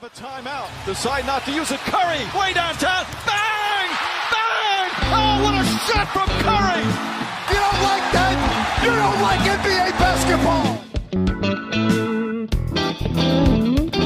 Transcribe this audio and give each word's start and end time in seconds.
have 0.00 0.04
a 0.04 0.10
timeout. 0.10 0.68
Decide 0.84 1.24
not 1.26 1.42
to 1.46 1.52
use 1.52 1.70
it. 1.70 1.80
Curry, 1.92 2.20
way 2.38 2.52
downtown. 2.52 3.04
Bang! 3.26 3.88
Bang! 4.32 4.88
Oh, 5.16 5.34
what 5.44 5.54
a 5.54 5.64
shot 5.86 6.06
from 6.14 6.28
Curry! 6.44 6.84
You 7.52 7.58
don't 7.66 7.82
like 7.90 8.06
that? 8.16 8.34
You 8.84 8.92
don't 9.02 9.20
like 9.28 9.40
NBA 9.58 9.86
basketball. 10.04 10.66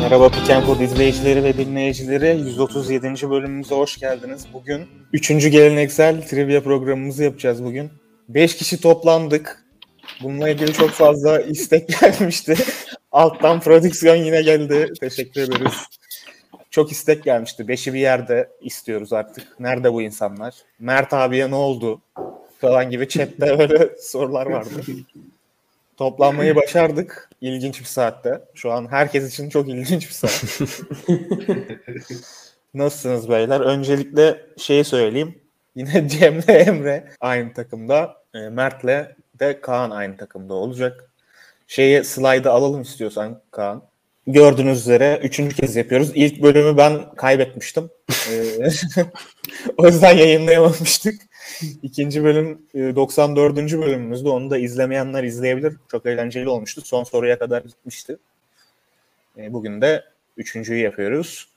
Merhaba 0.01 0.29
Pikenpod 0.29 0.81
izleyicileri 0.81 1.45
ve 1.45 1.57
dinleyicileri. 1.59 2.39
137. 2.39 3.31
bölümümüze 3.31 3.75
hoş 3.75 3.97
geldiniz. 3.97 4.47
Bugün 4.53 4.89
3. 5.13 5.29
geleneksel 5.29 6.29
trivia 6.29 6.61
programımızı 6.61 7.25
yapacağız 7.25 7.65
bugün. 7.65 7.91
5 8.29 8.57
kişi 8.57 8.81
toplandık. 8.81 9.65
Bununla 10.23 10.49
ilgili 10.49 10.73
çok 10.73 10.91
fazla 10.91 11.41
istek 11.41 11.89
gelmişti. 12.01 12.57
Alttan 13.13 13.61
prodüksiyon 13.61 14.17
yine 14.17 14.43
geldi. 14.43 14.93
Teşekkür 15.01 15.41
ederiz. 15.41 15.87
Çok 16.71 16.93
istek 16.93 17.25
gelmişti. 17.25 17.69
Beşi 17.69 17.95
bir 17.95 18.01
yerde 18.01 18.51
istiyoruz 18.61 19.13
artık. 19.13 19.61
Nerede 19.61 19.93
bu 19.93 20.03
insanlar? 20.03 20.55
Mert 20.79 21.13
abiye 21.13 21.51
ne 21.51 21.55
oldu? 21.55 22.01
Falan 22.59 22.91
gibi 22.91 23.09
chatte 23.09 23.45
öyle 23.45 23.91
sorular 24.01 24.47
vardı. 24.47 24.71
Toplanmayı 25.97 26.57
başardık. 26.57 27.31
İlginç 27.41 27.81
bir 27.81 27.85
saatte. 27.85 28.45
Şu 28.55 28.73
an 28.73 28.89
herkes 28.91 29.33
için 29.35 29.49
çok 29.49 29.69
ilginç 29.69 30.09
bir 30.09 30.15
saat. 30.15 30.45
Nasılsınız 32.75 33.31
beyler? 33.31 33.61
Öncelikle 33.61 34.47
şeyi 34.57 34.85
söyleyeyim. 34.85 35.39
Yine 35.77 36.09
Cem'le 36.09 36.49
Emre 36.49 37.09
aynı 37.21 37.53
takımda. 37.53 38.17
E, 38.35 38.39
Mert'le 38.39 39.17
de 39.41 39.61
Kaan 39.61 39.91
aynı 39.91 40.17
takımda 40.17 40.55
olacak. 40.55 41.10
Şeyi 41.71 42.05
slide'ı 42.05 42.51
alalım 42.51 42.83
istiyorsan 42.83 43.43
Kaan. 43.51 43.83
Gördüğünüz 44.27 44.79
üzere 44.79 45.21
üçüncü 45.23 45.57
kez 45.57 45.77
yapıyoruz. 45.77 46.13
İlk 46.15 46.43
bölümü 46.43 46.77
ben 46.77 47.15
kaybetmiştim. 47.15 47.91
E, 48.31 48.45
o 49.77 49.87
yüzden 49.87 50.17
yayınlayamamıştık. 50.17 51.23
İkinci 51.83 52.25
bölüm 52.25 52.63
94. 52.75 53.57
bölümümüzde. 53.57 54.29
Onu 54.29 54.51
da 54.51 54.59
izlemeyenler 54.59 55.25
izleyebilir. 55.25 55.77
Çok 55.89 56.07
eğlenceli 56.07 56.49
olmuştu. 56.49 56.81
Son 56.85 57.05
soruya 57.05 57.39
kadar 57.39 57.63
gitmişti. 57.63 58.17
E, 59.39 59.53
bugün 59.53 59.81
de 59.81 60.05
üçüncüyü 60.37 60.81
yapıyoruz. 60.81 61.49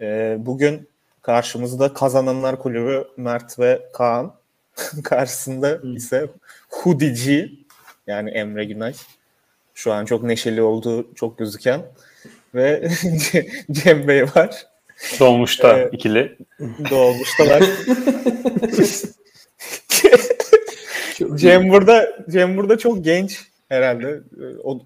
E, 0.00 0.36
bugün 0.38 0.88
karşımızda 1.22 1.92
Kazananlar 1.92 2.58
Kulübü 2.58 3.04
Mert 3.16 3.58
ve 3.58 3.82
Kaan. 3.92 4.34
Karşısında 5.04 5.80
ise 5.96 6.26
Hudici 6.70 7.52
yani 8.06 8.30
Emre 8.30 8.64
Günay. 8.64 8.94
Şu 9.74 9.92
an 9.92 10.04
çok 10.04 10.22
neşeli 10.22 10.62
olduğu 10.62 11.14
çok 11.14 11.38
gözüken. 11.38 11.82
Ve 12.54 12.88
Cem 13.72 14.08
Bey 14.08 14.22
var. 14.22 14.66
Doğmuşta 15.20 15.78
ee, 15.78 15.90
ikili. 15.92 16.36
Doğmuştalar. 16.90 17.62
Cem 21.34 21.68
burada 21.68 22.24
Cem 22.30 22.56
burada 22.56 22.78
çok 22.78 23.04
genç 23.04 23.40
herhalde 23.68 24.20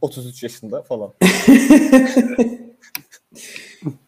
33 0.00 0.42
yaşında 0.42 0.82
falan. 0.82 1.12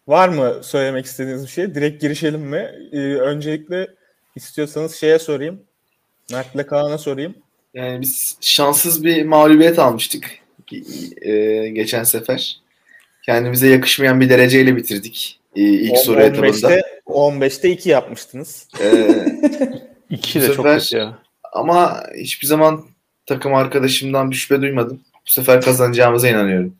Var 0.07 0.29
mı 0.29 0.59
söylemek 0.61 1.05
istediğiniz 1.05 1.43
bir 1.43 1.49
şey? 1.51 1.75
Direkt 1.75 2.01
girişelim 2.01 2.41
mi? 2.41 2.71
Ee, 2.91 2.97
öncelikle 2.97 3.87
istiyorsanız 4.35 4.95
şeye 4.95 5.19
sorayım. 5.19 5.61
Mert'le 6.31 6.67
Kaan'a 6.67 6.97
sorayım. 6.97 7.35
Yani 7.73 8.01
biz 8.01 8.37
şanssız 8.41 9.03
bir 9.03 9.25
mağlubiyet 9.25 9.79
almıştık 9.79 10.39
e, 11.21 11.69
geçen 11.69 12.03
sefer. 12.03 12.59
Kendimize 13.25 13.67
yakışmayan 13.67 14.21
bir 14.21 14.29
dereceyle 14.29 14.75
bitirdik 14.75 15.39
e, 15.55 15.61
ilk 15.61 15.91
10, 15.91 15.95
soru 15.95 16.19
15'te, 16.19 16.47
etabında. 16.47 16.81
15'te 17.05 17.69
2 17.69 17.89
yapmıştınız. 17.89 18.67
Ee, 18.81 20.15
2 20.15 20.41
de 20.41 20.47
sefer, 20.47 20.55
çok 20.55 20.65
kötü 20.65 20.97
ya. 20.97 21.17
Ama 21.53 22.03
hiçbir 22.17 22.47
zaman 22.47 22.85
takım 23.25 23.53
arkadaşımdan 23.53 24.31
bir 24.31 24.35
şüphe 24.35 24.61
duymadım. 24.61 25.01
Bu 25.27 25.31
sefer 25.31 25.61
kazanacağımıza 25.61 26.29
inanıyorum. 26.29 26.75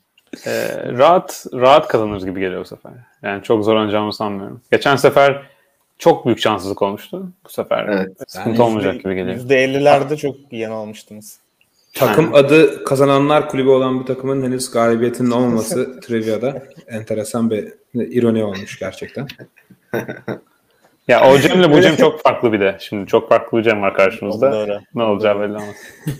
Ee, 0.45 0.67
rahat 0.85 1.45
rahat 1.53 1.87
kazanırız 1.87 2.25
gibi 2.25 2.39
geliyor 2.39 2.61
bu 2.61 2.65
sefer. 2.65 2.91
Yani 3.23 3.43
çok 3.43 3.63
zorlanacağımı 3.63 4.13
sanmıyorum. 4.13 4.61
Geçen 4.71 4.95
sefer 4.95 5.41
çok 5.97 6.25
büyük 6.25 6.39
şanssızlık 6.39 6.81
olmuştu. 6.81 7.31
Bu 7.45 7.49
sefer 7.49 7.87
evet. 7.87 8.11
sıkıntı 8.27 8.61
yani 8.61 8.61
olmayacak 8.61 9.03
gibi 9.03 9.15
geliyor. 9.15 9.37
%50'lerde 9.37 10.17
çok 10.17 10.35
yan 10.51 10.71
almıştınız. 10.71 11.39
Takım 11.93 12.25
yani. 12.25 12.35
adı 12.35 12.83
kazananlar 12.83 13.49
kulübü 13.49 13.69
olan 13.69 13.99
bir 13.99 14.05
takımın 14.05 14.43
henüz 14.43 14.71
galibiyetinin 14.71 15.31
olmaması 15.31 15.99
trivia'da 16.01 16.63
enteresan 16.87 17.49
bir 17.49 17.73
ironi 17.93 18.43
olmuş 18.43 18.79
gerçekten. 18.79 19.27
Ya 21.07 21.29
o 21.29 21.37
Cem'le 21.37 21.71
bu 21.71 21.81
Cem 21.81 21.95
çok 21.95 22.23
farklı 22.23 22.53
bir 22.53 22.59
de. 22.59 22.77
Şimdi 22.79 23.07
çok 23.07 23.29
farklı 23.29 23.57
bir 23.57 23.63
Cem 23.63 23.81
var 23.81 23.93
karşımızda. 23.93 24.51
Doğru. 24.51 24.79
Ne 24.95 25.03
olacağı 25.03 25.39
belli 25.39 25.51
olmaz. 25.51 25.75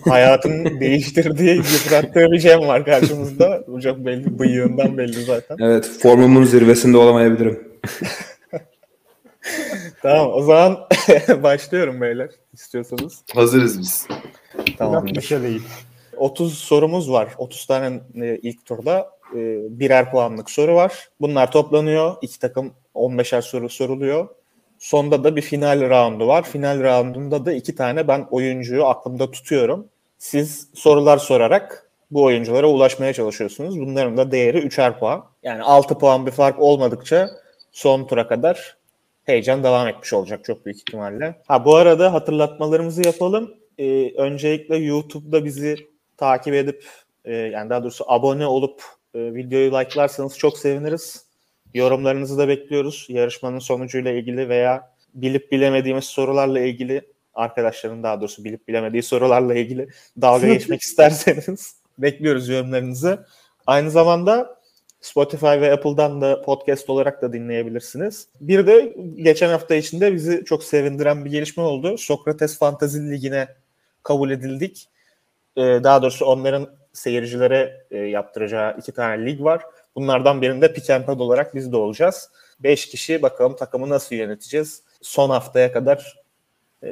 Hayatın 0.09 0.79
değiştirdiği, 0.79 1.55
yıprattığı 1.55 2.31
bir 2.31 2.39
Cem 2.39 2.59
var 2.59 2.85
karşımızda. 2.85 3.63
Bu 3.67 3.81
çok 3.81 3.97
belli, 3.97 4.39
bıyığından 4.39 4.97
belli 4.97 5.23
zaten. 5.23 5.57
Evet, 5.59 5.89
formumun 6.01 6.43
zirvesinde 6.43 6.97
olamayabilirim. 6.97 7.59
tamam, 10.01 10.31
o 10.33 10.41
zaman 10.41 10.87
başlıyorum 11.43 12.01
beyler 12.01 12.29
istiyorsanız. 12.53 13.23
Hazırız 13.33 13.79
biz. 13.79 14.07
Tamam. 14.77 15.05
Bir 15.05 15.21
şey 15.21 15.41
değil. 15.41 15.61
30 16.17 16.57
sorumuz 16.57 17.11
var. 17.11 17.29
30 17.37 17.65
tane 17.65 18.01
e, 18.15 18.39
ilk 18.41 18.65
turda 18.65 19.09
e, 19.33 19.37
birer 19.79 20.11
puanlık 20.11 20.49
soru 20.49 20.75
var. 20.75 21.09
Bunlar 21.21 21.51
toplanıyor. 21.51 22.15
İki 22.21 22.39
takım 22.39 22.73
15'er 22.95 23.41
soru 23.41 23.69
soruluyor. 23.69 24.27
Sonda 24.79 25.23
da 25.23 25.35
bir 25.35 25.41
final 25.41 25.89
roundu 25.89 26.27
var. 26.27 26.43
Final 26.43 26.83
roundunda 26.83 27.45
da 27.45 27.53
iki 27.53 27.75
tane 27.75 28.07
ben 28.07 28.27
oyuncuyu 28.31 28.85
aklımda 28.85 29.31
tutuyorum. 29.31 29.87
Siz 30.17 30.67
sorular 30.73 31.17
sorarak 31.17 31.89
bu 32.11 32.23
oyunculara 32.23 32.67
ulaşmaya 32.67 33.13
çalışıyorsunuz. 33.13 33.79
Bunların 33.79 34.17
da 34.17 34.31
değeri 34.31 34.57
3'er 34.57 34.99
puan. 34.99 35.25
Yani 35.43 35.63
6 35.63 35.97
puan 35.97 36.25
bir 36.25 36.31
fark 36.31 36.59
olmadıkça 36.59 37.29
son 37.71 38.07
tura 38.07 38.27
kadar 38.27 38.77
heyecan 39.29 39.63
devam 39.63 39.87
etmiş 39.87 40.13
olacak 40.13 40.43
çok 40.43 40.65
büyük 40.65 40.77
ihtimalle. 40.77 41.41
Ha 41.47 41.65
bu 41.65 41.75
arada 41.75 42.13
hatırlatmalarımızı 42.13 43.05
yapalım. 43.05 43.53
Ee, 43.77 44.13
öncelikle 44.17 44.77
YouTube'da 44.77 45.45
bizi 45.45 45.75
takip 46.17 46.53
edip 46.53 46.85
e, 47.25 47.35
yani 47.35 47.69
daha 47.69 47.83
doğrusu 47.83 48.05
abone 48.07 48.47
olup 48.47 48.83
e, 49.13 49.33
videoyu 49.33 49.71
like'larsanız 49.71 50.37
çok 50.37 50.57
seviniriz. 50.57 51.25
Yorumlarınızı 51.73 52.37
da 52.37 52.47
bekliyoruz. 52.47 53.05
Yarışmanın 53.09 53.59
sonucuyla 53.59 54.11
ilgili 54.11 54.49
veya 54.49 54.91
bilip 55.13 55.51
bilemediğimiz 55.51 56.05
sorularla 56.05 56.59
ilgili 56.59 57.01
arkadaşların 57.33 58.03
daha 58.03 58.19
doğrusu 58.21 58.43
bilip 58.43 58.67
bilemediği 58.67 59.03
sorularla 59.03 59.55
ilgili 59.55 59.87
dalga 60.21 60.47
geçmek 60.53 60.81
isterseniz 60.81 61.75
bekliyoruz 61.97 62.49
yorumlarınızı. 62.49 63.25
Aynı 63.67 63.91
zamanda 63.91 64.58
Spotify 65.01 65.45
ve 65.45 65.73
Apple'dan 65.73 66.21
da 66.21 66.41
podcast 66.41 66.89
olarak 66.89 67.21
da 67.21 67.33
dinleyebilirsiniz. 67.33 68.27
Bir 68.41 68.67
de 68.67 68.95
geçen 69.15 69.49
hafta 69.49 69.75
içinde 69.75 70.13
bizi 70.13 70.45
çok 70.45 70.63
sevindiren 70.63 71.25
bir 71.25 71.31
gelişme 71.31 71.63
oldu. 71.63 71.97
Sokrates 71.97 72.59
Fantazi 72.59 73.11
Ligi'ne 73.11 73.47
kabul 74.03 74.31
edildik. 74.31 74.89
Ee, 75.57 75.61
daha 75.61 76.01
doğrusu 76.01 76.25
onların 76.25 76.69
seyircilere 76.93 77.85
e, 77.91 77.97
yaptıracağı 77.97 78.77
iki 78.77 78.91
tane 78.91 79.25
lig 79.25 79.41
var. 79.41 79.63
Bunlardan 79.95 80.41
birinde 80.41 80.73
pick 80.73 80.89
and 80.89 81.05
pad 81.05 81.19
olarak 81.19 81.55
biz 81.55 81.71
de 81.71 81.77
olacağız. 81.77 82.29
5 82.59 82.89
kişi 82.89 83.21
bakalım 83.21 83.55
takımı 83.55 83.89
nasıl 83.89 84.15
yöneteceğiz. 84.15 84.83
Son 85.01 85.29
haftaya 85.29 85.71
kadar 85.71 86.18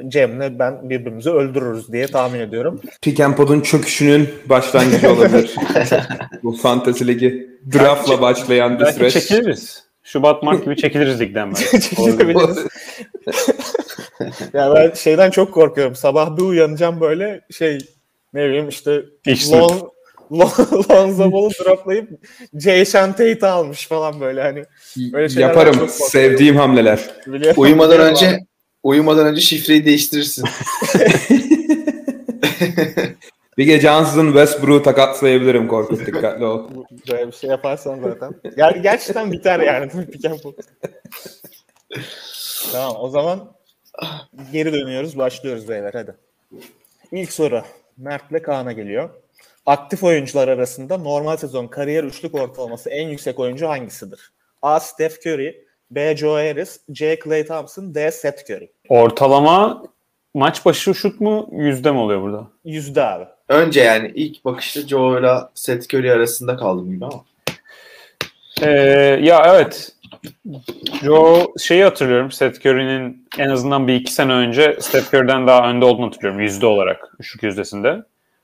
Cem'le 0.08 0.58
ben 0.58 0.90
birbirimizi 0.90 1.30
öldürürüz 1.30 1.92
diye 1.92 2.06
tahmin 2.06 2.40
ediyorum. 2.40 2.80
Pick 3.02 3.20
and 3.20 3.34
Pod'un 3.34 3.60
çöküşünün 3.60 4.28
başlangıcı 4.46 5.12
olabilir. 5.12 5.54
Bu 6.42 6.52
Fantasy 6.56 7.06
Ligi 7.06 7.50
draftla 7.74 8.20
başlayan 8.20 8.78
bir 8.78 8.84
belki 8.84 8.94
süreç. 8.98 9.12
çekiliriz. 9.12 9.84
Şubat 10.02 10.42
Mart 10.42 10.64
gibi 10.64 10.76
çekiliriz 10.82 11.20
ligden 11.20 11.54
belki. 11.54 11.80
Çekilebiliriz. 11.80 12.58
ya 14.54 14.74
ben 14.74 14.92
şeyden 14.94 15.30
çok 15.30 15.54
korkuyorum. 15.54 15.94
Sabah 15.94 16.36
bir 16.36 16.42
uyanacağım 16.42 17.00
böyle 17.00 17.40
şey 17.50 17.78
ne 18.34 18.48
bileyim 18.48 18.68
işte 18.68 19.02
long, 19.52 19.72
Lonzo 20.90 21.32
Ball'u 21.32 21.50
droplayıp 21.64 22.10
Jason 22.54 23.12
Tate 23.12 23.46
almış 23.46 23.86
falan 23.86 24.20
böyle 24.20 24.42
hani. 24.42 24.64
Böyle 25.12 25.40
Yaparım. 25.40 25.88
Sevdiğim 25.88 26.56
hamleler. 26.56 27.00
Biliyorum. 27.26 27.62
Uyumadan 27.62 28.00
önce 28.00 28.38
uyumadan 28.82 29.26
önce 29.26 29.40
şifreyi 29.40 29.84
değiştirirsin. 29.84 30.44
bir 33.58 33.66
gece 33.66 33.90
ansızın 33.90 34.26
Westbrook'u 34.26 34.82
takatlayabilirim 34.82 35.68
Korkut 35.68 36.06
dikkatli 36.06 36.44
ol. 36.44 36.70
Böyle 37.10 37.26
bir 37.26 37.32
şey 37.32 37.50
yaparsan 37.50 38.00
zaten. 38.00 38.34
Yani 38.56 38.82
gerçekten 38.82 39.32
biter 39.32 39.60
yani. 39.60 39.90
tamam 42.72 42.96
o 42.98 43.08
zaman 43.08 43.52
geri 44.52 44.72
dönüyoruz 44.72 45.18
başlıyoruz 45.18 45.68
beyler 45.68 45.92
hadi. 45.92 46.14
İlk 47.12 47.32
soru 47.32 47.62
Mert'le 47.96 48.42
Kaan'a 48.42 48.72
geliyor 48.72 49.10
aktif 49.66 50.04
oyuncular 50.04 50.48
arasında 50.48 50.98
normal 50.98 51.36
sezon 51.36 51.66
kariyer 51.66 52.04
üçlük 52.04 52.34
ortalaması 52.34 52.90
en 52.90 53.08
yüksek 53.08 53.38
oyuncu 53.38 53.68
hangisidir? 53.68 54.32
A. 54.62 54.80
Steph 54.80 55.26
Curry 55.26 55.67
B. 55.90 56.16
Joe 56.16 56.34
Harris 56.34 56.80
C. 56.92 57.18
Klay 57.18 57.46
Thompson 57.46 57.94
D. 57.94 58.10
Seth 58.10 58.50
Curry. 58.50 58.70
Ortalama 58.88 59.82
maç 60.34 60.64
başı 60.64 60.94
şut 60.94 61.20
mu 61.20 61.48
yüzde 61.52 61.90
mi 61.92 61.98
oluyor 61.98 62.22
burada? 62.22 62.46
Yüzde 62.64 63.02
abi. 63.04 63.24
Önce 63.48 63.80
yani 63.80 64.12
ilk 64.14 64.44
bakışta 64.44 64.80
Joe 64.80 65.20
ile 65.20 65.34
Seth 65.54 65.94
Curry 65.94 66.12
arasında 66.12 66.56
kaldım 66.56 66.90
gibi 66.90 67.04
ama. 67.04 67.24
Ee, 68.62 68.70
ya 69.22 69.42
evet. 69.46 69.92
Joe 71.02 71.54
şeyi 71.58 71.84
hatırlıyorum. 71.84 72.30
Seth 72.32 72.66
Curry'nin 72.66 73.28
en 73.38 73.48
azından 73.48 73.88
bir 73.88 73.94
iki 73.94 74.12
sene 74.12 74.32
önce 74.32 74.76
Steph 74.80 75.14
Curry'den 75.14 75.46
daha 75.46 75.70
önde 75.70 75.84
olduğunu 75.84 76.06
hatırlıyorum. 76.06 76.40
Yüzde 76.40 76.66
olarak. 76.66 77.12
Üçlük 77.18 77.42
yüzdesinde. 77.42 78.02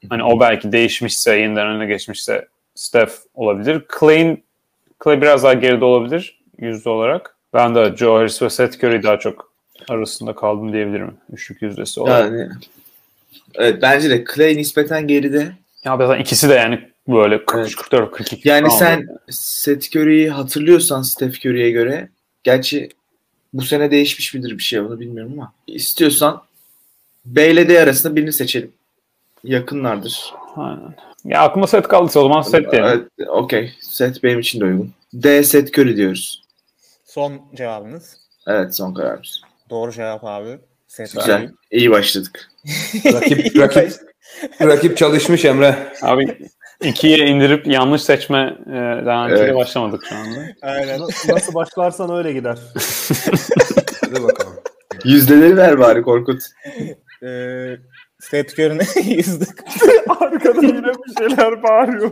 Hani 0.09 0.25
o 0.25 0.41
belki 0.41 0.73
değişmişse, 0.73 1.37
yeniden 1.37 1.67
öne 1.67 1.87
geçmişse 1.87 2.49
Steph 2.75 3.13
olabilir. 3.35 3.83
Clay'in 4.01 4.45
Clay 5.05 5.21
biraz 5.21 5.43
daha 5.43 5.55
geride 5.55 5.85
olabilir 5.85 6.41
yüzde 6.59 6.91
olarak. 6.91 7.34
Ben 7.55 7.75
de 7.75 7.95
Joe 7.97 8.19
Harris 8.19 8.43
ve 8.43 8.51
Seth 8.51 8.85
Curry 8.85 9.03
daha 9.03 9.19
çok 9.19 9.53
arasında 9.89 10.35
kaldım 10.35 10.73
diyebilirim. 10.73 11.15
Üçlük 11.33 11.63
yüzdesi 11.63 12.01
olarak. 12.01 12.33
Yani 12.33 12.49
evet 13.55 13.83
bence 13.83 14.11
de 14.11 14.25
Clay 14.35 14.57
nispeten 14.57 15.07
geride. 15.07 15.53
Ya 15.85 15.97
zaten 15.97 16.21
ikisi 16.21 16.49
de 16.49 16.55
yani 16.55 16.81
böyle 17.09 17.45
43, 17.45 17.77
44, 17.77 18.11
42. 18.11 18.49
Yani 18.49 18.71
sen 18.71 18.97
oluyor. 18.97 19.19
Seth 19.31 19.97
Curry'yi 19.97 20.31
hatırlıyorsan 20.31 21.03
Steph 21.03 21.47
Curry'ye 21.47 21.71
göre 21.71 22.09
gerçi 22.45 22.89
bu 23.53 23.63
sene 23.63 23.91
değişmiş 23.91 24.35
midir 24.35 24.59
bir 24.59 24.63
şey 24.63 24.81
onu 24.81 25.01
bilmiyorum 25.01 25.33
ama 25.37 25.53
istiyorsan 25.67 26.43
B 27.27 27.51
ile 27.51 27.69
D 27.69 27.81
arasında 27.83 28.17
birini 28.17 28.33
seçelim. 28.33 28.73
Yakınlardır. 29.45 30.35
Aynen. 30.57 30.95
Ya 31.25 31.43
aklıma 31.43 31.67
set 31.67 31.89
kaldıysa 31.89 32.21
o 32.21 32.23
zaman 32.23 32.43
set 32.43 32.73
diyelim. 32.73 32.89
Evet, 32.89 33.29
okey. 33.29 33.73
Seth 33.81 34.23
benim 34.23 34.41
için 34.41 34.61
de 34.61 34.65
uygun. 34.65 34.93
D 35.15 35.45
Seth 35.45 35.79
Curry 35.79 35.97
diyoruz. 35.97 36.44
Son 37.15 37.43
cevabınız. 37.55 38.17
Evet 38.47 38.75
son 38.77 38.95
kararımız. 38.95 39.41
Doğru 39.71 39.93
cevap 39.93 40.25
abi. 40.25 40.59
Seth 40.87 41.15
Güzel. 41.15 41.43
Curry. 41.43 41.53
İyi 41.71 41.91
başladık. 41.91 42.51
Rakip, 43.13 43.57
rakip, 43.59 43.93
rakip 44.61 44.97
çalışmış 44.97 45.45
Emre. 45.45 45.93
Abi 46.03 46.39
ikiye 46.83 47.27
indirip 47.27 47.67
yanlış 47.67 48.03
seçme 48.03 48.57
e, 48.67 49.07
daha 49.07 49.27
önce 49.29 49.43
Evet. 49.43 49.55
başlamadık 49.57 50.05
şu 50.09 50.15
anda. 50.17 50.41
Aynen. 50.63 51.01
Nasıl 51.29 51.55
başlarsan 51.55 52.15
öyle 52.17 52.33
gider. 52.33 52.59
Hadi 54.01 54.23
bakalım. 54.23 54.55
Yüzdeleri 55.05 55.57
ver 55.57 55.79
bari 55.79 56.03
Korkut. 56.03 56.43
Ee, 57.23 57.77
Seth 58.21 58.53
Curry'nin 58.59 59.17
yüzde 59.17 59.45
Arkada 60.09 60.67
yine 60.67 60.87
bir 60.87 61.15
şeyler 61.19 61.63
bağırıyor. 61.63 62.11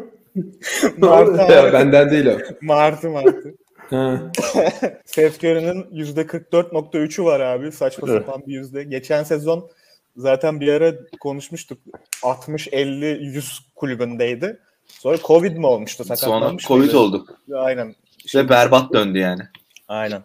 Martı 0.98 1.52
ya, 1.52 1.62
abi. 1.64 1.72
benden 1.72 2.10
değil 2.10 2.26
o. 2.26 2.38
Martı 2.62 3.10
Martı. 3.10 3.54
Ha. 3.92 4.20
Seth 5.04 5.38
Curry'nin 5.44 5.86
yüzde 5.92 6.20
44.3'ü 6.22 7.24
var 7.24 7.40
abi. 7.40 7.72
Saçma 7.72 8.08
sapan 8.08 8.42
bir 8.46 8.52
yüzde. 8.52 8.84
Geçen 8.84 9.22
sezon 9.22 9.70
zaten 10.16 10.60
bir 10.60 10.68
ara 10.72 10.92
konuşmuştuk. 11.20 11.78
60-50-100 12.22 13.58
kulübündeydi. 13.76 14.58
Sonra 14.86 15.18
Covid 15.18 15.56
mi 15.56 15.66
olmuştu? 15.66 16.04
Sonra 16.04 16.16
Sakatlanmış 16.16 16.64
Covid 16.66 16.82
mıydı? 16.82 16.98
oldu. 16.98 17.26
Aynen. 17.54 17.94
Ve 18.34 18.48
berbat 18.48 18.92
döndü 18.92 19.18
yani. 19.18 19.42
Aynen. 19.88 20.22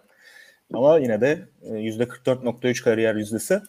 Ama 0.74 0.98
yine 1.00 1.22
de 1.22 1.48
e, 1.62 1.78
yüzde 1.78 2.04
44.3 2.04 2.84
kariyer 2.84 3.16
yüzdesi. 3.16 3.62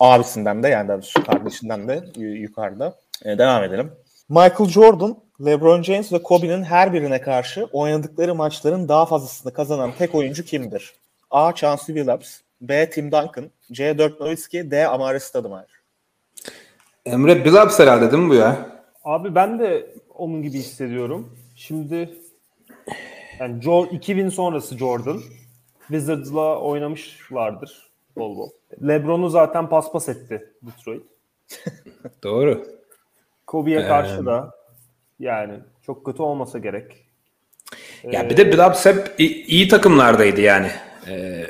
Abisinden 0.00 0.62
de 0.62 0.68
yani 0.68 1.00
kardeşinden 1.26 1.88
de 1.88 2.04
yu- 2.16 2.36
yukarıda. 2.42 2.96
E, 3.24 3.38
devam 3.38 3.64
edelim. 3.64 3.92
Michael 4.28 4.68
Jordan, 4.70 5.18
LeBron 5.44 5.82
James 5.82 6.12
ve 6.12 6.22
Kobe'nin 6.22 6.62
her 6.62 6.92
birine 6.92 7.20
karşı 7.20 7.64
oynadıkları 7.72 8.34
maçların 8.34 8.88
daha 8.88 9.06
fazlasını 9.06 9.52
kazanan 9.52 9.92
tek 9.98 10.14
oyuncu 10.14 10.44
kimdir? 10.44 10.94
A. 11.30 11.54
Chauncey 11.54 11.94
Billups 11.94 12.40
B. 12.60 12.90
Tim 12.90 13.12
Duncan 13.12 13.50
C. 13.72 13.98
Dirk 13.98 14.20
Nowitzki 14.20 14.70
D. 14.70 14.86
Amare 14.88 15.20
Stoudemire 15.20 15.66
Emre 17.06 17.44
Billups 17.44 17.78
herhalde 17.78 18.12
değil 18.12 18.22
mi 18.22 18.30
bu 18.30 18.34
ya? 18.34 18.66
Abi 19.04 19.34
ben 19.34 19.58
de 19.58 19.86
onun 20.14 20.42
gibi 20.42 20.58
hissediyorum. 20.58 21.36
Şimdi 21.56 22.14
yani 23.38 23.62
Jo 23.62 23.86
2000 23.86 24.28
sonrası 24.28 24.78
Jordan 24.78 25.20
Wizards'la 25.88 26.58
oynamışlardır 26.58 27.90
bol 28.16 28.36
bol. 28.36 28.50
LeBron'u 28.88 29.28
zaten 29.28 29.68
paspas 29.68 30.08
etti 30.08 30.52
Detroit. 30.62 31.02
Doğru. 32.22 32.66
Kobe'ye 33.46 33.80
Ee, 33.80 33.86
karşı 33.86 34.26
da 34.26 34.50
yani 35.20 35.60
çok 35.86 36.06
kötü 36.06 36.22
olmasa 36.22 36.58
gerek. 36.58 37.06
Ya 38.04 38.30
bir 38.30 38.36
de 38.36 38.52
Billups 38.52 38.86
hep 38.86 39.14
i- 39.20 39.42
iyi 39.46 39.68
takımlardaydı 39.68 40.40
yani. 40.40 40.70
Ee, 41.08 41.46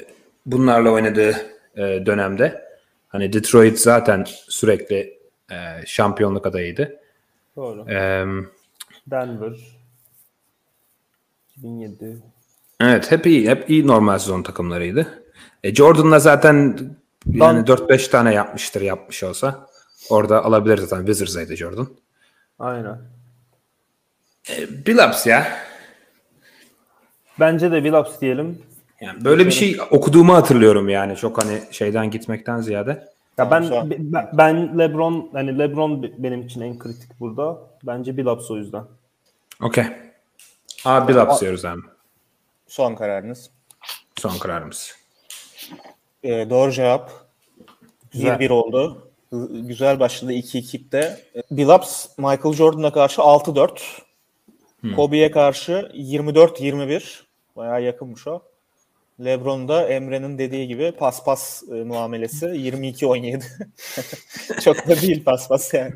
bunlarla 0.46 0.90
oynadığı 0.90 1.37
e, 1.76 1.82
dönemde. 2.06 2.64
Hani 3.08 3.32
Detroit 3.32 3.78
zaten 3.78 4.25
sürekli 4.49 5.19
e, 5.50 5.56
şampiyonluk 5.87 6.46
adayıydı. 6.46 6.96
Doğru. 7.56 7.90
Ee, 7.90 8.25
Denver 9.06 9.52
2007 11.56 12.17
evet 12.81 13.11
hep 13.12 13.26
iyi, 13.26 13.49
hep 13.50 13.70
iyi 13.70 13.87
normal 13.87 14.19
sezon 14.19 14.43
takımlarıydı. 14.43 15.22
E, 15.64 15.75
Jordan'la 15.75 16.19
zaten 16.19 16.78
yani 17.26 17.61
4-5 17.67 18.11
tane 18.11 18.34
yapmıştır 18.34 18.81
yapmış 18.81 19.22
olsa. 19.22 19.67
Orada 20.11 20.44
alabilir 20.44 20.78
zaten. 20.78 21.06
Wizards'aydı 21.06 21.56
Jordan. 21.56 21.88
Aynen. 22.58 22.99
E, 24.58 24.87
Billups 24.87 25.26
ya. 25.26 25.47
Bence 27.41 27.73
de 27.73 27.85
Billups 27.85 28.20
diyelim. 28.20 28.62
Yani 29.00 29.25
böyle 29.25 29.47
bir 29.47 29.50
şey 29.50 29.79
okuduğumu 29.91 30.35
hatırlıyorum 30.35 30.88
yani. 30.88 31.17
Çok 31.17 31.44
hani 31.44 31.61
şeyden 31.70 32.11
gitmekten 32.11 32.61
ziyade. 32.61 33.08
Ya 33.38 33.50
ben, 33.50 33.70
ben 33.99 34.31
ben 34.32 34.79
LeBron 34.79 35.31
hani 35.32 35.58
LeBron 35.58 36.02
be- 36.02 36.12
benim 36.19 36.43
için 36.43 36.61
en 36.61 36.79
kritik 36.79 37.20
burada. 37.20 37.58
Bence 37.82 38.17
Billups 38.17 38.50
o 38.50 38.56
yüzden. 38.56 38.85
Okey. 39.62 39.85
A 40.85 41.08
Billups 41.08 41.41
diyoruz 41.41 41.64
abi. 41.64 41.81
Son 42.67 42.94
kararınız. 42.94 43.50
Son 44.19 44.38
kararımız. 44.38 44.96
E, 46.23 46.50
doğru 46.50 46.73
cevap. 46.73 47.11
Güzel. 48.12 48.38
1-1 48.41 48.53
oldu. 48.53 49.11
Güzel 49.50 50.00
başladı 50.00 50.32
2-2'de. 50.32 51.20
Billups 51.50 52.06
Michael 52.19 52.55
Jordan'a 52.55 52.93
karşı 52.93 53.20
6-4. 53.20 53.81
Kobe'ye 54.97 55.31
karşı 55.31 55.91
24-21. 55.94 57.21
Bayağı 57.56 57.82
yakınmış 57.82 58.27
o. 58.27 58.43
LeBron 59.25 59.69
da 59.69 59.89
Emre'nin 59.89 60.39
dediği 60.39 60.69
gibi 60.69 60.93
paspas 60.93 61.63
e, 61.72 61.75
muamelesi 61.75 62.46
22-17. 62.46 63.43
Çok 64.65 64.89
da 64.89 65.01
değil 65.01 65.25
paspas 65.25 65.75
yani. 65.75 65.93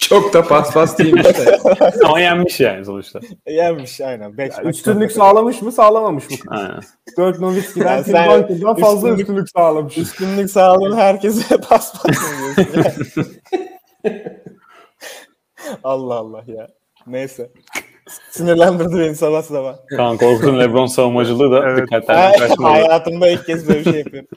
Çok 0.00 0.32
da 0.32 0.42
pas 0.42 0.72
pas 0.72 0.98
değilmiş 0.98 1.24
de. 1.24 1.58
Ama 2.04 2.20
yenmiş 2.20 2.60
yani 2.60 2.84
sonuçta. 2.84 3.20
Yenmiş 3.46 4.00
aynen. 4.00 4.38
Beş 4.38 4.52
maç 4.64 4.76
Üstünlük 4.76 5.12
sağlamış 5.12 5.62
mı? 5.62 5.72
Sağlamamış 5.72 6.30
mı? 6.30 6.36
Aynen. 6.48 6.80
Dirk 7.18 7.40
Nowitzki'den 7.40 7.96
Yani 7.96 8.04
Tim 8.04 8.14
Duncan'dan 8.48 8.76
fazla 8.80 9.08
üstünlük- 9.08 9.20
üstünlük 9.20 9.48
sağlamış. 9.50 9.98
Üstünlük 9.98 10.50
sağlayan 10.50 10.96
herkese 10.96 11.56
mı 11.70 12.64
diyorsun? 12.72 13.26
Allah 15.84 16.14
Allah 16.14 16.44
ya. 16.46 16.68
Neyse. 17.06 17.50
Sinirlendirdi 18.30 18.98
beni 18.98 19.16
sabah 19.16 19.42
sabah. 19.42 19.76
Kaan 19.96 20.16
Korkut'un 20.16 20.60
LeBron 20.60 20.86
savunmacılığı 20.86 21.50
da 21.52 21.70
Evet. 21.70 21.90
kaçmadı. 21.90 22.62
Hayatımda 22.62 23.28
ilk 23.28 23.46
kez 23.46 23.68
böyle 23.68 23.78
bir 23.80 23.84
şey 23.84 23.98
yapıyorum. 24.00 24.28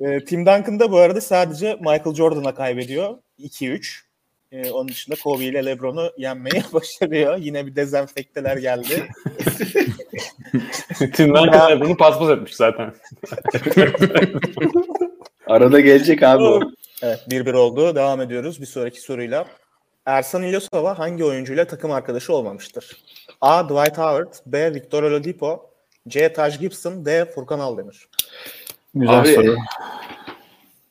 Ee, 0.00 0.24
Tim 0.24 0.46
Duncan 0.46 0.80
da 0.80 0.92
bu 0.92 0.96
arada 0.98 1.20
sadece 1.20 1.74
Michael 1.80 2.14
Jordan'a 2.14 2.54
kaybediyor. 2.54 3.14
2-3. 3.38 4.00
Ee, 4.52 4.70
onun 4.70 4.88
dışında 4.88 5.16
Kobe 5.24 5.44
ile 5.44 5.66
LeBron'u 5.66 6.12
yenmeyi 6.16 6.62
başarıyor. 6.72 7.36
Yine 7.36 7.66
bir 7.66 7.76
dezenfekteler 7.76 8.56
geldi. 8.56 9.06
Tim 11.14 11.34
Duncan 11.34 11.70
LeBron'u 11.70 11.96
paspas 11.96 12.30
etmiş 12.30 12.56
zaten. 12.56 12.92
Arada 15.46 15.80
gelecek 15.80 16.22
abi 16.22 16.42
o. 16.42 16.60
Evet 17.02 17.20
1-1 17.30 17.56
oldu. 17.56 17.94
Devam 17.94 18.20
ediyoruz 18.20 18.60
bir 18.60 18.66
sonraki 18.66 19.00
soruyla. 19.00 19.46
Ersan 20.08 20.42
İlyasova 20.42 20.98
hangi 20.98 21.24
oyuncuyla 21.24 21.66
takım 21.66 21.92
arkadaşı 21.92 22.32
olmamıştır? 22.32 22.96
A. 23.40 23.64
Dwight 23.64 23.98
Howard 23.98 24.34
B. 24.46 24.74
Victor 24.74 25.02
Oladipo 25.02 25.70
C. 26.08 26.32
Taj 26.32 26.58
Gibson 26.58 27.04
D. 27.04 27.24
Furkan 27.24 27.58
Aldemir 27.58 28.08
Güzel 28.94 29.20
Abi, 29.20 29.34
soru. 29.34 29.56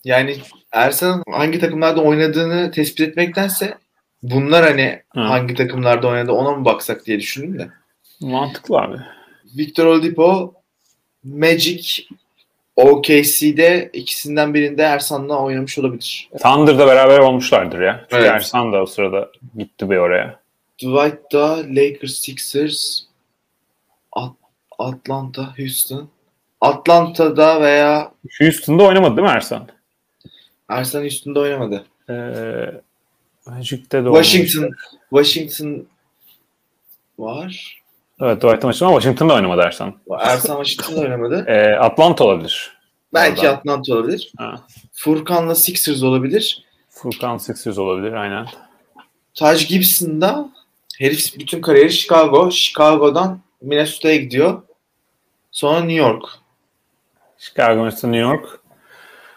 Yani 0.03 0.37
Ersan'ın 0.71 1.23
hangi 1.31 1.59
takımlarda 1.59 2.01
oynadığını 2.01 2.71
tespit 2.71 3.07
etmektense 3.07 3.77
bunlar 4.23 4.65
hani 4.65 5.01
Hı. 5.13 5.19
hangi 5.19 5.55
takımlarda 5.55 6.07
oynadı 6.07 6.31
ona 6.31 6.51
mı 6.51 6.65
baksak 6.65 7.05
diye 7.05 7.19
düşündüm 7.19 7.59
de. 7.59 7.69
Mantıklı 8.21 8.77
abi. 8.77 8.97
Victor 9.57 9.85
Oladipo, 9.85 10.53
Magic, 11.23 12.03
OKC'de 12.77 13.89
ikisinden 13.93 14.53
birinde 14.53 14.83
Ersan'la 14.83 15.39
oynamış 15.43 15.77
olabilir. 15.77 16.29
Thunder'da 16.43 16.87
beraber 16.87 17.19
olmuşlardır 17.19 17.81
ya. 17.81 18.05
Çünkü 18.09 18.23
Evet. 18.23 18.31
Ersan 18.31 18.73
da 18.73 18.81
o 18.81 18.85
sırada 18.85 19.29
gitti 19.57 19.89
bir 19.89 19.97
oraya. 19.97 20.39
Dwight 20.79 21.33
da 21.33 21.57
Lakers, 21.57 22.11
Sixers, 22.13 23.01
Atlanta, 24.79 25.57
Houston. 25.57 26.09
Atlanta'da 26.61 27.61
veya 27.61 28.11
Houston'da 28.39 28.83
oynamadı 28.83 29.17
değil 29.17 29.27
mi 29.27 29.33
Ersan? 29.33 29.67
Ersan 30.69 31.01
Houston'da 31.01 31.39
oynamadı. 31.39 31.85
Ee, 32.09 32.13
Magic'te 33.45 34.05
de. 34.05 34.07
Washington 34.07 34.71
Washington 35.09 35.87
var. 37.19 37.81
Evet 38.21 38.41
Dwight 38.41 38.63
maçı 38.63 38.85
ama 38.85 38.93
Washington'da 38.99 39.33
oynamadı 39.33 39.61
Ersan. 39.61 39.93
Ersan 40.19 40.63
Washington'da 40.63 41.01
oynamadı. 41.05 41.45
Ee, 41.47 41.75
Atlanta 41.75 42.23
olabilir. 42.23 42.77
Belki 43.13 43.41
Oradan. 43.41 43.53
Atlanta 43.53 43.93
olabilir. 43.93 44.31
Ha. 44.37 44.55
Furkan'la 44.93 45.55
Sixers 45.55 46.03
olabilir. 46.03 46.63
Furkan 46.89 47.37
Sixers 47.37 47.77
olabilir 47.77 48.13
aynen. 48.13 48.45
Taj 49.33 49.67
Gibson'da 49.67 50.49
herif 50.99 51.39
bütün 51.39 51.61
kariyeri 51.61 51.91
Chicago. 51.91 52.51
Chicago'dan 52.51 53.39
Minnesota'ya 53.61 54.15
gidiyor. 54.15 54.61
Sonra 55.51 55.79
New 55.79 55.93
York. 55.93 56.23
Chicago, 57.37 57.75
Minnesota, 57.75 58.07
New 58.07 58.29
York. 58.29 58.59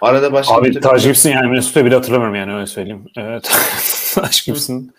Arada 0.01 0.33
başka 0.33 0.55
Abi 0.55 0.69
bir 0.71 0.81
Taj 0.81 1.05
Gibson 1.05 1.31
yani 1.31 1.47
Minnesota'yı 1.49 1.87
bile 1.87 1.95
hatırlamıyorum 1.95 2.35
yani 2.35 2.55
öyle 2.55 2.67
söyleyeyim. 2.67 3.05
Evet. 3.17 3.51
Taj 4.15 4.45
Gibson. 4.47 4.91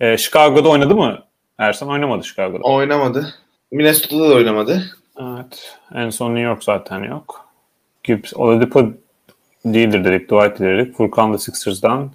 Ee, 0.00 0.16
Chicago'da 0.16 0.68
oynadı 0.68 0.94
mı? 0.96 1.18
Ersan 1.60 1.88
oynamadı 1.88 2.24
Chicago'da. 2.24 2.62
oynamadı. 2.62 3.34
Minnesota'da 3.70 4.30
da 4.30 4.34
oynamadı. 4.34 4.82
Evet. 5.20 5.76
En 5.94 6.10
son 6.10 6.30
New 6.34 6.40
York 6.48 6.64
zaten 6.64 7.02
yok. 7.02 7.48
Gibbs, 8.04 8.34
Oladipo 8.34 8.84
değildir 9.64 10.04
dedik. 10.04 10.28
Dwight 10.30 10.60
dedik. 10.60 10.96
Furkan 10.96 11.32
da 11.34 11.38
Sixers'dan. 11.38 12.10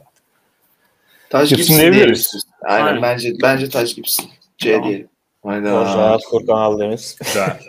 Taj 1.30 1.50
Gibson 1.50 1.58
Gibson, 1.76 1.80
diyebiliriz. 1.80 2.46
Aynen, 2.62 2.86
Aynen. 2.86 3.02
bence 3.02 3.34
bence 3.42 3.70
Taj 3.70 3.96
Gibson. 3.96 4.26
C 4.58 4.72
Tamam. 4.74 4.90
diyelim. 4.90 5.10
Hayda. 5.44 6.18
Furkan. 6.32 6.90
Güzel. 6.90 7.60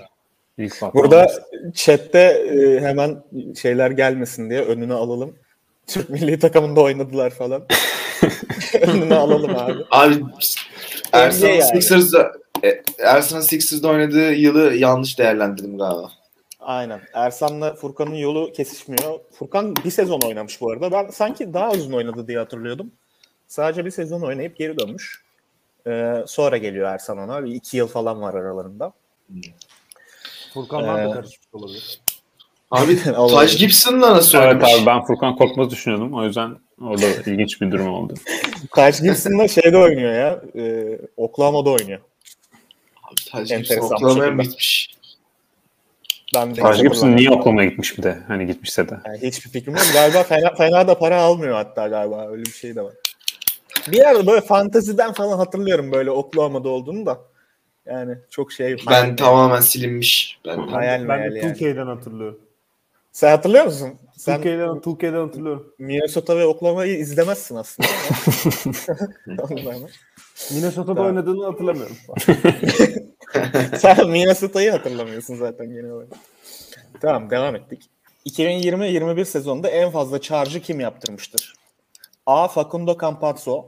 Bak- 0.83 0.95
Burada 0.95 1.30
chatte 1.75 2.18
e, 2.18 2.80
hemen 2.80 3.23
şeyler 3.62 3.90
gelmesin 3.90 4.50
diye 4.50 4.61
önüne 4.61 4.95
alalım. 4.95 5.35
Türk 5.87 6.11
milli 6.11 6.38
takımında 6.38 6.80
oynadılar 6.80 7.30
falan. 7.30 7.62
önüne 8.80 9.14
alalım 9.14 9.56
abi. 9.56 9.75
Abi 9.90 10.14
Ersan'ın 11.12 11.52
yani. 11.52 11.62
Sixers'da 11.62 12.32
e, 12.64 12.82
Ersan'ın 12.98 13.40
Sixers'da 13.40 13.88
oynadığı 13.88 14.32
yılı 14.32 14.75
yanlış 14.75 15.18
değerlendirdim 15.18 15.78
galiba. 15.78 16.10
Aynen. 16.60 17.00
Ersan'la 17.14 17.75
Furkan'ın 17.75 18.14
yolu 18.14 18.52
kesişmiyor. 18.52 19.20
Furkan 19.38 19.76
bir 19.84 19.90
sezon 19.90 20.20
oynamış 20.20 20.60
bu 20.60 20.70
arada. 20.72 20.90
Ben 20.92 21.08
sanki 21.10 21.54
daha 21.54 21.70
uzun 21.70 21.92
oynadı 21.92 22.28
diye 22.28 22.38
hatırlıyordum. 22.38 22.90
Sadece 23.48 23.84
bir 23.84 23.90
sezon 23.90 24.20
oynayıp 24.20 24.56
geri 24.56 24.78
dönmüş. 24.78 25.22
Ee, 25.86 26.14
sonra 26.26 26.56
geliyor 26.56 26.88
Ersan 26.88 27.18
ona. 27.18 27.44
Bir 27.44 27.50
iki 27.52 27.76
yıl 27.76 27.86
falan 27.88 28.20
var 28.22 28.34
aralarında. 28.34 28.92
Furkanlar 30.54 31.02
Ee, 31.04 31.08
da 31.08 31.12
karışmış 31.12 31.48
olabilir. 31.52 32.00
Abi. 32.70 32.98
Taj 33.30 33.58
Gibson'la 33.58 34.14
nasıl 34.16 34.38
Evet 34.38 34.46
oynamış? 34.48 34.75
abi 34.75 34.86
ben 34.86 35.04
Furkan 35.04 35.36
Korkmaz'ı 35.36 35.70
düşünüyordum. 35.70 36.14
O 36.14 36.25
yüzden 36.25 36.56
orada 36.82 37.06
ilginç 37.06 37.60
bir 37.60 37.70
durum 37.72 37.88
oldu. 37.94 38.14
Taj 38.75 39.02
Gibson 39.02 39.38
da 39.38 39.49
şeyde 39.49 39.76
oynuyor 39.76 40.12
ya. 40.12 40.42
E, 40.56 40.99
Oklahoma'da 41.16 41.70
oynuyor. 41.70 42.00
Abi, 43.02 43.30
Taj 43.30 43.49
Gibson 43.49 43.76
Oklahoma'ya 43.76 44.30
mı 44.30 44.42
gitmiş? 44.42 44.96
Ben 46.35 46.56
de 46.56 46.61
Taj 46.61 46.82
Gibson 46.82 47.16
niye 47.16 47.30
Oklahoma'ya 47.30 47.68
gitmiş 47.68 47.99
bir 47.99 48.02
de? 48.02 48.18
Hani 48.28 48.46
gitmişse 48.46 48.88
de. 48.88 48.94
Yani 49.06 49.18
hiçbir 49.23 49.50
fikrim 49.50 49.75
yok. 49.75 49.85
Galiba 49.92 50.23
fena, 50.23 50.54
fena 50.54 50.88
da 50.88 50.99
para 50.99 51.20
almıyor 51.20 51.54
hatta 51.54 51.88
galiba. 51.88 52.28
Öyle 52.28 52.44
bir 52.44 52.50
şey 52.50 52.76
de 52.76 52.82
var. 52.82 52.94
Bir 53.88 53.96
yerde 53.96 54.26
böyle 54.26 54.40
fantaziden 54.40 55.12
falan 55.12 55.38
hatırlıyorum 55.38 55.92
böyle 55.92 56.11
Oklahoma'da 56.11 56.68
olduğunu 56.68 57.06
da. 57.06 57.18
Yani 57.87 58.14
çok 58.30 58.52
şey. 58.52 58.76
Ben 58.90 59.16
tamamen 59.16 59.61
silinmiş. 59.61 60.38
Ben 60.46 60.58
Hayal 60.58 61.08
Ben 61.08 61.18
meyal 61.18 61.35
de 61.35 61.38
yani. 61.38 61.56
2K'den 61.58 61.87
hatırlıyorum. 61.87 62.40
Sen 63.16 63.30
hatırlıyor 63.30 63.64
musun? 63.64 63.99
Sen 64.16 64.40
2K'den, 64.40 64.80
2K'den 64.80 65.26
hatırlıyorum. 65.26 65.75
Minnesota 65.78 66.37
ve 66.37 66.46
Oklahoma'yı 66.46 66.99
izlemezsin 66.99 67.56
aslında. 67.56 67.88
Minnesota'da 70.50 70.94
Tamam. 70.94 71.06
oynadığını 71.06 71.44
hatırlamıyorum. 71.44 71.96
Sen 73.78 74.08
Minnesota'yı 74.11 74.70
hatırlamıyorsun 74.70 75.35
zaten 75.35 75.66
genel 75.66 75.90
olarak. 75.90 76.08
Tamam 77.00 77.30
devam 77.30 77.56
ettik. 77.56 77.90
2020-21 78.26 79.25
sezonunda 79.25 79.68
en 79.68 79.90
fazla 79.90 80.20
charge'ı 80.20 80.61
kim 80.61 80.80
yaptırmıştır? 80.80 81.54
A. 82.26 82.49
Facundo 82.49 82.99
Campazzo 83.00 83.66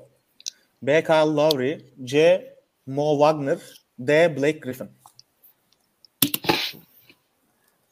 B. 0.83 1.05
Kyle 1.05 1.35
Lowry 1.35 1.81
C. 2.05 2.45
Mo 2.87 3.13
Wagner 3.13 3.59
D. 3.99 4.37
Blake 4.37 4.59
Griffin 4.59 4.89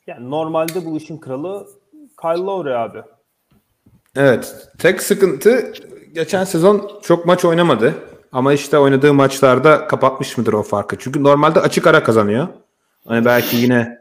Yani 0.07 0.31
normalde 0.31 0.85
bu 0.85 0.97
işin 0.97 1.19
kralı 1.19 1.67
Kyle 2.21 2.43
Lowry 2.43 2.77
abi. 2.77 3.03
Evet. 4.17 4.69
Tek 4.79 5.03
sıkıntı 5.03 5.73
geçen 6.13 6.45
sezon 6.45 6.91
çok 7.03 7.27
maç 7.27 7.45
oynamadı. 7.45 7.95
Ama 8.33 8.53
işte 8.53 8.79
oynadığı 8.79 9.15
maçlarda 9.15 9.87
kapatmış 9.87 10.39
mıdır 10.39 10.53
o 10.53 10.63
farkı? 10.63 10.99
Çünkü 10.99 11.23
normalde 11.23 11.61
açık 11.61 11.87
ara 11.87 12.03
kazanıyor. 12.03 12.49
Hani 13.07 13.25
belki 13.25 13.57
yine 13.57 13.99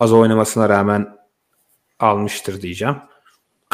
az 0.00 0.12
oynamasına 0.12 0.68
rağmen 0.68 1.16
almıştır 2.00 2.62
diyeceğim. 2.62 2.96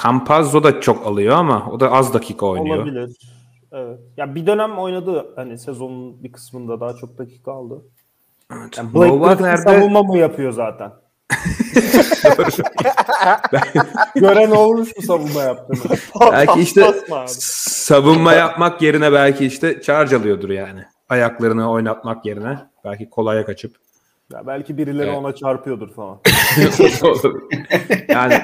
Campazzo 0.02 0.62
da 0.62 0.80
çok 0.80 1.06
alıyor 1.06 1.36
ama 1.36 1.70
o 1.70 1.80
da 1.80 1.92
az 1.92 2.14
dakika 2.14 2.46
oynuyor. 2.46 2.76
Olabilir. 2.76 3.16
Evet. 3.72 4.00
Ya 4.16 4.34
bir 4.34 4.46
dönem 4.46 4.78
oynadı 4.78 5.26
hani 5.36 5.58
sezonun 5.58 6.22
bir 6.22 6.32
kısmında 6.32 6.80
daha 6.80 6.94
çok 6.94 7.18
dakika 7.18 7.52
aldı. 7.52 7.82
Yani 8.50 8.90
Mo 8.92 9.20
Blake 9.20 9.56
savunma 9.56 10.02
mı 10.02 10.18
yapıyor 10.18 10.52
zaten? 10.52 10.92
Gören 14.14 14.50
olmuş 14.50 14.96
mu 14.96 15.02
savunma 15.02 15.42
yaptığını? 15.42 15.98
belki 16.32 16.60
işte 16.60 16.94
savunma 17.28 18.32
yapmak 18.32 18.82
yerine 18.82 19.12
belki 19.12 19.46
işte 19.46 19.80
charge 19.80 20.16
alıyordur 20.16 20.50
yani. 20.50 20.84
Ayaklarını 21.08 21.70
oynatmak 21.70 22.26
yerine 22.26 22.58
belki 22.84 23.10
kolaya 23.10 23.46
kaçıp 23.46 23.76
Ya 24.32 24.46
belki 24.46 24.78
birileri 24.78 25.08
Evet. 25.08 25.18
ona 25.18 25.34
çarpıyordur 25.34 25.94
falan. 25.94 26.18
yani 28.08 28.42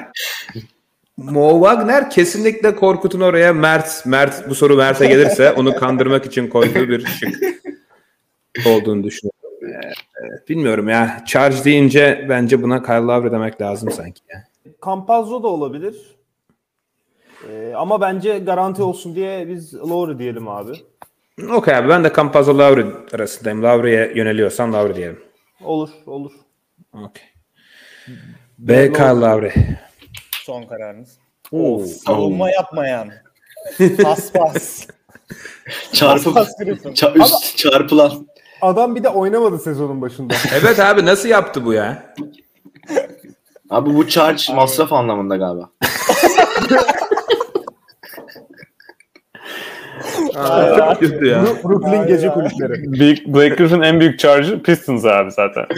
Mo 1.17 1.53
Wagner 1.53 2.09
kesinlikle 2.09 2.75
Korkut'un 2.75 3.21
oraya 3.21 3.53
Mert, 3.53 4.05
Mert 4.05 4.49
bu 4.49 4.55
soru 4.55 4.77
Mert'e 4.77 5.07
gelirse 5.07 5.51
onu 5.51 5.75
kandırmak 5.75 6.25
için 6.25 6.47
koyduğu 6.47 6.89
bir 6.89 7.05
şık 7.05 7.37
olduğunu 8.67 9.03
düşünüyorum. 9.03 9.33
Bilmiyorum 10.49 10.89
ya. 10.89 11.23
Charge 11.27 11.63
deyince 11.63 12.25
bence 12.29 12.63
buna 12.63 12.83
Kyle 12.83 12.93
Lowry 12.95 13.31
demek 13.31 13.61
lazım 13.61 13.91
sanki. 13.91 14.21
Ya. 14.33 14.43
Campazzo 14.85 15.43
da 15.43 15.47
olabilir. 15.47 15.95
Ee, 17.49 17.73
ama 17.77 18.01
bence 18.01 18.39
garanti 18.39 18.83
olsun 18.83 19.15
diye 19.15 19.47
biz 19.49 19.73
Lowry 19.75 20.19
diyelim 20.19 20.47
abi. 20.47 20.71
Okey 21.51 21.75
abi 21.75 21.89
ben 21.89 22.03
de 22.03 22.11
Campazzo 22.15 22.57
Lowry 22.57 22.85
arasındayım. 23.13 23.63
Lowry'e 23.63 24.11
yöneliyorsam 24.15 24.73
Lowry 24.73 24.95
diyelim. 24.95 25.19
Olur, 25.63 25.89
olur. 26.05 26.31
Okey. 26.93 27.23
B. 28.57 28.91
Kyle 28.93 29.03
Lowry. 29.03 29.51
Son 30.31 30.63
kararınız. 30.63 31.17
Oo. 31.51 31.75
Of, 31.75 31.85
savunma 31.87 32.51
yapmayan. 32.51 33.09
Pas 34.03 34.31
pas. 34.31 34.87
Çarpıp 35.93 36.33
Pas 36.33 36.57
Griffin. 36.59 36.89
ça- 36.89 37.23
üst 37.23 37.57
çarpılan. 37.57 38.27
Adam 38.63 38.95
bir 38.95 39.03
de 39.03 39.09
oynamadı 39.09 39.59
sezonun 39.59 40.01
başında. 40.01 40.33
Evet 40.61 40.79
abi 40.79 41.05
nasıl 41.05 41.29
yaptı 41.29 41.65
bu 41.65 41.73
ya? 41.73 42.13
Abi 43.69 43.93
bu 43.95 44.07
charge 44.07 44.53
masraf 44.53 44.93
anlamında 44.93 45.37
galiba. 45.37 45.69
Çok 50.77 50.99
kötü 50.99 51.25
ya. 51.25 51.43
Brooklyn 51.63 52.07
gece 52.07 52.29
kulüpleri. 52.29 52.91
Büyük, 52.93 53.27
Blake 53.27 53.55
Griffin'in 53.55 53.81
en 53.81 53.99
büyük 53.99 54.19
charge'ı 54.19 54.63
Pistons 54.63 55.05
abi 55.05 55.31
zaten. 55.31 55.65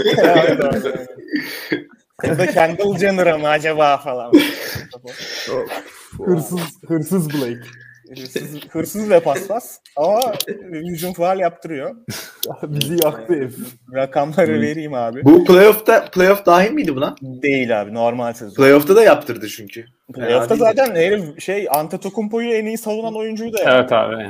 Ya 2.23 2.37
da 2.37 2.45
Kendall 2.45 2.97
Jenner'a 2.97 3.37
mı 3.37 3.47
acaba 3.47 3.97
falan. 3.97 4.31
Hırsız, 6.25 6.59
hırsız 6.87 7.33
Blake. 7.33 7.67
Hırsız, 8.09 8.65
hırsız 8.69 9.09
ve 9.09 9.19
paspas 9.19 9.79
ama 9.95 10.33
hücum 10.71 11.13
faal 11.13 11.39
yaptırıyor. 11.39 11.95
Bizi 12.63 12.93
yaktı 13.03 13.33
herif. 13.33 13.55
Rakamları 13.93 14.61
vereyim 14.61 14.93
abi. 14.93 15.23
Bu 15.23 15.45
playoff'ta 15.45 16.05
playoff 16.05 16.45
dahil 16.45 16.71
miydi 16.71 16.95
buna? 16.95 17.15
Değil 17.21 17.81
abi 17.81 17.93
normal 17.93 18.33
sezon. 18.33 18.55
Playoff'ta 18.55 18.95
da 18.95 19.03
yaptırdı 19.03 19.47
çünkü. 19.47 19.85
Playoff'ta 20.13 20.55
zaten 20.55 20.95
herif 20.95 21.41
şey 21.41 21.67
Antetokounmpo'yu 21.71 22.51
en 22.53 22.65
iyi 22.65 22.77
savunan 22.77 23.15
oyuncuydu 23.15 23.57
ya. 23.57 23.79
Evet 23.79 23.91
abi. 23.91 24.27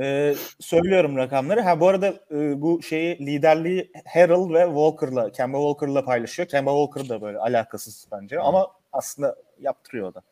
Ee, 0.00 0.34
söylüyorum 0.60 1.16
rakamları. 1.16 1.60
Ha 1.60 1.80
bu 1.80 1.88
arada 1.88 2.14
e, 2.30 2.60
bu 2.60 2.82
şeyi 2.82 3.26
liderliği 3.26 3.92
Harrell 4.14 4.54
ve 4.54 4.64
Walker'la, 4.64 5.32
Kemba 5.32 5.58
Walker'la 5.58 6.04
paylaşıyor. 6.04 6.48
Kemba 6.48 6.70
Walker 6.70 7.08
da 7.08 7.22
böyle 7.22 7.38
alakasız 7.38 8.06
bence 8.12 8.40
ama 8.40 8.66
aslında 8.92 9.36
yaptırıyor 9.60 10.08
o 10.08 10.14
da. 10.14 10.22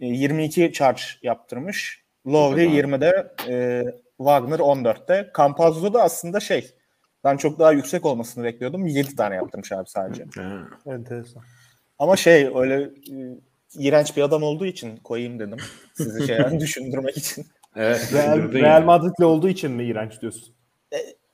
E, 0.00 0.06
22 0.06 0.72
charge 0.72 1.02
yaptırmış. 1.22 2.04
Lowry 2.26 2.66
20'de, 2.66 3.34
e, 3.48 3.84
Wagner 4.16 4.58
14'te. 4.58 5.30
Campazzo 5.36 5.94
da 5.94 6.02
aslında 6.02 6.40
şey 6.40 6.74
Ben 7.24 7.36
çok 7.36 7.58
daha 7.58 7.72
yüksek 7.72 8.06
olmasını 8.06 8.44
bekliyordum. 8.44 8.86
7 8.86 9.16
tane 9.16 9.34
yaptırmış 9.34 9.72
abi 9.72 9.88
sadece. 9.88 10.24
Enteresan. 10.86 11.42
Ama 11.98 12.16
şey 12.16 12.50
öyle 12.54 12.82
e, 12.82 13.14
iğrenç 13.78 14.16
bir 14.16 14.22
adam 14.22 14.42
olduğu 14.42 14.66
için 14.66 14.96
koyayım 14.96 15.38
dedim. 15.38 15.58
Sizi 15.94 16.26
şey 16.26 16.38
düşündürmek 16.60 17.16
için. 17.16 17.46
Evet. 17.76 18.12
Real, 18.12 18.52
Real 18.52 18.62
yani. 18.62 18.84
Madrid'le 18.84 19.24
olduğu 19.24 19.48
için 19.48 19.70
mi 19.70 19.84
iğrenç 19.84 20.20
diyorsun? 20.20 20.54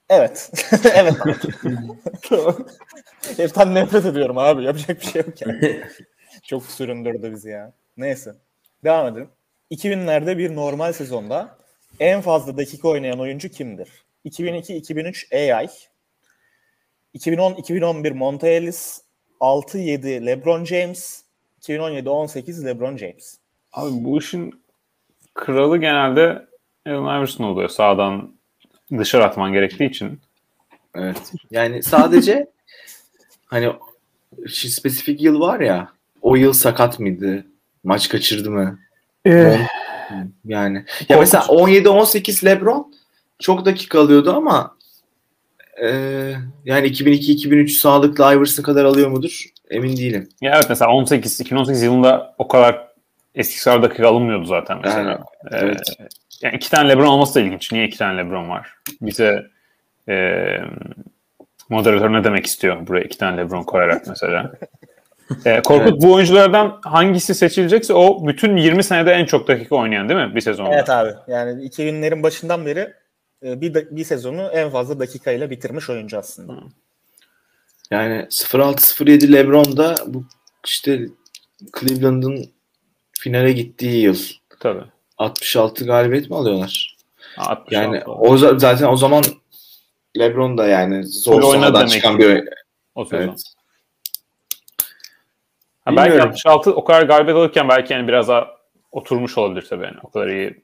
Evet. 0.08 0.50
evet 0.94 1.16
abi. 1.20 1.34
Heriften 3.36 3.74
nefret 3.74 4.06
ediyorum 4.06 4.38
abi. 4.38 4.64
Yapacak 4.64 5.00
bir 5.00 5.06
şey 5.06 5.22
yok 5.22 5.40
yani. 5.40 5.82
Çok 6.42 6.66
süründürdü 6.66 7.32
bizi 7.32 7.50
ya. 7.50 7.72
Neyse. 7.96 8.34
Devam 8.84 9.06
edelim. 9.06 9.28
2000'lerde 9.70 10.38
bir 10.38 10.54
normal 10.54 10.92
sezonda 10.92 11.58
en 12.00 12.20
fazla 12.20 12.56
dakika 12.56 12.88
oynayan 12.88 13.20
oyuncu 13.20 13.48
kimdir? 13.48 13.88
2002-2003 14.24 15.54
AI, 15.54 15.68
2010-2011 17.14 18.14
Monta 18.14 18.48
Ellis, 18.48 19.02
6-7 19.40 20.26
LeBron 20.26 20.64
James, 20.64 21.24
2017-18 21.62 22.66
LeBron 22.66 22.96
James. 22.96 23.38
Abi 23.72 23.90
bu 24.04 24.18
işin 24.18 24.62
kralı 25.34 25.78
genelde 25.78 26.46
Allen 26.86 27.18
Iverson 27.18 27.44
oluyor 27.44 27.68
sağdan 27.68 28.34
dışarı 28.98 29.24
atman 29.24 29.52
gerektiği 29.52 29.90
için. 29.90 30.20
Evet. 30.94 31.32
Yani 31.50 31.82
sadece 31.82 32.50
hani 33.46 33.72
spesifik 34.48 35.22
yıl 35.22 35.40
var 35.40 35.60
ya 35.60 35.92
o 36.22 36.36
yıl 36.36 36.52
sakat 36.52 36.98
mıydı? 36.98 37.44
Maç 37.84 38.08
kaçırdı 38.08 38.50
mı? 38.50 38.78
Yani 40.44 40.84
ya 41.08 41.18
mesela 41.18 41.44
17-18 41.44 42.44
LeBron 42.46 42.94
çok 43.38 43.64
dakika 43.64 44.00
alıyordu 44.00 44.32
ama 44.36 44.76
e, 45.82 45.88
yani 46.64 46.86
2002-2003 46.86 47.68
sağlıklı 47.68 48.34
Iverson 48.34 48.62
kadar 48.62 48.84
alıyor 48.84 49.08
mudur? 49.10 49.44
Emin 49.70 49.96
değilim. 49.96 50.28
Ya 50.40 50.52
evet 50.54 50.66
mesela 50.68 50.90
18 50.90 51.40
2018 51.40 51.82
yılında 51.82 52.34
o 52.38 52.48
kadar 52.48 52.90
kadar 53.64 53.82
dakika 53.82 54.08
alınmıyordu 54.08 54.44
zaten 54.44 54.78
mesela. 54.84 55.10
Yani, 55.10 55.20
Ee, 55.52 55.56
evet. 55.58 55.80
yani 56.42 56.56
iki 56.56 56.70
tane 56.70 56.88
LeBron 56.88 57.06
olması 57.06 57.34
da 57.34 57.40
ilginç. 57.40 57.72
Niye 57.72 57.86
iki 57.86 57.98
tane 57.98 58.18
LeBron 58.18 58.48
var? 58.48 58.74
Bize 59.00 59.46
e, 60.08 60.46
moderatör 61.68 62.12
ne 62.12 62.24
demek 62.24 62.46
istiyor 62.46 62.86
buraya 62.86 63.04
iki 63.04 63.18
tane 63.18 63.36
LeBron 63.36 63.62
koyarak 63.62 64.06
mesela? 64.06 64.52
E, 65.44 65.62
Korkut 65.62 65.88
Evet. 65.92 66.02
bu 66.02 66.12
oyunculardan 66.12 66.80
hangisi 66.84 67.34
seçilecekse 67.34 67.94
o 67.94 68.26
bütün 68.26 68.56
20 68.56 68.84
senede 68.84 69.12
en 69.12 69.24
çok 69.24 69.48
dakika 69.48 69.76
oynayan 69.76 70.08
değil 70.08 70.20
mi 70.20 70.34
bir 70.34 70.40
sezonda? 70.40 70.74
Evet 70.74 70.90
abi. 70.90 71.10
Yani 71.28 71.64
2000'lerin 71.68 72.22
başından 72.22 72.66
beri 72.66 72.92
e, 73.44 73.60
bir, 73.60 73.74
bir 73.74 74.04
sezonu 74.04 74.42
en 74.42 74.70
fazla 74.70 75.00
dakikayla 75.00 75.50
bitirmiş 75.50 75.90
oyuncu 75.90 76.18
aslında. 76.18 76.52
Yani 77.90 78.26
06-07 78.30 79.32
LeBron 79.32 79.76
da 79.76 79.94
bu 80.06 80.24
işte 80.66 81.00
Cleveland'ın 81.80 82.50
finale 83.18 83.52
gittiği 83.52 84.02
yıl. 84.02 84.18
Tabii. 84.60 84.84
66 85.18 85.84
galibiyet 85.84 86.30
mi 86.30 86.36
alıyorlar? 86.36 86.96
66. 87.36 87.74
Yani 87.74 88.04
o 88.04 88.36
za- 88.36 88.58
zaten 88.60 88.86
o 88.86 88.96
zaman 88.96 89.24
LeBron 90.18 90.58
da 90.58 90.66
yani 90.66 91.06
zor 91.06 91.42
oynadı 91.42 91.86
çıkan 91.86 92.18
ki. 92.18 92.22
bir 92.28 92.48
o 92.94 93.04
sezon. 93.04 93.24
evet. 93.24 93.42
Ha, 95.90 95.96
belki 95.96 96.10
Bilmiyorum. 96.10 96.30
66 96.30 96.74
o 96.74 96.84
kadar 96.84 97.02
galibiyet 97.02 97.36
alırken 97.38 97.68
belki 97.68 97.92
yani 97.92 98.08
biraz 98.08 98.28
daha 98.28 98.48
oturmuş 98.92 99.38
olabilir 99.38 99.66
tabii 99.70 99.84
yani. 99.84 99.96
O 100.02 100.10
kadar 100.10 100.28
iyi 100.28 100.62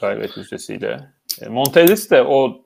galibiyet 0.00 0.36
yüzdesiyle. 0.36 1.00
E, 1.42 1.48
Montelis 1.48 2.10
de 2.10 2.22
o 2.22 2.60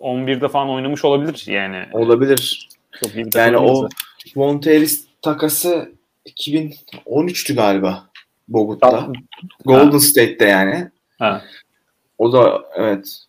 11'de 0.00 0.48
falan 0.48 0.70
oynamış 0.70 1.04
olabilir 1.04 1.44
yani. 1.46 1.86
olabilir. 1.92 2.68
Çok 3.00 3.14
iyi 3.14 3.24
bir 3.24 3.38
Yani 3.38 3.56
o. 3.56 3.88
Montelis 4.34 5.06
takası 5.22 5.92
2013'tü 6.26 7.54
galiba 7.54 8.06
Bogut'ta. 8.48 8.92
Ha. 8.92 9.08
Golden 9.64 9.98
State'te 9.98 10.44
yani. 10.44 10.90
Ha. 11.18 11.42
O 12.18 12.32
da 12.32 12.62
evet. 12.74 13.25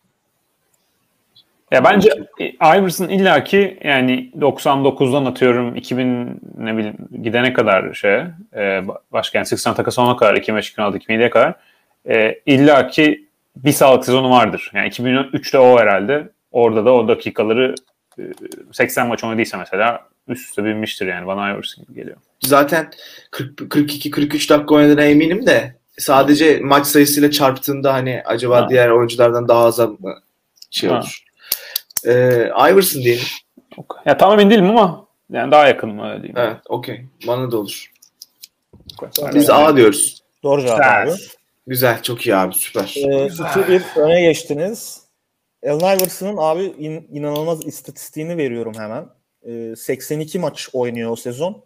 Ya 1.72 1.84
bence 1.84 2.10
Iverson 2.60 3.08
illaki 3.08 3.78
yani 3.84 4.30
99'dan 4.38 5.24
atıyorum 5.24 5.76
2000 5.76 6.40
ne 6.58 6.76
bileyim 6.76 6.96
gidene 7.22 7.52
kadar 7.52 7.94
şey 7.94 8.20
e, 8.56 8.82
başka 9.12 9.38
yani 9.38 9.46
80 9.46 9.74
takası 9.74 10.02
olana 10.02 10.16
kadar 10.16 10.34
2005 10.34 10.70
2006 10.70 10.98
2007'ye 10.98 11.30
kadar 11.30 11.54
e, 12.08 12.40
illaki 12.46 13.28
bir 13.56 13.72
sağlık 13.72 14.04
sezonu 14.04 14.30
vardır. 14.30 14.70
Yani 14.74 14.88
2003'te 14.88 15.58
o 15.58 15.78
herhalde. 15.78 16.28
Orada 16.52 16.84
da 16.84 16.92
o 16.92 17.08
dakikaları 17.08 17.74
e, 18.18 18.22
80 18.72 19.06
maç 19.06 19.24
oynadıysa 19.24 19.58
mesela 19.58 20.00
üst 20.28 20.48
üste 20.48 20.64
binmiştir 20.64 21.06
yani 21.06 21.26
bana 21.26 21.50
Iverson 21.50 21.84
gibi 21.84 21.94
geliyor. 21.94 22.16
Zaten 22.40 22.90
42-43 23.32 24.50
dakika 24.50 24.74
oynadığına 24.74 25.02
eminim 25.02 25.46
de 25.46 25.74
sadece 25.98 26.60
maç 26.62 26.86
sayısıyla 26.86 27.30
çarptığında 27.30 27.94
hani 27.94 28.22
acaba 28.24 28.56
Ha. 28.56 28.68
diğer 28.68 28.88
oyunculardan 28.88 29.48
daha 29.48 29.64
az 29.64 29.78
mı 29.78 30.18
şey 30.70 30.90
Ha. 30.90 31.02
Ee, 32.06 32.50
Iverson 32.72 33.02
diyelim. 33.02 33.24
Ya 34.06 34.16
tam 34.16 34.32
emin 34.32 34.50
değilim 34.50 34.70
ama 34.70 35.06
yani 35.30 35.52
daha 35.52 35.68
yakın 35.68 35.90
mı 35.90 36.10
öyle 36.10 36.22
diyeyim. 36.22 36.38
Evet, 36.38 36.56
okey. 36.68 37.04
Bana 37.26 37.50
da 37.52 37.58
olur. 37.58 37.92
Biz 39.34 39.50
A 39.50 39.76
diyoruz. 39.76 40.22
Doğru 40.42 40.62
cevap 40.62 40.80
abi. 40.80 41.10
Güzel, 41.66 42.02
çok 42.02 42.26
iyi 42.26 42.36
abi, 42.36 42.54
süper. 42.54 42.94
Ee, 42.96 43.26
2-1 43.26 44.00
öne 44.00 44.20
geçtiniz. 44.22 45.00
Allen 45.66 45.96
Iverson'ın 45.98 46.36
abi 46.36 46.62
in- 46.62 47.08
inanılmaz 47.12 47.66
istatistiğini 47.66 48.36
veriyorum 48.36 48.72
hemen. 48.78 49.06
Ee, 49.46 49.76
82 49.76 50.38
maç 50.38 50.68
oynuyor 50.72 51.10
o 51.10 51.16
sezon. 51.16 51.64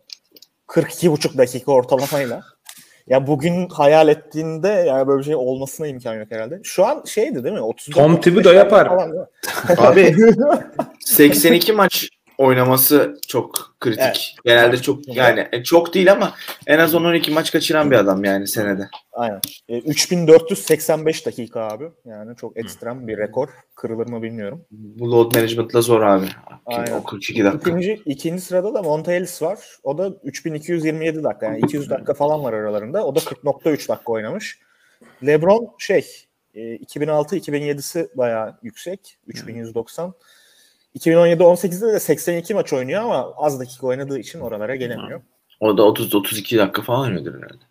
42,5 0.67 1.39
dakika 1.39 1.73
ortalamayla. 1.73 2.43
Ya 3.07 3.27
bugün 3.27 3.69
hayal 3.69 4.09
ettiğinde 4.09 4.69
yani 4.69 5.07
böyle 5.07 5.19
bir 5.19 5.25
şey 5.25 5.35
olmasına 5.35 5.87
imkan 5.87 6.15
yok 6.15 6.27
herhalde. 6.31 6.61
Şu 6.63 6.87
an 6.87 7.03
şeydi 7.07 7.45
değil 7.45 7.55
mi? 7.55 7.61
34 7.61 8.05
Tom 8.07 8.21
Thibodeau 8.21 8.55
yapar. 8.55 8.89
falan? 8.89 9.27
Abi 9.79 10.17
82 11.05 11.73
maç 11.73 12.09
oynaması 12.39 13.21
çok 13.29 13.77
kritik. 13.81 14.03
Evet. 14.03 14.35
Genelde 14.45 14.77
çok 14.77 15.17
yani 15.17 15.49
e, 15.53 15.63
çok 15.63 15.95
değil 15.95 16.13
ama 16.13 16.35
en 16.67 16.79
az 16.79 16.95
10-12 16.95 17.33
maç 17.33 17.53
kaçıran 17.53 17.91
bir 17.91 17.97
adam 17.97 18.25
yani 18.25 18.49
senede. 18.49 18.89
Aynen. 19.13 19.41
Ee, 19.69 19.79
3485 19.79 21.27
dakika 21.27 21.61
abi. 21.61 21.85
Yani 22.05 22.37
çok 22.37 22.57
ekstrem 22.57 23.09
bir 23.09 23.19
rekor. 23.19 23.49
Kırılır 23.75 24.09
mı 24.09 24.23
bilmiyorum. 24.23 24.65
Bu 24.71 25.13
load 25.13 25.35
management'la 25.35 25.81
zor 25.81 26.01
abi. 26.01 26.27
Aynen. 26.67 26.93
O 26.93 27.05
42 27.05 27.45
dakika. 27.45 27.71
İkinci, 27.71 28.03
ikinci 28.05 28.43
sırada 28.43 28.75
da 28.75 28.83
Monta 28.83 29.13
Ellis 29.13 29.43
var. 29.43 29.59
O 29.83 29.99
da 29.99 30.13
3227 30.25 31.25
dakika. 31.25 31.47
Yani 31.47 31.59
200 31.59 31.91
dakika 31.91 32.15
falan 32.15 32.45
var 32.45 32.53
aralarında. 32.53 33.07
O 33.07 33.15
da 33.15 33.19
40.3 33.19 33.89
dakika 33.89 34.13
oynamış. 34.13 34.59
LeBron 35.27 35.75
şey 35.79 36.07
e, 36.55 36.61
2006-2007'si 36.77 38.09
bayağı 38.15 38.59
yüksek. 38.63 39.19
3190. 39.27 40.15
2017-18'de 40.99 41.93
de 41.93 42.01
82 42.01 42.55
maç 42.55 42.73
oynuyor 42.73 43.03
ama 43.03 43.35
az 43.37 43.61
dakika 43.61 43.87
oynadığı 43.87 44.19
için 44.19 44.41
oralara 44.41 44.77
gelemiyor. 44.77 45.21
O 45.61 45.79
da 45.79 45.83
30-32 45.83 46.59
dakika 46.59 46.83
falan 46.83 47.01
oynuyordur 47.01 47.35
herhalde. 47.35 47.65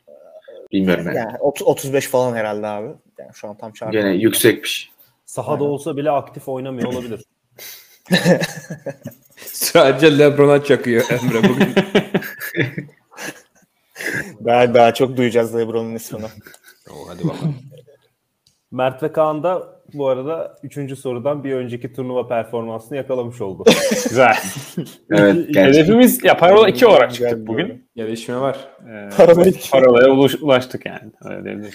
Bilmiyorum 0.71 1.05
yani. 1.07 1.17
Yani 1.17 1.37
30, 1.37 1.67
35 1.67 2.07
falan 2.07 2.35
herhalde 2.35 2.67
abi. 2.67 2.87
Yani 3.19 3.31
şu 3.33 3.47
an 3.47 3.57
tam 3.57 3.71
çarpı. 3.71 3.91
Gene 3.91 4.09
yüksekmiş. 4.09 4.91
Sahada 5.25 5.63
Aynen. 5.63 5.65
olsa 5.65 5.97
bile 5.97 6.11
aktif 6.11 6.47
oynamıyor 6.47 6.93
olabilir. 6.93 7.21
Sadece 9.37 10.17
LeBron'a 10.17 10.63
çakıyor 10.63 11.03
Emre 11.09 11.49
bugün. 11.49 11.75
Daha, 14.45 14.73
daha 14.73 14.93
çok 14.93 15.17
duyacağız 15.17 15.55
LeBron'un 15.55 15.95
ismini. 15.95 16.25
Oo, 16.89 17.07
hadi 17.07 17.27
bakalım. 17.27 17.55
Mert 18.71 19.03
ve 19.03 19.11
Kaan 19.11 19.43
da 19.43 19.81
bu 19.93 20.07
arada 20.07 20.57
3. 20.63 20.99
sorudan 20.99 21.43
bir 21.43 21.53
önceki 21.53 21.93
turnuva 21.93 22.27
performansını 22.27 22.97
yakalamış 22.97 23.41
oldu. 23.41 23.63
Güzel. 23.89 24.35
Evet. 25.11 25.35
gerçekten. 25.35 25.63
Hedefimiz 25.63 26.23
ya 26.23 26.37
Parola 26.37 26.69
2 26.69 26.85
olarak 26.87 27.13
çıktık 27.13 27.47
bugün. 27.47 27.87
Gelişme 27.95 28.39
var. 28.41 28.67
Ee. 28.89 29.09
Parola'ya 29.71 30.07
ulaş- 30.07 30.41
ulaştık 30.41 30.85
yani. 30.85 31.11
Öyle. 31.23 31.69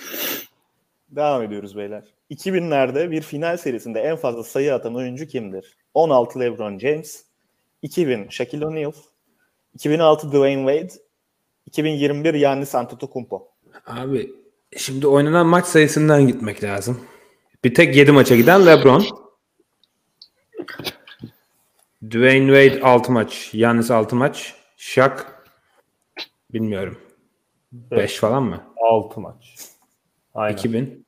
Devam 1.11 1.43
ediyoruz 1.43 1.77
beyler. 1.77 2.05
2000'lerde 2.31 3.11
bir 3.11 3.21
final 3.23 3.57
serisinde 3.57 4.01
en 4.01 4.17
fazla 4.17 4.43
sayı 4.43 4.75
atan 4.75 4.95
oyuncu 4.95 5.27
kimdir? 5.27 5.77
16 5.95 6.41
LeBron 6.41 6.79
James, 6.79 7.25
2000 7.83 8.29
Shaquille 8.29 8.67
O'Neal, 8.67 8.93
2006 9.75 10.29
Dwayne 10.33 10.73
Wade, 10.73 11.03
2021 11.67 12.35
Giannis 12.35 12.75
Antetokounmpo. 12.75 13.49
Abi 13.87 14.33
şimdi 14.77 15.07
oynanan 15.07 15.47
maç 15.47 15.67
sayısından 15.67 16.27
gitmek 16.27 16.65
lazım. 16.65 17.01
Bir 17.65 17.75
tek 17.75 17.97
7 17.97 18.13
maça 18.13 18.37
giden 18.37 18.67
LeBron. 18.67 19.05
Dwayne 22.11 22.69
Wade 22.69 22.85
6 22.85 23.13
maç. 23.13 23.51
Giannis 23.53 23.91
6 23.91 24.17
maç. 24.17 24.55
Shaq 24.77 25.17
bilmiyorum. 26.53 27.01
5 27.73 28.19
falan 28.19 28.43
mı? 28.43 28.65
6 28.77 29.21
maç. 29.21 29.59
Aynen. 30.35 30.57
2000 30.57 31.07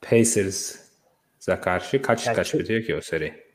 Pacers'a 0.00 1.60
karşı 1.60 2.02
kaç 2.02 2.26
Yani 2.26 2.36
kaç 2.36 2.54
bitiyor 2.54 2.82
ki 2.82 2.96
o 2.96 3.00
seri? 3.00 3.52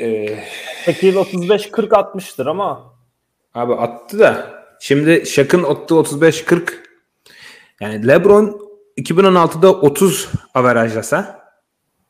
Ee, 0.00 0.44
Shaquille 0.84 1.18
35-40 1.18 1.96
atmıştır 1.96 2.46
ama 2.46 2.94
abi 3.54 3.74
attı 3.74 4.18
da 4.18 4.57
şimdi 4.80 5.26
Shaq'ın 5.26 5.64
attığı 5.64 5.94
35-40 5.94 6.72
yani 7.80 8.08
LeBron 8.08 8.60
2016'da 8.98 9.72
30 9.72 10.28
averajlasa 10.54 11.48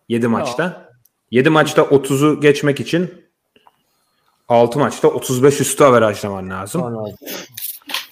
7 0.09 0.29
maçta 0.29 0.89
7 1.31 1.51
maçta 1.51 1.83
30'u 1.83 2.41
geçmek 2.41 2.81
için 2.81 3.25
6 4.49 4.79
maçta 4.79 5.09
35 5.09 5.61
üstü 5.61 5.85
averajlaman 5.85 6.51
lazım. 6.51 6.83
Anladım. 6.83 7.15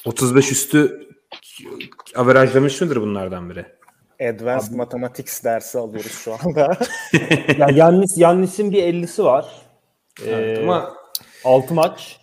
35 0.05 0.53
üstü 0.53 1.09
averajlamış 2.14 2.81
mıdır 2.81 3.01
bunlardan 3.01 3.51
biri? 3.51 3.66
Advanced 4.21 4.73
Mathematics 4.73 5.45
dersi 5.45 5.79
alıyoruz 5.79 6.12
şu 6.12 6.35
anda. 6.35 6.79
ya 7.59 7.69
Yannis, 7.75 8.19
Yannis'in 8.19 8.73
bir 8.73 8.83
50'si 8.83 9.25
var. 9.25 9.47
Evet, 10.27 10.59
Ee, 10.59 10.62
ama 10.62 10.95
6 11.45 11.75
maç. 11.75 12.21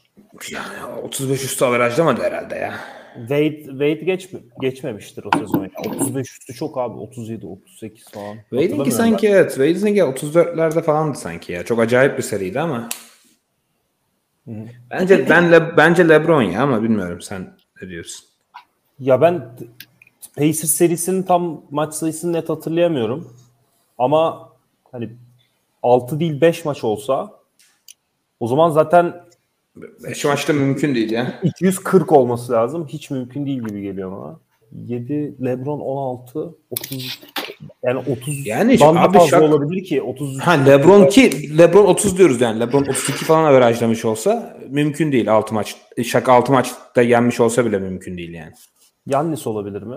Yani 0.52 0.86
35 1.04 1.44
üstü 1.44 1.66
averajlamadı 1.66 2.22
herhalde 2.22 2.56
ya. 2.56 2.80
Wade, 3.16 3.64
Wade 3.64 3.94
geç, 3.94 4.30
geçmemiştir 4.62 5.26
o 5.26 5.38
sezon. 5.38 5.60
Yani 5.60 5.72
35 5.96 6.32
üstü 6.32 6.54
çok 6.54 6.78
abi. 6.78 6.98
37, 6.98 7.46
38 7.46 8.10
falan. 8.12 8.38
Wade'inki 8.50 8.92
sanki 8.92 9.28
evet. 9.28 9.50
Wade'inki 9.50 10.00
34'lerde 10.02 10.82
falandı 10.82 11.18
sanki 11.18 11.52
ya. 11.52 11.66
Çok 11.66 11.80
acayip 11.80 12.18
bir 12.18 12.24
seriydi 12.24 12.60
ama. 12.60 12.90
Bence 14.92 15.30
ben 15.30 15.52
Le- 15.52 15.78
bence 15.78 16.10
LeBron 16.10 16.42
ya 16.42 16.64
ama 16.64 16.84
bilmiyorum 16.84 17.22
sen 17.22 17.54
ne 17.82 17.90
diyorsun? 17.90 18.26
Ya 19.00 19.22
ben 19.22 19.50
Pacers 20.36 20.72
serisinin 20.72 21.24
tam 21.24 21.62
maç 21.72 21.94
sayısını 21.94 22.34
net 22.34 22.50
hatırlayamıyorum. 22.50 23.38
Ama 23.98 24.50
hani 24.92 25.10
6 25.84 26.20
değil 26.20 26.42
5 26.42 26.66
maç 26.66 26.84
olsa 26.84 27.34
o 28.40 28.48
zaman 28.48 28.70
zaten 28.70 29.24
5 29.76 30.26
maçta 30.26 30.54
mümkün 30.54 30.96
değil 30.96 31.12
ya. 31.12 31.40
240 31.44 32.12
olması 32.12 32.52
lazım. 32.52 32.88
Hiç 32.88 33.10
mümkün 33.10 33.46
değil 33.46 33.60
gibi 33.64 33.82
geliyor 33.82 34.12
bana. 34.12 34.40
7 34.88 35.36
LeBron 35.46 35.80
16 35.80 36.56
30 36.70 37.20
yani 37.84 38.00
30 38.00 38.48
Yani 38.48 38.80
da 38.80 38.86
abi 38.88 39.18
fazla 39.18 39.38
şak- 39.38 39.44
olabilir 39.44 39.84
ki 39.84 40.02
30 40.02 40.40
Ha 40.40 40.52
LeBron 40.52 41.08
ki 41.08 41.58
LeBron 41.58 41.86
30 41.86 42.18
diyoruz 42.18 42.42
yani. 42.42 42.60
LeBron 42.60 42.82
32 42.82 43.26
falan 43.26 43.44
averajlamış 43.44 44.06
olsa 44.06 44.58
mümkün 44.70 45.12
değil 45.12 45.32
6 45.32 45.54
maç. 45.54 45.76
Şak 46.04 46.30
6 46.30 46.52
maçta 46.52 47.02
yenmiş 47.02 47.40
olsa 47.40 47.66
bile 47.66 47.80
mümkün 47.80 48.18
değil 48.18 48.34
yani. 48.34 48.52
Yannis 49.08 49.48
olabilir 49.48 49.82
mi? 49.82 49.96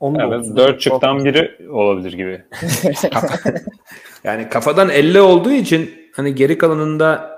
Onu 0.00 0.22
Evet, 0.22 0.40
30 0.40 0.56
dört 0.56 0.80
çıktan 0.80 1.24
biri 1.24 1.68
olabilir 1.70 2.12
gibi. 2.12 2.42
Yani 4.24 4.48
kafadan 4.48 4.88
50 4.88 5.20
olduğu 5.20 5.52
için 5.52 5.90
hani 6.12 6.34
geri 6.34 6.58
kalanında 6.58 7.33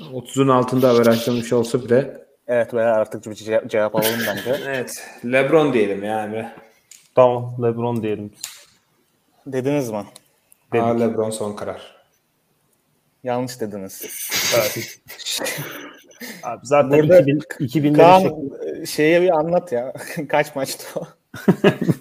30'un 0.00 0.48
altında 0.48 0.90
averajlamış 0.90 1.52
olsa 1.52 1.84
bile 1.84 2.26
evet 2.48 2.74
veya 2.74 2.94
artık 2.94 3.26
bir 3.26 3.30
ce- 3.30 3.68
cevap 3.68 3.96
alalım 3.96 4.20
bence. 4.28 4.56
Evet. 4.66 5.06
LeBron 5.24 5.72
diyelim 5.72 6.04
yani. 6.04 6.48
Tamam 7.14 7.56
LeBron 7.62 8.02
diyelim. 8.02 8.32
Dediniz 9.46 9.90
mi? 9.90 10.04
Aa, 10.72 10.98
LeBron 10.98 11.30
son 11.30 11.56
karar. 11.56 11.96
Yanlış 13.24 13.60
dediniz. 13.60 14.02
Abi 16.42 16.60
zaten 16.66 16.90
Burada 16.90 17.18
2000 17.20 17.40
2000'leri 17.60 17.96
Kaan 17.96 18.20
şekli- 18.20 18.82
e, 18.82 18.86
şeye 18.86 19.22
bir 19.22 19.30
anlat 19.30 19.72
ya. 19.72 19.92
Kaç 20.28 20.56
maçtı 20.56 20.84
o? 21.00 21.04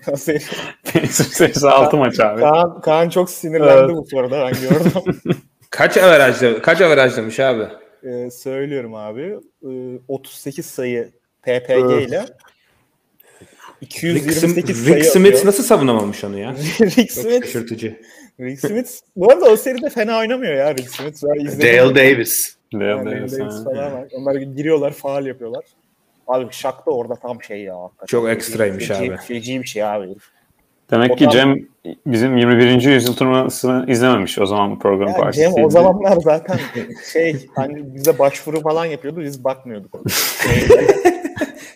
Pacers 0.05 1.27
serisi 1.33 1.69
6 1.69 1.97
maç 1.97 2.19
abi. 2.19 2.41
Kaan, 2.41 2.81
Kaan 2.81 3.09
çok 3.09 3.29
sinirlendi 3.29 3.71
Evet. 3.93 3.95
bu 3.95 4.05
soruda 4.11 4.39
ben 4.45 4.53
gördüm. 4.61 4.91
Kaç 5.69 5.97
averajla 5.97 6.61
kaç 6.61 6.81
averajlamış 6.81 7.39
abi? 7.39 7.67
Ee, 8.05 8.31
söylüyorum 8.31 8.95
abi. 8.95 9.35
Ee, 9.69 9.99
38 10.07 10.65
sayı 10.65 11.09
PPG 11.41 12.03
ile 12.07 12.21
Rick, 12.21 12.33
228 13.81 14.77
Sim- 14.77 14.85
sayı 14.85 14.95
Rick 14.95 15.05
Smith 15.05 15.27
atıyor. 15.27 15.45
nasıl 15.45 15.63
savunamamış 15.63 16.23
onu 16.23 16.37
ya? 16.39 16.55
Rick 16.81 16.97
Çok 17.15 17.23
Smith, 17.23 17.45
şaşırtıcı. 17.45 17.99
Rick 18.39 18.59
Smith. 18.59 18.89
Bu 19.15 19.31
arada 19.31 19.45
o 19.45 19.55
seride 19.57 19.89
fena 19.89 20.17
oynamıyor 20.19 20.53
ya 20.53 20.75
Rick 20.75 20.89
Smith. 20.89 21.23
Dale 21.23 21.95
Davis. 21.95 22.55
Dale 22.73 22.83
Yani 22.85 23.05
Davis, 23.11 23.31
Dale 23.33 23.41
Davis 23.41 23.63
falan 23.63 23.93
var. 23.93 24.07
Onlar 24.13 24.35
giriyorlar, 24.35 24.91
faal 24.91 25.25
yapıyorlar. 25.25 25.63
Abi 26.27 26.47
Şak 26.51 26.85
da 26.85 26.91
orada 26.91 27.15
tam 27.15 27.43
şey 27.43 27.61
ya. 27.63 27.81
hakikaten. 27.81 28.05
Çok 28.05 28.29
ekstraymış 28.29 28.89
feci- 28.89 29.13
abi. 29.13 29.17
Feci 29.17 29.61
bir 29.61 29.67
şey 29.67 29.83
abi. 29.83 30.07
Demek 30.91 31.17
ki 31.17 31.27
O 31.27 31.31
zaman- 31.31 31.55
Cem 31.85 31.95
bizim 32.05 32.37
21. 32.37 32.89
yüzyıl 32.89 33.15
turnuvasını 33.15 33.85
izlememiş 33.91 34.39
o 34.39 34.45
zaman 34.45 34.71
bu 34.71 34.79
program 34.79 35.07
Ya 35.09 35.15
partisiydi. 35.15 35.55
Cem 35.55 35.65
o 35.65 35.69
zamanlar 35.69 36.17
zaten 36.21 36.59
şey 37.13 37.47
hani 37.55 37.95
bize 37.95 38.19
başvuru 38.19 38.61
falan 38.61 38.85
yapıyordu 38.85 39.21
biz 39.21 39.43
bakmıyorduk. 39.43 39.99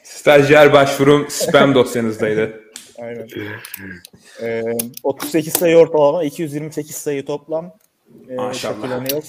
Stajyer 0.03 0.73
başvurum 0.73 1.25
spam 1.29 1.75
dosyanızdaydı. 1.75 2.61
Aynen. 3.01 3.27
Ee, 4.41 4.63
38 5.03 5.53
sayı 5.53 5.77
ortalama, 5.77 6.23
228 6.23 6.95
sayı 6.95 7.25
toplam. 7.25 7.71
Ee, 8.29 8.35
Maşallah. 8.35 8.73
Shaquille 8.75 8.95
O'Neal. 8.95 9.21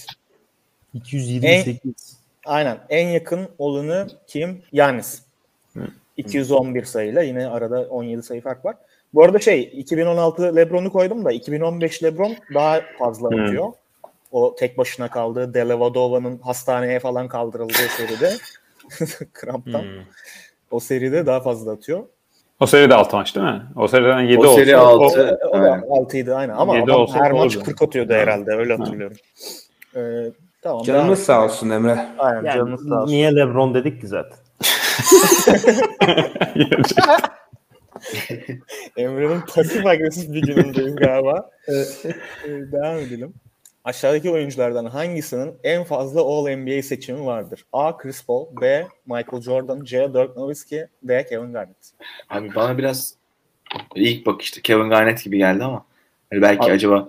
228. 0.94 2.16
Aynen. 2.46 2.78
En 2.88 3.08
yakın 3.08 3.48
olanı 3.58 4.08
kim? 4.26 4.62
Yanis. 4.72 5.22
211 6.16 6.84
sayıyla 6.84 7.22
yine 7.22 7.46
arada 7.46 7.80
17 7.80 8.22
sayı 8.22 8.40
fark 8.42 8.64
var. 8.64 8.76
Bu 9.14 9.24
arada 9.24 9.38
şey 9.38 9.72
2016 9.76 10.56
LeBron'u 10.56 10.92
koydum 10.92 11.24
da 11.24 11.32
2015 11.32 12.02
LeBron 12.02 12.36
daha 12.54 12.80
fazla 12.98 13.30
Hı. 13.30 13.42
atıyor. 13.42 13.66
O 14.32 14.54
tek 14.58 14.78
başına 14.78 15.10
kaldığı 15.10 15.54
Delavadova'nın 15.54 16.38
hastaneye 16.38 17.00
falan 17.00 17.28
kaldırıldığı 17.28 17.72
seride 17.96 18.30
kramptan. 19.32 19.84
O 20.70 20.80
seride 20.80 21.26
daha 21.26 21.40
fazla 21.40 21.72
atıyor. 21.72 22.00
O 22.60 22.66
seride 22.66 22.94
6 22.94 23.16
maç 23.16 23.36
değil 23.36 23.46
mi? 23.46 23.62
O 23.76 23.88
seriden 23.88 24.20
7 24.20 24.38
O 24.38 24.42
olsa. 24.42 24.54
seri 24.54 24.76
o- 24.76 24.80
altı. 24.80 25.38
O, 25.44 25.48
o 25.48 25.52
da 25.62 25.68
6'ydı 25.68 26.34
aynen 26.34 26.54
ama 26.54 26.72
adam 26.72 27.00
olsa 27.00 27.18
her 27.24 27.32
maç 27.32 27.56
doğru. 27.56 27.64
40 27.64 27.82
atıyordu 27.82 28.12
herhalde 28.12 28.50
öyle 28.50 28.76
hatırlıyorum. 28.76 29.16
Ee, 29.96 30.00
tamam. 30.62 30.82
Canımız 30.82 31.28
devam. 31.28 31.40
sağ 31.40 31.44
olsun 31.44 31.70
Emre. 31.70 32.06
Aynen 32.18 32.44
Yani 32.44 32.56
canınız 32.56 32.88
sağ 32.88 33.02
olsun. 33.02 33.12
niye 33.14 33.36
LeBron 33.36 33.74
dedik 33.74 34.00
ki 34.00 34.06
zaten? 34.06 34.38
Emre'nin 38.96 39.40
pasif 39.40 39.86
agresif 39.86 40.32
bir 40.32 40.42
günündeyiz 40.42 40.96
galiba. 40.96 41.50
Ee, 41.68 41.72
devam 42.72 42.96
edelim. 42.98 43.34
Aşağıdaki 43.84 44.30
oyunculardan 44.30 44.84
hangisinin 44.86 45.54
en 45.64 45.84
fazla 45.84 46.20
All-NBA 46.20 46.82
seçimi 46.82 47.26
vardır? 47.26 47.64
A. 47.72 47.96
Chris 47.96 48.26
Paul 48.26 48.46
B. 48.60 48.86
Michael 49.06 49.42
Jordan 49.42 49.84
C. 49.84 49.98
Dirk 50.14 50.36
Nowitzki 50.36 50.86
D. 51.02 51.26
Kevin 51.26 51.52
Garnett 51.52 51.76
Abi 52.30 52.54
bana 52.54 52.78
biraz 52.78 53.14
ilk 53.94 54.26
bakışta 54.26 54.60
Kevin 54.60 54.88
Garnett 54.90 55.24
gibi 55.24 55.38
geldi 55.38 55.64
ama 55.64 55.84
hani 56.30 56.42
belki 56.42 56.62
Abi- 56.64 56.72
acaba 56.72 57.08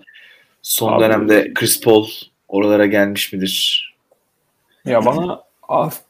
son 0.62 0.94
Abi- 0.94 1.04
dönemde 1.04 1.54
Chris 1.54 1.82
Paul 1.82 2.08
oralara 2.48 2.86
gelmiş 2.86 3.34
midir? 3.34 3.88
ya 4.86 5.06
bana 5.06 5.44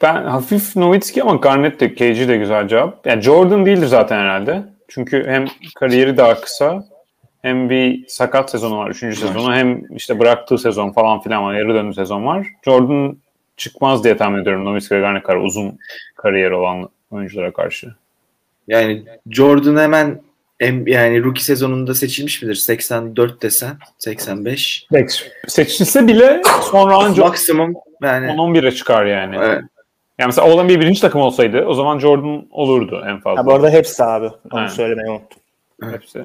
ben 0.02 0.24
hafif 0.24 0.76
Nowitzki 0.76 1.24
ama 1.24 1.36
Garnett 1.36 1.80
de 1.80 1.94
KG 1.94 2.28
de 2.28 2.38
güzel 2.38 2.68
cevap. 2.68 3.08
Yani 3.08 3.22
Jordan 3.22 3.66
değildir 3.66 3.88
zaten 3.88 4.20
herhalde. 4.20 4.64
Çünkü 4.88 5.28
hem 5.28 5.46
kariyeri 5.76 6.18
daha 6.18 6.42
kısa 6.42 6.84
hem 7.42 7.70
bir 7.70 8.08
sakat 8.08 8.52
sezonu 8.52 8.78
var. 8.78 8.90
Üçüncü 8.90 9.16
sezonu 9.16 9.54
hem 9.56 9.96
işte 9.96 10.20
bıraktığı 10.20 10.58
sezon 10.58 10.92
falan 10.92 11.22
filan 11.22 11.44
var. 11.44 11.54
Yarı 11.54 11.74
döndü 11.74 11.94
sezon 11.94 12.26
var. 12.26 12.48
Jordan 12.66 13.18
çıkmaz 13.58 14.04
diye 14.04 14.18
tahmin 14.18 14.42
ediyorum 14.42 14.66
Nowitzki 14.66 14.96
ve 14.96 15.00
Garnett 15.00 15.24
kadar 15.24 15.38
uzun 15.38 15.80
kariyeri 16.16 16.56
olan 16.56 16.90
oyunculara 17.12 17.54
karşı. 17.54 17.96
Yani 18.68 19.04
Jordan 19.30 19.78
hemen 19.78 20.08
em- 20.08 20.20
yani 20.86 21.24
rookie 21.24 21.44
sezonunda 21.44 21.94
seçilmiş 21.96 22.42
midir? 22.42 22.56
84 22.56 23.42
desen 23.42 23.78
85. 23.98 24.88
Seçilse 25.48 26.08
bile 26.08 26.42
sonra 26.72 26.98
anca 26.98 27.24
Maksimum 27.24 27.74
yani 28.04 28.26
10-11'e 28.28 28.72
çıkar 28.72 29.06
yani. 29.06 29.36
evet. 29.40 29.62
Yani 30.20 30.28
mesela 30.28 30.54
olan 30.54 30.70
bir 30.70 30.80
birinci 30.80 31.02
takım 31.02 31.22
olsaydı 31.22 31.66
o 31.66 31.74
zaman 31.74 32.00
Jordan 32.00 32.46
olurdu 32.52 33.04
en 33.08 33.20
fazla. 33.20 33.42
Ha, 33.42 33.46
bu 33.46 33.54
arada 33.54 33.70
hepsi 33.70 34.04
abi. 34.04 34.26
Onu 34.26 34.36
Aynen. 34.52 34.68
söylemeyi 34.68 35.10
unuttum. 35.10 35.40
Hepsi. 35.92 36.24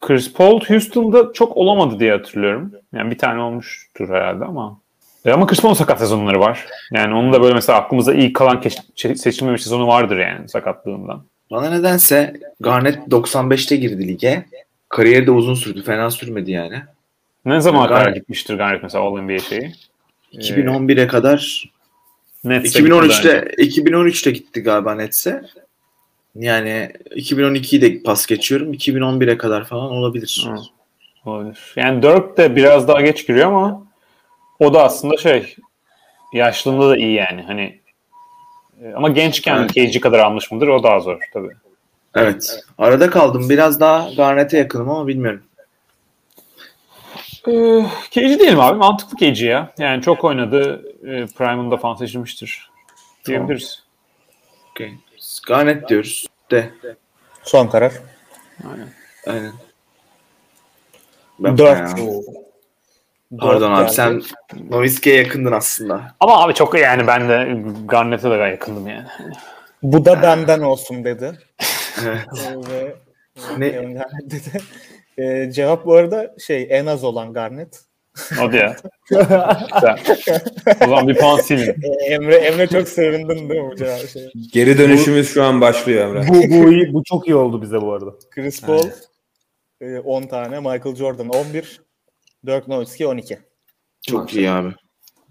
Chris 0.00 0.32
Paul 0.32 0.60
Houston'da 0.60 1.32
çok 1.32 1.56
olamadı 1.56 1.98
diye 2.00 2.12
hatırlıyorum. 2.12 2.72
Yani 2.94 3.10
bir 3.10 3.18
tane 3.18 3.40
olmuştur 3.42 4.08
herhalde 4.08 4.44
ama. 4.44 4.78
E 5.24 5.32
ama 5.32 5.46
Chris 5.46 5.60
Paul'un 5.60 5.74
sakat 5.74 5.98
sezonları 5.98 6.40
var. 6.40 6.66
Yani 6.92 7.14
onun 7.14 7.32
da 7.32 7.42
böyle 7.42 7.54
mesela 7.54 7.78
aklımızda 7.78 8.14
iyi 8.14 8.32
kalan 8.32 8.60
keş- 8.60 9.16
seçilmemiş 9.18 9.62
sezonu 9.62 9.86
vardır 9.86 10.16
yani 10.18 10.48
sakatlığından. 10.48 11.22
Bana 11.50 11.70
nedense 11.70 12.40
Garnett 12.60 12.98
95'te 12.98 13.76
girdi 13.76 14.08
lige. 14.08 14.44
Kariyeri 14.88 15.26
de 15.26 15.30
uzun 15.30 15.54
sürdü. 15.54 15.82
Fena 15.82 16.10
sürmedi 16.10 16.50
yani. 16.50 16.82
Ne 17.44 17.60
zaman 17.60 17.88
kadar 17.88 18.12
gitmiştir 18.12 18.54
Garnett 18.54 18.82
mesela 18.82 19.04
All 19.04 19.20
NBA 19.20 19.38
şeyi? 19.38 19.72
2011'e 20.32 21.06
kadar 21.06 21.70
Nets'e 22.44 22.78
2013'te 22.78 23.54
2013'te 23.58 24.30
gitti 24.30 24.60
galiba 24.60 24.94
Nets'e. 24.94 25.42
Yani 26.34 26.92
2012'yi 27.10 27.82
de 27.82 28.02
pas 28.02 28.26
geçiyorum. 28.26 28.72
2011'e 28.72 29.38
kadar 29.38 29.64
falan 29.64 29.90
olabilir. 29.90 30.46
Hı. 30.48 30.56
Olabilir. 31.30 31.72
Yani 31.76 32.02
Dirk 32.02 32.36
de 32.36 32.56
biraz 32.56 32.88
daha 32.88 33.00
geç 33.00 33.26
giriyor 33.26 33.46
ama 33.46 33.86
o 34.58 34.74
da 34.74 34.84
aslında 34.84 35.16
şey 35.16 35.56
yaşlılığında 36.32 36.88
da 36.88 36.96
iyi 36.96 37.12
yani. 37.12 37.42
Hani 37.42 37.80
ama 38.96 39.08
gençken 39.08 39.56
Evet. 39.56 39.92
KG 39.92 40.00
kadar 40.00 40.18
almış 40.18 40.50
mıdır? 40.50 40.68
O 40.68 40.82
daha 40.82 41.00
zor 41.00 41.20
tabii. 41.32 41.52
Evet. 42.14 42.60
Arada 42.78 43.10
kaldım. 43.10 43.48
Biraz 43.48 43.80
daha 43.80 44.10
Garnett'e 44.16 44.58
yakınım 44.58 44.90
ama 44.90 45.06
bilmiyorum. 45.06 45.42
Ee, 47.48 47.86
KG 48.10 48.40
değilim 48.40 48.60
abi. 48.60 48.78
Mantıklı 48.78 49.16
KG 49.16 49.42
ya. 49.42 49.72
Yani 49.78 50.02
çok 50.02 50.24
oynadı. 50.24 50.84
E, 51.02 51.26
Prime'ında 51.26 51.76
falan 51.76 51.94
seçilmiştir. 51.94 52.70
Diyebiliriz. 53.26 53.82
Okay. 54.70 54.92
Garnett 55.46 55.88
diyoruz. 55.88 56.26
De. 56.50 56.70
Son 57.42 57.66
karar. 57.66 57.92
Aynen. 59.26 59.52
Ben 61.38 61.58
4. 61.58 62.00
Pardon 63.38 63.72
abi 63.72 63.90
sen 63.90 64.22
Nowitzki'ye 64.70 65.16
yakındın 65.16 65.52
aslında. 65.52 66.14
Ama 66.20 66.42
abi 66.42 66.54
çok 66.54 66.78
yani 66.78 67.06
ben 67.06 67.28
de 67.28 67.56
Garnett'e 67.88 68.30
de 68.30 68.34
yakındım 68.34 68.88
yani. 68.88 69.06
Bu 69.82 70.04
da 70.04 70.22
benden 70.22 70.60
olsun 70.60 71.04
dedi. 71.04 71.38
Ee, 71.98 72.06
Ve 72.70 72.96
Ne? 73.58 73.72
Dedi. 74.24 74.62
Ee, 75.18 75.50
cevap 75.52 75.86
bu 75.86 75.94
arada 75.94 76.34
şey 76.46 76.66
en 76.70 76.86
az 76.86 77.04
olan 77.04 77.32
Garnett. 77.32 77.80
Hadi 78.36 78.56
ya. 78.56 78.76
O 80.82 80.86
zaman 80.88 81.08
bir 81.08 81.14
puan 81.18 81.40
silin. 81.40 81.76
Ee, 81.82 82.04
Emre 82.14 82.34
Emre 82.34 82.66
çok 82.66 82.88
sevindin 82.88 83.48
değil 83.48 83.60
mi 83.60 83.70
bu 83.70 83.76
cevap 83.76 84.08
şey? 84.08 84.32
Geri 84.52 84.78
dönüşümüz 84.78 85.34
şu 85.34 85.44
an 85.44 85.60
başlıyor 85.60 86.08
Emre. 86.08 86.28
bu, 86.28 86.34
bu, 86.34 86.72
iyi, 86.72 86.94
bu 86.94 87.02
çok 87.04 87.28
iyi 87.28 87.34
oldu 87.34 87.62
bize 87.62 87.80
bu 87.80 87.92
arada. 87.92 88.10
Chris 88.30 88.62
Paul 88.62 88.88
e, 89.80 89.98
10 89.98 90.22
tane, 90.22 90.60
Michael 90.60 90.94
Jordan 90.96 91.28
11, 91.28 91.80
Dirk 92.46 92.68
Nowitzki 92.68 93.06
12. 93.06 93.38
Çok 94.02 94.34
iyi 94.34 94.50
abi. 94.50 94.74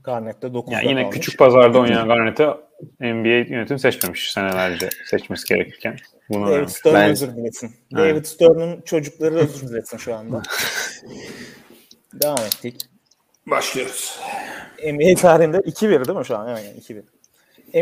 Garnett 0.04 0.42
de 0.42 0.54
9 0.54 0.74
Yani 0.74 0.90
yine 0.90 1.10
küçük 1.10 1.40
pazarda 1.40 1.80
oynayan 1.80 2.08
Garnett'e 2.08 2.48
NBA 3.00 3.54
yönetim 3.54 3.80
seçmemiş 3.80 4.32
senelerce 4.32 4.90
seçmesi 5.10 5.48
gerekirken. 5.54 5.98
Bunu 6.30 6.52
David 6.52 6.68
Stern 6.68 6.96
Ben- 6.96 7.10
özür 7.12 7.36
dilesin. 7.36 7.76
David 7.96 8.26
Stern'ın 8.26 8.82
çocukları 8.82 9.36
özür 9.36 9.68
dilesin 9.68 9.98
şu 9.98 10.16
anda. 10.16 10.42
Devam 12.14 12.40
ettik. 12.40 12.82
Başlıyoruz. 13.48 14.20
NBA 14.84 15.16
tarihinde 15.16 15.58
2-1 15.58 16.08
değil 16.08 16.20
mi 16.20 16.26
şu 16.26 16.38
an? 16.38 16.46
Aynen 16.48 16.76
2-1. 16.76 17.04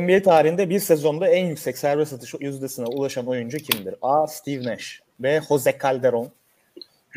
NBA 0.02 0.24
tarihinde 0.24 0.70
bir 0.70 0.80
sezonda 0.80 1.28
en 1.28 1.46
yüksek 1.46 1.78
serbest 1.78 2.14
atış 2.14 2.34
yüzdesine 2.40 2.86
ulaşan 2.86 3.28
oyuncu 3.28 3.58
kimdir? 3.58 3.96
A. 4.02 4.28
Steve 4.28 4.64
Nash 4.64 5.02
B. 5.20 5.42
Jose 5.50 5.78
Calderon 5.82 6.32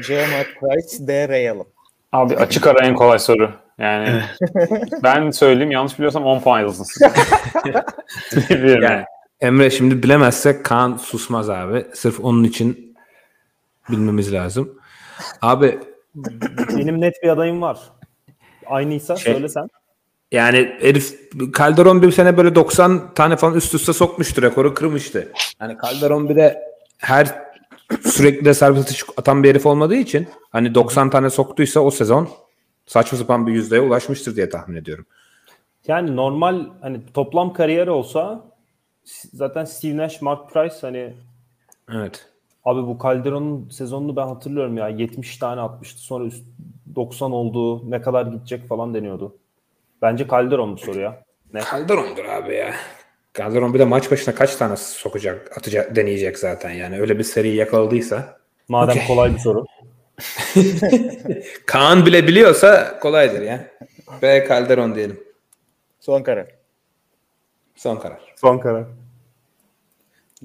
C. 0.06 0.26
Mark 0.26 0.60
Price 0.60 1.06
D. 1.06 1.28
Ray 1.28 1.50
Allen 1.50 1.64
Abi 2.16 2.36
açık 2.36 2.66
ara 2.66 2.86
en 2.86 2.94
kolay 2.94 3.18
soru. 3.18 3.50
Yani 3.78 4.22
ben 5.02 5.30
söyleyeyim 5.30 5.70
yanlış 5.70 5.94
biliyorsam 5.98 6.24
10 6.24 6.40
puan 6.40 6.60
yazılsın 6.60 7.06
Yani. 8.50 9.04
Emre 9.40 9.70
şimdi 9.70 10.02
bilemezsek 10.02 10.64
Kaan 10.64 10.96
susmaz 10.96 11.50
abi. 11.50 11.86
Sırf 11.94 12.20
onun 12.24 12.44
için 12.44 12.96
bilmemiz 13.90 14.32
lazım. 14.32 14.78
Abi 15.42 15.78
Benim 16.76 17.00
net 17.00 17.14
bir 17.22 17.28
adayım 17.28 17.62
var. 17.62 17.78
Aynıysa 18.66 19.16
Şey- 19.16 19.32
söylesen. 19.32 19.68
yani 20.32 20.76
herif 20.80 21.14
Calderon 21.58 22.02
bir 22.02 22.12
sene 22.12 22.36
böyle 22.36 22.54
90 22.54 23.14
tane 23.14 23.36
falan 23.36 23.54
üst 23.54 23.74
üste 23.74 23.92
sokmuştu. 23.92 24.42
Rekoru 24.42 24.74
kırmıştı. 24.74 25.32
Yani 25.60 25.76
Calderon 25.84 26.28
bir 26.28 26.36
de 26.36 26.62
her 26.98 27.45
sürekli 28.02 28.44
de 28.44 28.54
serbest 28.54 28.84
atış 28.88 29.04
atan 29.16 29.42
bir 29.42 29.48
herif 29.50 29.66
olmadığı 29.66 29.94
için 29.96 30.28
hani 30.50 30.74
90 30.74 31.10
tane 31.10 31.30
soktuysa 31.30 31.80
o 31.80 31.90
sezon 31.90 32.28
saçma 32.86 33.18
sapan 33.18 33.46
bir 33.46 33.52
yüzdeye 33.52 33.82
ulaşmıştır 33.82 34.36
diye 34.36 34.48
tahmin 34.48 34.76
ediyorum. 34.76 35.06
Yani 35.86 36.16
normal 36.16 36.66
hani 36.80 37.00
toplam 37.14 37.52
kariyer 37.52 37.86
olsa 37.86 38.44
zaten 39.32 39.64
Steve 39.64 39.96
Nash, 39.96 40.22
Mark 40.22 40.52
Price 40.52 40.76
hani 40.80 41.14
Evet. 41.92 42.26
abi 42.64 42.86
bu 42.86 42.98
Calderon'un 43.02 43.68
sezonunu 43.70 44.16
ben 44.16 44.26
hatırlıyorum 44.26 44.76
ya 44.76 44.88
70 44.88 45.36
tane 45.36 45.60
atmıştı 45.60 46.00
sonra 46.00 46.24
üst 46.24 46.44
90 46.94 47.32
oldu 47.32 47.90
ne 47.90 48.00
kadar 48.00 48.26
gidecek 48.26 48.68
falan 48.68 48.94
deniyordu. 48.94 49.36
Bence 50.02 50.28
Calderon 50.30 50.72
bu 50.72 50.78
soru 50.78 51.00
ya. 51.00 51.22
Ne? 51.54 51.60
Calderon'dur 51.70 52.24
abi 52.24 52.54
ya. 52.54 52.74
Calderon 53.36 53.74
bir 53.74 53.78
de 53.78 53.84
maç 53.84 54.10
başına 54.10 54.34
kaç 54.34 54.56
tane 54.56 54.76
sokacak, 54.76 55.58
atacak, 55.58 55.96
deneyecek 55.96 56.38
zaten 56.38 56.70
yani. 56.70 57.00
Öyle 57.00 57.18
bir 57.18 57.24
seri 57.24 57.48
yakaladıysa. 57.54 58.38
Madem 58.68 58.96
Okey. 58.96 59.06
kolay 59.06 59.34
bir 59.34 59.38
soru. 59.38 59.66
Kaan 61.66 62.06
bile 62.06 62.28
biliyorsa 62.28 62.98
kolaydır 63.00 63.42
ya. 63.42 63.68
B 64.22 64.46
Calderon 64.48 64.94
diyelim. 64.94 65.20
Son 66.00 66.22
karar. 66.22 66.46
Son 67.76 67.96
karar. 67.96 68.34
Son 68.36 68.58
karar. 68.58 68.86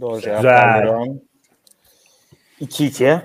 Doğru 0.01 0.21
cevap. 0.21 0.43
Calderon. 0.43 1.21
2-2. 2.61 3.21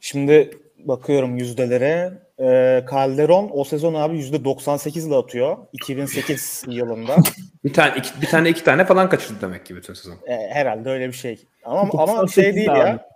Şimdi 0.00 0.58
bakıyorum 0.78 1.36
yüzdelere. 1.36 2.12
Ee, 2.40 2.84
Calderon 2.90 3.50
o 3.52 3.64
sezon 3.64 3.94
abi 3.94 4.16
%98 4.16 5.08
ile 5.08 5.14
atıyor. 5.14 5.56
2008 5.72 6.64
yılında. 6.68 7.16
Bir 7.64 7.72
tane 7.72 7.98
iki, 7.98 8.22
bir 8.22 8.26
tane 8.26 8.50
iki 8.50 8.64
tane 8.64 8.84
falan 8.84 9.08
kaçırdı 9.08 9.40
demek 9.40 9.66
ki 9.66 9.76
bütün 9.76 9.94
sezon. 9.94 10.16
Ee, 10.26 10.32
herhalde 10.32 10.90
öyle 10.90 11.08
bir 11.08 11.12
şey. 11.12 11.44
Ama 11.64 11.80
ama 11.80 11.92
98 11.92 12.34
şey 12.34 12.54
değil 12.54 12.70
ne 12.70 12.78
ya. 12.78 13.08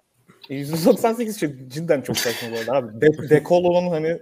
%98 0.50 1.38
çok, 1.38 1.70
cidden 1.72 2.00
çok 2.00 2.18
saçma 2.18 2.48
bu 2.52 2.58
arada 2.58 2.72
abi. 2.72 3.00
De, 3.00 3.28
Dekolo'nun 3.30 3.90
hani 3.90 4.18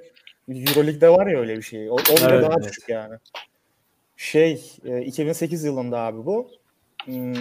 Euroleague'de 0.48 1.08
var 1.08 1.26
ya 1.26 1.40
öyle 1.40 1.56
bir 1.56 1.62
şey. 1.62 1.90
O, 1.90 1.94
o 1.94 1.98
Evet, 2.10 2.42
daha 2.42 2.52
evet. 2.52 2.68
düşük 2.68 2.88
yani. 2.88 3.14
Şey 4.16 4.62
e, 4.84 5.02
2008 5.02 5.64
yılında 5.64 5.98
abi 5.98 6.26
bu. 6.26 6.50
Hmm. 7.06 7.34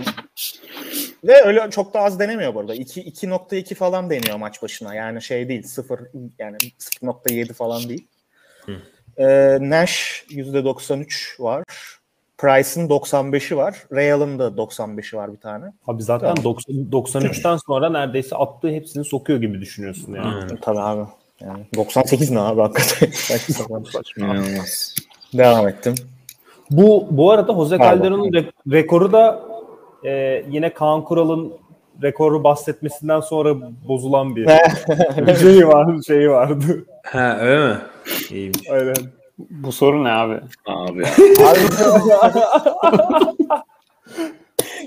Ve 1.23 1.41
öyle 1.45 1.69
çok 1.69 1.93
da 1.93 1.99
az 1.99 2.19
denemiyor 2.19 2.55
bu 2.55 2.59
arada. 2.59 2.75
2 2.75 3.03
2.2 3.03 3.75
falan 3.75 4.09
deniyor 4.09 4.37
maç 4.37 4.61
başına. 4.61 4.95
Yani 4.95 5.21
şey 5.21 5.49
değil 5.49 5.63
0 5.63 5.99
yani 6.39 6.57
0.7 6.57 7.53
falan 7.53 7.89
değil. 7.89 8.07
Ee, 9.17 9.57
Nash 9.61 10.25
%93 10.29 11.43
var. 11.43 11.63
Price'ın 12.37 12.89
95'i 12.89 13.57
var. 13.57 13.83
Real'ın 13.91 14.39
da 14.39 14.47
95'i 14.47 15.17
var 15.17 15.33
bir 15.33 15.39
tane. 15.39 15.65
Abi 15.87 16.03
zaten 16.03 16.35
90, 16.43 16.75
93'ten 16.75 17.57
sonra 17.57 17.89
neredeyse 17.89 18.35
attığı 18.35 18.69
hepsini 18.69 19.05
sokuyor 19.05 19.41
gibi 19.41 19.61
düşünüyorsun 19.61 20.13
yani. 20.13 20.59
Tabii 20.61 20.79
abi. 20.79 21.09
Yani 21.41 21.65
98 21.75 22.31
ne 22.31 22.39
abi 22.39 22.61
hakikaten. 22.61 23.11
İnanılmaz. 24.17 24.95
Devam 25.33 25.67
ettim. 25.67 25.95
Bu 26.71 27.07
bu 27.11 27.31
arada 27.31 27.53
Jose. 27.53 27.77
Calderon'un 27.77 28.31
re- 28.31 28.51
rekoru 28.71 29.11
da 29.11 29.54
e, 30.05 30.43
yine 30.49 30.73
Kaan 30.73 31.03
Kural'ın 31.03 31.53
rekoru 32.03 32.43
bahsetmesinden 32.43 33.19
sonra 33.19 33.55
bozulan 33.87 34.35
bir 34.35 34.45
şeyi 35.39 35.67
var, 35.67 36.01
şeyi 36.07 36.29
vardı. 36.29 36.85
Ha 37.03 37.37
öyle 37.39 37.67
mi? 37.73 37.77
İyiymiş. 38.31 38.69
Aynen. 38.69 38.95
Bu 39.37 39.71
soru 39.71 40.03
ne 40.03 40.09
abi? 40.11 40.39
Abi 40.65 41.03
ya. 41.39 41.53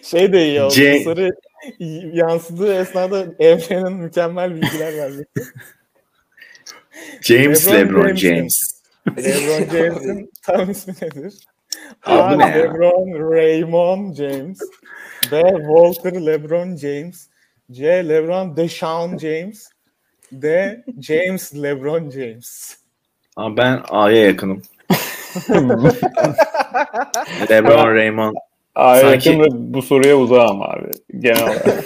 Şey 0.03 0.33
de 0.33 0.47
iyi 0.49 0.63
oldu. 0.63 0.75
C- 0.75 0.99
Bu 1.01 1.05
soru 1.05 1.31
yansıdığı 2.17 2.75
esnada 2.75 3.27
Emre'nin 3.39 3.93
mükemmel 3.93 4.55
bilgiler 4.55 4.97
verdi. 4.97 5.27
James 7.23 7.73
LeBron 7.73 7.99
LeBron. 8.01 8.15
James. 8.15 8.81
LeBron 9.19 9.77
James'in 9.79 10.31
tam 10.43 10.71
ismi 10.71 10.95
nedir? 11.03 11.35
Abi 12.07 12.23
A. 12.23 12.35
bu 12.35 12.39
ne 12.39 12.43
ya? 12.43 12.49
LeBron 12.57 13.31
Raymond 13.33 14.15
James. 14.15 14.59
B. 15.33 15.43
Walter 15.67 16.13
LeBron 16.27 16.77
James. 16.77 17.29
C. 17.71 18.09
LeBron 18.09 18.57
Deshaun 18.57 19.19
James. 19.19 19.69
D. 20.33 20.77
James 21.01 21.55
LeBron 21.55 22.11
James. 22.11 22.77
Abi 23.37 23.57
ben 23.57 23.83
A'ya 23.89 24.25
yakınım. 24.25 24.63
LeBron 27.51 27.95
Raymond. 27.95 28.35
Aa, 28.75 29.01
Sanki- 29.01 29.29
yakın 29.29 29.43
ve 29.43 29.47
bu 29.75 29.83
soruya 29.83 30.19
uzağım 30.19 30.63
abi. 30.63 30.91
Genel 31.19 31.43
olarak. 31.43 31.85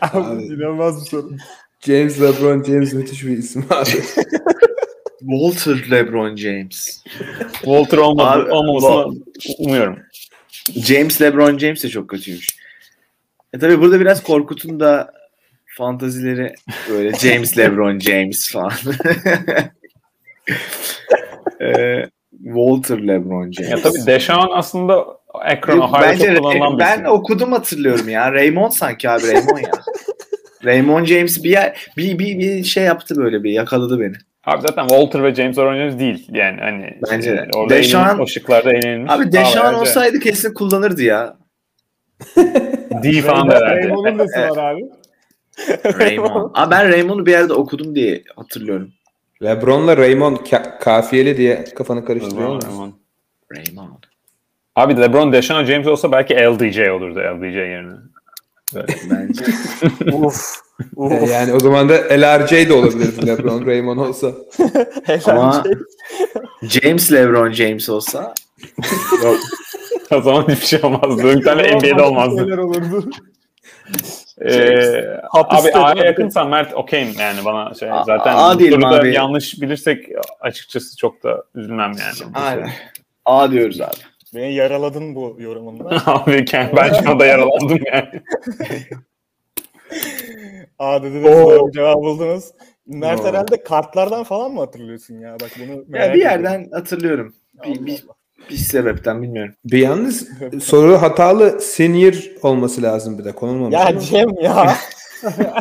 Abi, 0.00 0.42
inanılmaz 0.42 1.04
bir 1.04 1.08
soru. 1.10 1.30
James 1.80 2.20
LeBron 2.20 2.64
James 2.64 2.92
müthiş 2.92 3.24
bir 3.24 3.38
isim 3.38 3.64
abi. 3.70 3.90
Walter 5.20 5.90
LeBron 5.90 6.36
James. 6.36 7.04
Walter 7.52 7.98
olmadı, 7.98 8.42
Abi, 8.42 8.50
olmamasını 8.50 9.22
umuyorum. 9.58 9.98
James 10.70 11.20
LeBron 11.20 11.58
James 11.58 11.84
de 11.84 11.88
çok 11.88 12.10
kötüymüş. 12.10 12.48
E 13.52 13.58
tabi 13.58 13.80
burada 13.80 14.00
biraz 14.00 14.22
Korkut'un 14.22 14.80
da 14.80 15.12
fantazileri 15.76 16.54
böyle 16.90 17.12
James 17.18 17.58
LeBron 17.58 17.98
James 17.98 18.52
falan. 18.52 18.72
e, 21.60 22.02
Walter 22.44 22.98
LeBron 22.98 23.52
James. 23.52 23.70
Ya 23.70 23.82
tabii 23.82 24.06
Deshaun 24.06 24.50
aslında 24.52 25.06
ekran 25.48 25.80
Ohio'da 25.80 26.02
Bence 26.02 26.26
çok 26.26 26.36
kullanılan 26.38 26.74
bir 26.74 26.78
ben 26.78 26.94
isim. 26.94 27.06
okudum 27.06 27.52
hatırlıyorum 27.52 28.08
ya. 28.08 28.32
Raymond 28.32 28.72
sanki 28.72 29.10
abi 29.10 29.22
Raymond 29.22 29.58
ya. 29.58 29.70
Raymond 30.64 31.06
James 31.06 31.44
bir, 31.44 31.50
yer, 31.50 31.86
bir, 31.96 32.18
bir, 32.18 32.38
bir 32.38 32.64
şey 32.64 32.84
yaptı 32.84 33.16
böyle 33.16 33.44
bir 33.44 33.50
yakaladı 33.50 34.00
beni. 34.00 34.16
Abi 34.44 34.62
zaten 34.68 34.88
Walter 34.88 35.22
ve 35.24 35.34
James 35.34 35.58
oynuyoruz 35.58 35.98
değil. 35.98 36.26
Yani 36.28 36.60
hani 36.60 36.98
Bence 37.10 37.32
de. 37.32 37.48
orada 37.54 37.74
Deşan- 37.74 38.04
eğlenilmiş, 38.04 38.30
o 38.30 38.32
şıklarda 38.32 38.72
eğlenilmiş. 38.72 39.12
Abi 39.12 39.32
Deşan 39.32 39.74
olsaydı 39.74 40.20
kesin 40.20 40.54
kullanırdı 40.54 41.02
ya. 41.02 41.36
D 43.02 43.20
falan 43.22 43.50
da 43.50 43.54
herhalde. 43.56 43.76
Raymond'un 43.88 44.18
nesi 44.18 44.40
var 44.40 44.72
abi? 44.72 44.84
Raymond. 46.00 46.50
Abi 46.54 46.70
ben 46.70 46.88
Raymond'u 46.92 47.26
bir 47.26 47.30
yerde 47.30 47.52
okudum 47.52 47.94
diye 47.94 48.22
hatırlıyorum. 48.36 48.92
LeBron'la 49.42 49.96
Raymond 49.96 50.36
ka- 50.36 50.78
kafiyeli 50.78 51.36
diye 51.36 51.64
kafanı 51.64 52.04
karıştırıyor 52.04 52.54
musun? 52.54 52.68
Raymond. 52.70 52.92
Raymond. 53.56 54.02
Abi 54.76 54.96
LeBron, 55.00 55.32
Deşan, 55.32 55.64
James 55.64 55.86
olsa 55.86 56.12
belki 56.12 56.34
LDJ 56.34 56.78
olurdu 56.88 57.18
LDJ 57.20 57.54
yerine. 57.56 57.92
Bence. 59.10 59.44
Uf. 60.12 60.36
E, 61.10 61.30
Yani 61.30 61.52
o 61.52 61.60
zaman 61.60 61.88
da 61.88 61.94
LRJ 61.94 62.50
de 62.68 62.72
olabilir 62.72 63.26
LeBron 63.26 63.66
Raymond 63.66 63.98
olsa. 63.98 64.32
Ama 65.26 65.64
James 66.62 67.12
LeBron 67.12 67.52
James 67.52 67.88
olsa 67.88 68.34
yok. 69.24 69.36
o 70.10 70.20
zaman 70.20 70.42
hiçbir 70.48 70.66
şey 70.66 70.80
olmazdı. 70.82 71.36
Bir 71.38 71.44
tane 71.44 71.62
NBA'de 71.76 72.02
olmazdı. 72.02 72.38
Şeyler 72.40 72.58
olurdu. 72.58 73.10
Ee, 74.44 75.20
abi 75.32 75.72
A'ya 75.72 76.04
yakınsan 76.04 76.48
Mert 76.48 76.74
okeyim 76.74 77.08
yani 77.20 77.44
bana 77.44 77.74
şey 77.74 77.92
A- 77.92 78.04
zaten 78.04 78.34
A 78.36 78.54
bu 78.54 78.58
diyelim 78.58 78.80
soruda 78.82 78.96
abi. 78.98 79.14
yanlış 79.14 79.60
bilirsek 79.62 80.06
açıkçası 80.40 80.96
çok 80.96 81.22
da 81.22 81.44
üzülmem 81.54 81.92
yani. 82.00 82.30
Aynen. 82.34 82.70
A 83.24 83.50
diyoruz 83.50 83.80
abi. 83.80 83.94
Beni 84.34 84.54
yaraladın 84.54 85.14
bu 85.14 85.36
yorumunla. 85.38 86.02
abi 86.06 86.44
ben 86.76 86.92
şu 87.02 87.10
anda 87.10 87.26
yaralandım 87.26 87.78
yani. 87.92 88.08
Aa 90.82 91.02
dedi 91.02 91.14
de 91.24 91.32
doğru 91.32 91.66
bir 91.68 91.72
cevap 91.72 91.96
buldunuz. 91.96 92.44
Mert 92.86 93.20
Oo. 93.20 93.24
herhalde 93.26 93.62
kartlardan 93.62 94.24
falan 94.24 94.52
mı 94.52 94.60
hatırlıyorsun 94.60 95.14
ya? 95.14 95.36
Bak 95.40 95.50
bunu 95.58 95.72
Ya 95.72 95.82
merak 95.88 96.14
bir 96.14 96.20
ediyorum. 96.20 96.42
yerden 96.44 96.70
hatırlıyorum. 96.72 97.34
Bir, 97.64 97.68
Allah 97.78 97.86
bir, 97.86 97.92
Allah. 98.06 98.14
bir 98.50 98.56
sebepten 98.56 99.22
bilmiyorum. 99.22 99.54
Bir 99.64 99.78
yalnız 99.78 100.28
soru 100.62 101.02
hatalı 101.02 101.60
senior 101.60 102.14
olması 102.42 102.82
lazım 102.82 103.18
bir 103.18 103.24
de 103.24 103.32
konulmamış. 103.32 103.74
Ya 103.74 104.00
Cem 104.00 104.28
ya. 104.40 104.74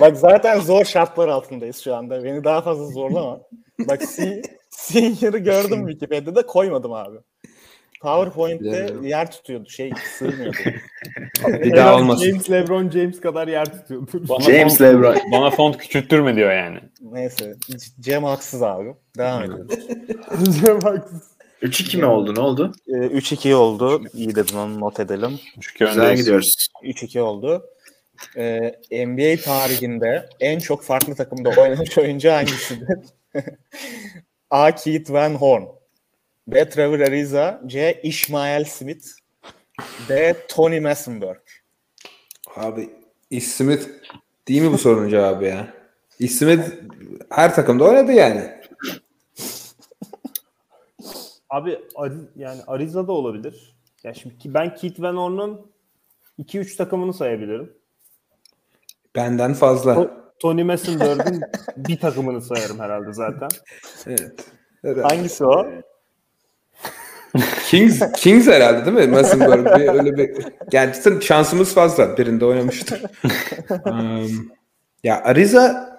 Bak 0.00 0.16
zaten 0.16 0.60
zor 0.60 0.84
şartlar 0.84 1.28
altındayız 1.28 1.76
şu 1.76 1.94
anda. 1.94 2.24
Beni 2.24 2.44
daha 2.44 2.62
fazla 2.62 2.86
zorlama. 2.86 3.40
Bak 3.88 4.02
se- 4.02 4.42
senior'ı 4.70 5.38
gördüm 5.38 5.86
Wikipedia'da 5.88 6.46
koymadım 6.46 6.92
abi. 6.92 7.16
PowerPoint'te 8.00 8.94
yer 9.02 9.30
tutuyordu. 9.30 9.68
Şey 9.68 9.92
sığmıyordu. 10.18 10.58
bir 11.46 11.76
daha 11.76 11.96
olmasın. 11.96 12.24
James 12.24 12.50
LeBron 12.50 12.90
James 12.90 13.20
kadar 13.20 13.48
yer 13.48 13.64
tutuyordur. 13.80 14.28
Bana 14.28 14.40
James 14.40 14.78
font, 14.78 14.80
LeBron. 14.80 15.16
bana 15.32 15.50
font 15.50 15.78
küçülttürme 15.78 16.36
diyor 16.36 16.52
yani. 16.52 16.78
Neyse. 17.00 17.54
Cem 18.00 18.24
haksız 18.24 18.62
abi. 18.62 18.94
Devam 19.18 19.42
edelim. 19.42 19.68
Cem 20.64 20.80
haksız. 20.80 21.30
3-2 21.62 21.96
mi 21.96 22.06
oldu? 22.06 22.34
Ne 22.34 22.40
oldu? 22.40 22.72
Ee, 22.88 22.92
3-2 22.92 23.54
oldu. 23.54 24.02
İyi 24.14 24.34
dedin 24.34 24.56
onu 24.56 24.80
not 24.80 25.00
edelim. 25.00 25.40
Çünkü 25.60 25.86
Güzel 25.86 26.16
gidiyoruz. 26.16 26.66
3-2 26.82 27.20
oldu. 27.20 27.64
Ee, 28.36 29.06
NBA 29.06 29.42
tarihinde 29.42 30.28
en 30.40 30.58
çok 30.58 30.82
farklı 30.82 31.14
takımda 31.14 31.50
oynamış 31.50 31.98
oyuncu 31.98 32.30
hangisidir? 32.30 32.98
A. 34.50 34.74
Keith 34.74 35.12
Van 35.12 35.34
Horn 35.34 35.62
B. 36.46 36.68
Trevor 36.68 37.00
Ariza 37.00 37.62
C. 37.66 38.00
Ishmael 38.02 38.64
Smith 38.64 39.04
D. 40.08 40.36
Tony 40.48 40.80
Massenberg 40.80 41.40
Abi 42.56 42.90
İsmit 43.30 43.90
değil 44.48 44.62
mi 44.62 44.72
bu 44.72 44.78
sorunun 44.78 45.08
cevabı 45.08 45.44
ya? 45.44 45.74
İsmit 46.18 46.60
her 47.30 47.54
takımda 47.54 47.84
oynadı 47.84 48.12
yani. 48.12 48.60
Abi 51.50 51.78
Ari- 51.96 52.28
yani 52.36 52.60
Ariza'da 52.66 53.12
olabilir. 53.12 53.76
Ya 54.04 54.14
şimdi 54.14 54.38
ki 54.38 54.54
ben 54.54 54.74
Keith 54.74 55.00
Van 55.00 55.16
Horn'un 55.16 55.72
2-3 56.38 56.76
takımını 56.76 57.14
sayabilirim. 57.14 57.72
Benden 59.16 59.54
fazla. 59.54 59.94
To- 59.94 60.20
Tony 60.38 60.62
Massenberg'in 60.62 61.40
bir 61.76 62.00
takımını 62.00 62.42
sayarım 62.42 62.78
herhalde 62.80 63.12
zaten. 63.12 63.48
Evet. 64.06 64.44
Herhalde. 64.82 65.02
Hangisi 65.02 65.44
o? 65.44 65.66
Kings, 67.70 68.12
Kings 68.16 68.46
herhalde 68.46 68.86
değil 68.86 69.08
mi? 69.08 69.12
Massenberg 69.16 69.66
bir 69.80 69.88
öyle 69.88 70.16
bir... 70.16 70.44
Yani 70.72 70.92
şansımız 71.22 71.74
fazla. 71.74 72.16
Birinde 72.18 72.44
oynamıştır. 72.44 73.02
Um, 73.86 74.50
ya 75.04 75.22
Ariza 75.24 75.90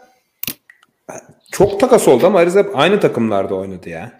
çok 1.51 1.79
takas 1.79 2.07
oldu 2.07 2.27
ama 2.27 2.39
Ariza 2.39 2.59
hep 2.59 2.69
aynı 2.79 2.99
takımlarda 2.99 3.55
oynadı 3.55 3.89
ya. 3.89 4.11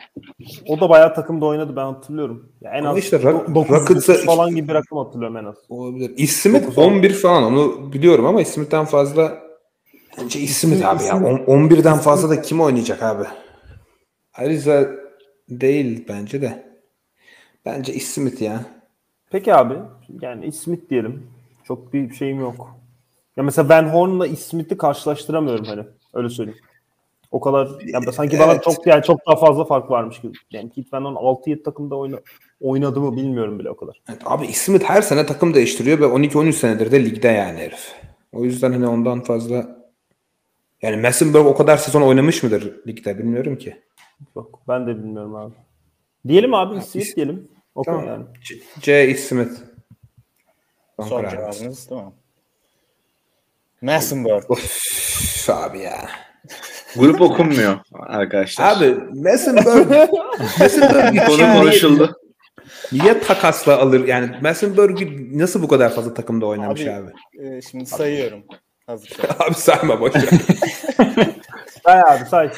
O 0.68 0.80
da 0.80 0.90
bayağı 0.90 1.14
takımda 1.14 1.46
oynadı 1.46 1.76
ben 1.76 1.86
hatırlıyorum. 1.86 2.52
Ya 2.62 2.72
en 2.72 2.80
Ama 2.80 2.90
az 2.90 2.98
işte 2.98 3.18
Rock- 3.18 3.56
9 3.56 3.76
Rockets'a- 3.76 4.26
falan 4.26 4.56
gibi 4.56 4.68
bir 4.68 4.74
rakam 4.74 5.00
hatırlıyorum 5.06 5.38
en 5.38 5.46
az. 5.46 5.56
Olabilir. 5.70 6.12
İsmit 6.18 6.78
11 6.78 7.14
falan 7.14 7.44
onu 7.44 7.94
biliyorum 7.94 8.26
ama 8.26 8.42
İsmit'ten 8.42 8.86
fazla 8.86 9.38
bence 10.18 10.40
İsmit 10.40 10.86
abi 10.86 11.04
ya. 11.04 11.16
On- 11.18 11.46
11'den 11.48 11.98
fazla 11.98 12.30
da 12.30 12.42
kim 12.42 12.62
oynayacak 12.62 13.04
abi? 13.04 13.24
Ariza 14.34 14.88
değil 15.50 16.06
bence 16.10 16.42
de. 16.42 16.71
Bence 17.66 17.94
İsmit 17.94 18.42
ya. 18.42 18.66
Peki 19.32 19.56
abi 19.56 19.74
yani 20.22 20.52
Smith 20.52 20.90
diyelim. 20.90 21.28
Çok 21.64 21.94
bir 21.94 22.14
şeyim 22.14 22.40
yok. 22.40 22.76
Ya 23.38 23.44
mesela 23.44 23.70
Van 23.70 23.90
Horn'la 23.90 24.28
Smith'i 24.28 24.78
karşılaştıramıyorum 24.78 25.66
hani. 25.66 25.84
Öyle 26.14 26.30
söyleyeyim. 26.30 26.60
O 27.32 27.40
kadar 27.40 27.70
yani 27.86 28.14
sanki 28.14 28.40
bana 28.40 28.52
Evet. 28.52 28.64
çok 28.64 28.88
yani 28.88 29.04
çok 29.04 29.20
daha 29.28 29.36
fazla 29.36 29.66
fark 29.66 29.92
varmış 29.92 30.22
gibi. 30.22 30.34
Yani 30.52 30.70
Keith 30.70 30.94
Van 30.94 31.06
Horn 31.06 31.16
6-7 31.16 31.64
takımda 31.64 31.96
oyna, 31.96 32.20
oynadı 32.62 33.00
mı 33.02 33.16
bilmiyorum 33.16 33.60
bile 33.60 33.70
o 33.70 33.76
kadar. 33.76 34.02
Evet, 34.10 34.22
abi 34.26 34.46
İsmit 34.46 34.84
her 34.84 35.02
sene 35.02 35.26
takım 35.26 35.54
değiştiriyor 35.54 36.00
ve 36.00 36.06
12-13 36.06 36.52
senedir 36.52 36.92
de 36.92 37.06
ligde 37.06 37.28
yani 37.28 37.60
herif. 37.60 37.96
O 38.34 38.44
yüzden 38.44 38.72
hani 38.72 38.88
ondan 38.88 39.22
fazla 39.22 39.82
yani 40.82 41.02
Massenberg 41.02 41.46
o 41.46 41.56
kadar 41.56 41.78
sezon 41.78 42.02
oynamış 42.02 42.44
mıdır 42.44 42.88
ligde 42.88 43.18
bilmiyorum 43.18 43.56
ki. 43.56 43.82
Yok 44.36 44.60
ben 44.68 44.88
de 44.88 44.98
bilmiyorum 44.98 45.36
abi. 45.36 45.54
Diyelim 46.28 46.54
abi 46.54 46.82
Smith 46.82 47.16
diyelim. 47.16 47.48
Okey 47.76 47.94
Tamam. 47.94 48.08
yani. 48.08 48.26
C, 48.44 48.56
C. 48.82 49.08
İsmit. 49.10 49.52
Son 51.00 51.08
Son 51.08 51.30
cevabınız 51.30 51.90
değil 51.90 52.02
mi? 52.02 52.12
Massenberg. 53.82 54.44
Üf, 54.52 55.50
abi 55.50 55.80
ya. 55.80 56.10
Grup 56.96 57.22
okunmuyor 57.22 57.80
arkadaşlar. 58.00 58.78
Abi 58.78 58.96
Massenberg 59.14 59.90
Massenberg 60.60 61.28
Konu 61.28 61.54
konuşuldu. 61.60 62.16
niye, 62.92 63.20
takasla 63.20 63.78
alır? 63.78 64.08
Yani 64.08 64.36
Massenberg 64.42 65.00
nasıl 65.36 65.64
bu 65.64 65.68
kadar 65.68 65.94
fazla 65.96 66.14
takımda 66.14 66.46
oynamış 66.46 66.82
abi? 66.82 66.92
Abi, 66.92 67.12
Ee, 67.48 67.62
şimdi 67.62 67.86
sayıyorum. 67.86 68.44
Hazır. 68.88 69.10
Abi 69.40 69.54
sayma 69.54 70.00
boş 70.02 70.16
ver. 70.16 70.22
Say 71.86 72.00
abi 72.02 72.26
say. 72.30 72.50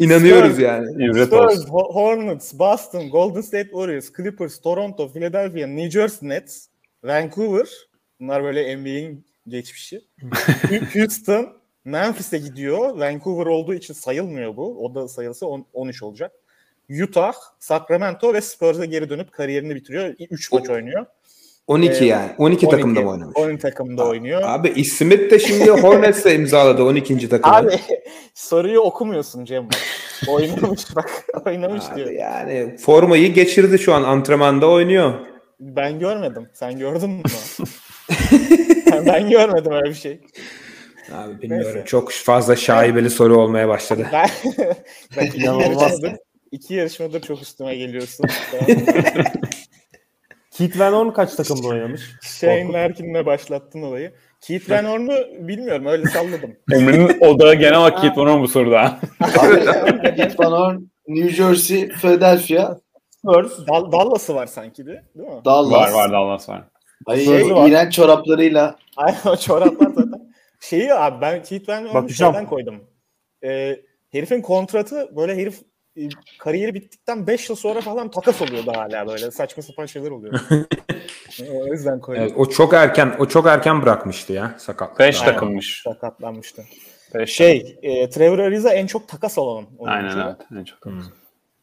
İnanıyoruz 0.00 0.58
yani. 0.58 1.04
İbret 1.04 1.32
olsun. 1.32 1.60
Spurs, 1.60 1.70
Ho- 1.70 1.94
Hornets, 1.94 2.54
Boston, 2.58 3.10
Golden 3.10 3.40
State 3.40 3.70
Warriors, 3.70 4.12
Clippers, 4.16 4.60
Toronto, 4.60 5.12
Philadelphia, 5.12 5.66
New 5.66 5.90
Jersey 5.90 6.28
Nets, 6.28 6.66
Vancouver. 7.04 7.68
Bunlar 8.20 8.44
böyle 8.44 8.76
NBA'in 8.76 9.24
geçmişi. 9.48 10.00
Houston, 10.94 11.56
Memphis'e 11.84 12.38
gidiyor. 12.38 12.98
Vancouver 12.98 13.46
olduğu 13.46 13.74
için 13.74 13.94
sayılmıyor 13.94 14.56
bu. 14.56 14.84
O 14.84 14.94
da 14.94 15.08
sayılsa 15.08 15.46
on- 15.46 15.66
13 15.72 16.02
olacak. 16.02 16.32
Utah, 17.02 17.32
Sacramento 17.58 18.34
ve 18.34 18.40
Spurs'a 18.40 18.84
geri 18.84 19.08
dönüp 19.10 19.32
kariyerini 19.32 19.74
bitiriyor. 19.74 20.14
3 20.30 20.52
maç 20.52 20.70
oynuyor. 20.70 21.06
12 21.70 22.04
Ee, 22.04 22.06
yani. 22.06 22.30
12, 22.38 22.68
takımda 22.68 23.00
mı 23.00 23.10
oynamış? 23.10 23.36
12 23.36 23.58
takımda 23.58 24.08
oynuyor. 24.08 24.42
Abi 24.44 24.72
İsmet 24.76 25.30
de 25.30 25.38
şimdi 25.38 25.70
Hornets'le 25.70 26.26
imzaladı 26.34 26.84
12. 26.84 27.28
takımı. 27.28 27.56
Abi 27.56 27.78
soruyu 28.34 28.80
okumuyorsun 28.80 29.44
Cem 29.44 29.64
bak. 29.64 29.78
Oynamış 30.28 30.96
bak. 30.96 31.24
Oynamış 31.46 31.84
Abi 31.90 31.96
diyor. 31.96 32.10
yani 32.10 32.76
formayı 32.76 33.34
geçirdi 33.34 33.78
şu 33.78 33.94
an 33.94 34.02
antrenmanda 34.02 34.70
oynuyor. 34.70 35.14
Ben 35.60 35.98
görmedim. 35.98 36.48
Sen 36.54 36.78
gördün 36.78 37.10
mü? 37.10 37.22
ben, 38.92 39.06
ben 39.06 39.30
görmedim 39.30 39.72
öyle 39.72 39.88
bir 39.88 39.94
şey. 39.94 40.20
Abi 41.12 41.42
bilmiyorum. 41.42 41.72
Neyse. 41.74 41.86
Çok 41.86 42.12
fazla 42.12 42.56
şaibeli 42.56 43.10
soru 43.10 43.40
olmaya 43.40 43.68
başladı. 43.68 44.06
Ben, 44.12 44.28
ben 45.16 45.26
iki, 45.26 45.42
yarışmadır, 45.46 46.16
iki 46.52 46.74
yarışmadır 46.74 47.20
çok 47.20 47.42
üstüme 47.42 47.76
geliyorsun. 47.76 48.26
Keith 50.60 50.78
Van 50.78 50.92
Horn 50.92 51.10
kaç 51.10 51.34
takımda 51.34 51.68
oynamış? 51.68 52.00
Shane 52.22 52.72
Larkin'le 52.72 53.26
başlattın 53.26 53.82
olayı. 53.82 54.12
Keith 54.40 54.70
Van 54.70 54.84
Horn'u 54.84 55.48
bilmiyorum 55.48 55.86
öyle 55.86 56.06
salladım. 56.06 56.56
Emre'nin 56.72 57.20
odağı 57.20 57.54
genel 57.54 57.80
vakit 57.80 58.16
var 58.18 58.26
mı 58.36 58.42
bu 58.42 58.48
soruda? 58.48 58.98
Keith 60.16 60.40
Van 60.40 60.52
Horn, 60.52 60.80
New 61.08 61.30
Jersey, 61.30 61.88
Philadelphia, 61.88 62.78
Spurs. 63.10 63.66
Dal- 63.68 63.92
Dallas'ı 63.92 64.34
var 64.34 64.46
sanki 64.46 64.86
de 64.86 65.04
değil 65.16 65.28
mi? 65.28 65.44
Dallas. 65.44 65.72
var 65.72 65.92
var 65.92 66.12
Dallas 66.12 66.48
var. 66.48 66.64
Ay, 67.06 67.26
var. 67.26 67.68
iğrenç 67.68 67.92
çoraplarıyla 67.94 68.76
Aynen 68.96 69.18
o 69.26 69.36
çoraplar 69.36 69.86
zaten. 69.86 70.32
Şeyi 70.60 70.94
abi 70.94 71.20
ben 71.20 71.42
Keith 71.42 71.68
Van 71.68 71.86
Horn'u 71.86 72.08
şeyden 72.08 72.46
koydum. 72.46 72.84
Ee, 73.44 73.76
herifin 74.12 74.40
kontratı 74.42 75.16
böyle 75.16 75.36
herif 75.36 75.60
kariyeri 76.38 76.74
bittikten 76.74 77.26
5 77.26 77.48
yıl 77.48 77.56
sonra 77.56 77.80
falan 77.80 78.10
takas 78.10 78.42
oluyordu 78.42 78.72
hala 78.74 79.06
böyle 79.06 79.30
saçma 79.30 79.62
sapan 79.62 79.86
şeyler 79.86 80.10
oluyor. 80.10 80.40
o 81.52 81.66
yüzden 81.66 82.00
koydum. 82.00 82.22
Evet, 82.22 82.32
o 82.36 82.46
çok 82.46 82.74
erken 82.74 83.16
o 83.18 83.26
çok 83.26 83.46
erken 83.46 83.82
bırakmıştı 83.82 84.32
ya 84.32 84.54
sakat. 84.58 84.98
5 84.98 85.20
Aynen. 85.22 85.32
takımmış. 85.32 85.82
Sakatlanmıştı. 85.84 86.64
Beş 87.14 87.32
Şey, 87.32 87.78
e, 87.82 88.10
Trevor 88.10 88.38
Ariza 88.38 88.72
en 88.72 88.86
çok 88.86 89.08
takas 89.08 89.38
olan 89.38 89.66
oyuncu. 89.78 90.08
Aynen 90.08 90.26
evet. 90.26 90.36
En 90.60 90.64
çok. 90.64 90.78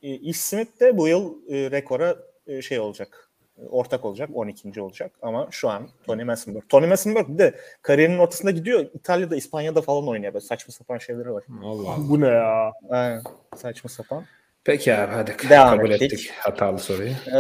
E, 0.03 0.15
Ish 0.15 0.37
Smith 0.37 0.79
de 0.79 0.97
bu 0.97 1.07
yıl 1.07 1.33
e, 1.49 1.71
rekora 1.71 2.15
e, 2.47 2.61
şey 2.61 2.79
olacak. 2.79 3.26
Ortak 3.69 4.05
olacak. 4.05 4.29
12. 4.33 4.81
olacak. 4.81 5.11
Ama 5.21 5.47
şu 5.51 5.69
an 5.69 5.89
Tony 6.05 6.23
Massenberg. 6.23 6.63
Tony 6.69 6.87
Massenberg 6.87 7.27
bir 7.29 7.37
de 7.37 7.55
kariyerinin 7.81 8.17
ortasında 8.17 8.51
gidiyor. 8.51 8.85
İtalya'da, 8.93 9.35
İspanya'da 9.35 9.81
falan 9.81 10.07
oynuyor. 10.07 10.33
Böyle 10.33 10.45
saçma 10.45 10.71
sapan 10.73 10.97
şeyleri 10.97 11.33
var. 11.33 11.43
Allah 11.63 11.89
Allah. 11.91 12.09
Bu 12.09 12.21
ne 12.21 12.27
ya? 12.27 12.71
Aynen. 12.89 13.21
Saçma 13.55 13.89
sapan. 13.89 14.25
Peki 14.63 14.93
abi 14.95 15.13
hadi 15.13 15.35
Devam 15.49 15.77
kabul 15.77 15.91
ettik. 15.91 16.13
ettik 16.13 16.31
hatalı 16.39 16.79
soruyu. 16.79 17.11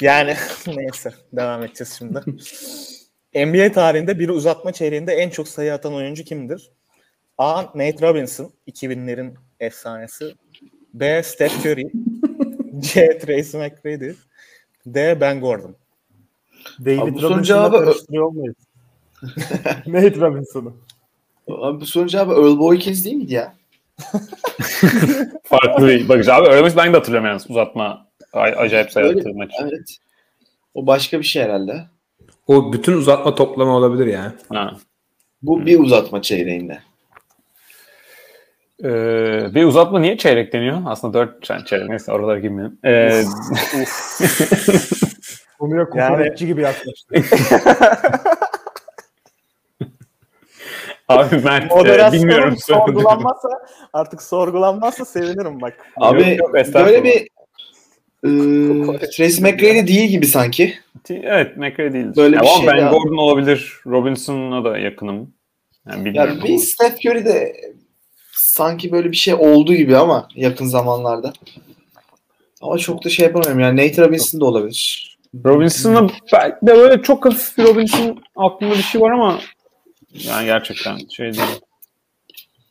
yani 0.00 0.34
neyse. 0.66 1.10
Devam 1.32 1.62
edeceğiz 1.62 1.94
şimdi. 1.98 2.18
NBA 3.34 3.72
tarihinde 3.72 4.18
bir 4.18 4.28
uzatma 4.28 4.72
çeyreğinde 4.72 5.12
en 5.14 5.30
çok 5.30 5.48
sayı 5.48 5.74
atan 5.74 5.94
oyuncu 5.94 6.24
kimdir? 6.24 6.70
A. 7.38 7.62
Nate 7.62 8.08
Robinson. 8.08 8.52
2000'lerin 8.68 9.34
efsanesi. 9.60 10.34
B. 10.94 11.22
Steph 11.22 11.66
Curry. 11.66 11.92
C. 12.92 13.18
Tracy 13.18 13.56
McGrady. 13.56 14.12
D. 14.86 15.20
Ben 15.20 15.40
Gordon. 15.40 15.74
David 16.80 16.98
Abi 16.98 17.10
Robinson'la 17.10 17.42
cevabı- 17.42 17.84
karıştırıyor 17.84 18.24
olmayız. 18.24 18.54
Nate 19.86 20.16
Robinson'ı. 20.20 20.72
Abi 21.48 21.80
bu 21.80 21.86
sorunun 21.86 22.08
cevabı 22.08 22.32
Earl 22.32 22.58
Boykins 22.58 23.04
değil 23.04 23.16
miydi 23.16 23.34
ya? 23.34 23.54
Farklı 25.44 25.86
bir 25.86 26.08
bakış. 26.08 26.28
Abi 26.28 26.48
öyle 26.48 26.76
ben 26.76 26.92
de 26.92 26.96
hatırlıyorum 26.96 27.26
yalnız 27.28 27.50
uzatma. 27.50 28.06
Ay- 28.32 28.54
acayip 28.56 28.92
sayı 28.92 29.06
Öyle- 29.06 29.20
attığı 29.20 29.34
maç. 29.34 29.50
Evet. 29.62 29.96
O 30.74 30.86
başka 30.86 31.18
bir 31.18 31.24
şey 31.24 31.42
herhalde. 31.42 31.84
O 32.46 32.72
bütün 32.72 32.92
uzatma 32.92 33.34
toplama 33.34 33.76
olabilir 33.76 34.06
ya. 34.06 34.34
Ha. 34.48 34.76
Bu 35.42 35.66
bir 35.66 35.78
uzatma 35.80 36.22
çeyreğinde. 36.22 36.78
Ee, 38.84 39.54
bir 39.54 39.64
uzatma 39.64 40.00
niye 40.00 40.18
çeyrek 40.18 40.52
deniyor? 40.52 40.78
Aslında 40.86 41.14
dört 41.14 41.50
yani 41.50 41.64
çeyrek. 41.64 41.88
Neyse 41.88 42.12
oralara 42.12 42.38
girmeyelim. 42.38 42.78
Ee, 42.84 43.22
Konuya 45.58 45.84
kokoreççi 45.88 46.46
gibi 46.46 46.62
yaklaştı. 46.62 47.14
abi 51.08 51.36
Mert 51.36 51.72
e, 51.72 52.12
bilmiyorum. 52.12 52.56
sorgulanmazsa 52.56 53.48
artık 53.92 54.22
sorgulanmazsa 54.22 55.04
sevinirim 55.04 55.60
bak. 55.60 55.74
Abi 55.96 56.30
Yok, 56.30 56.38
yok, 56.38 56.74
böyle 56.74 57.04
bir 57.04 57.28
e, 58.24 58.28
Tracy 59.10 59.42
McGrady 59.42 59.86
değil 59.86 60.10
gibi 60.10 60.26
sanki. 60.26 60.74
Evet 61.10 61.56
McRae 61.56 61.92
değil. 61.92 62.06
Böyle 62.16 62.36
Ya 62.36 62.42
bir 62.42 62.46
şey 62.46 62.66
Ben 62.66 62.76
ya. 62.76 62.90
Gordon 62.90 63.16
olabilir. 63.16 63.74
Robinson'a 63.86 64.64
da 64.64 64.78
yakınım. 64.78 65.34
Yani 65.88 66.04
bilmiyorum. 66.04 66.38
Ya 66.38 66.44
bir 66.44 66.58
Steph 66.58 67.06
Curry 67.06 67.24
de 67.24 67.52
sanki 68.60 68.92
böyle 68.92 69.10
bir 69.10 69.16
şey 69.16 69.34
oldu 69.34 69.74
gibi 69.74 69.96
ama 69.96 70.28
yakın 70.34 70.66
zamanlarda. 70.66 71.32
Ama 72.60 72.78
çok 72.78 73.04
da 73.04 73.08
şey 73.08 73.26
yapamıyorum 73.26 73.60
yani 73.60 73.76
Nate 73.88 74.02
Robinson 74.06 74.40
da 74.40 74.44
olabilir. 74.44 75.16
Robinson'a 75.44 76.08
belki 76.32 76.66
de 76.66 76.76
böyle 76.76 77.02
çok 77.02 77.24
hafif 77.24 77.58
bir 77.58 77.64
Robinson 77.64 78.22
aklımda 78.36 78.74
bir 78.74 78.82
şey 78.82 79.00
var 79.00 79.10
ama 79.10 79.40
yani 80.12 80.44
gerçekten 80.46 80.98
şey 81.16 81.32
değil. 81.32 81.60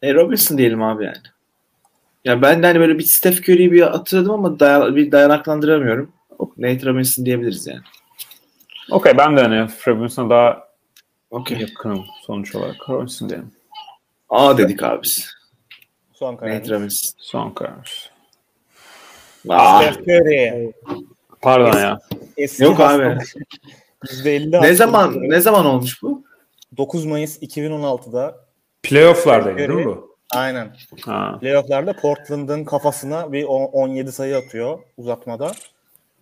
E 0.01 0.13
Robinson 0.13 0.57
diyelim 0.57 0.83
abi 0.83 1.03
yani. 1.05 1.17
Ya 2.25 2.41
ben 2.41 2.63
de 2.63 2.67
hani 2.67 2.79
böyle 2.79 2.97
bir 2.97 3.03
Steph 3.03 3.39
Curry'yi 3.49 3.71
bir 3.71 3.81
hatırladım 3.81 4.31
ama 4.31 4.59
daya- 4.59 4.95
bir 4.95 5.11
dayanaklandıramıyorum. 5.11 6.11
Nate 6.57 6.85
Robinson 6.85 7.25
diyebiliriz 7.25 7.67
yani. 7.67 7.81
Okey 8.91 9.17
ben 9.17 9.37
de 9.37 9.41
hani 9.41 9.67
Robinson'a 9.87 10.29
daha 10.29 10.63
Okey. 11.31 11.57
yakınım 11.57 12.05
sonuç 12.25 12.55
olarak. 12.55 12.89
Robinson 12.89 13.29
diyelim. 13.29 13.51
A 14.29 14.57
dedik 14.57 14.83
abi 14.83 15.03
biz. 15.03 15.38
Son 16.19 16.33
Nate 16.33 16.63
karar. 16.63 16.69
Robinson. 16.69 17.11
Son 17.17 17.51
karar. 17.51 18.11
Aa, 19.49 19.81
Steph 19.83 20.07
Curry. 20.07 20.71
Pardon 21.41 21.79
ya. 21.79 21.99
Eski 22.37 22.63
Yok 22.63 22.79
abi. 22.79 23.03
%50 24.05 24.61
ne 24.61 24.73
zaman 24.73 25.15
ne 25.29 25.39
zaman 25.41 25.65
olmuş 25.65 26.03
bu? 26.03 26.23
9 26.77 27.05
Mayıs 27.05 27.41
2016'da 27.41 28.35
Playoff'lardaydı 28.83 29.57
değil 29.57 29.69
mi 29.69 29.85
bu? 29.85 30.15
aynen 30.35 30.75
Ha. 31.01 31.37
playofflarda 31.41 31.93
Portland'ın 31.93 32.63
kafasına 32.65 33.31
bir 33.31 33.43
on- 33.43 33.69
17 33.71 34.11
sayı 34.11 34.37
atıyor 34.37 34.79
uzatmada. 34.97 35.51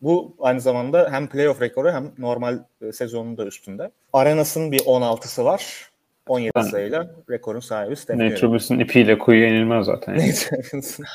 Bu 0.01 0.35
aynı 0.39 0.61
zamanda 0.61 1.09
hem 1.11 1.27
playoff 1.29 1.61
rekoru 1.61 1.91
hem 1.91 2.11
normal 2.17 2.59
e, 2.81 2.91
sezonun 2.91 3.37
da 3.37 3.45
üstünde. 3.45 3.91
Arenas'ın 4.13 4.71
bir 4.71 4.79
16'sı 4.79 5.45
var. 5.45 5.89
17 6.27 6.51
Ben- 6.55 6.61
sayıyla 6.61 7.11
rekorun 7.29 7.59
sahibi 7.59 7.95
Steph 7.95 8.17
Curry. 8.19 8.41
Robinson 8.41 8.79
ipiyle 8.79 9.17
kuyuya 9.17 9.47
inilmez 9.47 9.85
zaten. 9.85 10.13
Yani. 10.13 10.33
Robinson. 10.51 11.05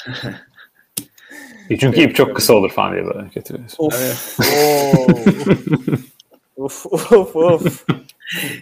Çünkü 1.81 2.01
ip 2.01 2.15
çok 2.15 2.37
kısa 2.37 2.55
olur 2.55 2.71
falan 2.71 2.93
diye 2.93 3.05
böyle 3.07 3.29
getiriyorsun. 3.35 3.85
Of. 3.85 4.39
Oo. 4.41 5.07
Uf 6.57 6.87
uf 7.13 7.37
uf. 7.37 7.85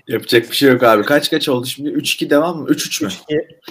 Yapacak 0.09 0.51
bir 0.51 0.57
şey 0.57 0.69
yok 0.71 0.83
abi. 0.83 1.03
Kaç 1.03 1.31
kaç 1.31 1.49
oldu 1.49 1.67
şimdi? 1.67 1.89
3-2 1.89 2.31
devam 2.31 2.59
mı? 2.59 2.69
3-3 2.69 3.05
mü? 3.05 3.11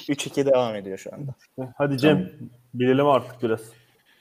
3-2 0.09 0.45
devam 0.45 0.75
ediyor 0.75 0.97
şu 0.97 1.09
anda. 1.13 1.35
Hadi 1.77 1.97
Cem 1.97 2.31
bilelim 2.73 3.07
artık 3.07 3.43
biraz. 3.43 3.59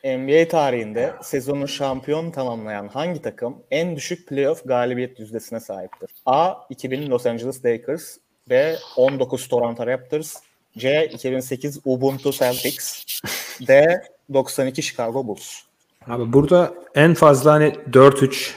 NBA 0.05 0.49
tarihinde 0.49 1.13
sezonu 1.23 1.69
şampiyon 1.69 2.31
tamamlayan 2.31 2.89
hangi 2.89 3.23
takım 3.23 3.57
en 3.71 3.97
düşük 3.97 4.29
playoff 4.29 4.65
galibiyet 4.65 5.21
yüzdesine 5.21 5.61
sahiptir? 5.61 6.11
A. 6.27 6.55
2000 6.71 7.11
Los 7.11 7.27
Angeles 7.27 7.65
Lakers 7.65 8.17
B. 8.51 8.77
19 8.97 9.49
Toronto 9.49 9.87
Raptors 9.87 10.37
C. 10.79 11.09
2008 11.13 11.81
Ubuntu 11.85 12.33
Celtics 12.33 13.05
D. 13.67 14.03
92 14.33 14.83
Chicago 14.83 15.27
Bulls 15.27 15.69
Abi 16.07 16.33
burada 16.33 16.75
en 16.95 17.15
fazla 17.15 17.53
hani 17.53 17.75
4-3 17.91 18.51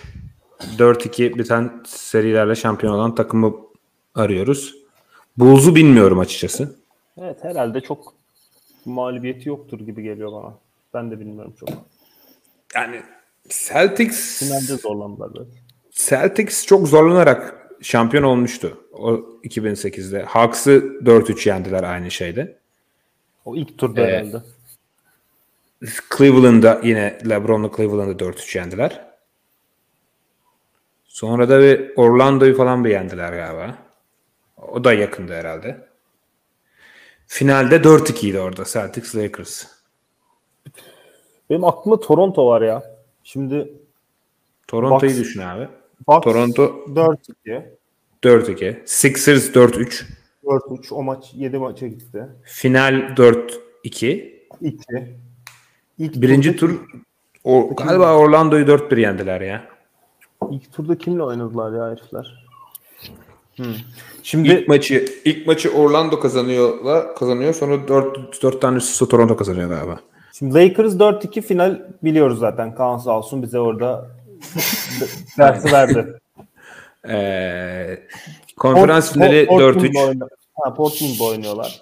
4-2 0.77 1.37
biten 1.37 1.83
serilerle 1.87 2.55
şampiyon 2.55 2.93
olan 2.93 3.15
takımı 3.15 3.55
arıyoruz. 4.15 4.75
Bulls'u 5.37 5.75
bilmiyorum 5.75 6.19
açıkçası. 6.19 6.75
Evet 7.21 7.43
herhalde 7.43 7.81
çok 7.81 8.13
mağlubiyeti 8.85 9.49
yoktur 9.49 9.79
gibi 9.79 10.03
geliyor 10.03 10.31
bana. 10.31 10.53
Ben 10.93 11.11
de 11.11 11.19
bilmiyorum 11.19 11.53
çok. 11.59 11.69
Yani 12.75 13.01
Celtics 13.49 14.39
Finalde 14.39 14.77
zorlandılar. 14.77 15.31
Celtics 15.91 16.65
çok 16.65 16.87
zorlanarak 16.87 17.60
şampiyon 17.81 18.23
olmuştu 18.23 18.77
o 18.93 19.11
2008'de. 19.43 20.23
Hawks'ı 20.23 20.71
4-3 21.03 21.49
yendiler 21.49 21.83
aynı 21.83 22.11
şeyde. 22.11 22.57
O 23.45 23.55
ilk 23.55 23.77
turda 23.77 24.01
Evet. 24.01 24.13
herhalde. 24.13 24.45
Cleveland'da 26.17 26.81
yine 26.83 27.19
LeBron'la 27.29 27.71
Cleveland'da 27.77 28.25
4-3 28.25 28.55
yendiler. 28.57 29.05
Sonra 31.05 31.49
da 31.49 31.59
bir 31.61 31.91
Orlando'yu 31.95 32.57
falan 32.57 32.85
bir 32.85 32.89
yendiler 32.89 33.33
galiba. 33.33 33.77
O 34.57 34.83
da 34.83 34.93
yakındı 34.93 35.33
herhalde. 35.33 35.87
Finalde 37.27 37.75
4-2 37.83 38.27
idi 38.27 38.39
orada 38.39 38.63
Celtics 38.65 39.15
Lakers. 39.15 39.65
Benim 41.49 41.63
aklımda 41.63 41.99
Toronto 41.99 42.47
var 42.47 42.61
ya. 42.61 42.83
Şimdi 43.23 43.73
Toronto'yu 44.67 45.11
Bucks- 45.11 45.19
düşün 45.19 45.41
abi. 45.41 45.67
Bucks 46.07 46.23
Toronto 46.23 46.85
4-2. 47.45 47.63
4-2. 48.23 48.75
Sixers 48.85 49.49
4-3. 49.49 50.03
4-3 50.43 50.93
o 50.93 51.03
maç 51.03 51.31
7 51.33 51.57
maça 51.57 51.87
gitti. 51.87 52.25
Final 52.43 52.93
4-2. 52.93 53.51
2. 53.83 54.41
İlk 55.97 56.21
Birinci 56.21 56.55
tur 56.55 56.79
o, 57.43 57.75
galiba 57.75 58.17
Orlando'yu 58.17 58.65
4-1 58.65 58.99
yendiler 58.99 59.41
ya. 59.41 59.63
ilk 60.51 60.73
turda 60.73 60.97
kimle 60.97 61.23
oynadılar 61.23 61.77
ya 61.77 61.91
herifler? 61.91 62.45
Şimdi 64.23 64.49
İlk 64.49 64.67
maçı 64.67 65.05
ilk 65.25 65.47
maçı 65.47 65.73
Orlando 65.73 66.19
kazanıyorlar, 66.19 67.15
kazanıyor. 67.15 67.53
Sonra 67.53 67.87
4 67.87 68.43
4 68.43 68.61
tane 68.61 68.77
üst 68.77 68.89
üste 68.91 69.07
Toronto 69.07 69.37
kazanıyor 69.37 69.69
galiba. 69.69 69.99
Şimdi 70.33 70.53
Lakers 70.53 70.93
4-2 70.93 71.41
final 71.41 71.81
biliyoruz 72.03 72.39
zaten. 72.39 72.75
Kaan 72.75 72.97
sağ 72.97 73.17
olsun 73.17 73.43
bize 73.43 73.59
orada 73.59 74.09
dersi 75.37 75.71
verdi. 75.71 76.19
Ee, 77.07 78.07
konferans 78.57 79.13
finali 79.13 79.45
Port- 79.45 79.47
Portland'da 79.47 79.87
4-3. 79.99 80.07
oyna- 80.07 80.27
Ha, 80.63 80.73
Portland'da 80.73 81.23
oynuyorlar. 81.23 81.81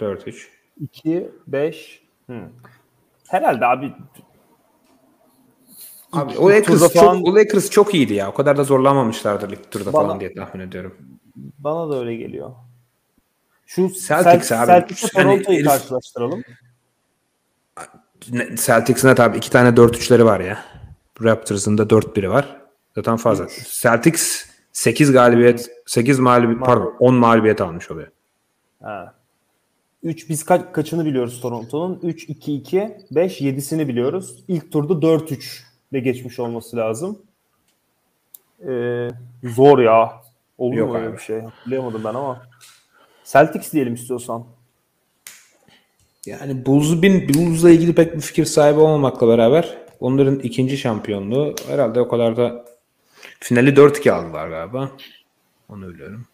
4-3. 0.00 0.48
2 0.80 1.28
5 1.46 2.02
Hı. 2.26 2.40
Herhalde 3.28 3.66
abi 3.66 3.92
Abi 6.12 6.38
o 6.38 6.50
Lakers 6.50 6.80
çok, 6.80 6.92
falan- 6.92 7.22
o 7.22 7.34
Lakers 7.34 7.70
çok 7.70 7.94
iyiydi 7.94 8.14
ya. 8.14 8.28
O 8.30 8.34
kadar 8.34 8.56
da 8.56 8.64
zorlanmamışlardır 8.64 9.50
ilk 9.50 9.70
turda 9.70 9.92
Bana- 9.92 10.02
falan 10.06 10.20
diye 10.20 10.34
tahmin 10.34 10.62
ediyorum. 10.66 10.96
Bana 11.58 11.90
da 11.90 11.98
öyle 12.00 12.16
geliyor. 12.16 12.50
Şu 13.66 13.88
Celtics 13.88 14.48
Celt- 14.50 14.56
abi. 14.58 14.66
Celtics'le 14.66 15.14
Hani 15.14 15.24
Toronto'yu 15.24 15.58
herif- 15.58 15.66
karşılaştıralım. 15.68 16.44
Celtics'in 18.66 19.14
tabii 19.14 19.36
iki 19.36 19.50
tane 19.50 19.68
4-3'leri 19.68 20.24
var 20.24 20.40
ya. 20.40 20.58
Raptors'ın 21.22 21.78
da 21.78 21.82
4-1'i 21.82 22.30
var. 22.30 22.56
Zaten 22.94 23.16
fazla. 23.16 23.46
Celtics 23.80 24.46
8 24.72 25.12
galibiyet, 25.12 25.70
8 25.86 26.18
mağlubiyet, 26.18 26.60
pardon 26.60 26.94
10 26.98 27.14
mağlubiyet 27.14 27.60
almış 27.60 27.90
oluyor. 27.90 28.08
Ha. 28.82 29.14
3 30.02 30.28
biz 30.28 30.44
kaç, 30.44 30.72
kaçını 30.72 31.04
biliyoruz 31.04 31.40
Toronto'nun? 31.40 32.00
3 32.02 32.28
2 32.28 32.54
2 32.54 32.96
5 33.10 33.40
7'sini 33.40 33.88
biliyoruz. 33.88 34.44
İlk 34.48 34.72
turda 34.72 35.02
4 35.02 35.32
3 35.32 35.64
ile 35.92 36.00
geçmiş 36.00 36.38
olması 36.38 36.76
lazım. 36.76 37.18
Ee, 38.68 39.08
zor 39.44 39.78
ya. 39.78 40.12
Olur 40.58 40.76
Yok 40.76 40.88
mu 40.88 40.96
öyle 40.96 41.08
abi. 41.08 41.16
bir 41.16 41.22
şey? 41.22 41.40
Hatırlayamadım 41.40 42.04
ben 42.04 42.14
ama. 42.14 42.42
Celtics 43.24 43.72
diyelim 43.72 43.94
istiyorsan. 43.94 44.44
Yani 46.28 46.66
Bulls'u 46.66 47.02
bin, 47.02 47.28
Bulls'la 47.28 47.70
ilgili 47.70 47.94
pek 47.94 48.16
bir 48.16 48.20
fikir 48.20 48.44
sahibi 48.44 48.80
olmamakla 48.80 49.28
beraber 49.28 49.78
onların 50.00 50.38
ikinci 50.38 50.78
şampiyonluğu 50.78 51.54
herhalde 51.68 52.00
o 52.00 52.08
kadar 52.08 52.36
da 52.36 52.64
finali 53.40 53.70
4-2 53.70 54.10
aldılar 54.10 54.48
galiba. 54.48 54.90
Onu 55.68 55.88
biliyorum. 55.94 56.26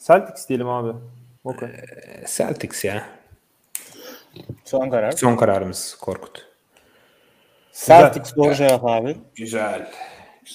Celtics 0.00 0.48
diyelim 0.48 0.68
abi. 0.68 0.98
Okay. 1.44 1.68
E, 1.68 2.24
Celtics 2.26 2.84
ya. 2.84 3.06
Son 4.64 4.90
karar. 4.90 5.12
Son 5.12 5.36
kararımız 5.36 5.94
Korkut. 6.00 6.46
Celtics 7.72 8.36
doğru 8.36 8.54
cevap 8.54 8.84
abi. 8.84 9.16
Güzel. 9.34 9.90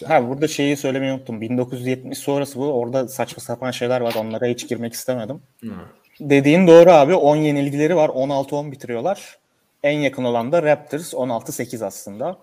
Ha 0.07 0.29
burada 0.29 0.47
şeyi 0.47 0.77
söylemeyi 0.77 1.13
unuttum. 1.13 1.41
1970 1.41 2.17
sonrası 2.17 2.59
bu. 2.59 2.73
Orada 2.73 3.07
saçma 3.07 3.41
sapan 3.41 3.71
şeyler 3.71 4.01
var. 4.01 4.15
Onlara 4.17 4.45
hiç 4.45 4.67
girmek 4.67 4.93
istemedim. 4.93 5.41
Dediğin 6.19 6.67
doğru 6.67 6.89
abi. 6.89 7.15
10 7.15 7.35
yenilgileri 7.35 7.95
var. 7.95 8.09
16-10 8.09 8.71
bitiriyorlar. 8.71 9.37
En 9.83 9.99
yakın 9.99 10.23
olan 10.23 10.51
da 10.51 10.63
Raptors 10.63 11.13
16-8 11.13 11.85
aslında. 11.85 12.37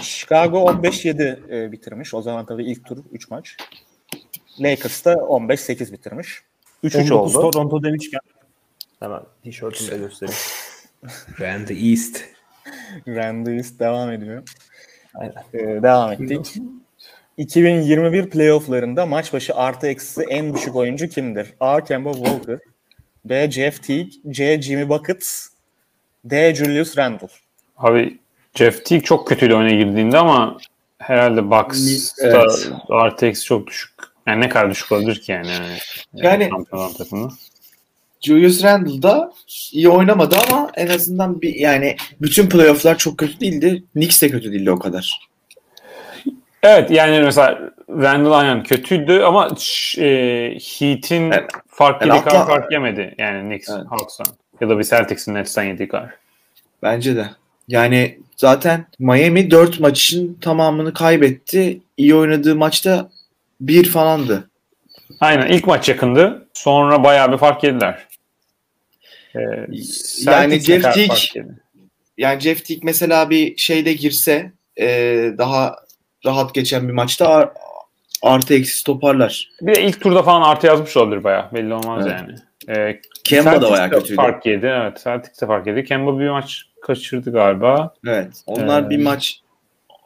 Chicago 0.00 0.58
15-7 0.58 1.56
e, 1.56 1.72
bitirmiş. 1.72 2.14
O 2.14 2.22
zaman 2.22 2.46
tabii 2.46 2.64
ilk 2.64 2.86
tur 2.86 2.98
3 3.12 3.30
maç. 3.30 3.56
Lakers 4.60 5.04
da 5.04 5.12
15-8 5.12 5.92
bitirmiş. 5.92 6.42
3-3 6.84 7.12
19 7.12 7.36
oldu. 7.36 7.50
Toronto 7.50 7.82
demişken 7.82 8.20
hemen 9.00 9.20
tişörtümü 9.42 9.90
de 9.90 9.98
göstereyim. 9.98 10.40
Randy 11.40 11.90
East. 11.90 12.24
Randall's 13.08 13.78
devam 13.78 14.12
ediyor. 14.12 14.42
Aynen. 15.14 15.34
Ee, 15.54 15.82
devam 15.82 16.12
ettik. 16.12 16.56
2021 17.36 18.30
playofflarında 18.30 19.06
maç 19.06 19.32
başı 19.32 19.54
artı 19.54 19.86
eksisi 19.86 20.22
en 20.22 20.54
düşük 20.54 20.76
oyuncu 20.76 21.08
kimdir? 21.08 21.54
A. 21.60 21.84
Kemba 21.84 22.12
Walker 22.12 22.58
B. 23.24 23.50
Jeff 23.50 23.82
Teague 23.82 24.10
C. 24.30 24.62
Jimmy 24.62 24.88
Buckets 24.88 25.48
D. 26.24 26.54
Julius 26.54 26.98
Randle 26.98 27.28
Abi 27.76 28.18
Jeff 28.54 28.84
Teague 28.84 29.04
çok 29.04 29.28
kötüydü 29.28 29.54
oyuna 29.54 29.70
girdiğinde 29.70 30.18
ama 30.18 30.58
herhalde 30.98 31.50
Bucks'ta 31.50 32.26
Evet. 32.26 32.70
RTX 32.90 33.44
çok 33.44 33.66
düşük. 33.66 33.92
Yani 34.26 34.40
ne 34.40 34.48
kadar 34.48 34.70
düşük 34.70 34.92
olabilir 34.92 35.20
ki 35.20 35.32
yani? 35.32 35.50
Yani- 36.14 36.48
şampiyon 36.50 36.92
takımı. 36.92 37.32
Julius 38.20 38.62
Randle 38.62 39.02
da 39.02 39.32
iyi 39.72 39.88
oynamadı 39.88 40.36
ama 40.48 40.70
en 40.74 40.86
azından 40.86 41.42
bir 41.42 41.54
yani 41.54 41.96
bütün 42.20 42.48
playofflar 42.48 42.98
çok 42.98 43.18
kötü 43.18 43.40
değildi. 43.40 43.84
Knicks 43.92 44.22
de 44.22 44.28
kötü 44.28 44.52
değildi 44.52 44.70
o 44.70 44.78
kadar. 44.78 45.31
Evet 46.62 46.90
yani 46.90 47.20
mesela 47.20 47.70
Randall 47.90 48.32
aynen 48.32 48.62
kötüydü 48.62 49.20
ama 49.20 49.46
e, 49.98 50.04
Heat'in 50.78 51.30
Evet. 51.30 51.50
fark 51.68 52.00
Yani 52.02 52.08
yediği 52.08 52.24
kadar 52.24 52.36
hatta- 52.38 52.46
fark 52.52 52.72
yemedi. 52.72 53.14
Yani 53.18 53.48
Knicks 53.48 53.68
Evet. 53.70 53.86
Hawks'tan. 53.90 54.26
Ya 54.60 54.68
da 54.68 54.78
bir 54.78 54.84
Celtics'in 54.84 55.34
Nets'ten 55.34 55.62
yediği 55.64 55.88
kadar. 55.88 56.10
Bence 56.82 57.16
de. 57.16 57.26
Yani 57.68 58.18
zaten 58.36 58.86
Miami 58.98 59.50
4 59.50 59.80
maçın 59.80 60.38
tamamını 60.40 60.92
kaybetti. 60.94 61.80
İyi 61.96 62.14
oynadığı 62.14 62.56
maçta 62.56 63.10
1 63.60 63.88
falandı. 63.88 64.50
Aynen 65.20 65.46
ilk 65.46 65.66
maç 65.66 65.88
yakındı. 65.88 66.46
Sonra 66.54 67.04
bayağı 67.04 67.32
bir 67.32 67.38
fark 67.38 67.64
yediler. 67.64 68.06
Ee, 69.36 69.40
Yani 70.26 70.60
Jeff 70.60 70.84
Teague- 70.84 71.38
yedi? 71.38 71.54
Yani 72.18 72.40
Jeff 72.40 72.64
Teague 72.64 72.80
mesela 72.84 73.30
bir 73.30 73.56
şeyde 73.56 73.92
girse 73.92 74.52
e, 74.80 74.86
daha 75.38 75.76
rahat 76.26 76.54
geçen 76.54 76.88
bir 76.88 76.92
maçta 76.92 77.28
ar- 77.28 77.50
artı 78.22 78.54
eksi 78.54 78.84
toparlar. 78.84 79.50
Bir 79.62 79.74
de 79.74 79.82
ilk 79.82 80.00
turda 80.00 80.22
falan 80.22 80.42
artı 80.42 80.66
yazmış 80.66 80.96
olabilir 80.96 81.24
bayağı. 81.24 81.52
Belli 81.54 81.74
olmaz 81.74 82.06
Evet. 82.06 82.20
yani. 82.20 82.34
Ee, 82.78 83.00
Kemba 83.24 83.50
da 83.50 83.52
Celtics 83.54 83.70
bayağı 83.72 83.90
de 83.90 83.94
kötüydü. 83.94 84.16
Fark 84.16 84.46
yedi. 84.46 84.66
Evet. 84.66 85.00
Celtics 85.04 85.40
de 85.42 85.46
fark 85.46 85.66
yedi. 85.66 85.84
Kemba 85.84 86.18
bir 86.18 86.28
maç 86.30 86.62
kaçırdı 86.82 87.32
galiba. 87.32 87.94
Evet. 88.06 88.42
Onlar 88.46 88.82
Ee, 88.82 88.90
bir 88.90 89.02
maç 89.02 89.40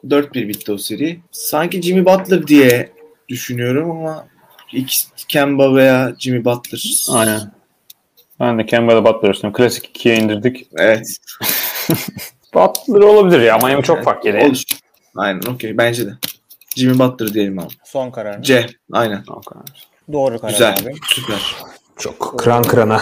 4-1 0.07 0.47
bitti 0.47 0.71
o 0.71 0.77
seri. 0.77 1.19
Sanki 1.31 1.81
Jimmy 1.81 2.05
Butler 2.05 2.47
diye 2.47 2.89
düşünüyorum 3.29 3.91
ama 3.91 4.27
ikisi 4.73 5.07
Kemba 5.27 5.75
veya 5.75 6.13
Jimmy 6.19 6.45
Butler. 6.45 6.83
Aynen. 7.11 7.41
Ben 8.39 8.59
de 8.59 8.65
Kemba'da 8.65 9.05
Butler 9.05 9.29
üstüne. 9.29 9.51
Klasik 9.53 9.85
ikiye 9.85 10.15
indirdik. 10.15 10.67
Evet. 10.77 11.07
Butler 12.53 12.99
olabilir 13.01 13.41
ya. 13.41 13.57
Miami 13.57 13.83
çok 13.83 14.03
fark 14.03 14.25
yedi. 14.25 14.37
Olur. 14.37 14.63
Aynen 15.17 15.41
okey 15.41 15.77
bence 15.77 16.05
de. 16.07 16.11
Jimmy 16.75 16.99
Butler 16.99 17.33
diyelim 17.33 17.59
abi. 17.59 17.73
son 17.83 18.11
karar. 18.11 18.41
C. 18.43 18.67
Aynen. 18.91 19.23
O 19.27 19.41
kadar. 19.41 19.63
Doğru 20.13 20.39
karar 20.39 20.51
Güzel. 20.51 20.73
abi. 20.83 20.93
Süper. 21.07 21.55
Çok 21.97 22.39
kıran 22.39 22.63
kırana. 22.63 23.01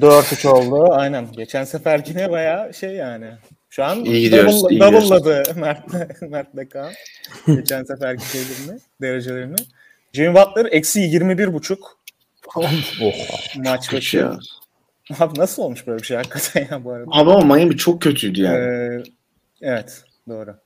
4-3 0.00 0.48
oldu. 0.48 0.92
Aynen. 0.92 1.32
Geçen 1.32 1.64
seferkine 1.64 2.30
bayağı 2.30 2.74
şey 2.74 2.90
yani. 2.90 3.26
Şu 3.70 3.84
an 3.84 4.04
İyi 4.04 4.20
gidiyoruz, 4.20 4.54
double- 4.62 4.70
iyi 4.70 4.80
double'ladı 4.80 5.42
Mert, 5.56 5.92
Mert 6.22 6.68
Kaan. 6.72 6.92
Geçen 7.46 7.82
seferki 7.84 8.24
şeylerini, 8.28 8.80
derecelerini. 9.00 9.56
Jimmy 10.12 10.34
Butler 10.34 10.66
eksi 10.70 11.00
21 11.00 11.52
buçuk 11.54 11.98
maç 13.56 13.92
başı. 13.92 14.16
ya. 14.16 14.38
Abi 15.18 15.40
nasıl 15.40 15.62
olmuş 15.62 15.86
böyle 15.86 15.98
bir 15.98 16.06
şey 16.06 16.16
hakikaten 16.16 16.66
ya 16.70 16.84
bu 16.84 16.92
arada? 16.92 17.06
Abi 17.12 17.30
ama 17.32 17.54
Miami 17.54 17.76
çok 17.76 18.02
kötüydü 18.02 18.42
yani. 18.42 18.56
Ee, 18.58 19.02
evet 19.62 20.02
doğru. 20.28 20.56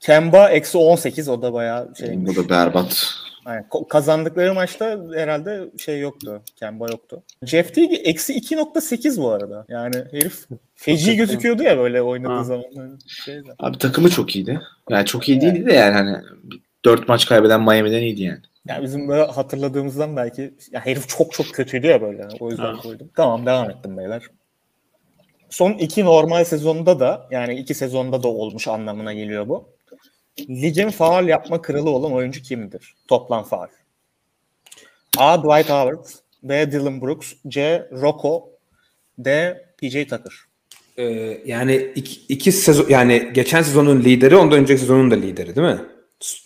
Kemba 0.00 0.48
eksi 0.50 0.78
18 0.78 1.28
o 1.28 1.42
da 1.42 1.52
bayağı 1.52 1.92
şey. 1.98 2.26
Bu 2.26 2.36
da 2.36 2.48
berbat. 2.48 3.14
Aynen. 3.44 3.66
Kazandıkları 3.88 4.54
maçta 4.54 4.98
herhalde 5.14 5.70
şey 5.78 6.00
yoktu. 6.00 6.42
Kemba 6.56 6.86
yoktu. 6.90 7.22
Jeff 7.42 7.74
Teague 7.74 7.96
eksi 7.96 8.34
2.8 8.34 9.22
bu 9.22 9.30
arada. 9.30 9.64
Yani 9.68 9.94
herif 10.10 10.44
feci 10.74 11.16
gözüküyordu 11.16 11.62
ya 11.62 11.78
böyle 11.78 12.02
oynadığı 12.02 12.32
Ha. 12.32 12.44
zaman. 12.44 12.64
Hani 12.76 12.90
Şeyde. 13.06 13.48
Abi 13.58 13.78
takımı 13.78 14.10
çok 14.10 14.36
iyiydi. 14.36 14.60
Yani 14.90 15.06
çok 15.06 15.28
iyi 15.28 15.40
değildi 15.40 15.66
de 15.66 15.72
yani 15.72 15.94
hani 15.94 16.16
4 16.84 17.08
maç 17.08 17.26
kaybeden 17.26 17.60
Miami'den 17.62 18.02
iyiydi 18.02 18.22
yani. 18.22 18.40
Yani 18.68 18.82
bizim 18.82 19.08
böyle 19.08 19.24
hatırladığımızdan 19.24 20.16
belki 20.16 20.54
ya 20.72 20.86
herif 20.86 21.08
çok 21.08 21.32
çok 21.32 21.46
kötüydü 21.54 21.86
ya 21.86 22.02
böyle. 22.02 22.28
O 22.40 22.50
yüzden 22.50 22.74
Ha. 22.74 22.80
koydum. 22.82 23.10
Tamam 23.16 23.46
devam 23.46 23.70
ettim 23.70 23.96
beyler. 23.96 24.22
Son 25.50 25.72
iki 25.72 26.04
normal 26.04 26.44
sezonda 26.44 27.00
da 27.00 27.26
yani 27.30 27.54
iki 27.54 27.74
sezonda 27.74 28.22
da 28.22 28.28
olmuş 28.28 28.68
anlamına 28.68 29.12
geliyor 29.12 29.48
bu. 29.48 29.68
Ligin 30.48 30.90
faal 30.90 31.28
yapma 31.28 31.62
kralı 31.62 31.90
olan 31.90 32.12
oyuncu 32.12 32.42
kimdir? 32.42 32.94
Toplam 33.08 33.44
faal. 33.44 33.66
A. 35.18 35.38
Dwight 35.38 35.70
Howard 35.70 36.04
B. 36.42 36.72
Dylan 36.72 37.02
Brooks 37.02 37.32
C. 37.48 37.88
Rocco 37.92 38.50
D. 39.18 39.56
PJ 39.78 39.92
Tucker. 39.92 40.32
Ee, 40.96 41.40
yani 41.46 41.92
iki, 41.94 42.20
iki 42.34 42.52
sezon 42.52 42.86
yani 42.88 43.30
geçen 43.34 43.62
sezonun 43.62 44.00
lideri 44.04 44.36
ondan 44.36 44.58
önceki 44.58 44.80
sezonun 44.80 45.10
da 45.10 45.14
lideri 45.14 45.56
değil 45.56 45.66
mi? 45.66 45.78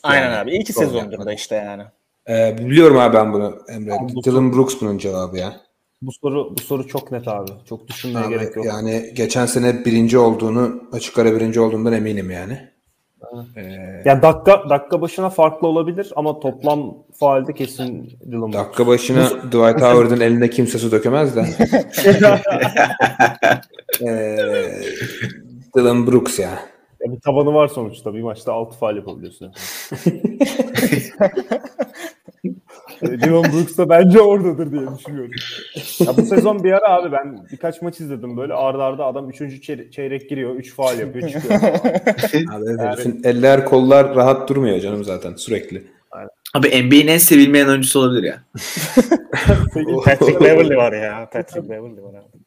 Aynen 0.02 0.22
Yani, 0.22 0.36
abi. 0.36 0.56
İki 0.56 0.72
sezondur 0.72 1.24
da 1.24 1.32
işte 1.32 1.54
yani. 1.54 1.82
Ee, 2.28 2.58
biliyorum 2.58 2.98
abi 2.98 3.14
ben 3.16 3.32
bunu 3.32 3.58
Emre. 3.68 3.92
Bu- 4.14 4.24
Dylan 4.24 4.52
Brooks 4.52 4.74
bunun 4.80 4.98
cevabı 4.98 5.38
ya. 5.38 5.60
Bu 6.02 6.12
soru 6.12 6.56
bu 6.56 6.60
soru 6.60 6.86
çok 6.88 7.12
net 7.12 7.28
abi. 7.28 7.50
Çok 7.68 7.88
düşünmeye 7.88 8.26
Abi, 8.26 8.34
gerek 8.34 8.56
yok. 8.56 8.66
yani 8.66 9.10
geçen 9.14 9.46
sene 9.46 9.84
birinci 9.84 10.18
olduğunu 10.18 10.82
açık 10.92 11.18
ara 11.18 11.34
birinci 11.36 11.60
olduğundan 11.60 11.92
eminim 11.92 12.30
yani. 12.30 12.71
Ee, 13.56 13.62
Yani 14.04 14.22
dakika 14.22 14.68
dakika 14.70 15.00
başına 15.00 15.30
farklı 15.30 15.68
olabilir 15.68 16.12
ama 16.16 16.40
toplam 16.40 16.94
faalde 17.20 17.52
kesin 17.54 18.18
Dylan 18.30 18.52
dakika 18.52 18.86
başına 18.86 19.30
Dwight 19.30 19.82
Howard'ın 19.82 20.20
eline 20.20 20.50
kimse 20.50 20.78
su 20.78 20.92
dökemez 20.92 21.36
de. 21.36 21.44
Ee, 24.02 24.36
Dylan 25.76 26.06
Brooks 26.06 26.38
ya. 26.38 26.50
Ya 27.00 27.12
bir 27.12 27.20
tabanı 27.20 27.54
var 27.54 27.68
sonuçta. 27.68 28.14
Bir 28.14 28.22
maçta 28.22 28.52
6 28.52 28.78
faal 28.78 28.96
yapabiliyorsun. 28.96 29.52
Dylan 33.22 33.42
Brooks 33.42 33.78
da 33.78 33.88
bence 33.88 34.20
oradadır 34.20 34.72
diye 34.72 34.82
düşünüyorum. 34.98 35.30
Ya 36.00 36.16
bu 36.16 36.22
sezon 36.22 36.64
bir 36.64 36.72
ara 36.72 36.88
abi 36.88 37.12
ben 37.12 37.46
birkaç 37.52 37.82
maç 37.82 38.00
izledim 38.00 38.36
böyle 38.36 38.54
arda 38.54 38.84
arda 38.84 39.04
adam 39.04 39.30
3. 39.30 39.62
çeyrek 39.92 40.30
giriyor 40.30 40.54
3 40.54 40.74
faal 40.74 40.98
yapıyor 40.98 41.28
çıkıyor. 41.28 41.60
Abi 42.52 42.64
evet, 42.68 42.80
herifin 42.80 43.20
eller 43.24 43.64
kollar 43.64 44.14
rahat 44.14 44.48
durmuyor 44.48 44.80
canım 44.80 45.04
zaten 45.04 45.34
sürekli. 45.34 45.84
Abi 46.54 46.68
NBA'in 46.68 47.08
en 47.08 47.18
sevilmeyen 47.18 47.68
oyuncusu 47.68 48.00
olabilir 48.00 48.22
ya. 48.22 48.42
Patrick 50.04 50.40
Beverly 50.40 50.76
var 50.76 50.92
ya. 50.92 51.30
Patrick 51.32 51.70
Beverly 51.70 52.02
var 52.02 52.14
abi. 52.14 52.42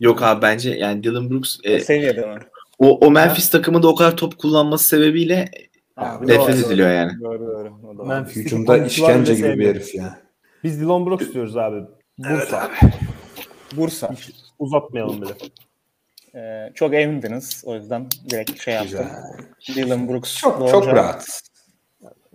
Yok 0.00 0.22
abi 0.22 0.42
bence 0.42 0.70
yani 0.70 1.02
Dylan 1.02 1.30
Brooks 1.30 1.58
e, 1.64 1.80
Seviyede 1.80 2.20
mi? 2.20 2.38
o, 2.78 3.06
o 3.06 3.10
Memphis 3.10 3.50
takımında 3.50 3.88
o 3.88 3.94
kadar 3.94 4.16
top 4.16 4.38
kullanması 4.38 4.88
sebebiyle 4.88 5.50
Abi, 5.96 6.26
nefret 6.26 6.48
doğru. 6.56 6.66
ediliyor 6.66 6.90
yani. 6.90 7.12
Doğru 7.20 7.40
doğru. 7.46 7.72
O 7.88 7.98
da 7.98 8.02
var. 8.02 8.06
Memphis'teki 8.06 8.46
Hücumda 8.46 8.78
işkence 8.78 9.34
gibi 9.34 9.58
bir 9.58 9.68
herif 9.68 9.94
ya. 9.94 10.18
Biz 10.64 10.80
Dylan 10.80 11.06
Brooks 11.06 11.32
diyoruz 11.32 11.56
abi. 11.56 11.82
Bursa. 12.18 12.70
Bursa. 13.76 14.10
Uzatmayalım 14.58 15.22
bile. 15.22 15.30
Ee, 16.34 16.72
çok 16.74 16.94
emindiniz. 16.94 17.62
O 17.66 17.74
yüzden 17.74 18.06
direkt 18.30 18.62
şey 18.62 18.74
yaptım. 18.74 19.06
Dylan 19.76 20.08
Brooks. 20.08 20.36
Çok 20.36 20.60
doğru 20.60 20.70
çok 20.70 20.86
rahat. 20.86 21.40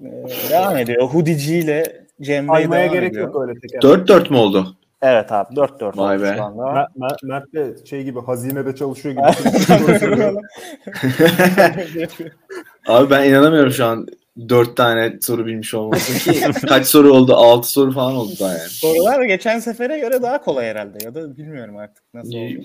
Ee, 0.06 0.50
devam 0.50 0.78
ediyor. 0.78 1.08
Hoodici 1.08 1.58
ile 1.58 2.06
Cem 2.22 2.48
Bey 2.48 2.56
Aymaya 2.56 2.88
gerek 2.88 3.12
ediyor. 3.12 3.28
yok 3.28 3.42
öyle 3.42 3.60
teker. 3.60 3.80
4-4 3.80 4.30
mü 4.30 4.38
oldu? 4.38 4.78
Evet 5.02 5.32
abi 5.32 5.54
4-4 5.54 5.98
Vay 5.98 6.16
oldu 6.16 6.24
be. 6.24 6.34
şu 6.38 6.44
anda. 6.44 6.72
Mert, 6.72 6.96
Mert, 6.96 7.24
Mert 7.24 7.54
de 7.54 7.86
şey 7.86 8.04
gibi 8.04 8.20
hazinede 8.22 8.76
çalışıyor 8.76 9.16
gibi. 9.16 9.24
Abi 12.88 13.10
ben 13.10 13.30
inanamıyorum 13.30 13.72
şu 13.72 13.86
an 13.86 14.08
4 14.50 14.78
tane 14.78 15.18
soru 15.22 15.46
bilmiş 15.46 15.74
olması 15.74 16.32
ki 16.32 16.42
kaç 16.68 16.88
soru 16.88 17.14
oldu? 17.14 17.36
6 17.36 17.72
soru 17.72 17.92
falan 17.92 18.16
oldu 18.16 18.34
daha 18.40 18.52
yani. 18.52 18.70
Sorular 18.70 19.24
geçen 19.24 19.60
sefere 19.60 20.00
göre 20.00 20.22
daha 20.22 20.42
kolay 20.42 20.66
herhalde 20.66 20.98
ya 21.06 21.16
da 21.16 21.38
bilmiyorum 21.38 21.78
artık 21.78 22.04
nasıl 22.14 22.34
oldu. 22.34 22.64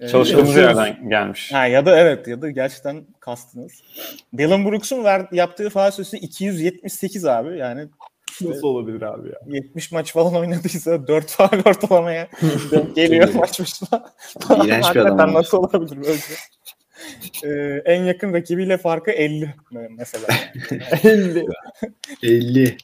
Ee, 0.00 0.08
Çalıştığımız 0.08 0.56
yerden 0.56 1.08
gelmiş. 1.08 1.52
Ha 1.52 1.66
ya 1.66 1.86
da 1.86 1.98
evet 1.98 2.28
ya 2.28 2.42
da 2.42 2.50
gerçekten 2.50 3.04
kastınız. 3.20 3.72
Dylan 4.38 4.64
Brooks'un 4.64 5.04
ver, 5.04 5.26
yaptığı 5.32 5.70
faal 5.70 5.90
süresi 5.90 6.16
278 6.16 7.24
abi. 7.24 7.58
Yani 7.58 7.88
Nasıl 8.42 8.66
olabilir 8.66 9.02
abi 9.02 9.28
ya? 9.28 9.34
70 9.46 9.92
maç 9.92 10.12
falan 10.12 10.34
oynadıysa 10.34 11.06
4 11.06 11.26
faal 11.30 11.60
ortalamaya 11.66 12.28
geliyor 12.94 13.34
maç 13.34 13.60
başına. 13.60 14.12
İğrenç 14.64 14.94
bir 14.94 15.00
adam 15.00 15.34
nasıl 15.34 15.58
olabilir 15.58 15.96
böyle? 15.96 16.18
Ee, 17.44 17.82
en 17.84 18.04
yakın 18.04 18.32
rakibiyle 18.32 18.76
farkı 18.78 19.10
50 19.10 19.54
mesela. 19.98 20.26
50. 21.04 21.46
50. 22.22 22.76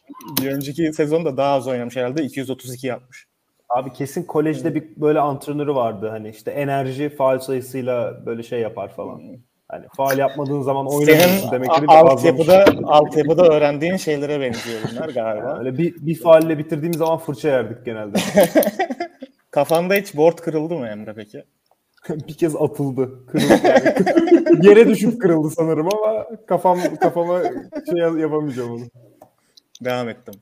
Bir 0.43 0.51
önceki 0.51 0.93
sezonda 0.93 1.37
daha 1.37 1.55
az 1.55 1.69
oynamış 1.69 1.97
herhalde 1.97 2.23
232 2.23 2.87
yapmış. 2.87 3.27
Abi 3.69 3.93
kesin 3.93 4.23
kolejde 4.23 4.75
bir 4.75 4.85
böyle 4.97 5.21
antrenörü 5.21 5.75
vardı 5.75 6.09
hani 6.09 6.29
işte 6.31 6.51
enerji 6.51 7.09
faal 7.09 7.39
sayısıyla 7.39 8.27
böyle 8.27 8.43
şey 8.43 8.61
yapar 8.61 8.89
falan. 8.95 9.23
Hani 9.69 9.87
faal 9.97 10.19
yapmadığın 10.19 10.63
zaman 10.63 10.87
oynamıyorsun 10.87 11.29
Senin 11.39 11.53
demekleri 11.53 11.89
de 11.89 11.93
a- 11.93 12.07
bazıları- 12.07 12.11
altyapıda, 12.11 12.65
altyapıda 12.85 13.43
öğrendiğin 13.49 13.97
şeylere 13.97 14.41
benziyor 14.41 14.81
bunlar 14.93 15.09
galiba. 15.09 15.59
Öyle 15.59 15.79
bir, 15.79 15.95
bir 16.07 16.15
faalle 16.15 16.59
bitirdiğimiz 16.59 16.99
zaman 16.99 17.19
fırça 17.19 17.49
yerdik 17.49 17.85
genelde. 17.85 18.19
Kafanda 19.51 19.95
hiç 19.95 20.17
board 20.17 20.39
kırıldı 20.39 20.75
mı 20.75 20.89
Emre 20.89 21.13
peki? 21.15 21.45
bir 22.29 22.35
kez 22.35 22.57
atıldı. 22.57 23.27
Kırıldı 23.27 23.61
yani. 23.65 24.67
Yere 24.67 24.89
düşüp 24.89 25.21
kırıldı 25.21 25.51
sanırım 25.51 25.89
ama 25.95 26.27
kafam 26.47 26.79
kafama 27.01 27.43
şey 27.91 27.99
yapamayacağım 27.99 28.73
onu. 28.73 28.85
Devam 29.85 30.09
ettim. 30.09 30.35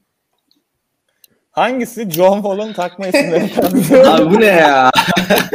Hangisi 1.50 2.10
John 2.10 2.34
Wall'un 2.34 2.72
takma 2.72 3.06
isimlerinden? 3.06 4.04
Abi 4.04 4.34
bu 4.34 4.40
ne 4.40 4.46
ya? 4.46 4.90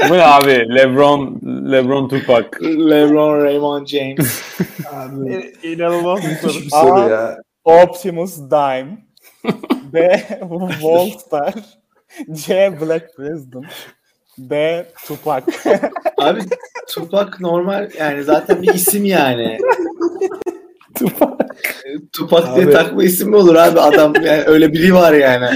Bu 0.10 0.14
ne 0.14 0.24
abi? 0.24 0.76
LeBron, 0.76 1.42
LeBron 1.72 2.08
Tupac. 2.08 2.48
LeBron, 2.62 3.44
Raymond 3.44 3.88
James. 3.88 4.42
İnanılmaz 5.64 6.24
bir 6.24 6.36
soru. 6.36 6.54
Bir 6.54 6.70
soru 6.70 7.10
ya. 7.10 7.38
Optimus 7.64 8.38
Dime 8.38 8.98
B. 9.94 10.24
Wallstar 10.82 11.54
C. 12.32 12.78
Black 12.82 13.16
President 13.18 13.66
D. 14.38 14.86
Tupac 15.08 15.44
Abi 16.18 16.40
Tupac 16.90 17.30
normal 17.40 17.90
yani 18.00 18.24
zaten 18.24 18.62
bir 18.62 18.74
isim 18.74 19.06
yani. 19.06 19.58
Tupac. 21.00 21.38
Tupac 22.14 22.56
diye 22.56 22.66
Abi. 22.66 22.72
takma 22.74 23.04
isim 23.04 23.30
mi 23.30 23.36
olur 23.36 23.56
abi 23.56 23.80
adam 23.80 24.14
yani 24.24 24.44
öyle 24.46 24.74
biri 24.74 24.94
var 24.94 25.14
yani. 25.14 25.50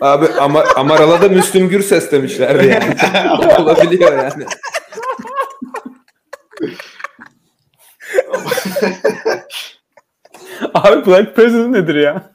Abi 0.00 0.26
ama 0.40 0.64
Amaral'a 0.76 1.22
da 1.22 1.28
Müslüm 1.28 1.68
Gürses 1.68 2.12
demişlerdi 2.12 2.66
yani. 2.66 2.94
Olabiliyor 3.62 4.12
yani. 4.12 4.46
Abi 10.74 11.06
Black 11.06 11.36
President 11.36 11.70
nedir 11.70 11.94
ya? 11.94 12.30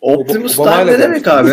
Optimus 0.00 0.58
Obama'yla 0.58 0.84
Prime 0.84 0.98
ne 0.98 1.02
demek 1.02 1.28
abi? 1.28 1.50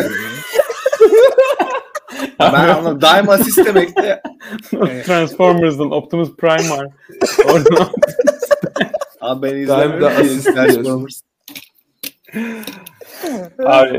Ben 2.39 2.53
anladım. 2.75 3.01
Dime 3.01 3.31
assist 3.33 3.65
demek 3.65 3.97
de. 3.97 4.21
Transformers'ın 5.05 5.91
Optimus 5.91 6.35
Prime 6.35 6.69
var. 6.69 6.87
Oradan 7.45 7.87
Abi 9.21 9.41
ben 9.47 9.55
izlemiyorum. 9.55 9.99
ki 9.99 10.23
diyorsun. 10.23 10.53
Transformers. 10.53 11.21
abi 13.65 13.97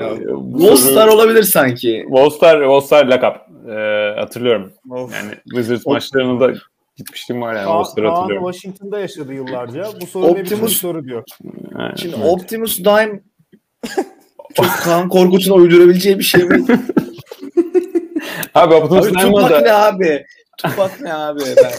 soru- 1.07 1.15
olabilir 1.15 1.43
sanki. 1.43 2.03
Wallstar, 2.09 2.59
Wallstar 2.59 3.07
lakap. 3.07 3.49
Ee, 3.69 4.15
hatırlıyorum. 4.19 4.73
Of. 4.91 5.15
Yani 5.15 5.31
Wizards 5.45 5.87
maçlarına 5.87 6.41
da 6.41 6.53
gitmiştim 6.97 7.41
var 7.43 7.55
yani 7.55 7.69
Kaan 7.69 8.17
hatırlıyorum. 8.17 8.53
Washington'da 8.53 9.01
yaşadı 9.01 9.33
yıllarca. 9.35 9.87
Bu 10.01 10.07
soru 10.07 10.35
ne 10.35 10.45
biçim 10.45 10.59
bir 10.59 10.63
Optimus- 10.63 10.69
soru 10.69 11.05
diyor. 11.05 11.25
Yani, 11.79 11.99
Şimdi 11.99 12.15
evet. 12.19 12.27
Optimus 12.33 12.79
Dime 12.79 13.21
çok 14.55 14.67
Kaan 14.85 15.09
Korkut'un 15.09 15.59
uydurabileceği 15.59 16.19
bir 16.19 16.25
şey 16.25 16.45
mi? 16.45 16.65
Abi 18.55 18.75
Optimus 18.75 19.07
Abi 19.07 19.15
Tupac 19.15 19.51
da 19.51 19.61
ne 19.61 19.73
abi? 19.73 20.25
Tupac 20.59 20.91
ne 21.01 21.15
abi? 21.15 21.41
Ben... 21.57 21.73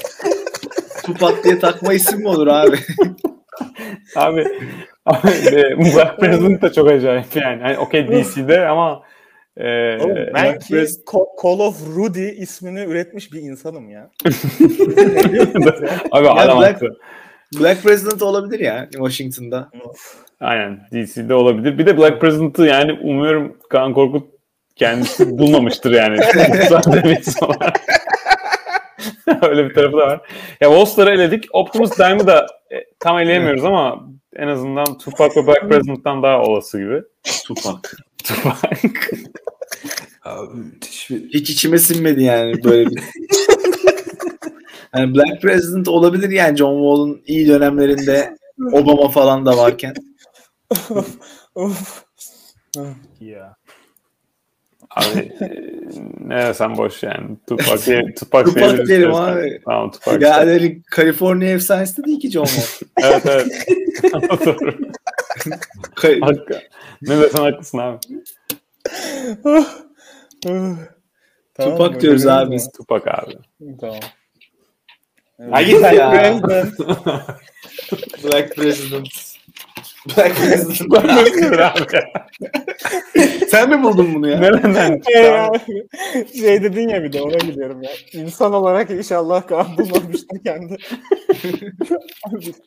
Tupac 1.05 1.43
diye 1.43 1.59
takma 1.59 1.93
isim 1.93 2.19
mi 2.19 2.27
olur 2.27 2.47
abi? 2.47 2.77
abi 4.15 4.45
abi 5.05 5.29
e, 5.29 5.77
Black 5.77 6.19
President 6.19 6.61
da 6.61 6.71
çok 6.73 6.87
acayip 6.87 7.35
yani. 7.35 7.61
Hani 7.61 7.77
okey 7.77 8.07
DC'de 8.07 8.67
ama 8.67 9.01
e, 9.57 9.97
Oğlum 10.01 10.15
ben 10.33 10.59
ki 10.59 10.75
Co- 10.75 11.43
Call 11.43 11.59
of 11.59 11.95
Rudy 11.95 12.29
ismini 12.29 12.79
üretmiş 12.79 13.33
bir 13.33 13.41
insanım 13.41 13.89
ya. 13.89 14.09
abi 16.11 16.29
adam 16.29 16.61
Black-. 16.61 16.95
Black 17.59 17.83
President 17.83 18.21
olabilir 18.21 18.59
ya 18.59 18.87
Washington'da. 18.91 19.69
Aynen 20.39 20.79
DC'de 20.91 21.33
olabilir. 21.33 21.77
Bir 21.77 21.85
de 21.85 21.97
Black 21.97 22.21
President'ı 22.21 22.65
yani 22.65 22.93
umuyorum 22.93 23.57
Kaan 23.69 23.93
Korkut 23.93 24.34
kendisi 24.75 25.37
bulmamıştır 25.37 25.91
yani. 25.91 26.17
Öyle 29.41 29.69
bir 29.69 29.73
tarafı 29.73 29.97
da 29.97 30.07
var. 30.07 30.21
Ya 30.61 30.69
Wallstar'ı 30.69 31.09
eledik. 31.09 31.45
Optimus 31.53 31.89
Prime'ı 31.89 32.27
da 32.27 32.47
e, 32.71 32.75
tam 32.99 33.19
eleyemiyoruz 33.19 33.65
ama 33.65 34.09
en 34.35 34.47
azından 34.47 34.97
Tupac 34.97 35.41
ve 35.41 35.47
Black 35.47 35.69
President'tan 35.69 36.23
daha 36.23 36.41
olası 36.41 36.79
gibi. 36.79 37.01
Tupac. 37.45 37.79
Tupac. 38.23 38.87
Abi. 40.23 40.61
Hiç 41.09 41.49
içime 41.49 41.77
sinmedi 41.77 42.23
yani 42.23 42.63
böyle 42.63 42.89
bir. 42.89 43.03
Yani 44.95 45.15
Black 45.15 45.41
President 45.41 45.87
olabilir 45.87 46.29
yani 46.29 46.57
John 46.57 46.73
Wall'un 46.73 47.21
iyi 47.25 47.47
dönemlerinde 47.47 48.37
Obama 48.71 49.09
falan 49.09 49.45
da 49.45 49.57
varken. 49.57 49.93
Of. 51.55 52.03
Ya. 53.19 53.55
Abi 54.95 55.19
e, 55.19 55.49
ne 56.19 56.37
desem 56.37 56.77
boş 56.77 57.03
yani. 57.03 57.37
Tupac, 57.47 57.85
diye, 57.85 58.13
Tupac, 58.15 58.45
Tupac 58.45 58.81
istersen. 58.81 59.11
abi. 59.11 59.61
Tamam 59.65 59.91
Tupac. 59.91 60.25
Ya 60.25 60.37
hani 60.37 60.81
Kaliforniya 60.91 61.51
efsanesi 61.51 61.97
de 61.97 62.03
değil 62.07 62.19
ki 62.19 62.31
John 62.31 62.45
Wall. 62.45 62.87
Evet 63.03 63.25
evet. 63.25 63.67
Doğru. 64.13 64.77
Ne 67.01 67.21
desen 67.21 67.43
haklısın 67.43 67.77
abi. 67.77 67.99
Tamam, 70.43 70.77
Tupac 71.77 71.99
diyoruz 72.01 72.25
öyle 72.25 72.35
abi. 72.35 72.55
mi? 72.55 72.61
Tupac 72.77 73.07
abi. 73.07 73.33
Tamam. 73.81 73.99
Ha 75.51 75.61
git 75.61 75.81
ya. 75.81 76.41
President. 78.55 79.34
Black 80.07 80.35
President. 80.37 80.91
Black. 80.91 81.05
Nedir 81.35 81.59
abi? 81.59 81.79
Sen 83.49 83.69
mi 83.69 83.83
buldun 83.83 84.15
bunu 84.15 84.29
ya? 84.29 84.39
Nereden 84.39 85.01
Şey, 85.13 85.39
abi? 85.39 85.87
şey 86.39 86.63
dedin 86.63 86.87
ya 86.89 87.03
bir 87.03 87.13
de 87.13 87.21
ona 87.21 87.37
gidiyorum 87.37 87.83
ya. 87.83 87.91
İnsan 88.13 88.53
olarak 88.53 88.89
inşallah 88.89 89.47
kan 89.47 89.77
bulmamıştır 89.77 90.43
kendi. 90.43 90.77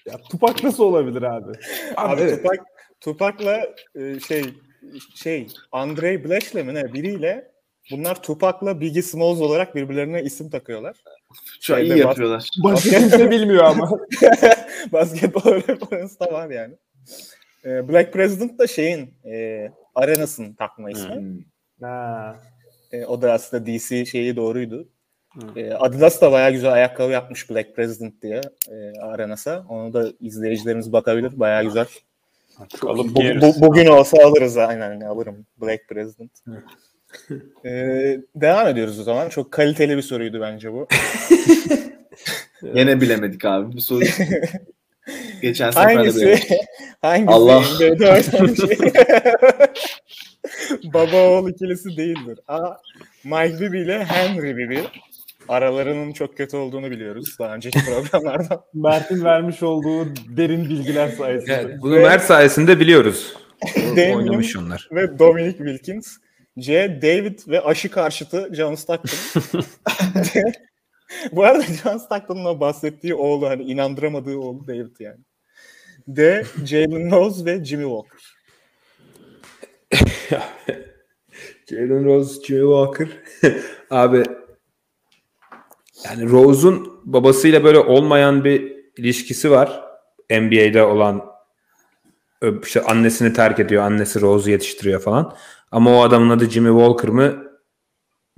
Ya, 0.06 0.14
Tupac 0.30 0.64
nasıl 0.66 0.84
olabilir 0.84 1.22
abi? 1.22 1.52
Abi 1.96 2.20
evet. 2.22 2.42
Tupac, 2.42 2.62
Tupac'la 3.00 3.60
e, 3.94 4.20
şey 4.20 4.44
şey 5.14 5.46
Andre 5.72 6.24
Blash'le 6.24 6.54
mi 6.54 6.74
ne 6.74 6.92
biriyle 6.92 7.50
bunlar 7.90 8.22
Tupac'la 8.22 8.80
Biggie 8.80 9.02
Smalls 9.02 9.40
olarak 9.40 9.74
birbirlerine 9.74 10.22
isim 10.22 10.50
takıyorlar. 10.50 10.96
Şu 11.60 11.74
an 11.74 11.80
iyi 11.80 11.88
Şeyde 11.88 11.94
bas- 12.04 12.08
yapıyorlar. 12.08 12.48
Başka 12.64 12.90
kimse 12.98 13.30
bilmiyor 13.30 13.64
ama. 13.64 13.90
Basketbol 14.92 15.54
referansı 15.54 16.20
da 16.20 16.32
var 16.32 16.50
yani. 16.50 16.74
Ee, 17.64 17.88
Black 17.88 18.12
President 18.12 18.58
da 18.58 18.66
şeyin 18.66 19.14
e, 19.24 19.68
Arenas'ın 19.94 20.52
takma 20.52 20.90
ismi. 20.90 21.14
Hmm. 21.14 21.38
ha. 21.82 22.36
E, 22.92 23.04
o 23.04 23.22
da 23.22 23.32
aslında 23.32 23.66
DC 23.66 24.06
şeyi 24.06 24.36
doğruydu. 24.36 24.88
E, 25.56 25.72
Adidas 25.72 26.20
da 26.20 26.32
bayağı 26.32 26.52
güzel 26.52 26.72
ayakkabı 26.72 27.12
yapmış 27.12 27.50
Black 27.50 27.76
President 27.76 28.22
diye 28.22 28.40
e, 28.70 29.00
Arenas'a. 29.00 29.66
Onu 29.68 29.92
da 29.92 30.12
izleyicilerimiz 30.20 30.92
bakabilir. 30.92 31.40
Bayağı 31.40 31.64
güzel. 31.64 31.86
Alıp 32.82 33.06
Bu, 33.16 33.20
bu- 33.40 33.60
bugün 33.66 33.86
olsa 33.86 34.24
alırız 34.24 34.56
aynen 34.56 35.00
alırım 35.00 35.46
Black 35.62 35.88
President. 35.88 36.30
E, 37.64 37.70
devam 38.34 38.68
ediyoruz 38.68 39.00
o 39.00 39.02
zaman. 39.02 39.28
Çok 39.28 39.52
kaliteli 39.52 39.96
bir 39.96 40.02
soruydu 40.02 40.40
bence 40.40 40.72
bu. 40.72 40.88
Yine 42.74 43.00
bilemedik 43.00 43.44
abi. 43.44 43.76
Bu 43.76 43.80
soru 43.80 44.04
geçen 45.42 45.70
sefer 45.70 45.90
de 45.90 45.94
Hangisi? 45.94 46.20
bilemedik. 46.20 46.50
Hangisi 47.02 47.30
Allah. 47.32 47.56
Oynamış? 47.58 48.26
Baba 50.94 51.16
oğul 51.28 51.50
ikilisi 51.50 51.96
değildir. 51.96 52.38
A. 52.48 52.70
Mike 53.24 53.60
Bibby 53.60 53.82
ile 53.82 54.04
Henry 54.04 54.56
Bibby. 54.56 54.78
Aralarının 55.48 56.12
çok 56.12 56.36
kötü 56.36 56.56
olduğunu 56.56 56.90
biliyoruz 56.90 57.36
daha 57.38 57.54
önceki 57.54 57.78
programlardan. 57.84 58.60
Mert'in 58.74 59.24
vermiş 59.24 59.62
olduğu 59.62 60.06
derin 60.36 60.68
bilgiler 60.68 61.08
sayesinde. 61.08 61.62
Evet, 61.64 61.76
bunu 61.82 61.94
Mert 62.00 62.22
sayesinde 62.22 62.80
biliyoruz. 62.80 63.34
Oynamış 63.96 64.56
onlar. 64.56 64.88
ve 64.92 65.18
Dominic 65.18 65.58
Wilkins. 65.58 66.16
C. 66.58 66.98
David 67.02 67.38
ve 67.48 67.60
aşı 67.60 67.90
karşıtı 67.90 68.50
John 68.54 68.74
Stockton. 68.74 69.62
Bu 71.32 71.44
arada 71.44 71.62
John 71.62 71.98
Stockton'ın 71.98 72.44
o 72.44 72.60
bahsettiği 72.60 73.14
oğlu 73.14 73.48
hani 73.48 73.62
inandıramadığı 73.62 74.38
oğlu 74.38 74.66
David 74.68 74.96
yani. 75.00 75.20
D. 76.08 76.44
Jalen 76.64 77.10
Rose 77.10 77.44
ve 77.44 77.64
Jimmy 77.64 77.84
Walker. 77.84 78.38
Jalen 81.70 82.04
Rose, 82.04 82.42
Jimmy 82.46 82.60
Walker. 82.60 83.08
Abi 83.90 84.22
yani 86.04 86.30
Rose'un 86.30 87.00
babasıyla 87.04 87.64
böyle 87.64 87.78
olmayan 87.78 88.44
bir 88.44 88.72
ilişkisi 88.96 89.50
var. 89.50 89.84
NBA'de 90.30 90.82
olan 90.82 91.24
işte 92.62 92.82
annesini 92.82 93.32
terk 93.32 93.60
ediyor. 93.60 93.82
Annesi 93.82 94.20
Rose'u 94.20 94.50
yetiştiriyor 94.50 95.00
falan. 95.00 95.36
Ama 95.70 95.98
o 95.98 96.02
adamın 96.02 96.30
adı 96.30 96.50
Jimmy 96.50 96.68
Walker 96.68 97.10
mı 97.10 97.47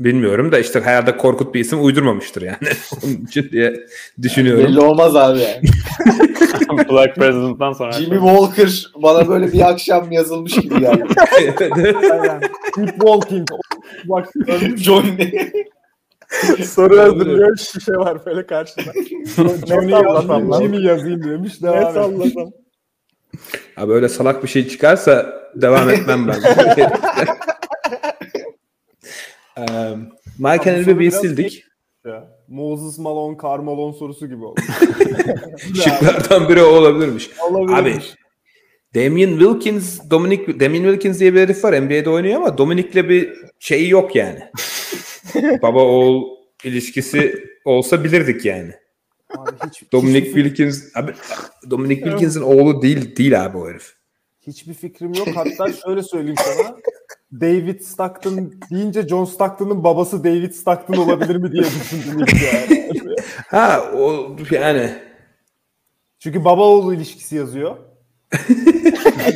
bilmiyorum 0.01 0.53
da 0.53 0.59
işte 0.59 0.80
herhalde 0.80 1.16
korkut 1.16 1.55
bir 1.55 1.61
isim 1.61 1.84
uydurmamıştır 1.84 2.42
yani. 2.42 2.57
Onun 3.05 3.26
için 3.26 3.51
diye 3.51 3.86
düşünüyorum. 4.22 4.64
Belli 4.64 4.80
olmaz 4.80 5.16
abi 5.16 5.38
yani. 5.38 5.61
Black 6.90 7.16
President'dan 7.16 7.72
sonra. 7.72 7.92
Jimmy 7.92 8.18
Walker 8.18 8.92
bana 9.03 9.28
böyle 9.28 9.53
bir 9.53 9.68
akşam 9.68 10.12
yazılmış 10.12 10.55
gibi 10.55 10.80
geldi. 10.80 11.05
Aynen. 12.12 12.40
Keep 12.74 12.88
walking. 12.88 13.48
Bak 14.05 14.28
Johnny. 14.76 15.32
Soru 16.64 17.01
hazırlıyor 17.01 17.57
şişe 17.57 17.92
var 17.92 18.26
böyle 18.26 18.46
karşıda. 18.46 18.92
Johnny 19.66 19.90
yazayım, 19.90 20.55
Jimmy 20.55 20.82
yazayım 20.82 21.22
demiş. 21.24 21.61
Ne 21.62 21.68
Devam 21.68 21.86
et. 21.86 21.94
sallasam. 21.94 22.51
Abi 23.76 23.92
öyle 23.92 24.09
salak 24.09 24.42
bir 24.42 24.48
şey 24.48 24.68
çıkarsa 24.68 25.32
devam 25.55 25.90
etmem 25.90 26.28
ben. 26.28 26.36
Um, 29.61 30.08
Mike 30.38 30.98
biraz 30.98 31.20
sildik. 31.20 31.64
Ya. 32.06 32.28
Moses 32.48 32.98
Malone, 32.98 33.36
Carmelo 33.42 33.92
sorusu 33.92 34.28
gibi 34.28 34.44
oldu. 34.44 34.61
Şıklardan 35.74 36.48
biri 36.48 36.62
o 36.62 36.66
olabilirmiş. 36.66 37.30
Olabilir. 37.50 37.76
Abi 37.76 37.98
Damian 38.94 39.38
Wilkins, 39.38 40.11
Dominic 40.11 40.61
Damian 40.61 40.82
Wilkins 40.82 41.20
diye 41.20 41.34
bir 41.34 41.40
herif 41.40 41.64
var 41.64 41.82
NBA'de 41.82 42.11
oynuyor 42.11 42.36
ama 42.36 42.58
Dominic'le 42.58 43.08
bir 43.08 43.32
şeyi 43.58 43.90
yok 43.90 44.16
yani. 44.16 44.40
Baba 45.62 45.82
oğul 45.82 46.22
ilişkisi 46.64 47.44
olsa 47.64 48.04
bilirdik 48.04 48.44
yani. 48.44 48.72
Abi 49.38 49.50
hiç, 49.66 49.92
Dominic 49.92 50.26
hiçbir, 50.26 50.44
Wilkins 50.44 50.96
abi 50.96 51.12
Dominic 51.70 52.02
Wilkins'in 52.02 52.42
oğlu 52.42 52.82
değil 52.82 53.16
değil 53.16 53.44
abi 53.44 53.58
o 53.58 53.68
herif. 53.68 53.94
hiçbir 54.46 54.74
fikrim 54.74 55.14
yok. 55.14 55.28
Hatta 55.34 55.72
şöyle 55.72 56.02
söyleyeyim 56.02 56.36
sana. 56.44 56.76
David 57.32 57.80
Stockton 57.80 58.52
deyince 58.70 59.08
John 59.08 59.24
Stockton'ın 59.24 59.84
babası 59.84 60.24
David 60.24 60.52
Stockton 60.52 60.94
olabilir 60.96 61.36
mi 61.36 61.52
diye 61.52 61.62
düşündüm 61.64 62.18
ilk 62.20 62.42
yani. 62.42 62.90
Ha 63.48 63.84
o 63.96 64.36
yani 64.50 64.94
Çünkü 66.18 66.44
baba 66.44 66.62
oğlu 66.62 66.94
ilişkisi 66.94 67.36
yazıyor. 67.36 67.76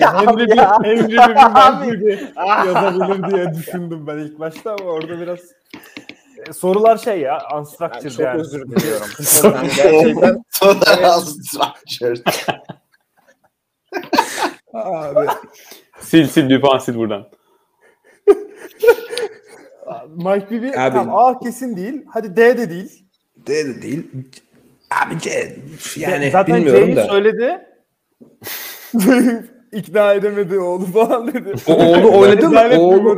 Yani 0.01 0.27
Henry 0.27 0.47
bir, 0.51 0.57
Henry 0.59 1.09
bir 1.09 1.19
Mike 1.87 1.97
gibi 1.97 2.29
yazabilir 2.39 3.31
diye 3.31 3.55
düşündüm 3.55 4.07
ben 4.07 4.19
ilk 4.19 4.39
başta 4.41 4.71
ama 4.81 4.91
orada 4.91 5.21
biraz 5.21 5.39
E, 6.49 6.53
sorular 6.53 6.97
şey 6.97 7.21
ya 7.21 7.39
unstructured 7.59 8.11
çok 8.11 8.21
yani. 8.21 8.41
özür 8.41 8.71
diliyorum. 8.71 9.07
Yani 9.45 9.69
gerçekten 9.77 10.45
Sonra 10.51 11.21
structured. 11.21 12.27
abi 14.73 15.27
Sil 16.09 16.27
sil 16.33 16.47
bir 16.51 16.61
puan 16.61 16.79
sil 16.85 16.97
buradan. 16.97 17.29
Mike 20.09 20.51
Bibby 20.51 20.69
Abi- 20.69 20.95
tamam, 20.97 21.15
A 21.15 21.39
kesin 21.39 21.77
değil. 21.77 22.03
Hadi 22.09 22.37
D 22.37 22.59
de 22.59 22.71
değil. 22.71 23.05
D 23.47 23.67
de 23.67 23.83
değil. 23.83 24.11
Abi 24.91 25.19
C 25.19 25.57
yani 25.97 26.31
Zaten 26.31 26.57
bilmiyorum 26.57 26.85
C'yi 26.85 26.97
da. 26.97 27.05
söyledi. 27.05 27.59
İkna 29.73 30.13
edemedi 30.15 30.59
oğlu 30.59 30.87
falan 30.87 31.35
dedi. 31.35 31.55
O 31.67 31.73
oğlu 31.75 32.19
oynadı 32.19 32.51
mı? 32.51 32.81
Oğlu. 32.81 33.15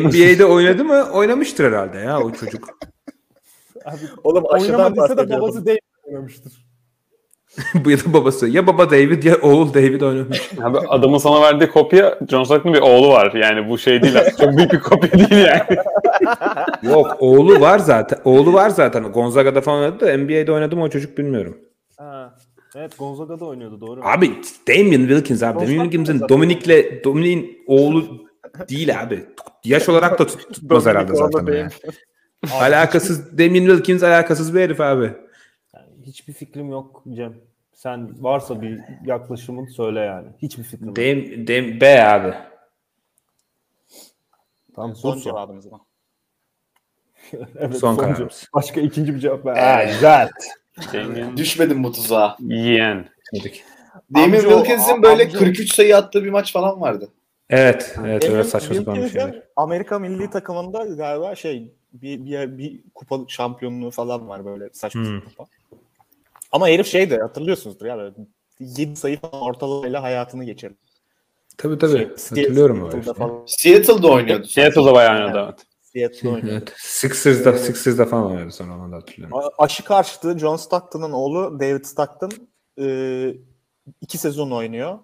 NBA'de 0.00 0.44
oynadı 0.44 0.84
mı? 0.84 1.10
Oynamıştır 1.12 1.64
herhalde 1.64 1.98
ya 1.98 2.20
o 2.20 2.32
çocuk. 2.32 2.78
Abi, 3.84 4.00
oğlum 4.24 4.44
aşıdan 4.52 4.74
oynamadıysa 4.74 5.16
da 5.16 5.30
babası 5.30 5.66
David 5.66 5.78
oynamıştır. 6.04 6.67
Bu 7.84 7.90
ya 7.90 7.98
da 7.98 8.12
babası. 8.12 8.48
Ya 8.48 8.66
baba 8.66 8.90
David 8.90 9.22
ya 9.22 9.36
oğul 9.42 9.74
David 9.74 10.00
oynamış. 10.00 10.50
Abi 10.62 10.78
adamın 10.78 11.18
sana 11.18 11.42
verdiği 11.42 11.70
kopya 11.70 12.18
John 12.30 12.44
Stockton'ın 12.44 12.74
bir 12.74 12.80
oğlu 12.80 13.08
var. 13.08 13.32
Yani 13.32 13.68
bu 13.70 13.78
şey 13.78 14.02
değil. 14.02 14.14
Çok 14.40 14.56
büyük 14.56 14.72
bir 14.72 14.80
kopya 14.80 15.12
değil 15.12 15.46
yani. 15.46 15.62
Yok 16.92 17.16
oğlu 17.20 17.60
var 17.60 17.78
zaten. 17.78 18.18
Oğlu 18.24 18.52
var 18.52 18.70
zaten. 18.70 19.12
Gonzaga'da 19.12 19.60
falan 19.60 19.80
oynadı 19.82 20.00
da 20.00 20.18
NBA'de 20.18 20.52
oynadı 20.52 20.76
mı 20.76 20.82
o 20.82 20.88
çocuk 20.88 21.18
bilmiyorum. 21.18 21.58
Ha. 21.96 22.34
Evet 22.76 22.98
Gonzaga'da 22.98 23.44
oynuyordu 23.44 23.80
doğru. 23.80 24.00
Abi 24.04 24.30
Damian 24.68 25.00
Wilkins 25.08 25.42
abi. 25.42 25.60
Damian 25.60 25.82
Wilkins'in 25.84 26.12
zaten. 26.18 26.28
Dominic'le 26.28 27.04
Dominic'in 27.04 27.58
oğlu 27.66 28.04
değil 28.70 29.00
abi. 29.00 29.24
Yaş 29.64 29.88
olarak 29.88 30.18
da 30.18 30.24
tut- 30.26 30.52
tutmaz 30.54 30.86
herhalde 30.86 31.14
zaten. 31.14 31.46
değil. 31.46 31.58
ya. 31.58 31.68
Alakasız 32.60 33.38
Damian 33.38 33.66
Wilkins 33.66 34.02
alakasız 34.02 34.54
bir 34.54 34.60
herif 34.60 34.80
abi. 34.80 35.10
Hiçbir 36.08 36.32
fikrim 36.32 36.70
yok 36.70 37.02
Cem. 37.14 37.34
Sen 37.72 38.22
varsa 38.24 38.62
bir 38.62 38.80
yaklaşımın 39.04 39.66
söyle 39.66 40.00
yani. 40.00 40.28
Hiçbir 40.42 40.62
fikrim 40.62 40.86
yok. 40.88 40.96
Dam, 40.96 41.46
Dam, 41.46 41.80
B 41.80 42.04
abi. 42.04 42.34
Tamam, 44.74 44.96
Son 44.96 45.12
son 45.12 45.20
cevabımız 45.20 45.66
mı? 45.66 45.80
Evet, 47.56 47.76
Son 47.78 47.94
son 47.94 47.96
kararımız. 47.96 48.48
Başka 48.54 48.80
ikinci 48.80 49.14
bir 49.14 49.20
cevap 49.20 49.46
ver. 49.46 49.86
güzel. 49.86 50.28
Damian 50.92 51.36
Düşmedim 51.36 51.84
bu 51.84 51.92
tuzağa. 51.92 52.36
Damien 52.40 53.08
Amca- 54.14 54.48
Wilkins'in 54.48 55.02
böyle 55.02 55.22
amca- 55.22 55.38
43 55.38 55.74
sayı 55.74 55.96
attığı 55.96 56.24
bir 56.24 56.30
maç 56.30 56.52
falan 56.52 56.80
vardı. 56.80 57.08
Evet. 57.50 57.96
Evet 58.06 58.28
öyle 58.28 58.44
saçma 58.44 58.74
sapan 58.74 58.96
bir 59.02 59.08
şeyler. 59.08 59.42
Amerika 59.56 59.98
milli 59.98 60.30
takımında 60.30 60.84
galiba 60.84 61.34
şey 61.34 61.72
bir, 61.92 62.24
bir, 62.24 62.58
bir 62.58 62.80
kupa 62.94 63.18
şampiyonluğu 63.28 63.90
falan 63.90 64.28
var 64.28 64.44
böyle 64.44 64.70
saçma 64.72 65.02
Hmm. 65.02 65.20
kupa. 65.20 65.44
Ama 66.52 66.68
herif 66.68 66.86
şey 66.86 67.10
de 67.10 67.18
hatırlıyorsunuzdur 67.18 67.86
ya 67.86 67.98
böyle 67.98 68.14
7 68.60 68.96
sayı 68.96 69.20
falan 69.20 69.42
ortalamayla 69.42 70.02
hayatını 70.02 70.44
geçirdi. 70.44 70.76
Tabii 71.56 71.78
tabii. 71.78 71.92
Şey, 71.98 72.08
Hatırlıyorum 72.08 72.82
o 72.82 72.90
Seattle'da. 72.90 73.42
Seattle'da 73.46 74.08
oynuyordu. 74.08 74.46
Seattle'da 74.46 74.94
bayağı 74.94 75.14
oynadı 75.14 75.44
evet. 75.44 75.66
Seattle'da 75.82 76.34
oynuyordu. 76.34 76.64
Evet. 76.68 76.72
Sixers'da, 76.76 77.58
Sixers'da 77.58 78.06
falan 78.06 78.26
oynadı 78.26 78.52
sonra 78.52 78.74
onu 78.74 78.92
da 78.92 78.96
hatırlıyorum. 78.96 79.50
Aşı 79.58 79.84
karşıtı 79.84 80.38
John 80.38 80.56
Stockton'ın 80.56 81.12
oğlu 81.12 81.60
David 81.60 81.84
Stockton 81.84 82.30
e, 82.80 83.34
iki 84.00 84.18
sezon 84.18 84.50
oynuyor. 84.50 84.98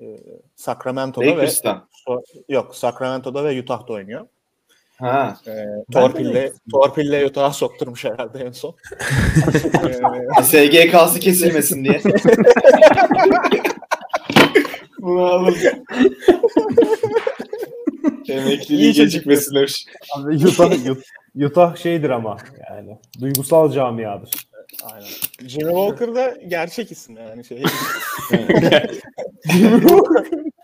E, 0.00 0.16
Sacramento'da 0.56 1.26
ve 1.26 1.30
Lakers'tan. 1.30 1.88
so- 2.08 2.22
yok 2.48 2.76
Sacramento'da 2.76 3.44
ve 3.44 3.60
Utah'da 3.60 3.92
oynuyor. 3.92 4.26
Ha. 5.00 5.36
E, 5.46 5.64
torpille 5.92 6.52
torpille 6.70 7.26
Utah'a 7.26 7.52
sokturmuş 7.52 8.04
herhalde 8.04 8.38
en 8.38 8.52
son. 8.52 8.74
E, 10.40 10.42
SGK'sı 10.42 11.20
kesilmesin 11.20 11.84
diye. 11.84 12.00
Bunu 15.00 15.22
alın. 15.22 15.54
Emekliliği 18.28 18.92
gecikmesin 18.92 19.54
demiş. 19.54 19.86
Abi 20.16 20.34
Utah, 20.46 20.70
Ut- 20.70 21.04
Utah 21.46 21.76
şeydir 21.76 22.10
ama 22.10 22.36
yani 22.70 22.98
duygusal 23.20 23.72
camiadır. 23.72 24.30
Aynen. 24.92 25.06
Jimmy 25.48 25.70
Walker 25.70 26.14
da 26.14 26.36
gerçek 26.48 26.92
isim 26.92 27.16
yani 27.16 27.44
şey. 27.44 27.62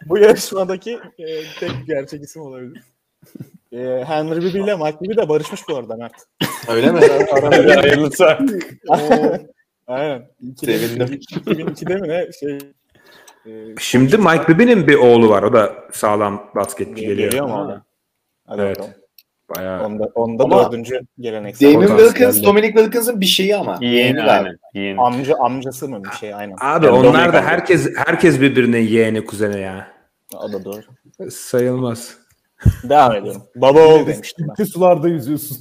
Bu 0.08 0.18
yarışmadaki 0.18 0.98
e, 1.18 1.26
tek 1.60 1.70
gerçek 1.86 2.22
isim 2.22 2.42
olabilir. 2.42 2.82
E, 3.74 4.04
Henry 4.04 4.40
Bibi 4.40 4.58
ile 4.58 4.76
Mike 4.76 5.00
Bibi 5.00 5.16
de 5.16 5.28
barışmış 5.28 5.60
bu 5.68 5.76
arada 5.76 5.96
Mert. 5.96 6.14
Öyle 6.68 6.92
mi? 6.92 7.00
Arada 7.32 7.82
Hayırlısı. 7.82 8.24
Aynen. 9.86 10.22
Sevindim. 10.60 11.06
2002'de 11.46 11.94
mi 11.96 12.08
ne 12.08 12.32
şey 12.40 12.58
e, 13.46 13.74
Şimdi 13.80 14.18
Mike 14.18 14.48
Bibby'nin 14.48 14.86
bir 14.88 14.94
oğlu 14.94 15.28
var. 15.28 15.42
O 15.42 15.52
da 15.52 15.72
sağlam 15.92 16.50
basketçi 16.54 16.94
geliyor. 16.94 17.16
geliyor 17.30 17.46
mu? 17.46 17.82
Hadi 18.46 18.62
Evet. 18.62 18.76
bakalım. 18.78 18.94
Bayağı. 19.56 19.86
Onda, 19.86 20.04
onda 20.14 20.44
Ama 20.44 20.64
dördüncü 20.72 21.00
geleneksel. 21.20 21.74
Damon. 21.74 21.98
Wilkins, 21.98 22.44
Dominic 22.44 22.72
Wilkins'ın 22.72 23.20
bir 23.20 23.26
şeyi 23.26 23.56
ama. 23.56 23.78
Yeğeni 23.80 24.14
galiba. 24.16 24.30
aynen. 24.32 24.56
Yeğeni. 24.74 25.00
Amca, 25.00 25.34
amcası 25.40 25.88
mı 25.88 26.04
bir 26.04 26.16
şey 26.16 26.34
aynen. 26.34 26.56
Abi 26.60 26.86
Yani 26.86 26.96
onlar 26.96 27.12
Dominic 27.14 27.32
da 27.32 27.42
herkes 27.42 27.88
herkes 27.96 28.40
birbirine 28.40 28.78
yeğeni 28.78 29.24
kuzeni 29.24 29.60
ya. 29.60 29.88
O 30.36 30.52
da 30.52 30.64
doğru. 30.64 30.80
Sayılmaz. 31.30 32.23
Devam 32.82 33.12
ediyorum. 33.14 33.42
Baba 33.56 33.86
oğul 33.86 34.06
demiştim 34.06 34.48
ben. 34.58 34.64
Sularda 34.64 35.08
yüzüyorsun. 35.08 35.58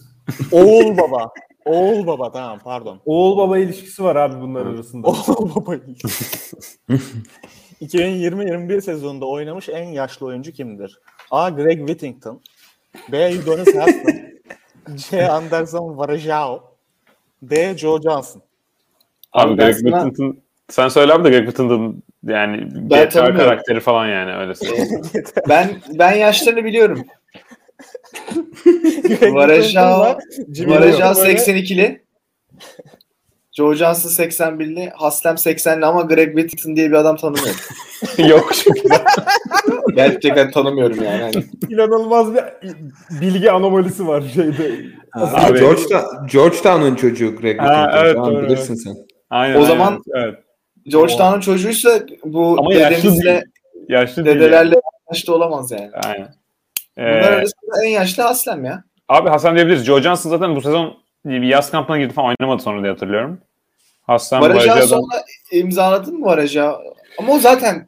Oğul 0.52 0.98
baba. 0.98 1.32
Oğul 1.66 2.08
baba 2.08 2.32
tamam 2.32 2.60
pardon. 2.64 3.00
Oğul 3.06 3.38
baba 3.38 3.58
ilişkisi 3.58 4.04
var 4.04 4.16
abi 4.16 4.42
bunlar 4.42 4.66
arasında. 4.66 5.08
Oğul 5.08 5.56
baba. 5.56 5.76
2020-21 7.82 8.82
sezonunda 8.82 9.26
oynamış 9.26 9.70
en 9.70 9.86
yaşlı 9.90 10.26
oyuncu 10.26 10.52
kimdir? 10.52 11.00
A. 11.32 11.50
Greg 11.50 11.78
Whittington 11.78 12.42
B. 13.12 13.40
Udonis 13.40 13.76
Haslem 13.76 14.34
C. 14.96 15.30
Anderson 15.30 15.98
Varejao 15.98 16.64
D. 17.42 17.78
Joe 17.78 18.02
Johnson 18.02 18.42
Abi 19.34 19.52
Abi 19.52 19.56
Greg 19.56 19.76
Whittington 19.76 20.43
sen 20.70 20.88
söyle 20.88 21.14
abi 21.14 21.24
de 21.24 21.30
Greg 21.30 21.46
Whittington 21.46 22.04
yani 22.28 22.68
Ben 22.74 23.06
GTA 23.10 23.36
karakteri 23.38 23.80
falan 23.80 24.08
yani 24.08 24.34
öyle. 24.36 24.54
Ben 25.50 25.70
ben 26.00 26.12
yaşlarını 26.12 26.64
biliyorum. 26.66 27.06
Varejao, 29.22 30.00
Varejao 30.68 31.14
Walker 31.14 31.26
böyle- 31.26 31.40
82'li. 31.40 32.04
Joe 33.52 33.74
Johnson 33.76 34.10
81'li. 34.24 34.90
Haslem 34.96 35.36
80'li 35.36 35.86
ama 35.86 36.02
Greg 36.02 36.28
Whittington 36.38 36.76
diye 36.76 36.90
bir 36.92 36.96
adam 36.96 37.18
tanımıyorum. 37.18 37.60
Yok 38.30 38.50
güzel. 38.84 39.02
Gerçekten 39.96 40.52
tanımıyorum 40.52 41.04
yani. 41.04 41.22
Hani 41.22 41.44
İnanılmaz 41.70 42.34
bir 42.34 42.42
bilgi 43.22 43.52
anomalisi 43.52 44.08
var 44.08 44.24
şeyde. 44.34 44.72
Abi- 45.14 45.60
Georgetown, 45.60 46.28
Georgetown'un 46.32 46.96
çocuğu 46.96 47.36
Greg 47.36 47.60
Ha, 47.60 47.66
Whittington. 47.66 48.06
evet, 48.06 48.16
Tamam, 48.16 48.44
bilirsin 48.44 48.76
sen. 48.76 48.96
Aynen, 49.30 49.56
O 49.56 49.58
aynen. 49.58 49.68
zaman- 49.70 50.02
evet. 50.16 50.36
Georgetown'un 50.88 51.40
çocuğuysa 51.40 52.00
bu 52.26 52.56
Ama 52.60 52.74
yaşlı 52.74 52.98
dedemizle, 53.04 53.44
yaşlı 53.90 54.26
değil. 54.26 54.36
dedelerle 54.38 54.76
yaşlı 55.12 55.36
olamaz 55.36 55.72
yani. 55.72 55.82
yani. 55.94 56.06
Aynen. 56.06 56.34
Bunlar 56.98 57.32
Ee, 57.32 57.36
arasında 57.36 57.86
en 57.86 57.90
yaşlı 57.90 58.24
Haslem 58.24 58.66
ya. 58.66 58.84
abi 59.10 59.30
Hasan 59.30 59.56
diyebiliriz. 59.56 59.86
Joe 59.86 60.02
Johnson 60.02 60.30
zaten 60.30 60.56
bu 60.56 60.62
sezon 60.62 60.98
bir 61.26 61.42
yaz 61.48 61.72
kampına 61.72 61.98
girdi 61.98 62.14
falan 62.14 62.36
oynamadı 62.40 62.64
sonra 62.64 62.82
diye 62.82 62.92
hatırlıyorum. 62.92 63.40
Hasan 64.02 64.42
Varajao 64.42 64.76
Varejao 64.76 64.88
sonra 64.88 65.24
imzaladın 65.52 66.20
mı 66.20 66.26
Varajao? 66.26 66.80
Ama 67.20 67.34
o 67.34 67.40
zaten 67.40 67.88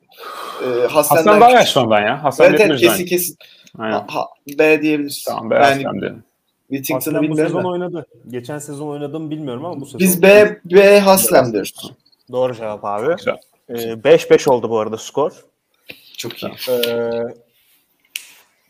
e, 0.64 0.88
Haslem'den 0.88 1.26
Hasan 1.26 1.42
daha 1.42 1.52
yaşlı 1.52 1.82
ondan 1.82 2.02
ya. 2.02 2.24
Hasan 2.24 2.46
Evet 2.50 2.60
evet 2.62 2.80
diyebiliriz 2.80 2.98
kesin 2.98 3.06
kesin. 3.06 3.38
Aynen. 3.80 4.04
Ha, 4.08 4.26
B 4.60 4.82
diyebiliriz. 4.82 5.24
Tamam 5.28 5.50
be 5.50 5.56
ben 5.56 5.62
Hasan 5.62 6.02
diyelim. 6.02 6.24
Whittington'ı 6.70 7.30
bu 7.30 7.36
sezon 7.36 7.64
da. 7.64 7.68
oynadı. 7.68 8.08
Geçen 8.30 8.60
sezon 8.60 8.88
oynadı 8.88 9.20
mı 9.20 9.32
bilmiyorum 9.32 9.66
ama 9.66 9.82
bu 9.82 9.86
sezon. 9.86 10.00
Biz 10.00 10.22
B, 10.24 10.60
B 10.66 11.00
Haslem 11.00 11.54
diyoruz. 11.54 11.92
Doğru 12.32 12.56
cevap 12.56 12.86
abi. 12.86 13.16
Güzel. 13.16 13.38
Ee, 13.70 13.74
5-5 14.04 14.50
oldu 14.50 14.70
bu 14.70 14.80
arada 14.80 14.98
skor. 14.98 15.32
Çok 16.18 16.44
iyi. 16.44 16.52
Ee, 16.70 17.12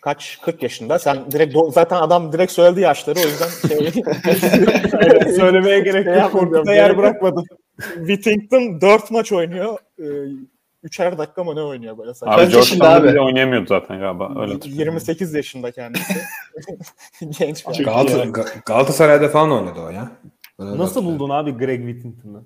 kaç? 0.01 0.39
40 0.41 0.63
yaşında. 0.63 0.99
Sen 0.99 1.31
direkt 1.31 1.55
do- 1.55 1.71
zaten 1.71 1.95
adam 2.01 2.31
direkt 2.33 2.51
söyledi 2.51 2.81
yaşları 2.81 3.19
o 3.19 3.23
yüzden 3.23 3.49
şey, 3.67 4.03
Söylemeye 5.35 5.79
gerek 5.79 6.05
Şey 6.05 6.13
yok. 6.15 6.31
Korkuta 6.31 6.63
gerek 6.63 6.77
yer 6.77 6.97
bırakmadı. 6.97 7.41
Whittington 7.95 8.81
4 8.81 9.11
maç 9.11 9.31
oynuyor. 9.31 9.77
Ee, 9.99 10.03
üçer 10.83 11.17
dakika 11.17 11.43
mı 11.43 11.55
ne 11.55 11.61
oynuyor 11.61 11.97
böyle 11.97 12.13
saçma. 12.13 12.33
Abi 12.35 12.51
George 12.51 12.85
abi? 12.85 13.07
bile 13.07 13.21
oynayamıyordu 13.21 13.67
zaten 13.67 13.99
galiba. 13.99 14.41
Öyle 14.41 14.53
hatırlıyorum. 14.53 14.93
28 14.93 15.33
yaşında 15.33 15.71
kendisi. 15.71 16.13
Genç 17.39 17.67
bir 17.67 17.85
Galata- 17.85 18.31
Ga- 18.31 18.63
Galatasaray'da 18.65 19.29
falan 19.29 19.51
oynadı 19.51 19.79
o 19.79 19.89
ya. 19.89 20.11
Öyle 20.59 20.77
Nasıl 20.77 21.05
buldun 21.05 21.29
abi 21.29 21.51
Greg 21.51 21.79
Whittington'ı? 21.85 22.43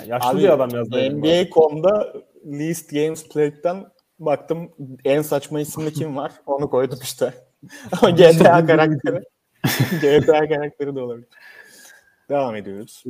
Yani 0.00 0.10
yaşlı 0.10 0.28
Abi, 0.28 0.38
bir 0.38 0.48
adam 0.48 0.70
yazdı. 0.70 1.10
NBA.com'da 1.10 2.12
Least 2.46 2.90
Games 2.90 3.28
Played'den 3.28 3.86
baktım 4.18 4.70
en 5.04 5.22
saçma 5.22 5.60
isimli 5.60 5.92
kim 5.92 6.16
var? 6.16 6.32
Onu 6.46 6.70
koydum 6.70 6.98
işte. 7.02 7.34
Ama 8.02 8.10
GTA 8.10 8.66
karakteri. 8.66 9.20
GTA 10.02 10.48
karakteri 10.48 10.96
de 10.96 11.00
olabilir. 11.00 11.28
Devam 12.28 12.56
ediyoruz. 12.56 13.04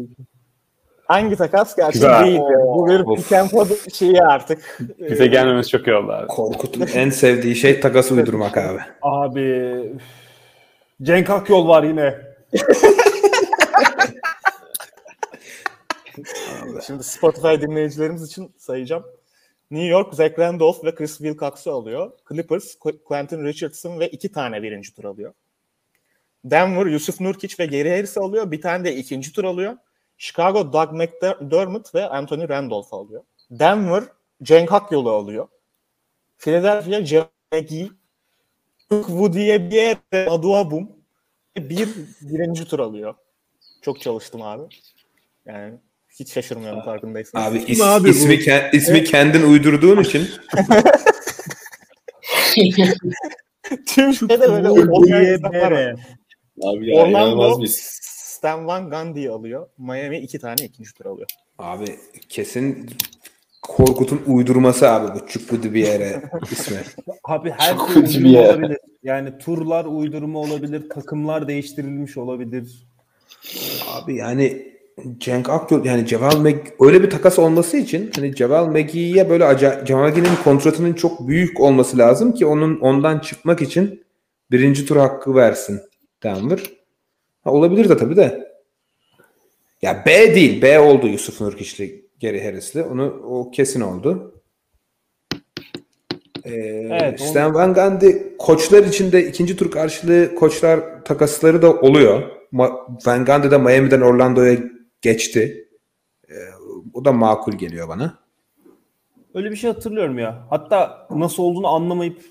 Hangi 1.09 1.37
takas 1.37 1.76
gerçi 1.76 1.93
Güzel. 1.93 2.24
değil. 2.24 2.41
Bu 2.66 2.87
bir 2.89 3.01
Of. 3.01 3.51
pop 3.51 3.93
şeyi 3.95 4.22
artık. 4.22 4.78
Bize 4.99 5.26
gelmemesi 5.26 5.70
çok 5.70 5.87
iyi 5.87 5.97
oldu 5.97 6.12
abi. 6.12 6.26
Korkut'un 6.26 6.87
en 6.95 7.11
sevdiği 7.11 7.57
şey 7.57 7.80
takas 7.80 8.12
uydurmak 8.12 8.59
abi. 8.59 8.78
Abi. 9.03 9.93
Cenk 11.03 11.30
Akyol 11.30 11.68
var 11.68 11.83
yine. 11.83 12.14
Şimdi 16.87 17.05
Spotify 17.05 17.61
dinleyicilerimiz 17.61 18.28
için 18.28 18.55
sayacağım. 18.59 19.05
New 19.70 19.87
York, 19.87 20.14
Zach 20.14 20.39
Randolph 20.39 20.85
ve 20.85 20.95
Chris 20.95 21.18
Wilcox'u 21.18 21.72
alıyor. 21.72 22.12
Clippers, 22.28 22.74
Qu- 22.74 23.03
Quentin 23.03 23.45
Richardson 23.45 24.01
ve 24.01 24.09
iki 24.09 24.33
tane 24.33 24.62
birinci 24.62 24.95
tur 24.95 25.05
alıyor. 25.05 25.33
Denver, 26.45 26.87
Yusuf 26.87 27.20
Nurkic 27.20 27.55
ve 27.59 27.66
Gary 27.66 27.91
Harris 27.91 28.18
alıyor. 28.18 28.51
Bir 28.51 28.61
tane 28.61 28.85
de 28.85 28.97
ikinci 28.97 29.33
tur 29.33 29.45
alıyor. 29.45 29.76
Chicago, 30.18 30.72
Doug 30.72 30.93
McDermott 30.93 31.95
ve 31.95 32.09
Anthony 32.09 32.49
Randolph 32.49 32.95
alıyor. 32.95 33.22
Denver, 33.51 34.05
Cenk 34.43 34.72
Akyol'u 34.72 35.11
alıyor. 35.11 35.49
Philadelphia, 36.39 37.18
Luke 38.93 39.07
Woody'ye 39.07 39.70
bir 39.70 39.76
yere 39.76 40.30
Aduabum 40.30 40.91
bir 41.57 41.89
birinci 42.20 42.64
tur 42.64 42.78
alıyor. 42.78 43.14
Çok 43.83 44.01
çalıştım 44.01 44.43
abi. 44.43 44.62
Yani 45.47 45.74
hiç 46.21 46.33
şaşırmıyorum 46.33 46.83
farkındaysanız. 46.83 47.47
Abi, 47.47 47.59
is- 47.59 47.85
abi 47.85 48.05
bu? 48.05 48.09
ismi, 48.09 48.35
ke- 48.35 48.77
ismi 48.77 49.05
kendin 49.05 49.43
uydurduğun 49.43 50.03
için 50.03 50.29
Tüm 53.87 54.15
şeyde 54.15 54.41
böyle 54.41 54.71
olmayan. 54.71 55.99
Abi 56.63 56.95
ya 56.97 57.07
inanılmaz 57.07 57.47
Orlando 57.47 57.63
bir 57.63 57.69
Stan 57.73 58.67
Van 58.67 58.91
Gundy'yi 58.91 59.31
alıyor. 59.31 59.69
Miami 59.79 60.19
iki 60.19 60.39
tane 60.39 60.65
ikinci 60.65 60.95
tur 60.95 61.05
alıyor. 61.07 61.27
abi 61.59 61.97
kesin 62.29 62.91
Korkut'un 63.63 64.23
uydurması 64.27 64.91
abi 64.91 65.21
bu 65.21 65.27
Çukbudu 65.27 65.75
bir 65.75 65.87
yere 65.87 66.23
ismi. 66.53 66.77
Abi 67.25 67.51
her 67.51 67.77
şey 67.77 68.03
uydurma 68.03 68.41
olabilir. 68.41 68.79
Yani 69.03 69.39
turlar 69.39 69.85
uydurma 69.85 70.39
olabilir, 70.39 70.89
takımlar 70.91 71.49
değiştirilmiş 71.49 72.17
olabilir. 72.17 72.89
Abi 73.91 74.17
yani 74.17 74.72
Cenk 75.18 75.49
Akyol 75.51 75.84
yani 75.84 76.07
Ceval 76.07 76.40
Meg 76.40 76.57
öyle 76.80 77.03
bir 77.03 77.11
takas 77.11 77.38
olması 77.38 77.76
için 77.76 78.11
hani 78.16 78.34
Ceval 78.34 78.68
Megi'ye 78.68 79.30
böyle 79.30 79.45
acayip 79.45 79.86
Ceval 79.86 80.03
Megi'nin 80.05 80.36
kontratının 80.45 80.93
çok 80.93 81.28
büyük 81.28 81.61
olması 81.61 81.99
lazım 81.99 82.32
ki 82.34 82.47
onun 82.47 82.80
ondan 82.80 83.18
çıkmak 83.18 83.62
için 83.62 84.05
birinci 84.51 84.86
tur 84.86 84.97
hakkı 84.97 85.34
versin 85.34 85.80
Denver. 86.22 86.61
Ha, 87.45 87.51
olabilir 87.51 87.88
de 87.88 87.97
tabii 87.97 88.16
de. 88.16 88.53
Ya 89.82 90.03
B 90.07 90.34
değil. 90.34 90.62
B 90.62 90.80
oldu 90.80 91.07
Yusuf 91.09 91.40
Nurkiçli 91.40 92.05
Geri 92.18 92.45
Harris'li. 92.45 92.82
Onu 92.82 93.05
o 93.26 93.51
kesin 93.51 93.80
oldu. 93.80 94.34
Ee, 96.45 96.51
Evet, 96.90 97.20
onu- 97.20 97.28
Stan 97.28 97.55
Van 97.55 97.74
Gundy 97.74 98.12
koçlar 98.38 98.84
içinde 98.84 99.26
ikinci 99.26 99.57
tur 99.57 99.70
karşılığı 99.70 100.34
koçlar 100.34 101.05
takasları 101.05 101.62
da 101.62 101.72
oluyor. 101.72 102.22
Ma- 102.53 103.07
Van 103.07 103.24
Gundy 103.24 103.51
de 103.51 103.59
Miami'den 103.59 104.01
Orlando'ya 104.01 104.59
geçti. 105.03 105.69
Ee, 106.29 106.35
o 106.95 107.05
da 107.05 107.13
makul 107.13 107.53
geliyor 107.53 107.89
bana. 107.89 108.19
Öyle 109.35 109.51
bir 109.51 109.57
şey 109.57 109.71
hatırlıyorum 109.73 110.19
ya. 110.19 110.47
Hatta 110.51 111.07
nasıl 111.11 111.43
olduğunu 111.43 111.69
anlamayıp 111.69 112.23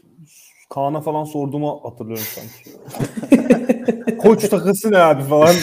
Kaan'a 0.70 1.02
falan 1.02 1.24
sorduğumu 1.24 1.80
hatırlıyorum 1.84 2.24
sanki. 2.26 2.78
Koç 4.18 4.50
takası 4.50 4.92
ne 4.92 4.98
abi 4.98 5.24
falan. 5.24 5.56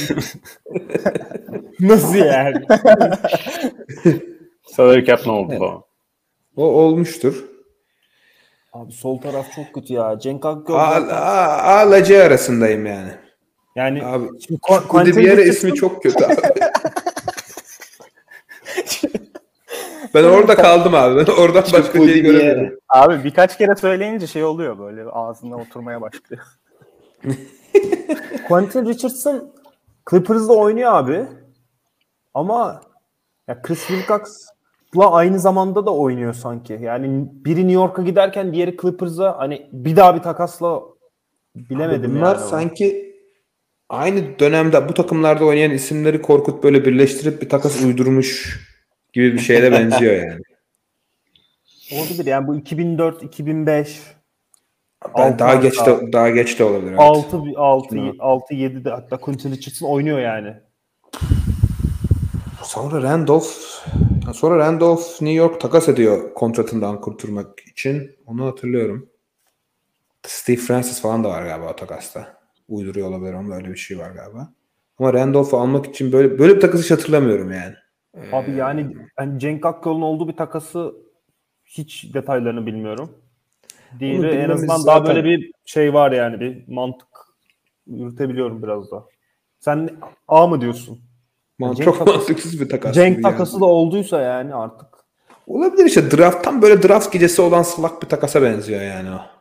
nasıl 1.81 2.15
yani? 2.15 2.67
Salary 4.77 5.05
cap 5.05 5.27
ne 5.27 5.33
oldu 5.33 5.59
falan. 5.59 5.83
O 6.57 6.65
olmuştur. 6.65 7.45
Abi 8.73 8.93
sol 8.93 9.19
taraf 9.21 9.53
çok 9.55 9.75
kötü 9.75 9.93
ya. 9.93 10.19
Cenk 10.19 10.45
Akgöl 10.47 10.75
A, 10.75 11.01
zaten- 11.01 11.15
A, 11.17 11.63
A 11.63 11.85
ile 11.85 12.05
C 12.05 12.23
arasındayım 12.23 12.87
yani. 12.87 13.11
Yani 13.79 14.05
Abi 14.05 14.29
Şimdi 14.41 15.17
bir 15.17 15.23
yere 15.23 15.45
ismi 15.45 15.75
çok 15.75 16.03
kötü 16.03 16.25
abi. 16.25 16.35
ben 20.15 20.25
orada 20.25 20.55
kaldım 20.55 20.95
abi. 20.95 21.17
Ben 21.17 21.33
oradan 21.33 21.65
başka 21.73 21.93
Kudi 21.93 22.13
şey 22.13 22.23
göremiyorum. 22.23 22.79
Abi 22.89 23.25
birkaç 23.25 23.59
kere 23.59 23.77
söyleyince 23.77 24.27
şey 24.27 24.45
oluyor 24.45 24.79
böyle 24.79 25.05
ağzına 25.05 25.57
oturmaya 25.57 26.01
başlıyor. 26.01 26.43
Quentin 28.49 28.87
Richardson 28.87 29.53
Clippers'da 30.11 30.53
oynuyor 30.53 30.93
abi. 30.93 31.27
Ama 32.35 32.81
ya 33.49 33.63
Chris 33.63 33.87
Wilcox'la 33.87 35.13
aynı 35.13 35.39
zamanda 35.39 35.87
da 35.87 35.95
oynuyor 35.95 36.35
sanki. 36.35 36.79
Yani 36.83 37.29
biri 37.33 37.61
New 37.61 37.73
York'a 37.73 38.03
giderken 38.03 38.53
diğeri 38.53 38.77
Clippers'a 38.77 39.39
hani 39.39 39.69
bir 39.73 39.97
daha 39.97 40.15
bir 40.15 40.23
takasla 40.23 40.83
bilemedim 41.55 42.17
Bunlar 42.17 42.37
yani. 42.37 42.49
sanki 42.49 43.08
aynı 43.89 44.39
dönemde 44.39 44.89
bu 44.89 44.95
takımlarda 44.95 45.45
oynayan 45.45 45.71
isimleri 45.71 46.23
Korkut 46.23 46.65
böyle 46.65 46.85
birleştirip 46.85 47.43
bir 47.43 47.49
takas 47.49 47.83
uydurmuş 47.85 48.61
gibi 49.13 49.35
bir 49.35 49.39
şeye 49.39 49.63
de 49.63 49.73
benziyor 49.73 50.15
yani. 50.15 50.43
Olabilir 51.93 52.27
yani 52.27 52.47
bu 52.47 52.57
2004 52.57 53.23
2005 53.23 54.01
Ben 55.19 55.39
daha 55.39 55.55
geç 55.55 55.87
de 55.87 56.13
daha 56.13 56.31
geç 56.31 56.59
de 56.59 56.65
olabilir. 56.65 56.91
evet. 56.91 57.01
6 57.01 57.37
6 57.57 57.97
6 58.19 58.55
7'de 58.55 58.91
hatta 58.91 59.17
Quentin 59.17 59.53
Richardson 59.53 59.89
oynuyor 59.89 60.19
yani. 60.19 60.55
Sonra 62.63 63.03
Randolph 63.03 63.47
sonra 64.33 64.59
Randolph 64.59 65.23
New 65.23 65.33
York 65.33 65.61
takas 65.61 65.89
ediyor 65.89 66.35
kontratından 66.35 67.01
kurtulmak 67.01 67.61
için. 67.61 68.17
Onu 68.27 68.47
hatırlıyorum. 68.47 69.09
Steve 70.27 70.57
Francis 70.57 71.01
falan 71.01 71.25
da 71.25 71.29
var 71.29 71.43
galiba 71.43 71.71
o 71.71 71.77
takasta. 71.77 72.38
Uyduruyor 72.69 73.09
olabilir 73.09 73.33
ama 73.33 73.55
öyle 73.55 73.69
bir 73.69 73.77
şey 73.77 73.99
var 73.99 74.11
galiba. 74.11 74.53
Ama 74.99 75.13
Randolph'u 75.13 75.57
almak 75.57 75.87
için 75.87 76.13
böyle 76.13 76.39
böyle 76.39 76.57
bir 76.57 76.61
takas 76.61 76.83
hiç 76.83 76.91
hatırlamıyorum 76.91 77.53
yani. 77.53 77.75
Abi 78.33 78.51
yani 78.51 78.97
ben 79.19 79.39
Cenk 79.39 79.67
Akgöl'ün 79.67 80.01
olduğu 80.01 80.29
bir 80.29 80.37
takası 80.37 80.95
hiç 81.65 82.15
detaylarını 82.15 82.67
bilmiyorum. 82.67 83.11
Diğeri 84.01 84.27
en 84.27 84.51
azından 84.51 84.69
daha 84.87 84.99
zaten- 85.01 85.17
böyle 85.17 85.25
bir 85.25 85.53
şey 85.65 85.95
var 85.95 86.13
yani 86.13 86.41
bir 86.41 86.69
mantık 86.69 87.09
yürütebiliyorum 87.87 88.63
biraz 88.63 88.91
da. 88.91 89.05
Sen 89.61 89.91
A 90.29 90.47
mı 90.47 90.61
diyorsun? 90.61 91.01
Man- 91.59 91.75
Cenk 91.75 91.85
çok 91.85 91.99
takası- 91.99 92.19
mantıksız 92.19 92.61
bir 92.61 92.69
takas. 92.69 92.95
Cenk 92.95 93.23
takası 93.23 93.53
yani. 93.53 93.61
da 93.61 93.65
olduysa 93.67 94.21
yani 94.21 94.55
artık. 94.55 94.89
Olabilir 95.47 95.85
işte 95.85 96.11
drafttan 96.11 96.63
böyle 96.63 96.83
draft 96.83 97.13
gecesi 97.13 97.43
olan 97.43 97.63
salak 97.63 98.03
bir 98.03 98.09
takasa 98.09 98.43
benziyor 98.43 98.83
yani 98.83 99.11
o. 99.11 99.38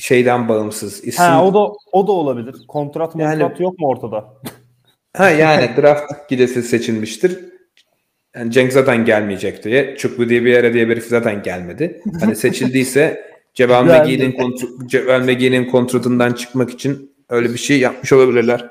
Şeyden 0.00 0.48
bağımsız. 0.48 1.04
İsim... 1.04 1.24
Ha 1.24 1.44
o 1.44 1.54
da 1.54 1.72
o 1.92 2.06
da 2.06 2.12
olabilir. 2.12 2.54
Kontrat 2.68 3.16
Yani- 3.16 3.52
yok 3.58 3.78
mu 3.78 3.88
ortada? 3.88 4.34
Ha 5.16 5.30
yani 5.30 5.70
draft 5.76 6.28
gidesi 6.28 6.62
seçilmiştir. 6.62 7.38
Yani 8.36 8.50
Cenk 8.50 8.72
zaten 8.72 9.04
gelmeyecek 9.04 9.64
diye. 9.64 9.96
Çuklu 9.96 10.28
diye 10.28 10.44
bir 10.44 10.50
yere 10.50 10.74
diye 10.74 10.86
bir 10.88 10.92
herif 10.92 11.06
zaten 11.06 11.42
gelmedi. 11.42 12.02
Hani 12.20 12.36
seçildiyse 12.36 13.30
Geldi. 13.54 13.72
McGee'nin 13.72 14.32
kontr- 14.32 15.22
McGee'nin 15.24 15.70
kontratından 15.70 16.32
çıkmak 16.32 16.70
için 16.70 17.16
öyle 17.28 17.48
bir 17.48 17.58
şey 17.58 17.80
yapmış 17.80 18.12
olabilirler. 18.12 18.70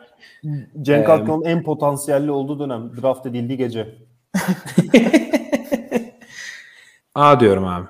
Cenk 0.82 1.09
Ee, 1.09 1.11
Akgöl'ün 1.11 1.41
en 1.41 1.63
potansiyelli 1.63 2.32
olduğu 2.32 2.59
dönem 2.59 2.91
draft 3.01 3.25
edildiği 3.25 3.57
gece. 3.57 3.95
A 7.15 7.39
diyorum 7.39 7.65
abi. 7.65 7.88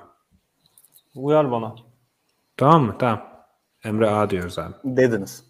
Uyar 1.14 1.50
bana. 1.50 1.74
Tamam 2.56 2.82
mı? 2.84 2.96
Tamam. 2.98 3.29
Emre 3.84 4.10
A 4.10 4.30
diyoruz 4.30 4.58
abi. 4.58 4.74
Dediniz. 4.84 5.44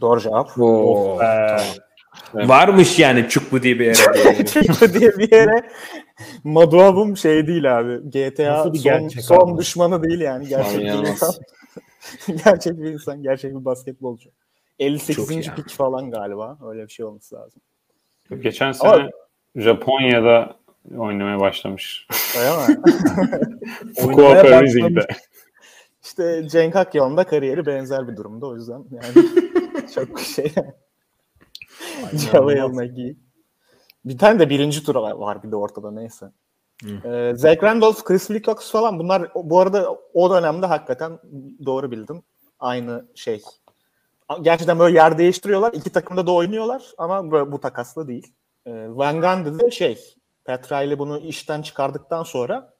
Doğru 0.00 0.20
cevap. 0.20 0.58
Oo. 0.58 1.18
Ee, 1.22 1.56
Varmış 2.34 2.98
yani 2.98 3.28
Çuklu 3.28 3.62
diye 3.62 3.78
bir 3.78 3.84
yere. 3.84 4.46
Çıktı 4.46 4.94
diye 5.00 5.10
bir 5.18 5.32
yere 5.32 5.62
Maduabum 6.44 7.16
şey 7.16 7.46
değil 7.46 7.78
abi. 7.78 8.10
GTA 8.10 8.62
son, 8.62 8.72
gerçek 8.72 9.24
son 9.24 9.52
abi? 9.52 9.60
düşmanı 9.60 10.02
değil 10.02 10.20
yani. 10.20 10.48
Gerçek 10.48 10.80
bir 10.80 11.08
insan. 11.08 11.34
gerçek 12.44 12.78
bir 12.78 12.92
insan. 12.92 13.22
Gerçek 13.22 13.54
bir 13.54 13.64
basketbolcu. 13.64 14.30
58. 14.78 15.16
Çok 15.16 15.30
iyi 15.30 15.54
pik 15.56 15.70
falan 15.70 16.10
galiba. 16.10 16.58
Öyle 16.70 16.82
bir 16.82 16.92
şey 16.92 17.06
olması 17.06 17.34
lazım. 17.34 17.62
Geçen 18.42 18.72
sene 18.72 18.90
Ama- 18.90 19.10
Japonya'da 19.56 20.56
oynamaya 20.98 21.40
başlamış. 21.40 22.06
Öyle 22.38 22.50
mi? 22.74 22.80
Fukuoka 24.00 24.62
Rize'de. 24.62 25.06
İşte 26.04 26.48
Cenk 26.48 26.76
Akyol'un 26.76 27.16
da 27.16 27.24
kariyeri 27.24 27.66
benzer 27.66 28.08
bir 28.08 28.16
durumda. 28.16 28.46
O 28.46 28.54
yüzden 28.54 28.84
yani 28.90 29.26
çok 29.94 30.20
şey. 30.20 30.52
Javel 32.12 32.62
McGee. 32.68 33.16
Bir 34.04 34.18
tane 34.18 34.38
de 34.38 34.50
birinci 34.50 34.84
tura 34.84 35.02
var- 35.18 35.42
bir 35.42 35.50
de 35.50 35.56
ortada 35.56 35.90
neyse. 35.90 36.26
Ee, 37.04 37.32
Zach 37.36 37.62
Randolph, 37.62 38.04
Chris 38.04 38.26
Wilcox 38.26 38.72
falan 38.72 38.98
bunlar 38.98 39.30
bu 39.34 39.60
arada 39.60 39.98
o 40.14 40.30
dönemde 40.30 40.66
hakikaten 40.66 41.18
doğru 41.66 41.90
bildim. 41.90 42.22
Aynı 42.60 43.04
şey. 43.14 43.42
Gerçekten 44.42 44.78
böyle 44.78 44.96
yer 44.96 45.18
değiştiriyorlar. 45.18 45.72
İki 45.72 45.90
takımda 45.90 46.26
da 46.26 46.32
oynuyorlar 46.32 46.82
ama 46.98 47.30
böyle, 47.30 47.52
bu 47.52 47.60
takasla 47.60 48.08
değil. 48.08 48.32
Ee, 48.66 48.72
Van 48.88 49.20
Gundy 49.20 49.64
de 49.64 49.70
şey 49.70 49.98
Pat 50.44 50.72
Riley 50.72 50.98
bunu 50.98 51.18
işten 51.18 51.62
çıkardıktan 51.62 52.22
sonra 52.22 52.71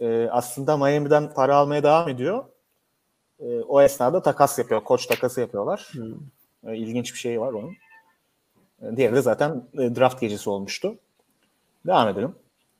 e, 0.00 0.28
aslında 0.30 0.76
Miami'den 0.76 1.34
para 1.34 1.56
almaya 1.56 1.82
devam 1.82 2.08
ediyor. 2.08 2.44
E, 3.40 3.60
o 3.60 3.82
esnada 3.82 4.22
takas 4.22 4.58
yapıyor. 4.58 4.84
Koç 4.84 5.06
takası 5.06 5.40
yapıyorlar. 5.40 5.92
E, 6.66 6.76
ilginç 6.76 7.12
bir 7.14 7.18
şey 7.18 7.40
var 7.40 7.52
onun. 7.52 7.72
E, 8.82 8.96
diğeri 8.96 9.14
de 9.14 9.22
zaten 9.22 9.64
e, 9.74 9.96
draft 9.96 10.20
gecesi 10.20 10.50
olmuştu. 10.50 10.98
Devam 11.86 12.08
edelim. 12.08 12.34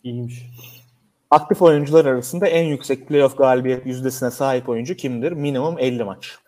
İyiymiş. 0.05 0.47
Aktif 1.31 1.63
oyuncular 1.63 2.05
arasında 2.05 2.47
en 2.47 2.65
yüksek 2.65 3.09
playoff 3.09 3.39
galibiyet 3.39 3.87
yüzdesine 3.87 4.31
sahip 4.31 4.69
oyuncu 4.69 4.95
kimdir? 4.95 5.33
Minimum 5.33 5.79
50 5.79 6.05
maç. 6.05 6.39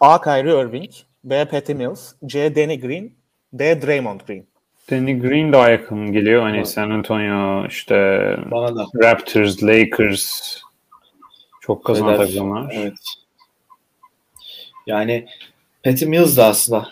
A. 0.00 0.20
Kyrie 0.20 0.60
Irving 0.60 0.90
B. 1.24 1.48
Patty 1.48 1.72
Mills 1.72 2.14
C. 2.26 2.56
Danny 2.56 2.80
Green 2.80 3.12
D. 3.52 3.82
Draymond 3.82 4.20
Green. 4.26 4.46
Danny 4.90 5.20
Green 5.20 5.52
daha 5.52 5.68
yakın 5.70 6.12
geliyor. 6.12 6.42
Hani 6.42 6.66
San 6.66 6.90
Antonio, 6.90 7.66
işte 7.66 7.94
Bana 8.50 8.76
da. 8.76 8.86
Raptors, 9.02 9.62
Lakers 9.62 10.56
çok 11.60 11.84
kazanan 11.84 12.16
takımlar. 12.16 12.72
Evet. 12.76 12.94
Yani 14.86 15.26
Patty 15.84 16.04
Mills 16.04 16.36
de 16.36 16.42
aslında 16.42 16.88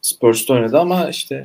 Spurs'ta 0.00 0.54
oynadı 0.54 0.78
ama 0.78 1.08
işte 1.08 1.44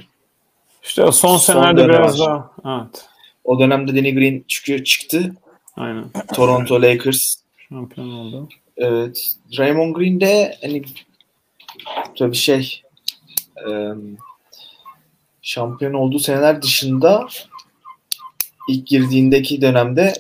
İşte 0.83 1.01
son 1.01 1.11
Son 1.11 1.37
senelerde 1.37 1.89
biraz 1.89 2.19
var. 2.21 2.27
daha 2.63 2.81
evet. 2.83 3.05
o 3.43 3.59
dönemde 3.59 3.95
Danny 3.95 4.13
Green 4.15 4.43
çıkıyor 4.47 4.83
çıktı. 4.83 5.33
Aynen. 5.77 6.05
Toronto 6.35 6.81
Lakers. 6.81 7.35
Şampiyon 7.69 8.09
oldu. 8.09 8.49
Evet. 8.77 9.35
Raymond 9.57 9.95
Green 9.95 10.21
de 10.21 10.57
hani 10.61 10.81
tabii 12.17 12.35
şey 12.35 12.81
em, 13.67 14.17
şampiyon 15.43 15.93
olduğu 15.93 16.19
seneler 16.19 16.61
dışında 16.61 17.27
ilk 18.69 18.87
girdiğindeki 18.87 19.61
dönemde 19.61 20.13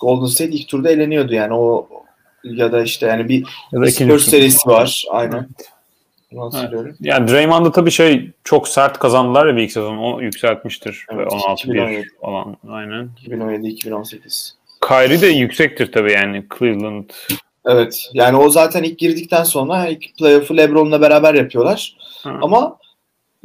Golden 0.00 0.26
State 0.26 0.50
ilk 0.50 0.68
turda 0.68 0.90
eleniyordu 0.90 1.34
yani 1.34 1.54
o 1.54 1.88
ya 2.44 2.72
da 2.72 2.82
işte 2.82 3.06
yani 3.06 3.28
bir 3.28 3.46
Ya 3.72 3.90
Spurs 3.90 4.24
serisi 4.24 4.68
var 4.68 5.04
aynen. 5.10 5.48
Bunu 6.32 6.44
hatırlıyorum. 6.44 6.96
Ya 7.00 7.28
Draymond'da 7.28 7.72
tabii 7.72 7.90
şey 7.90 8.30
çok 8.44 8.68
sert 8.68 8.98
kazandılar 8.98 9.46
ya 9.46 9.56
bir 9.56 9.62
ilk 9.62 9.72
sezon. 9.72 9.96
O 9.96 10.20
yükseltmiştir. 10.20 11.06
Ve 11.10 11.14
Evet, 11.22 11.32
16-1 11.32 11.54
2017. 11.54 12.08
falan. 12.20 12.56
Aynen. 12.68 13.10
2017-2018. 13.26 14.50
Kyrie 14.88 15.20
de 15.20 15.26
yüksektir 15.26 15.92
tabii 15.92 16.12
yani. 16.12 16.44
Cleveland. 16.58 17.10
Evet. 17.66 18.10
Yani 18.12 18.36
o 18.36 18.48
zaten 18.50 18.82
ilk 18.82 18.98
girdikten 18.98 19.44
sonra 19.44 19.86
ilk 19.88 20.18
playoff'u 20.18 20.56
LeBron'la 20.56 21.00
beraber 21.00 21.34
yapıyorlar. 21.34 21.96
Ha. 22.22 22.38
Ama 22.42 22.76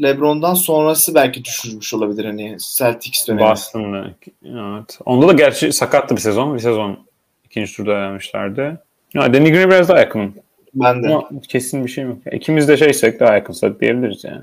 LeBron'dan 0.01 0.53
sonrası 0.53 1.15
belki 1.15 1.43
düşürmüş 1.45 1.93
olabilir 1.93 2.25
hani 2.25 2.57
Celtics 2.77 3.27
dönemi. 3.27 3.49
Boston'da. 3.49 4.07
Evet. 4.45 4.99
Onda 5.05 5.27
da 5.27 5.33
gerçi 5.33 5.73
sakattı 5.73 6.15
bir 6.15 6.21
sezon. 6.21 6.53
Bir 6.55 6.59
sezon 6.59 6.99
ikinci 7.45 7.75
turda 7.75 7.91
vermişlerdi. 7.91 8.77
Ya 9.13 9.33
Danny 9.33 9.49
Green'e 9.51 9.69
biraz 9.69 9.89
daha 9.89 9.99
yakın. 9.99 10.35
Ben 10.73 11.03
de. 11.03 11.07
Ama 11.15 11.29
kesin 11.47 11.85
bir 11.85 11.91
şey 11.91 12.03
yok. 12.03 12.17
İkimiz 12.31 12.67
de 12.67 12.77
şeysek 12.77 13.19
daha 13.19 13.33
yakınsak 13.33 13.81
diyebiliriz 13.81 14.23
yani. 14.23 14.41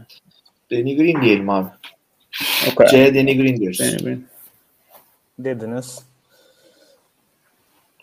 Danny 0.71 0.97
Green 0.97 1.23
diyelim 1.23 1.51
abi. 1.51 1.69
O 2.73 2.75
kadar. 2.75 2.91
C 2.91 3.15
Danny 3.15 3.37
Green 3.37 3.57
diyoruz. 3.57 3.81
Danny 3.81 3.97
Green. 3.97 4.25
Dediniz. 5.39 5.99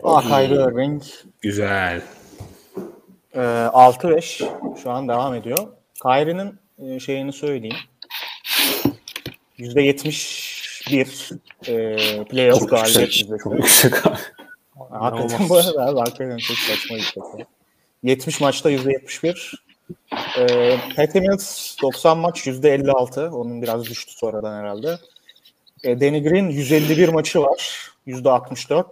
A. 0.03 0.21
Kyrie 0.21 0.55
Irving 0.55 1.03
Güzel. 1.41 2.01
e, 3.35 3.39
6-5 3.39 4.43
şu 4.83 4.91
an 4.91 5.07
devam 5.07 5.33
ediyor. 5.35 5.57
Kyrie'nin 6.03 6.55
şeyini 6.99 7.33
söyleyeyim. 7.33 7.75
%71 9.59 11.37
e, 11.67 11.95
playoff 12.23 12.59
Çok 12.59 12.69
galibiyet 12.69 12.99
yüksek. 12.99 13.21
yüzdesi. 13.21 13.43
Çok 13.43 13.53
yüksek 13.53 14.07
abi. 14.07 14.17
Hakikaten 14.89 15.49
bu 15.49 15.57
arada 15.57 15.85
abi 15.85 15.99
hakikaten 15.99 16.37
çok 16.37 16.57
saçma 16.57 16.97
gitti. 16.97 17.19
70 18.03 18.41
maçta 18.41 18.71
%71. 18.71 19.55
Ee, 20.37 20.77
Pat 20.95 21.15
Mills 21.15 21.75
90 21.81 22.17
maç 22.17 22.47
%56. 22.47 23.29
Onun 23.29 23.61
biraz 23.61 23.85
düştü 23.85 24.11
sonradan 24.15 24.59
herhalde. 24.59 24.97
Ee, 25.83 25.99
Danny 25.99 26.23
Green 26.23 26.49
151 26.49 27.09
maçı 27.09 27.41
var. 27.41 27.91
%64. 28.07 28.85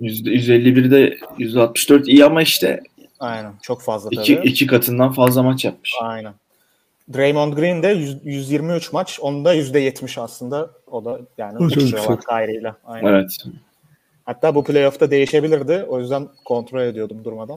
%151'de 0.00 1.18
%64 1.38 2.06
iyi 2.06 2.24
ama 2.24 2.42
işte 2.42 2.80
Aynen. 3.20 3.52
Çok 3.62 3.82
fazla 3.82 4.10
tabii. 4.10 4.22
iki, 4.22 4.34
iki 4.34 4.66
katından 4.66 5.12
fazla 5.12 5.42
maç 5.42 5.64
yapmış. 5.64 5.94
Aynen. 6.00 6.34
Draymond 7.14 7.52
Green 7.52 7.82
de 7.82 7.88
100, 7.88 8.18
123 8.24 8.92
maç. 8.92 9.18
Onda 9.22 9.54
%70 9.54 10.20
aslında. 10.20 10.70
O 10.86 11.04
da 11.04 11.20
yani 11.38 11.58
uçuyorlar 11.58 12.20
Kyrie'yle. 12.20 12.74
Aynen. 12.84 13.06
Evet. 13.08 13.36
Hatta 14.24 14.54
bu 14.54 14.64
playoff'ta 14.64 15.10
değişebilirdi. 15.10 15.84
O 15.88 16.00
yüzden 16.00 16.28
kontrol 16.44 16.80
ediyordum 16.82 17.24
durmadan. 17.24 17.56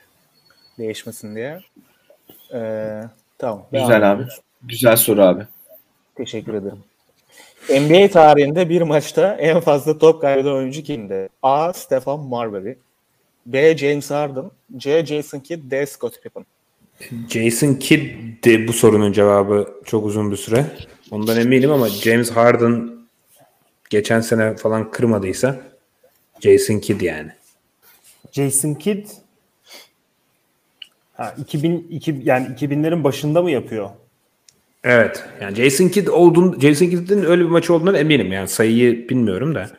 Değişmesin 0.78 1.36
diye. 1.36 1.60
Ee, 2.54 3.00
tamam. 3.38 3.66
devam 3.72 3.86
Güzel 3.86 4.10
abi. 4.12 4.14
ediyoruz. 4.14 4.40
Güzel 4.62 4.96
soru 4.96 5.22
abi. 5.22 5.46
Teşekkür 6.14 6.54
ederim. 6.54 6.78
NBA 7.70 8.08
tarihinde 8.10 8.68
bir 8.68 8.82
maçta 8.82 9.34
en 9.34 9.60
fazla 9.60 9.98
top 9.98 10.20
kaybeden 10.20 10.50
oyuncu 10.50 10.82
kimdi? 10.82 11.28
A. 11.42 11.72
Stephen 11.72 12.20
Marbury 12.20 12.74
B. 13.46 13.76
James 13.76 14.10
Harden 14.10 14.50
C. 14.76 15.06
Jason 15.06 15.38
Kidd 15.40 15.70
D. 15.70 15.86
Scottie 15.86 16.20
Pippen 16.20 16.46
Jason 17.28 17.74
Kidd 17.74 18.04
de 18.44 18.68
bu 18.68 18.72
sorunun 18.72 19.12
cevabı 19.12 19.68
çok 19.84 20.06
uzun 20.06 20.30
bir 20.30 20.36
süre. 20.36 20.66
Ondan 21.10 21.40
eminim 21.40 21.70
ama 21.70 21.88
James 21.88 22.30
Harden 22.30 22.90
geçen 23.90 24.20
sene 24.20 24.56
falan 24.56 24.90
kırmadıysa 24.90 25.60
Jason 26.40 26.78
Kidd 26.78 27.00
yani. 27.00 27.30
Jason 28.32 28.74
Kidd 28.74 29.06
ha, 31.14 31.34
2000, 31.38 31.86
iki- 31.90 32.20
yani 32.24 32.46
2000'lerin 32.46 33.04
başında 33.04 33.42
mı 33.42 33.50
yapıyor? 33.50 33.90
Evet. 34.84 35.24
Yani 35.40 35.54
Jason 35.56 35.88
Kidd 35.88 36.06
olduğun 36.06 36.60
Jason 36.60 36.86
Kidd'in 36.86 37.24
öyle 37.24 37.42
bir 37.44 37.48
maçı 37.48 37.74
olduğundan 37.74 37.94
eminim. 37.94 38.32
Yani 38.32 38.48
sayıyı 38.48 39.08
bilmiyorum 39.08 39.54
da. 39.54 39.70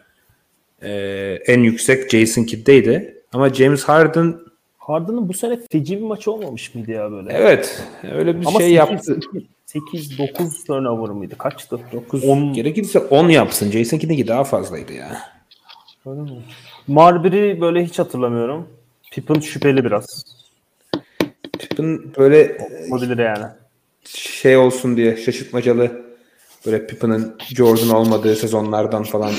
Ee, 0.83 1.39
en 1.47 1.59
yüksek 1.59 2.09
Jason 2.09 2.43
Kidd'deydi. 2.43 3.23
Ama 3.33 3.53
James 3.53 3.83
Harden 3.83 4.35
Harden'ın 4.85 5.29
bu 5.29 5.33
sene 5.33 5.59
feci 5.71 5.97
bir 5.97 6.03
maçı 6.03 6.31
olmamış 6.31 6.75
mıydı 6.75 6.91
ya 6.91 7.11
böyle? 7.11 7.33
evet 7.33 7.83
öyle 8.11 8.41
bir 8.41 8.45
Ama 8.45 8.59
şey 8.59 8.67
8, 8.69 8.71
yaptı. 8.77 9.19
8 9.65 10.17
9 10.17 10.63
turnover 10.63 11.09
mıydı? 11.09 11.37
Kaçtı? 11.37 11.79
9 11.93 12.23
On- 12.23 12.53
gerekirse 12.53 12.99
10 12.99 13.29
yapsın. 13.29 13.71
Jason 13.71 13.97
Kidd'inki 13.97 14.27
daha 14.27 14.43
fazlaydı 14.43 14.93
ya. 14.93 15.17
Öyle 16.05 16.21
mi? 16.21 16.29
Marbury 16.87 17.61
böyle 17.61 17.85
hiç 17.85 17.99
hatırlamıyorum. 17.99 18.67
Pippen 19.11 19.39
şüpheli 19.39 19.85
biraz. 19.85 20.23
Pippen 21.59 22.15
böyle 22.17 22.57
Olabilir 22.91 23.17
yani. 23.17 23.45
şey 24.05 24.57
olsun 24.57 24.97
diye 24.97 25.17
şaşırtmacalı 25.17 26.05
böyle 26.65 26.87
Pippen'ın 26.87 27.35
Jordan 27.55 27.89
olmadığı 27.89 28.35
sezonlardan 28.35 29.03
falan. 29.03 29.31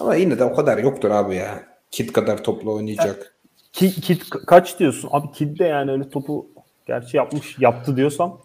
Ama 0.00 0.14
yine 0.14 0.38
de 0.38 0.44
o 0.44 0.54
kadar 0.54 0.78
yoktur 0.78 1.10
abi 1.10 1.34
ya. 1.36 1.62
Kid 1.90 2.08
kadar 2.10 2.44
toplu 2.44 2.74
oynayacak. 2.74 3.37
Kid, 3.78 4.02
Kid 4.02 4.20
ka- 4.20 4.46
kaç 4.46 4.78
diyorsun? 4.78 5.08
Abi 5.12 5.32
Kid 5.32 5.58
de 5.58 5.64
yani 5.64 5.90
öyle 5.90 6.10
topu 6.10 6.46
gerçi 6.86 7.16
yapmış 7.16 7.58
yaptı 7.58 7.96
diyorsam 7.96 8.40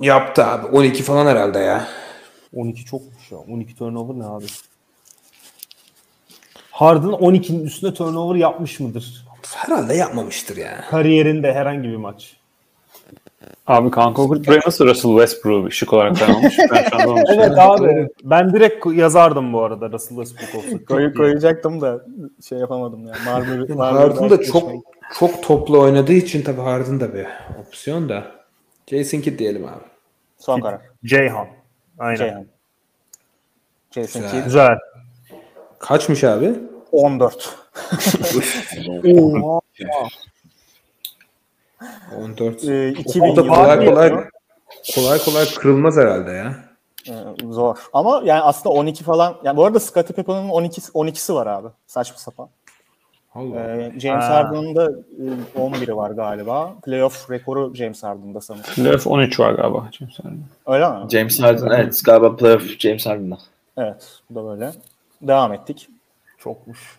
Yaptı 0.00 0.44
abi. 0.46 0.66
12 0.66 1.02
falan 1.02 1.26
herhalde 1.26 1.58
ya. 1.58 1.88
12 2.54 2.84
çokmuş 2.84 3.32
ya. 3.32 3.38
12 3.38 3.74
turnover 3.76 4.18
ne 4.18 4.24
abi? 4.26 4.44
Harden 6.70 7.08
12'nin 7.08 7.64
üstünde 7.64 7.94
turnover 7.94 8.36
yapmış 8.38 8.80
mıdır? 8.80 9.26
Herhalde 9.56 9.94
yapmamıştır 9.94 10.56
ya. 10.56 10.84
Kariyerinde 10.90 11.52
herhangi 11.54 11.88
bir 11.88 11.96
maç. 11.96 12.36
Abi 13.66 13.90
kanka 13.90 14.28
buraya 14.28 14.60
nasıl 14.66 14.86
Russell 14.86 15.10
Westbrook'u 15.10 15.70
şık 15.70 15.92
olarak 15.92 16.18
tanımlamış? 16.18 16.58
Ben 16.72 16.84
şu 16.90 17.10
anda 17.10 17.22
Evet 17.34 17.58
abi. 17.58 18.08
Ben 18.24 18.52
direkt 18.52 18.86
yazardım 18.86 19.52
bu 19.52 19.62
arada 19.62 19.92
Russell 19.92 20.24
Westbrook. 20.24 20.70
Çok 20.70 20.88
Koy, 20.88 21.14
koyacaktım 21.14 21.80
da 21.80 22.06
şey 22.48 22.58
yapamadım 22.58 23.06
ya. 23.06 23.14
Marbury, 23.26 23.78
Harden 23.78 24.30
da 24.30 24.42
çok 24.42 24.70
çok 25.18 25.42
toplu 25.42 25.80
oynadığı 25.80 26.12
için 26.12 26.42
tabii 26.42 26.60
Harden 26.60 27.00
da 27.00 27.14
bir 27.14 27.26
opsiyon 27.60 28.08
da. 28.08 28.24
Jason 28.86 29.20
Kidd 29.20 29.38
diyelim 29.38 29.64
abi. 29.64 29.84
Son 30.38 30.60
karar. 30.60 30.80
Ceyhan. 31.04 31.46
Aynen. 31.98 32.16
Ceyhan. 32.16 32.46
Jason 33.90 34.22
Güzel. 34.22 34.30
Kidd 34.30 34.44
Güzel. 34.44 34.78
Kaçmış 35.78 36.24
abi? 36.24 36.54
14. 36.92 37.56
14. 42.24 42.64
Ee, 42.64 42.94
O 42.96 43.00
2000 43.00 43.22
da 43.22 43.26
yılı 43.26 43.48
kolay 43.48 43.86
kolay 43.86 44.10
kolay 44.94 45.18
kolay 45.18 45.46
kırılmaz 45.54 45.96
herhalde 45.96 46.30
ya. 46.30 46.54
Ee, 47.08 47.12
zor. 47.52 47.76
Ama 47.92 48.22
yani 48.24 48.40
aslında 48.42 48.74
12 48.74 49.04
falan. 49.04 49.34
Yani 49.44 49.56
bu 49.56 49.64
arada 49.64 49.80
Scottie 49.80 50.16
Pippen'ın 50.16 50.48
12 50.48 50.80
12'si 50.80 51.34
var 51.34 51.46
abi. 51.46 51.68
Saçma 51.86 52.18
sapan. 52.18 52.48
Allah. 53.34 53.60
Ee, 53.60 53.92
James 54.00 54.24
Ha. 54.24 54.34
Harden'ın 54.34 54.76
da 54.76 54.84
e, 55.54 55.58
11'i 55.58 55.96
var 55.96 56.10
galiba. 56.10 56.74
Playoff 56.84 57.30
rekoru 57.30 57.74
James 57.74 58.02
Harden'da 58.02 58.40
sanırım. 58.40 58.64
Playoff 58.74 59.06
13 59.06 59.40
var 59.40 59.52
galiba. 59.52 59.88
James 59.98 60.18
Harden. 60.18 60.38
Öyle 60.66 60.88
mi? 60.88 61.10
James 61.10 61.40
Harden 61.42 61.70
evet 61.80 62.00
galiba 62.04 62.36
playoff 62.36 62.62
James 62.78 63.06
Harden'da. 63.06 63.38
Evet. 63.76 64.20
Bu 64.30 64.34
da 64.34 64.44
böyle. 64.48 64.72
Devam 65.22 65.52
ettik. 65.52 65.88
Çokmuş. 66.38 66.98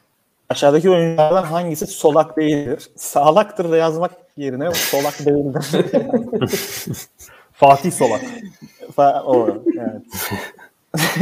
Aşağıdaki 0.50 0.90
oyunculardan 0.90 1.44
hangisi 1.44 1.88
solak 1.88 2.38
değildir? 2.38 2.90
Sağlaktır 2.96 3.72
da 3.72 3.78
yazmak 3.78 4.12
yerine 4.38 4.72
solak 4.72 5.26
değildir. 5.26 5.66
Fatih 7.54 7.92
Solak. 7.92 8.22
Fa- 8.98 9.24
o, 9.24 9.64
evet. 9.80 10.02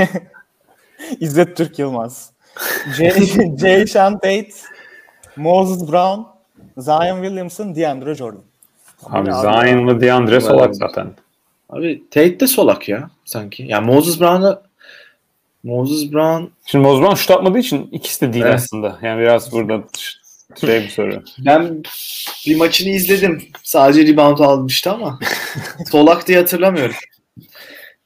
İzzet 1.20 1.58
Türk 1.58 1.80
Yılmaz. 1.80 2.32
Jay, 2.98 3.12
Jay 3.58 3.88
Sean 3.88 4.14
Tate, 4.14 4.50
Moses 5.36 5.92
Brown, 5.92 6.22
Zion 6.78 7.24
Williamson, 7.24 7.76
DeAndre 7.76 8.16
Jordan. 8.16 8.42
Abi 9.06 9.32
Zion'la 9.32 10.02
DeAndre 10.02 10.42
Solak 10.42 10.76
zaten. 10.76 11.12
Abi 11.70 12.04
Tate 12.12 12.40
de 12.40 12.48
solak 12.48 12.90
ya 12.90 13.10
sanki. 13.26 13.64
Yani 13.64 13.86
Moses 13.86 14.20
Brown'ı 14.20 14.62
Moses 15.64 16.12
Brown 16.12 16.44
Şimdi 16.66 16.88
Moses 16.88 17.02
Brown 17.02 17.16
şut 17.16 17.32
atmadığı 17.32 17.60
için 17.60 17.90
ikisi 17.92 18.22
de 18.22 18.34
değil 18.34 18.46
Evet. 18.46 18.56
aslında. 18.56 19.00
Yani 19.02 19.22
biraz 19.22 19.52
burada 19.52 19.84
şey 20.60 20.82
bir 20.82 20.90
soru. 20.90 21.24
ben 21.40 21.84
bir 22.48 22.56
maçını 22.56 22.90
izledim. 22.90 23.44
Sadece 23.64 24.14
rebound 24.14 24.38
almıştı 24.40 24.92
ama 24.92 25.20
solak 25.92 26.28
diye 26.28 26.38
hatırlamıyorum. 26.38 26.96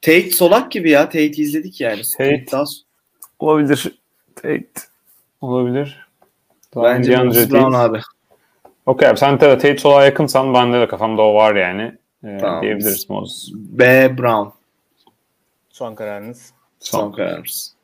Tate 0.02 0.30
solak 0.30 0.72
gibi 0.72 0.90
ya. 0.90 1.04
Tate 1.04 1.26
izledik 1.26 1.80
yani. 1.80 2.02
Tate. 2.18 2.44
Daha, 2.52 2.64
Olabilir. 3.38 3.98
Tate. 4.34 4.66
Olabilir. 5.40 6.06
bence 6.76 7.12
DeAndre 7.12 7.26
Moses 7.26 7.48
Tate. 7.48 7.54
Brown 7.54 7.72
abi. 7.74 8.00
Okey 8.86 9.08
abi 9.08 9.18
sen 9.18 9.40
de 9.40 9.58
Tate 9.58 9.78
Solak'a 9.78 10.04
yakınsan 10.04 10.54
bende 10.54 10.80
de 10.80 10.88
kafamda 10.88 11.22
o 11.22 11.34
var 11.34 11.54
yani. 11.54 11.94
Ee, 12.24 12.38
Tamam. 12.40 12.62
Diyebiliriz 12.62 13.10
Moses. 13.10 13.52
B 13.54 14.14
Brown. 14.18 14.48
Son 15.70 15.94
kararınız. 15.94 16.52
Son 16.80 17.00
Son. 17.00 17.12
kararımız. 17.12 17.74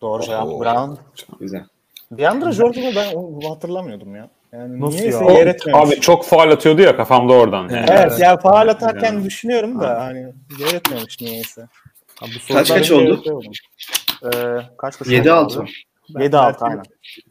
Doğru 0.00 0.22
cevap 0.22 0.48
Brown. 0.48 0.94
Güzel. 1.40 1.64
DeAndre 2.12 2.52
Jordan'ı 2.52 2.92
ben 2.96 3.14
o- 3.14 3.50
hatırlamıyordum 3.50 4.16
ya. 4.16 4.30
Yani 4.52 4.80
Nasıl 4.80 4.98
niyeyse 4.98 5.24
ya? 5.24 5.30
yer 5.32 5.46
etmemiş. 5.46 5.80
Abi 5.92 6.00
çok 6.00 6.24
faal 6.24 6.50
atıyordu 6.50 6.82
ya 6.82 6.96
kafamda 6.96 7.32
oradan. 7.32 7.68
Yani. 7.68 7.86
Evet, 7.90 8.12
yani 8.18 8.40
faal 8.40 8.68
atarken 8.68 9.24
düşünüyorum 9.24 9.80
da 9.80 10.00
hani 10.00 10.18
yer 10.60 10.74
etmemiş 10.74 11.20
niyeyse. 11.20 11.66
Abi 12.22 12.30
bu 12.50 12.54
Kaç 12.54 12.66
sorular- 12.68 12.78
kaç 12.78 12.90
oldu? 12.90 13.22
Ee, 14.24 14.28
kaç 14.78 14.98
kaç 14.98 15.08
7-6. 15.08 15.64
7-6 16.08 16.64
aynen. 16.64 16.82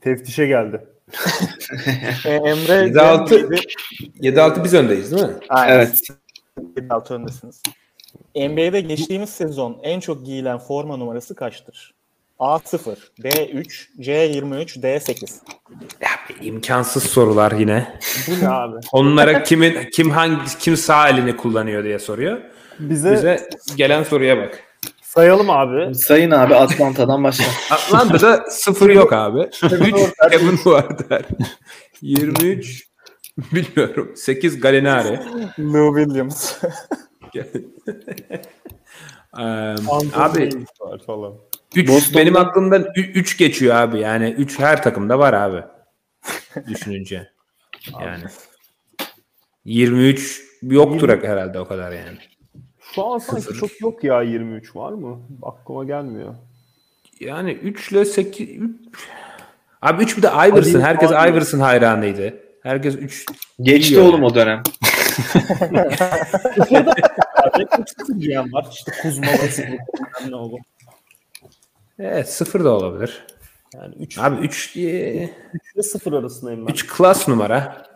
Teftişe 0.01 0.47
geldi. 0.47 0.81
Ee, 2.25 2.29
Emre 2.33 2.73
7-6. 2.87 3.49
7-6 4.19 4.63
biz 4.63 4.73
öndeyiz 4.73 5.11
değil 5.11 5.23
mi? 5.23 5.33
Aynen. 5.49 5.73
Evet. 5.75 5.97
7-6 6.77 7.13
öndesiniz. 7.13 7.61
NBA'de 8.35 8.81
geçtiğimiz 8.81 9.29
sezon 9.29 9.79
en 9.83 9.99
çok 9.99 10.25
giyilen 10.25 10.57
forma 10.57 10.97
numarası 10.97 11.35
kaçtır? 11.35 11.93
A0, 12.39 12.95
B3, 13.23 13.87
C23, 13.99 14.79
D8. 14.81 15.35
Ya 16.01 16.09
imkansız 16.41 17.03
sorular 17.03 17.51
yine. 17.51 17.99
Bu 18.27 18.45
ne 18.45 18.49
abi? 18.49 18.75
Onlara 18.91 19.43
kimin 19.43 19.89
kim 19.93 20.09
hangi 20.11 20.57
kim 20.59 20.77
sağ 20.77 21.09
elini 21.09 21.37
kullanıyor 21.37 21.83
diye 21.83 21.99
soruyor. 21.99 22.41
Bize, 22.79 23.11
Bize 23.13 23.49
gelen 23.75 24.03
soruya 24.03 24.37
bak. 24.37 24.63
sayalım 25.01 25.49
abi. 25.49 25.95
Sayın 25.95 26.31
abi 26.31 26.55
Atlanta'dan 26.55 27.23
başla. 27.23 27.45
Atlanta'da 27.71 28.45
sıfır 28.49 28.89
yok 28.89 29.13
abi. 29.13 29.39
3 29.63 29.95
Kevin 30.31 30.57
Huerter. 30.57 31.25
23 32.01 32.87
bilmiyorum. 33.37 34.11
8 34.15 34.59
Galinari. 34.59 35.19
Lou 35.59 35.97
Williams. 35.97 36.53
Ee, 39.39 39.43
abi 40.13 40.49
falan. 41.07 41.33
3 41.75 41.89
Boston'da- 41.89 42.17
benim 42.17 42.37
aklımdan 42.37 42.87
3 42.95 43.37
geçiyor 43.37 43.75
abi. 43.75 43.99
Yani 43.99 44.29
3 44.29 44.59
her 44.59 44.83
takımda 44.83 45.19
var 45.19 45.33
abi. 45.33 45.63
Düşününce. 46.67 47.29
Yani 48.01 48.23
23 49.65 50.41
yoktur 50.61 51.09
herhalde 51.23 51.59
o 51.59 51.67
kadar 51.67 51.91
yani. 51.91 52.17
Şu 52.95 53.05
an 53.05 53.17
sanki 53.17 53.53
çok 53.53 53.81
yok 53.81 54.03
ya 54.03 54.21
23 54.21 54.75
var 54.75 54.91
mı? 54.91 55.19
Aklıma 55.41 55.83
gelmiyor. 55.83 56.35
Yani 57.19 57.51
3 57.51 57.91
ile 57.91 58.05
8 58.05 58.49
Abi 59.81 60.03
3 60.03 60.17
bir 60.17 60.21
de 60.21 60.27
Iverson. 60.27 60.73
Hadi, 60.73 60.83
Herkes 60.83 61.11
hadi. 61.11 61.31
Iverson 61.31 61.59
hayranıydı. 61.59 62.33
Herkes 62.63 62.95
3 62.95 63.25
Geçti 63.61 63.99
oğlum 63.99 64.23
o 64.23 64.35
dönem. 64.35 64.63
Diyen 68.19 68.53
var. 68.53 68.67
İşte 68.71 68.91
Kuzma 69.01 69.27
oldu? 70.37 70.57
Evet 71.99 72.29
0 72.29 72.63
da 72.63 72.69
olabilir. 72.69 73.25
Yani 73.73 73.95
3 73.99 74.17
Abi 74.17 74.45
3 74.45 74.75
ile 74.75 75.33
0 75.83 76.13
arasındayım 76.13 76.67
ben. 76.67 76.71
3 76.71 76.87
klas 76.87 77.27
numara. 77.27 77.87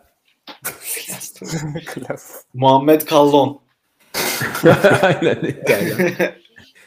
Muhammed 2.54 3.00
Kallon. 3.00 3.60
Aynen. 5.02 5.54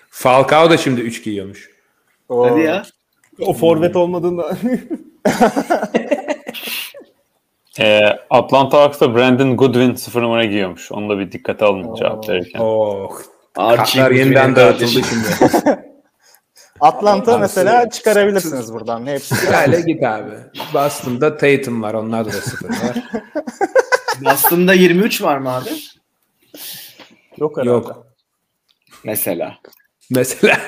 Falcao 0.09 0.69
da 0.69 0.77
şimdi 0.77 1.01
3 1.01 1.23
giyiyormuş. 1.23 1.69
Hadi 2.29 2.61
ya. 2.61 2.83
O 3.39 3.53
forvet 3.53 3.95
olmadığında 3.95 4.57
Ee, 7.79 8.19
Atlanta 8.29 8.81
Hawks'ta 8.81 9.15
Brandon 9.15 9.57
Goodwin 9.57 9.95
0 9.95 10.21
numara 10.21 10.45
giyiyormuş. 10.45 10.91
Onu 10.91 11.09
da 11.09 11.19
bir 11.19 11.31
dikkate 11.31 11.65
alın 11.65 11.95
cevap 11.95 12.29
verirken. 12.29 12.59
Oh. 12.59 13.11
Archie 13.55 14.01
Kartlar 14.01 14.11
yeniden 14.11 14.55
dağıtıldı 14.55 14.89
şimdi. 14.89 15.27
Atlanta 16.80 17.34
Abi, 17.34 17.41
mesela 17.41 17.89
çıkarabilirsiniz 17.89 18.73
buradan. 18.73 19.07
Hepsi. 19.07 19.35
Öyle 19.68 19.81
git 19.81 20.03
abi. 20.03 20.31
Boston'da 20.73 21.38
Tatum 21.38 21.81
var. 21.81 21.93
Onlarda 21.93 22.30
da 22.30 22.41
0 22.41 22.69
var. 22.69 23.03
Boston'da 24.26 24.73
23 24.73 25.22
var 25.22 25.38
mı 25.38 25.56
abi? 25.56 25.69
yok 27.38 27.57
herhalde. 27.57 27.69
Yok. 27.69 28.07
Mesela. 29.03 29.57
Mesela. 30.10 30.57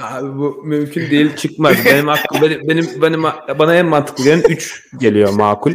Abi 0.00 0.38
bu 0.38 0.62
mümkün 0.64 1.10
değil 1.10 1.36
çıkmaz. 1.36 1.76
Benim 1.84 2.08
aklım 2.08 2.42
benim, 2.42 2.68
benim 2.68 3.02
benim 3.02 3.22
bana 3.58 3.74
en 3.74 3.86
mantıklı 3.86 4.24
gelen 4.24 4.42
3 4.48 4.88
geliyor 5.00 5.32
makul. 5.32 5.72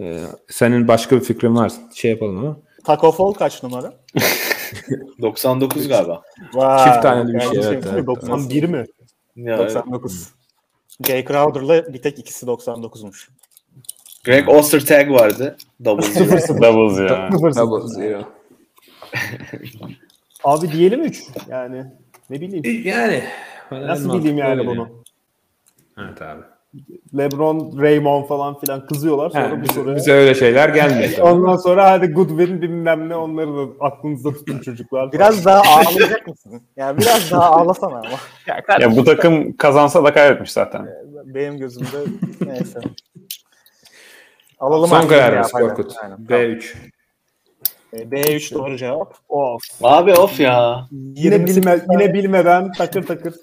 Ee, 0.00 0.24
senin 0.50 0.88
başka 0.88 1.16
bir 1.16 1.24
fikrin 1.24 1.56
varsa 1.56 1.80
şey 1.94 2.10
yapalım 2.10 2.38
ama. 2.38 2.56
Taco 2.84 3.12
Fall 3.12 3.32
kaç 3.32 3.62
numara? 3.62 3.92
99 5.22 5.88
galiba. 5.88 6.22
Vay, 6.54 6.84
Çift 6.84 7.02
taneli 7.02 7.34
bir 7.34 7.40
şey, 7.40 7.50
evet, 7.54 7.84
evet. 7.92 8.06
91 8.06 8.62
mi? 8.62 8.86
Ya, 9.36 9.58
99. 9.58 10.28
Jay 11.06 11.24
Crowder'la 11.24 11.92
bir 11.92 12.02
tek 12.02 12.18
ikisi 12.18 12.46
99'muş. 12.46 13.28
Greg 14.24 14.48
Ostertag 14.48 15.10
vardı. 15.10 15.56
Double 15.84 16.02
zero. 16.02 16.62
Doubles 16.62 17.10
ya. 17.10 17.30
Double 17.32 17.88
zero. 17.88 18.22
Abi 20.44 20.72
diyelim 20.72 21.02
3. 21.02 21.22
Yani 21.48 21.84
ne 22.30 22.40
bileyim. 22.40 22.82
Yani. 22.86 23.24
Nasıl 23.70 24.18
bileyim 24.18 24.38
yani 24.38 24.66
bunu? 24.66 24.88
Evet 25.98 26.22
abi. 26.22 26.42
LeBron, 27.16 27.78
Raymond 27.80 28.24
falan 28.26 28.58
filan 28.60 28.86
kızıyorlar 28.86 29.30
sonra 29.30 29.50
Ha, 29.50 29.56
bu 29.58 29.62
bize, 29.62 29.72
soruya. 29.72 29.96
bize 29.96 30.12
öyle 30.12 30.34
şeyler 30.34 30.68
gelmiyor. 30.68 31.18
Ondan 31.20 31.56
sonra 31.56 31.90
hadi 31.90 32.06
Goodwin 32.06 32.62
bilmem 32.62 33.08
ne 33.08 33.16
onları 33.16 33.56
da 33.56 33.62
aklınızda 33.80 34.32
tutun 34.32 34.58
çocuklar. 34.58 35.12
Biraz 35.12 35.44
daha 35.44 35.62
ağlayacak 35.62 36.26
mısın? 36.28 36.62
Yani 36.76 36.98
biraz 36.98 37.30
daha 37.30 37.50
ağlasana 37.50 37.96
ama. 37.96 38.18
Ya 38.80 38.96
bu 38.96 39.04
takım 39.04 39.56
kazansa 39.56 40.04
da 40.04 40.12
kaybetmiş 40.12 40.52
zaten. 40.52 40.88
Benim 41.24 41.58
gözümde 41.58 42.10
neyse. 42.46 42.80
Alalım 44.58 44.88
Son 44.88 44.96
artık 44.96 45.10
kararımız 45.10 45.52
ya. 45.54 45.60
Korkut. 45.60 45.92
Aynen. 46.02 46.18
B3. 46.18 46.74
E, 47.92 47.96
B3 47.96 48.54
doğru 48.54 48.76
cevap. 48.76 49.14
Of. 49.28 49.62
Abi 49.82 50.12
of 50.12 50.40
ya. 50.40 50.86
Yine, 50.90 51.34
28 51.34 51.56
bilme, 51.56 51.80
yine 51.92 52.14
bilmeden 52.14 52.72
takır 52.72 53.02
takır. 53.06 53.34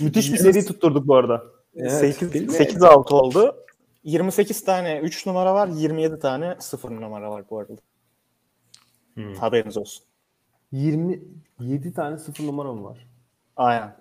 Müthiş 0.00 0.32
bir 0.32 0.38
seri 0.38 0.66
tutturduk 0.66 1.06
bu 1.06 1.16
arada. 1.16 1.42
8, 1.76 2.22
8-6 2.22 3.14
oldu. 3.14 3.56
28 4.04 4.64
tane 4.64 4.98
3 4.98 5.26
numara 5.26 5.54
var, 5.54 5.68
27 5.68 6.18
tane 6.18 6.56
0 6.60 6.90
numara 6.90 7.30
var 7.30 7.44
bu 7.50 7.58
arada. 7.58 7.72
Haberiniz 9.40 9.76
olsun. 9.76 10.04
27 10.72 11.94
tane 11.94 12.18
sıfır 12.18 12.44
numaram 12.44 12.84
var. 12.84 13.06
Aynen. 13.56 13.96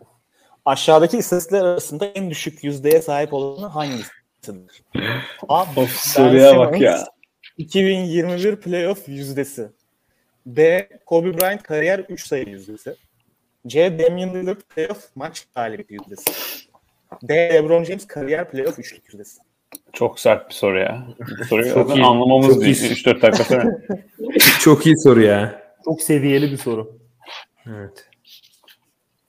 Aşağıdaki 0.66 1.18
istatistikler 1.18 1.66
arasında 1.66 2.06
en 2.06 2.30
düşük 2.30 2.64
yüzdeye 2.64 3.02
sahip 3.02 3.34
olanı 3.34 3.66
hangisidir? 3.66 4.84
A. 5.48 5.62
Of 5.76 5.92
soruya 5.92 6.60
bak 6.60 6.82
ya. 6.82 7.06
2021 7.58 8.56
playoff 8.56 9.10
yüzdesi. 9.10 9.72
B. 10.46 10.90
Kobe 11.06 11.38
Bryant 11.38 11.64
kariyer 11.64 12.00
3 12.00 12.28
sayı 12.28 12.50
yüzdesi. 12.50 12.96
C. 13.68 14.00
Damian 14.00 14.34
Lillard 14.34 14.62
playoff 14.62 15.10
maç 15.16 15.48
galibiyeti 15.56 15.94
yüzdesi. 15.94 16.32
D. 17.24 17.34
LeBron 17.54 17.84
James 17.84 18.08
kariyer 18.08 18.52
playoff 18.52 18.80
üçlük 18.80 19.06
yüzdesi. 19.14 19.40
Çok 19.94 20.20
sert 20.20 20.50
bir 20.50 20.54
soru 20.54 20.80
ya. 20.80 21.04
Bu 21.40 21.44
soruyu 21.46 21.74
Çok 21.74 21.96
iyi. 21.96 22.04
anlamamız 22.06 22.48
Çok 22.54 22.62
değil. 22.62 22.82
iyi. 22.82 22.92
3-4 22.92 23.22
dakika 23.22 23.44
sonra. 23.44 23.78
Çok 24.60 24.86
iyi 24.86 24.98
soru 24.98 25.22
ya. 25.22 25.62
Çok 25.86 26.02
seviyeli 26.02 26.52
bir 26.52 26.58
soru. 26.58 26.98
Evet. 27.68 28.08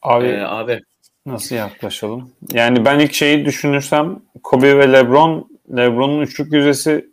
Abi 0.03 0.27
Ee, 0.27 0.41
abi. 0.41 0.81
nasıl 1.27 1.57
yaklaşalım? 1.57 2.31
Yani 2.53 2.85
ben 2.85 2.99
ilk 2.99 3.13
şeyi 3.15 3.45
düşünürsem 3.45 4.21
Kobe 4.43 4.79
ve 4.79 4.93
LeBron 4.93 5.49
LeBron'un 5.77 6.21
üçlük 6.23 6.53
yüzdesi 6.53 7.07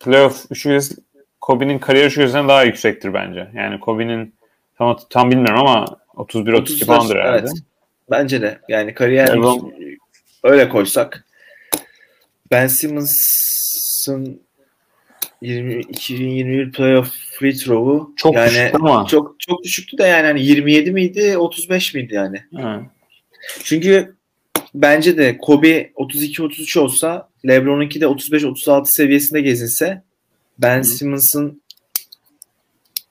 playoff 0.00 0.44
üçlük 0.50 0.72
yüzdesi 0.72 1.00
Kobe'nin 1.40 1.78
kariyer 1.78 2.06
üçlük 2.06 2.18
yüzdesinden 2.22 2.48
daha 2.48 2.64
yüksektir 2.64 3.14
bence. 3.14 3.48
Yani 3.54 3.80
Kobe'nin 3.80 4.34
tam, 4.78 4.98
tam 5.10 5.30
bilmiyorum 5.30 5.60
ama 5.66 5.84
31-32 6.14 6.54
35, 6.60 6.86
falandır 6.86 7.16
herhalde. 7.16 7.38
evet. 7.38 7.52
Bence 8.10 8.42
de. 8.42 8.58
Yani 8.68 8.94
kariyer 8.94 9.26
LeBron- 9.28 9.91
öyle 10.42 10.68
koysak. 10.68 11.24
Ben 12.50 12.66
Simmons'ın 12.66 14.40
20, 15.42 15.80
2021 15.80 16.72
playoff 16.72 17.10
free 17.38 17.52
throw'u 17.52 18.12
Çok 18.16 18.34
yani 18.34 18.50
düşük 18.50 18.74
ama. 18.74 19.06
çok 19.06 19.34
çok 19.38 19.64
düşüktü 19.64 19.98
de 19.98 20.02
yani 20.02 20.26
hani 20.26 20.42
27 20.42 20.90
miydi 20.92 21.38
35 21.38 21.94
miydi 21.94 22.14
yani. 22.14 22.42
Ha. 22.56 22.82
Çünkü 23.64 24.14
bence 24.74 25.18
de 25.18 25.38
Kobe 25.38 25.90
32-33 25.96 26.78
olsa 26.78 27.28
LeBron'unki 27.48 28.00
de 28.00 28.04
35-36 28.04 28.86
seviyesinde 28.86 29.40
gezinse 29.40 30.02
Ben 30.58 30.82
Simmons'ın 30.82 31.62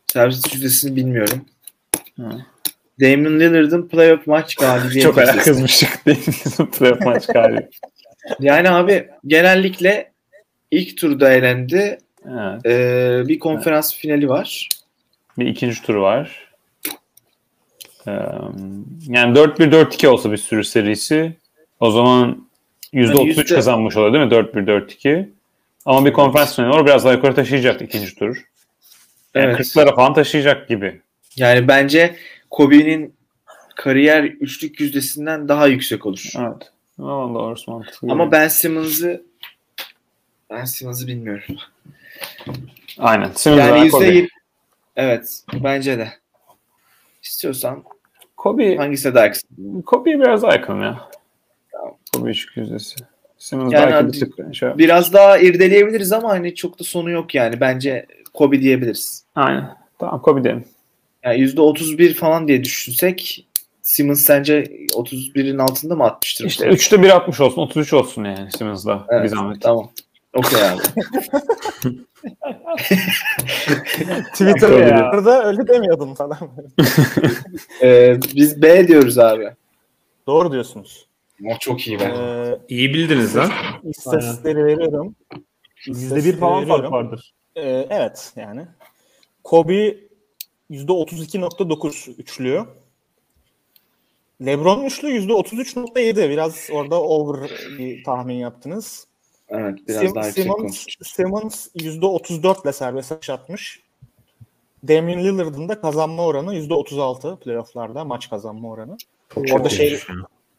servis 0.07 0.53
yüzdesini 0.53 0.95
bilmiyorum. 0.95 1.45
Hı. 2.15 2.45
Damian 3.01 3.39
Lillard'ın 3.39 3.87
playoff 3.87 4.27
maç 4.27 4.55
galibiyeti. 4.55 4.99
Çok 5.01 5.17
ayak 5.17 5.43
kızmıştık 5.43 6.05
mi? 6.05 6.17
Playoff 6.79 7.01
maç 7.01 7.27
galiba. 7.27 7.61
Yani 8.39 8.69
abi 8.69 9.07
genellikle 9.27 10.11
ilk 10.71 10.97
turda 10.97 11.33
elendi. 11.33 11.97
Evet. 12.25 12.65
Ee, 12.65 13.27
bir 13.27 13.39
konferans 13.39 13.95
finali 13.95 14.29
var. 14.29 14.69
Bir 15.39 15.45
ikinci 15.45 15.81
turu 15.81 16.01
var. 16.01 16.51
Ee, 18.07 18.11
yani 19.07 19.37
4-1-4-2 19.37 20.07
olsa 20.07 20.31
bir 20.31 20.37
sürü 20.37 20.63
serisi 20.63 21.33
o 21.79 21.91
zaman 21.91 22.47
%33 22.93 23.17
Yani 23.17 23.27
yüzde- 23.27 23.55
kazanmış 23.55 23.97
oluyor 23.97 24.13
değil 24.13 24.25
mi? 24.25 24.31
4-1-4-2. 24.31 25.29
Ama 25.85 26.05
bir 26.05 26.13
konferans 26.13 26.55
finali 26.55 26.69
var. 26.69 26.85
Biraz 26.85 27.05
daha 27.05 27.13
yukarı 27.13 27.35
taşıyacak 27.35 27.81
ikinci 27.81 28.15
tur. 28.15 28.45
Yani 29.35 29.45
Evet. 29.45 29.59
40'lara 29.59 29.95
falan 29.95 30.13
taşıyacak 30.13 30.67
gibi. 30.69 31.01
Yani 31.35 31.67
bence 31.67 32.15
Kobe'nin 32.51 33.15
kariyer 33.75 34.23
üçlük 34.23 34.79
yüzdesinden 34.79 35.47
daha 35.47 35.67
yüksek 35.67 36.05
olur. 36.05 36.31
Evet. 36.39 36.71
Ama 36.99 37.39
doğrusu 37.39 37.71
mantıklı. 37.71 38.11
Ama 38.11 38.31
Ben 38.31 38.47
Simmons'ı 38.47 39.23
Ben 40.49 40.65
Simmons'ı 40.65 41.07
bilmiyorum. 41.07 41.55
Aynen. 42.97 43.31
Simmons 43.35 43.59
Yani 43.59 43.83
yüzde 43.83 43.97
Kobe. 43.97 44.27
Evet 44.95 45.43
bence 45.53 45.97
de. 45.97 46.09
İstiyorsan 47.23 47.83
Kobe, 48.37 48.75
hangisine 48.75 49.15
daha 49.15 49.25
yakın? 49.25 49.81
Kobe'ye 49.81 50.19
biraz 50.19 50.43
daha 50.43 50.51
yakın 50.51 50.81
ya. 50.81 51.09
Kobe 52.13 52.29
üçlük 52.29 52.57
yüzdesi. 52.57 52.95
Simmons 53.37 53.73
Yani 53.73 53.91
belki 53.91 54.13
bir 54.13 54.19
tık 54.19 54.55
şey. 54.55 54.77
Biraz 54.77 55.13
daha 55.13 55.37
irdeleyebiliriz 55.37 56.11
ama 56.11 56.29
hani 56.29 56.55
çok 56.55 56.79
da 56.79 56.83
sonu 56.83 57.09
yok 57.09 57.35
yani. 57.35 57.59
Bence 57.59 58.05
Kobe 58.33 58.61
diyebiliriz. 58.61 59.25
Aynen. 59.35 59.77
Tamam 59.99 60.21
Kobe 60.21 60.43
diyelim. 60.43 60.65
Yani 61.23 61.37
%31 61.37 62.13
falan 62.13 62.47
diye 62.47 62.63
düşünsek 62.63 63.47
Simmons 63.81 64.21
sence 64.21 64.63
31'in 64.93 65.57
altında 65.57 65.95
mı 65.95 66.03
atmıştır? 66.03 66.45
İşte 66.45 66.63
sene? 66.63 66.73
3'te 66.73 67.03
1 67.03 67.15
atmış 67.15 67.39
olsun, 67.39 67.61
33 67.61 67.93
olsun 67.93 68.23
yani 68.23 68.51
Simmons'da 68.57 69.05
bir 69.11 69.15
evet, 69.15 69.29
zahmet. 69.29 69.61
Tamam. 69.61 69.91
Okey 70.33 70.61
abi. 70.69 70.81
Twitter'da 74.33 74.79
ya. 74.79 75.11
Öyle 75.45 75.67
demiyordum 75.67 76.15
falan. 76.15 76.37
Ee, 77.81 78.19
biz 78.35 78.61
B 78.61 78.87
diyoruz 78.87 79.17
abi. 79.19 79.49
Doğru 80.27 80.51
diyorsunuz. 80.51 81.07
O 81.45 81.57
çok 81.59 81.87
iyi 81.87 81.99
be. 81.99 82.03
Ee, 82.03 82.59
İyi 82.69 82.93
bildiniz 82.93 83.35
lan. 83.35 83.51
istatistikleri 83.83 84.65
veriyorum. 84.65 85.15
Yüzde 85.85 86.15
bir 86.15 86.37
falan 86.37 86.67
fark 86.67 86.91
vardır. 86.91 87.33
Ee, 87.55 87.87
evet 87.89 88.33
yani. 88.35 88.65
Kobe 89.43 89.95
%32.9 90.71 92.11
üçlüyor. 92.17 92.67
LeBron 94.45 94.83
üçlü 94.85 95.07
%33.7. 95.07 96.29
Biraz 96.29 96.69
orada 96.71 97.01
over 97.01 97.49
bir 97.77 98.03
tahmin 98.03 98.35
yaptınız. 98.35 99.07
Evet 99.49 99.79
biraz 99.87 100.01
Sim- 100.03 100.15
daha 100.15 100.25
yüksek 100.25 100.43
Simmons. 100.43 100.85
Simmons 101.01 101.67
%34 101.75 102.63
ile 102.63 102.73
serbest 102.73 103.11
atış 103.11 103.29
atmış. 103.29 103.79
Damian 104.87 105.23
Lillard'ın 105.23 105.69
da 105.69 105.81
kazanma 105.81 106.25
oranı 106.25 106.55
%36 106.55 107.39
playofflarda 107.39 108.05
maç 108.05 108.29
kazanma 108.29 108.69
oranı. 108.69 108.97
Orada 109.35 109.69
şey 109.69 109.99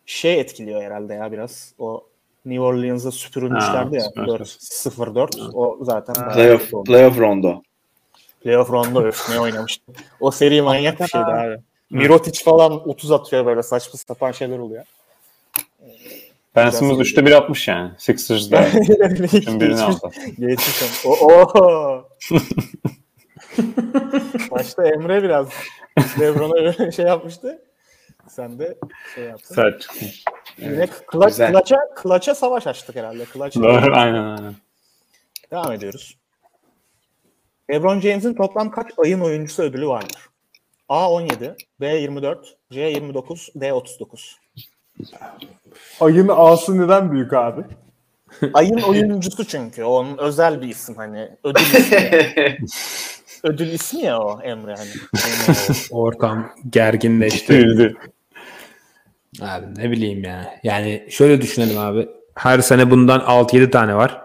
şey 0.06 0.40
etkiliyor 0.40 0.82
herhalde 0.82 1.14
ya 1.14 1.32
biraz. 1.32 1.74
O 1.78 2.04
New 2.44 2.62
Orleans'a 2.62 3.10
süpürülmüşlerdi 3.10 3.96
ya. 3.96 4.02
Ha, 4.02 4.08
süper. 4.08 4.24
4-0-4. 4.24 5.50
O 5.54 5.78
zaten 5.84 6.14
Playoff, 6.14 6.70
playoff 6.86 7.18
rondo. 7.18 7.62
Playoff 8.42 8.70
round'da 8.70 9.04
öf 9.04 9.30
ne 9.30 9.40
oynamıştı. 9.40 9.92
O 10.20 10.30
seri 10.30 10.62
manyak 10.62 11.00
bir 11.00 11.06
şeydi 11.06 11.24
abi. 11.24 11.56
Mirotic 11.90 12.44
falan 12.44 12.88
30 12.88 13.12
atıyor 13.12 13.46
böyle 13.46 13.62
saçma 13.62 13.98
sapan 13.98 14.32
şeyler 14.32 14.58
oluyor. 14.58 14.84
Ben 16.56 16.70
Simmons 16.70 16.98
3'te 16.98 17.26
1 17.26 17.32
atmış 17.32 17.68
yani. 17.68 17.90
Sixers'da. 17.98 18.64
Tüm 19.40 19.60
birini 19.60 19.80
aldı. 19.80 20.10
Geçmiş. 20.38 21.06
O, 21.06 21.10
o. 21.10 22.08
Başta 24.50 24.86
Emre 24.86 25.22
biraz 25.22 25.48
Lebron'a 26.20 26.90
şey 26.92 27.04
yapmıştı. 27.04 27.62
Sen 28.28 28.58
de 28.58 28.78
şey 29.14 29.24
yaptın. 29.24 29.54
Sert 29.54 29.80
çıktı. 29.80 30.06
Yine 30.58 30.86
kla, 31.06 31.26
güzel. 31.26 31.52
klaça, 31.52 31.78
klaça 31.96 32.34
savaş 32.34 32.66
açtık 32.66 32.96
herhalde. 32.96 33.24
Klaça. 33.24 33.62
Doğru 33.62 33.96
aynen 33.96 34.24
aynen. 34.24 34.54
Devam 35.50 35.72
ediyoruz. 35.72 36.16
LeBron 37.70 38.00
James'in 38.00 38.34
toplam 38.34 38.70
kaç 38.70 38.86
ayın 38.98 39.20
oyuncusu 39.20 39.62
ödülü 39.62 39.88
vardır? 39.88 40.28
A 40.88 41.10
17, 41.10 41.56
B 41.80 41.96
24, 41.96 42.56
C 42.70 42.80
29, 42.80 43.48
D 43.54 43.72
39. 43.72 44.38
Ayın 46.00 46.28
A'sı 46.28 46.78
neden 46.78 47.12
büyük 47.12 47.32
abi? 47.32 47.64
Ayın 48.54 48.78
oyuncusu 48.78 49.44
çünkü. 49.44 49.84
Onun 49.84 50.18
özel 50.18 50.62
bir 50.62 50.68
isim 50.68 50.96
hani. 50.96 51.28
Ödül 51.44 51.60
ismi. 51.60 52.58
ödül 53.42 53.68
ismi 53.68 54.02
ya 54.02 54.20
o 54.20 54.40
Emre 54.42 54.74
hani. 54.74 54.90
Ortam 55.90 56.50
gerginleşti. 56.70 57.94
Abi 59.40 59.66
ne 59.76 59.90
bileyim 59.90 60.24
ya. 60.24 60.54
Yani 60.62 61.06
şöyle 61.10 61.40
düşünelim 61.42 61.78
abi. 61.78 62.08
Her 62.34 62.58
sene 62.58 62.90
bundan 62.90 63.20
6-7 63.20 63.70
tane 63.70 63.94
var. 63.94 64.22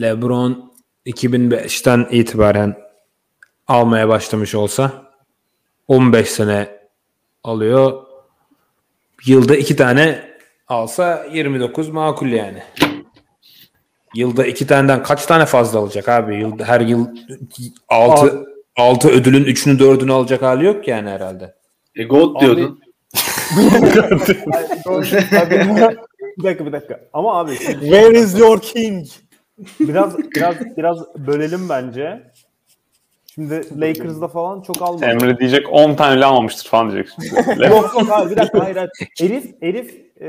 LeBron 0.00 0.67
2005'ten 1.08 2.06
itibaren 2.10 2.76
almaya 3.66 4.08
başlamış 4.08 4.54
olsa 4.54 4.92
15 5.88 6.30
sene 6.30 6.68
alıyor. 7.44 8.02
Yılda 9.26 9.56
2 9.56 9.76
tane 9.76 10.28
alsa 10.68 11.26
29 11.32 11.88
makul 11.88 12.28
yani. 12.28 12.62
Yılda 14.14 14.46
2 14.46 14.66
taneden 14.66 15.02
kaç 15.02 15.26
tane 15.26 15.46
fazla 15.46 15.78
alacak 15.78 16.08
abi? 16.08 16.36
Yılda 16.36 16.64
her 16.64 16.80
yıl 16.80 17.06
6 17.88 18.44
6 18.76 19.08
ödülün 19.08 19.44
3'ünü 19.44 19.78
4'ünü 19.78 20.12
alacak 20.12 20.42
hali 20.42 20.64
yok 20.64 20.88
yani 20.88 21.10
herhalde. 21.10 21.54
E, 21.96 22.04
gold 22.04 22.40
diyordun. 22.40 22.80
bir 26.38 26.44
dakika 26.44 26.66
bir 26.66 26.72
dakika. 26.72 27.00
Ama 27.12 27.38
abi 27.38 27.54
Where 27.54 28.18
is 28.18 28.38
your 28.38 28.60
king? 28.60 29.06
Biraz 29.80 30.18
biraz 30.18 30.54
biraz 30.76 30.98
bölelim 31.26 31.68
bence. 31.68 32.32
Şimdi 33.34 33.80
Lakers'da 33.80 34.28
falan 34.28 34.60
çok 34.60 34.82
almadı. 34.82 35.04
Emre 35.04 35.38
diyecek 35.38 35.72
10 35.72 35.94
tane 35.94 36.16
bile 36.16 36.24
almamıştır 36.24 36.68
falan 36.68 36.92
diyecek. 36.92 37.14
şimdi. 37.14 37.64
Yok 37.64 37.94
yok 37.94 38.10
abi 38.10 38.30
bir 38.30 38.36
dakika 38.36 38.64
hayır 38.64 38.76
hayır. 38.76 38.90
Herif, 39.18 39.62
herif 39.62 40.06
e, 40.20 40.26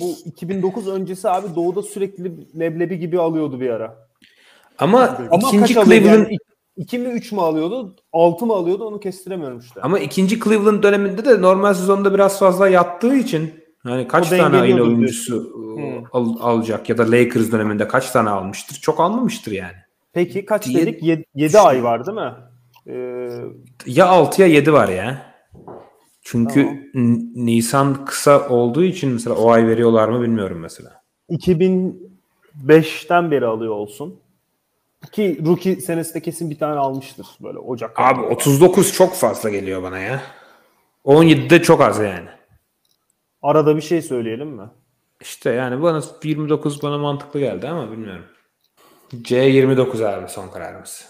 bu 0.00 0.16
2009 0.24 0.88
öncesi 0.88 1.28
abi 1.28 1.46
doğuda 1.54 1.82
sürekli 1.82 2.32
leblebi 2.60 2.98
gibi 2.98 3.20
alıyordu 3.20 3.60
bir 3.60 3.70
ara. 3.70 4.08
Ama, 4.78 5.18
Ama 5.30 5.48
ikinci 5.48 5.74
Cleveland 5.74 6.26
yani? 6.26 6.36
2 6.76 6.98
mi 6.98 7.08
3 7.08 7.32
mü 7.32 7.40
alıyordu? 7.40 7.96
6 8.12 8.46
mı 8.46 8.52
alıyordu 8.52 8.84
onu 8.84 9.00
kestiremiyorum 9.00 9.58
işte. 9.58 9.80
Ama 9.80 9.98
ikinci 9.98 10.40
Cleveland 10.40 10.82
döneminde 10.82 11.24
de 11.24 11.42
normal 11.42 11.74
sezonda 11.74 12.14
biraz 12.14 12.38
fazla 12.38 12.68
yattığı 12.68 13.14
için 13.14 13.54
hani 13.90 14.08
kaç 14.08 14.32
O 14.32 14.36
tane 14.36 14.56
ayın 14.56 14.78
oyuncusu 14.78 15.54
Hmm. 15.54 16.04
al- 16.12 16.36
alacak 16.40 16.88
ya 16.88 16.98
da 16.98 17.10
Lakers 17.10 17.52
döneminde 17.52 17.88
kaç 17.88 18.10
tane 18.10 18.30
almıştır? 18.30 18.78
Çok 18.82 19.00
almamıştır 19.00 19.52
yani. 19.52 19.76
Peki 20.12 20.44
kaç 20.44 20.66
Diye- 20.66 20.86
dedik? 20.86 21.24
7 21.34 21.58
ay 21.58 21.84
var 21.84 22.06
değil 22.06 22.18
mi? 22.18 22.32
Ee, 22.86 23.28
Ya 23.86 24.06
6 24.06 24.42
ya 24.42 24.48
7 24.48 24.72
var 24.72 24.88
ya. 24.88 25.34
Çünkü 26.22 26.62
Tamam. 26.62 26.78
Nisan 27.34 28.04
kısa 28.04 28.48
olduğu 28.48 28.84
için 28.84 29.10
mesela 29.12 29.36
o 29.36 29.50
ay 29.50 29.66
veriyorlar 29.66 30.08
mı 30.08 30.22
bilmiyorum 30.22 30.58
mesela. 30.60 31.02
2005'ten 31.30 33.30
beri 33.30 33.46
alıyor 33.46 33.72
olsun. 33.72 34.20
Ki 35.12 35.38
rookie 35.46 35.76
senesinde 35.80 36.20
kesin 36.20 36.50
bir 36.50 36.58
tane 36.58 36.78
almıştır 36.78 37.26
böyle 37.42 37.58
Ocak. 37.58 38.00
Abi 38.00 38.20
39 38.20 38.92
çok 38.92 39.14
fazla 39.14 39.50
geliyor 39.50 39.82
bana 39.82 39.98
ya. 39.98 40.22
17 41.04 41.50
de 41.50 41.62
çok 41.62 41.80
az 41.80 41.98
yani. 41.98 42.28
Arada 43.42 43.76
bir 43.76 43.80
şey 43.80 44.02
söyleyelim 44.02 44.48
mi? 44.48 44.70
İşte 45.20 45.50
yani 45.50 45.82
bana 45.82 46.02
29 46.24 46.82
bana 46.82 46.98
mantıklı 46.98 47.40
geldi 47.40 47.68
ama 47.68 47.92
bilmiyorum. 47.92 48.24
C 49.22 49.36
29 49.36 50.02
abi 50.02 50.28
son 50.28 50.48
kararımız. 50.48 51.08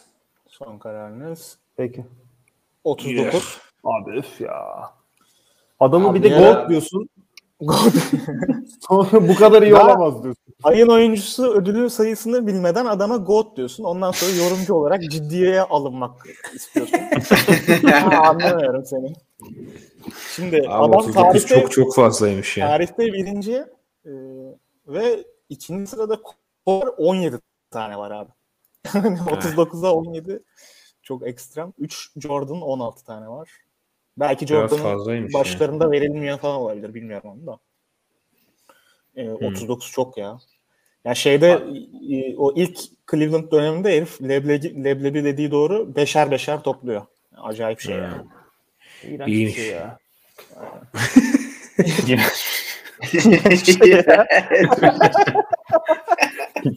Son 0.49 0.79
kararınız. 0.79 1.59
Peki. 1.77 2.07
39. 2.85 3.59
Abi 3.85 4.19
üf 4.19 4.41
ya. 4.41 4.65
Adamı 5.81 6.09
Abi 6.09 6.19
bir 6.19 6.23
de 6.23 6.29
ya. 6.29 6.39
gold 6.53 6.69
diyorsun. 6.71 7.09
Sonra 8.89 9.29
bu 9.29 9.35
kadar 9.35 9.63
iyi 9.63 9.73
Ya. 9.73 9.85
olamaz 9.85 10.23
diyorsun. 10.23 10.45
Ayın 10.63 10.89
oyuncusu 10.89 11.53
ödülü 11.55 11.91
sayısını 11.91 12.47
bilmeden 12.47 12.87
adama 12.87 13.17
GOAT 13.17 13.57
diyorsun. 13.57 13.85
Ondan 13.85 14.11
sonra 14.11 14.45
yorumcu 14.45 14.75
olarak 14.75 15.03
ciddiye 15.03 15.61
alınmak 15.61 16.27
istiyorsun. 16.55 16.99
Ha, 17.91 18.23
anlamıyorum 18.29 18.85
seni. 18.87 19.13
Şimdi 20.35 20.57
Abi 20.57 20.69
adam 20.69 20.91
39 20.91 21.15
tarihte, 21.15 21.61
çok 21.61 21.73
çok 21.73 21.95
fazlaymış 21.95 22.57
ya. 22.57 22.69
tarihte 22.69 23.13
birinci 23.13 23.65
e, 24.07 24.13
ve 24.87 25.25
ikinci 25.49 25.91
sırada 25.91 26.21
Core 26.67 26.91
17 26.91 27.39
tane 27.71 27.99
var 27.99 28.11
abi. 28.11 28.31
39'a 28.85 29.93
17 29.93 30.43
çok 31.03 31.27
ekstrem. 31.27 31.73
3 31.79 32.11
Jordan 32.17 32.61
16 32.61 33.05
tane 33.05 33.29
var. 33.29 33.51
Belki 34.17 34.47
Jordan'ın 34.47 35.33
başlarında 35.33 35.91
verilmiyor 35.91 36.39
falan 36.39 36.57
olabilir 36.57 36.95
bilmiyorum 36.95 37.31
onu 37.31 37.47
da. 37.47 37.59
Ee, 39.17 39.31
39 39.31 39.91
çok 39.91 40.19
ya. 40.19 40.39
Ya 41.05 41.15
şeyde 41.15 41.63
e, 42.11 42.37
o 42.37 42.53
ilk 42.57 42.79
Cleveland 43.11 43.53
döneminde 43.53 43.97
herif 43.97 44.23
leblebi, 44.23 44.85
leblebi 44.85 45.25
dediği 45.25 45.51
doğru 45.51 45.97
beşer 45.97 46.31
beşer 46.31 46.63
topluyor. 46.63 47.07
Acayip 47.37 47.81
şey 47.81 47.97
yani. 47.97 48.23
İğrenç 49.05 49.27
bir 49.27 49.33
İyiymiş. 49.33 49.57
şey 49.57 49.67
ya. 49.71 49.99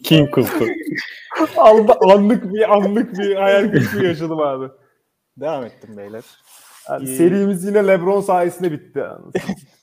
King 0.04 0.30
kustu. 0.30 0.66
Alda, 1.56 1.96
anlık 2.00 2.52
bir 2.54 2.72
anlık 2.74 3.18
bir 3.18 3.36
hayal 3.36 3.70
kırıklığı 3.72 4.04
yaşadım 4.04 4.40
abi. 4.40 4.68
Devam 5.36 5.64
ettim 5.64 5.96
beyler. 5.96 6.22
Yani 6.88 7.04
İyi. 7.08 7.16
serimiz 7.16 7.64
yine 7.64 7.86
LeBron 7.86 8.20
sayesinde 8.20 8.72
bitti. 8.72 9.02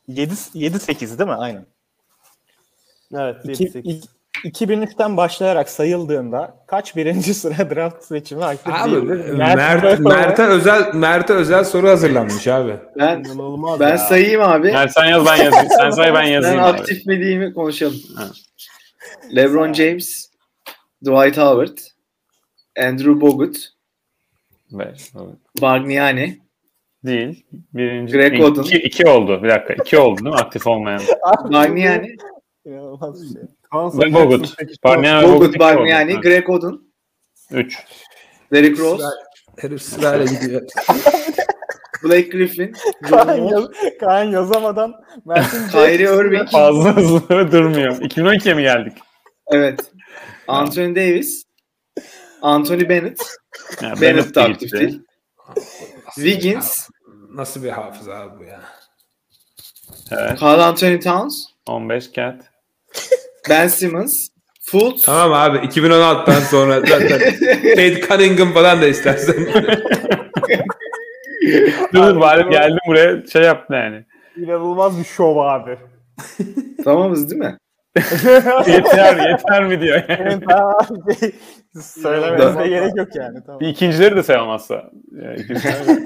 7 0.07 0.33
7 0.53 0.79
8 0.79 1.19
değil 1.19 1.29
mi? 1.29 1.35
Aynen. 1.35 1.65
Evet, 3.13 3.35
İki- 3.45 3.63
7-8. 3.67 4.03
İki- 4.43 4.65
2003'ten 4.65 5.17
başlayarak 5.17 5.69
sayıldığında 5.69 6.57
kaç 6.67 6.95
birinci 6.95 7.33
sıra 7.33 7.69
draft 7.75 8.03
seçimi 8.03 8.45
aktif 8.45 8.73
Abi? 8.73 8.95
Mert, 9.01 9.83
Mert- 9.83 9.99
Mert'e 9.99 10.43
özel 10.43 10.93
Mert'e 10.93 11.33
özel 11.33 11.63
soru 11.63 11.87
hazırlanmış 11.89 12.47
abi. 12.47 12.73
Ben 12.99 13.19
İnanılmaz 13.19 13.79
ben 13.79 13.89
ya. 13.89 13.97
sayayım 13.97 14.41
abi. 14.41 14.71
Yani 14.71 14.89
sen 14.89 15.05
yaz 15.05 15.25
ben 15.25 15.35
yazayım. 15.43 15.67
Sen 15.77 15.89
say 15.89 16.13
ben 16.13 16.23
Ben 16.23 16.27
yazayım. 16.29 16.63
abi. 16.63 16.77
aktif 16.79 17.05
mi 17.05 17.19
değil 17.19 17.37
mi 17.37 17.53
konuşalım. 17.53 17.99
Ha. 18.15 18.23
LeBron 19.35 19.73
James, 19.73 20.29
Dwight 21.03 21.37
Howard, 21.37 21.77
Andrew 22.79 23.21
Bogut, 23.21 23.57
evet. 24.75 25.11
Bargnani, 25.61 26.39
Değil. 27.05 27.45
Birinci. 27.73 28.13
Greg 28.13 28.33
iki, 28.33 28.43
Oden. 28.43 28.61
iki, 28.61 28.77
iki 28.77 29.09
oldu. 29.09 29.43
Bir 29.43 29.49
dakika. 29.49 29.73
İki 29.73 29.97
oldu 29.97 30.23
değil 30.23 30.35
mi? 30.35 30.41
Aktif 30.41 30.67
olmayan. 30.67 31.01
Bargnani, 31.51 32.15
İnanılmaz 32.65 33.23
bir 33.23 33.27
şey. 33.33 33.41
Ve 33.73 34.13
Bogut. 34.13 34.55
Barnea 34.83 35.23
Bogut 35.23 35.59
Bargnani, 35.59 36.21
Greg 36.21 36.49
Oden, 36.49 36.79
3. 37.51 37.77
Derrick 38.53 38.81
Rose, 38.83 39.03
Herif 39.57 39.81
sırayla 39.81 40.25
gidiyor. 40.25 40.61
Blake 42.03 42.21
Griffin, 42.29 42.73
Kaan, 43.09 43.35
yaz, 43.37 43.65
Kaan 43.99 44.23
yazamadan 44.23 44.93
Mert'in 45.25 45.67
Kyrie 45.67 46.15
Irving, 46.15 46.49
Fazla 46.51 46.95
hızlı 46.95 47.51
durmuyor. 47.51 47.95
2012'ye 47.95 48.53
mi 48.53 48.61
geldik? 48.61 48.93
evet. 49.51 49.91
Anthony 50.47 50.95
Davis, 50.95 51.43
Anthony 52.41 52.89
Bennett, 52.89 53.21
Yani 53.81 54.01
Bennett 54.01 54.29
de 54.29 54.35
de 54.35 54.41
aktif 54.41 54.71
değil. 54.71 55.01
Wiggins, 56.15 56.89
Nasıl 57.33 57.63
bir 57.63 57.69
hafıza 57.69 58.15
abi 58.15 58.39
bu 58.39 58.43
ya? 58.43 58.61
Evet. 60.11 60.41
Carl 60.41 60.59
Anthony 60.59 60.99
Towns, 60.99 61.45
15 61.69 62.11
cat. 62.13 62.35
Ben 63.49 63.67
Simmons, 63.67 64.27
Fultz, 64.61 65.05
Tamam 65.05 65.33
abi 65.33 65.57
2016'dan 65.57 66.39
sonra 66.39 66.79
zaten 66.87 67.19
Kate 67.75 68.01
Cunningham 68.07 68.53
falan 68.53 68.81
da 68.81 68.87
istersen. 68.87 69.35
Dur 71.93 72.19
bari 72.19 72.49
geldim 72.49 72.79
buraya 72.87 73.27
şey 73.27 73.41
yaptı 73.41 73.73
yani. 73.73 74.05
İnanılmaz 74.37 74.99
bir 74.99 75.03
şov 75.03 75.37
abi. 75.37 75.77
tamamız 76.83 77.31
değil 77.31 77.41
mi? 77.41 77.57
yeter 78.67 79.29
yeter 79.29 79.65
mi 79.65 79.81
diyor. 79.81 80.03
Yani. 80.09 80.41
Söylemenize 81.83 82.67
gerek 82.67 82.95
yok 82.95 83.15
yani. 83.15 83.37
Tamam. 83.45 83.59
Bir 83.59 83.67
ikincileri 83.67 84.15
de 84.15 84.23
sayılmazsa. 84.23 84.83
Yani 85.23 85.37
ikincileri- 85.39 86.05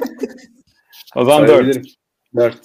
o 1.15 1.25
zaman 1.25 1.41
4. 1.41 1.49
Sayabilirim. 1.49 1.83
Dört. 2.35 2.57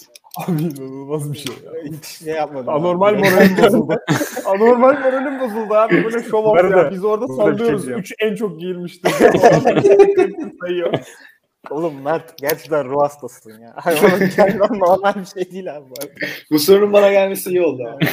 Abi 0.47 0.62
inanılmaz 0.62 1.32
bir 1.32 1.39
şey 1.39 1.55
ya. 1.65 1.73
Hiç 1.93 2.05
şey 2.06 2.35
yapmadım. 2.35 2.69
Anormal 2.69 3.15
abi. 3.15 3.19
moralim 3.19 3.56
bozuldu. 3.62 4.01
Anormal 4.47 4.98
moralim 4.98 5.40
bozuldu 5.40 5.74
abi. 5.74 6.05
Bu 6.05 6.09
ne 6.19 6.23
şov 6.23 6.44
oldu 6.44 6.77
ya. 6.77 6.90
Biz 6.90 7.05
orada 7.05 7.27
şey 7.27 7.36
sallıyoruz. 7.36 7.69
diyeceğim. 7.69 8.01
3 8.01 8.12
en 8.20 8.35
çok 8.35 8.60
giyilmiştir. 8.60 9.10
sayıyor. 10.60 10.93
Oğlum 11.70 12.02
Mert 12.02 12.39
gerçekten 12.39 12.89
ruh 12.89 13.02
hastasın 13.02 13.60
ya. 13.60 13.73
Hayvanın 13.77 14.28
kendinden 14.36 14.78
normal 14.78 15.15
bir 15.15 15.24
şey 15.24 15.52
değil 15.52 15.77
abi. 15.77 15.85
bu 16.51 16.59
sorunun 16.59 16.93
bana 16.93 17.12
gelmesi 17.12 17.51
iyi 17.51 17.62
oldu 17.62 17.82
abi. 17.89 18.06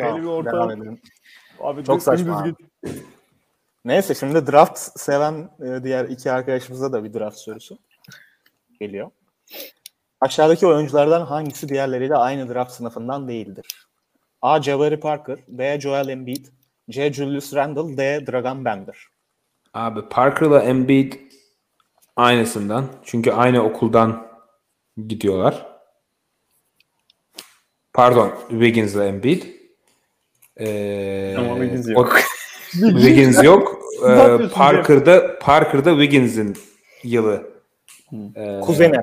Bir 0.00 0.24
ortam. 0.24 0.98
Abi 1.60 1.84
Çok 1.84 2.02
saçma 2.02 2.46
git. 2.46 2.56
Neyse 3.84 4.14
şimdi 4.14 4.46
draft 4.46 4.78
seven 5.00 5.50
e, 5.64 5.84
diğer 5.84 6.04
iki 6.04 6.32
arkadaşımıza 6.32 6.92
da 6.92 7.04
bir 7.04 7.14
draft 7.14 7.38
sorusu 7.38 7.78
geliyor. 8.80 9.10
Aşağıdaki 10.22 10.66
oyunculardan 10.66 11.26
hangisi 11.26 11.68
diğerleriyle 11.68 12.16
aynı 12.16 12.54
draft 12.54 12.72
sınıfından 12.72 13.28
değildir? 13.28 13.86
A. 14.42 14.62
Jabari 14.62 15.00
Parker 15.00 15.38
B. 15.48 15.80
Joel 15.80 16.08
Embiid 16.08 16.46
C. 16.90 17.12
Julius 17.12 17.54
Randle 17.54 17.96
D. 17.96 18.26
Dragan 18.26 18.64
Bender 18.64 19.06
Abi 19.74 20.08
Parker'la 20.08 20.62
Embiid 20.62 21.12
aynısından. 22.16 22.84
Çünkü 23.04 23.32
aynı 23.32 23.62
okuldan 23.62 24.26
gidiyorlar. 25.08 25.66
Pardon, 27.92 28.32
Wiggins'la 28.48 29.04
Embiid. 29.06 29.42
Ee, 30.56 31.34
Ama 31.38 31.54
Wiggins 31.54 31.88
yok. 31.88 32.16
Wiggins 32.70 33.44
yok. 33.44 33.82
Ee, 34.08 34.48
Parker'da 34.52 35.38
Parker'da 35.38 35.90
Wiggins'in 35.90 36.56
yılı. 37.02 37.50
Ee, 38.36 38.60
Kuzeni. 38.60 38.96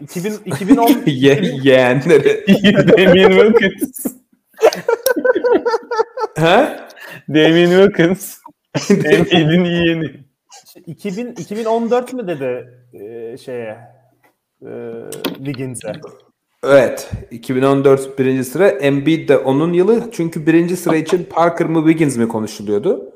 2000, 0.00 0.32
2010 0.44 0.88
ye- 1.06 1.58
yeğenleri. 1.62 2.44
Damien 2.98 3.30
Wilkins. 3.30 4.06
ha? 6.36 6.88
Damien 7.28 7.70
Wilkins. 7.84 8.38
Embiid'in 8.90 9.64
yeğeni. 9.64 10.10
2000, 10.86 11.26
2014 11.32 12.12
mü 12.12 12.26
dedi 12.28 12.68
e, 12.92 13.36
şeye 13.36 13.78
e, 14.62 14.68
Wiggins'e? 15.36 15.92
Evet. 16.64 17.10
2014 17.30 18.18
birinci 18.18 18.44
sıra. 18.44 18.68
Embiid 18.68 19.28
de 19.28 19.38
onun 19.38 19.72
yılı. 19.72 20.10
Çünkü 20.12 20.46
birinci 20.46 20.76
sıra 20.76 20.96
için 20.96 21.24
Parker 21.30 21.66
mı 21.66 21.78
Wiggins 21.78 22.16
mi 22.16 22.28
konuşuluyordu. 22.28 23.12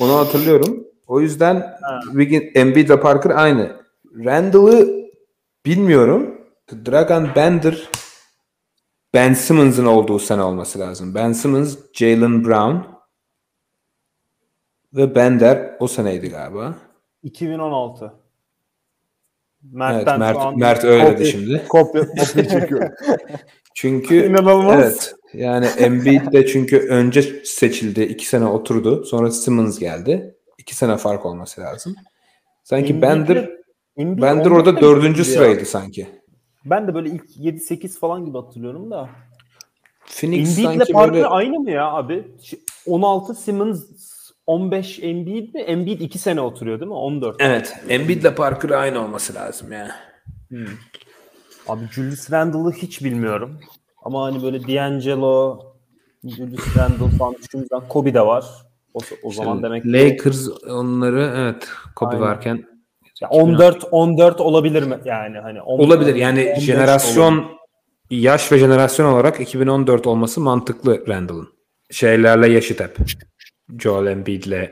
Onu 0.00 0.12
hatırlıyorum. 0.18 0.84
O 1.06 1.20
yüzden 1.20 1.76
Wiggins, 2.04 2.42
Embiid 2.54 2.88
ve 2.90 3.00
Parker 3.00 3.30
aynı. 3.30 3.72
Randall'ı 4.24 5.03
bilmiyorum. 5.66 6.40
Dragan 6.86 7.34
Bender 7.36 7.88
Ben 9.14 9.34
Simmons'ın 9.34 9.86
olduğu 9.86 10.18
sene 10.18 10.42
olması 10.42 10.78
lazım. 10.78 11.14
Ben 11.14 11.32
Simmons, 11.32 11.76
Jalen 11.92 12.44
Brown 12.44 12.76
ve 14.94 15.14
Bender 15.14 15.76
o 15.80 15.88
seneydi 15.88 16.28
galiba. 16.30 16.74
2016. 17.22 18.04
Evet, 18.04 18.14
Mert'ten 19.72 20.18
Mert, 20.18 20.36
şu 20.36 20.40
an 20.42 20.58
Mert 20.58 20.84
öyle 20.84 21.04
dedi 21.06 21.22
kopya- 21.22 21.26
şimdi. 21.30 21.64
Kopya, 21.68 22.06
kopya 22.08 22.48
çekiyor. 22.48 22.90
Çünkü 23.74 24.26
İnanılmaz. 24.26 24.74
evet 24.82 25.14
yani 25.32 25.66
Embiid 25.66 26.32
de 26.32 26.46
çünkü 26.46 26.78
önce 26.78 27.22
seçildi. 27.44 28.02
iki 28.02 28.26
sene 28.26 28.44
oturdu. 28.46 29.04
Sonra 29.04 29.30
Simmons 29.30 29.78
geldi. 29.78 30.36
İki 30.58 30.74
sene 30.76 30.96
fark 30.96 31.26
olması 31.26 31.60
lazım. 31.60 31.96
Sanki 32.64 32.92
Embiid'le- 32.92 33.02
Bender 33.02 33.50
Embiid 33.96 34.22
Bender 34.22 34.44
14'te 34.44 34.54
orada 34.54 34.80
dördüncü 34.80 35.22
gitti 35.22 35.30
ya? 35.30 35.34
sıraydı 35.36 35.64
sanki. 35.64 36.08
Ben 36.64 36.88
de 36.88 36.94
böyle 36.94 37.10
ilk 37.10 37.36
7-8 37.36 37.98
falan 37.98 38.24
gibi 38.24 38.38
hatırlıyorum 38.38 38.90
da. 38.90 39.08
Phoenix 40.06 40.38
Embiid'le 40.58 40.62
sanki 40.78 40.92
Parker 40.92 41.12
böyle 41.14 41.26
aynı 41.26 41.60
mı 41.60 41.70
ya 41.70 41.90
abi? 41.92 42.28
Ş- 42.42 42.58
16 42.86 43.34
Simmons 43.34 43.84
15 44.46 44.98
Embiid 45.02 45.54
mi? 45.54 45.60
Embiid 45.60 46.00
2 46.00 46.18
sene 46.18 46.40
oturuyor 46.40 46.80
değil 46.80 46.88
mi? 46.88 46.94
14. 46.94 47.36
evet 47.38 47.76
Embiid'le 47.88 48.36
Parker 48.36 48.70
aynı 48.70 49.00
olması 49.04 49.34
lazım 49.34 49.72
yani. 49.72 49.90
Abi 51.68 51.84
Julius 51.92 52.30
Randle'ı 52.30 52.72
hiç 52.72 53.04
bilmiyorum. 53.04 53.60
Ama 54.04 54.24
hani 54.24 54.42
böyle 54.42 54.68
D'Angelo, 54.68 55.60
Julius 56.24 56.76
Randle 56.76 57.16
falan 57.18 57.34
düşündüğümüzden 57.34 57.88
Kobe 57.88 58.14
de 58.14 58.26
var. 58.26 58.44
O, 58.94 59.00
o 59.22 59.32
zaman 59.32 59.62
demek 59.62 59.82
ki 59.82 59.92
Lakers 59.92 60.48
onları 60.70 61.32
evet 61.36 61.68
Kobe 61.96 62.08
Aynen. 62.10 62.20
varken 62.20 62.64
Ya 63.20 63.28
14 63.28 63.84
14 63.90 64.40
olabilir 64.40 64.82
mi? 64.82 64.98
Yani 65.04 65.38
hani 65.38 65.62
14, 65.62 65.86
olabilir. 65.86 66.14
Yani 66.14 66.48
15 66.50 66.64
jenerasyon 66.64 67.38
olabilir. 67.38 67.58
yaş 68.10 68.52
ve 68.52 68.58
jenerasyon 68.58 69.12
olarak 69.12 69.40
2014 69.40 70.06
olması 70.06 70.40
mantıklı 70.40 71.06
Randall'ın. 71.08 71.48
Şeylerle 71.90 72.48
yaşıt 72.52 72.80
hep. 72.80 72.96
Joel 73.78 74.06
Embiid'le 74.06 74.70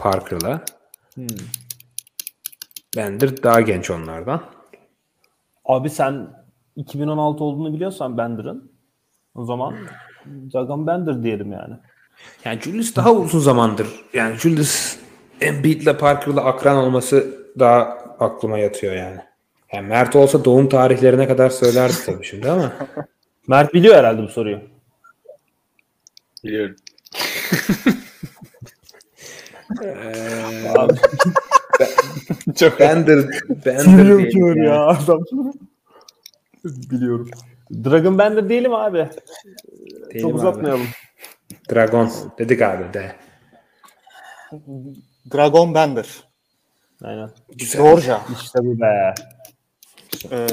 Parker'la. 0.00 0.64
Hmm. 1.14 1.26
Bender 2.96 3.42
daha 3.42 3.60
genç 3.60 3.90
onlardan. 3.90 4.42
Abi 5.64 5.90
sen 5.90 6.44
2016 6.76 7.44
olduğunu 7.44 7.74
biliyorsan 7.74 8.18
Bender'ın 8.18 8.72
o 9.34 9.44
zaman 9.44 9.74
Dragan 10.26 10.86
Bender 10.86 11.22
diyelim 11.22 11.52
yani. 11.52 11.74
Yani 12.44 12.60
Julius 12.60 12.96
daha 12.96 13.12
uzun 13.12 13.38
zamandır. 13.38 13.86
Yani 14.12 14.36
Julius 14.36 14.93
Embiid'le 15.40 15.98
Parker'la 15.98 16.44
akran 16.44 16.76
olması 16.76 17.38
daha 17.58 17.78
aklıma 18.20 18.58
yatıyor 18.58 18.94
yani. 18.94 19.18
Yani 19.72 19.88
Mert 19.88 20.16
olsa 20.16 20.44
doğum 20.44 20.68
tarihlerine 20.68 21.28
kadar 21.28 21.50
söylerdi 21.50 21.94
tabii 22.06 22.24
şimdi 22.24 22.50
ama. 22.50 22.72
Mert 23.48 23.74
biliyor 23.74 23.96
herhalde 23.96 24.22
bu 24.22 24.28
soruyu. 24.28 24.60
Biliyorum. 26.44 26.76
Çok 32.56 32.80
Bender, 32.80 33.18
Bender 33.66 34.34
yani. 34.34 34.66
ya 34.66 34.86
adam. 34.86 35.20
Biliyorum. 36.64 37.30
Dragon 37.84 38.18
Bender 38.18 38.48
diyelim 38.48 38.74
abi. 38.74 39.08
Diyelim 40.10 40.20
Çok 40.20 40.30
abi. 40.30 40.34
uzatmayalım. 40.36 40.86
Dragon 41.70 42.10
dedik 42.38 42.62
abi 42.62 42.84
de. 42.94 43.12
Dragon 45.34 45.74
Bender. 45.74 46.06
Aynen. 47.04 47.30
Georgia. 47.72 48.20
İşte 48.42 48.58
bu 48.62 48.80
be. 48.80 49.14
Ee, 50.32 50.46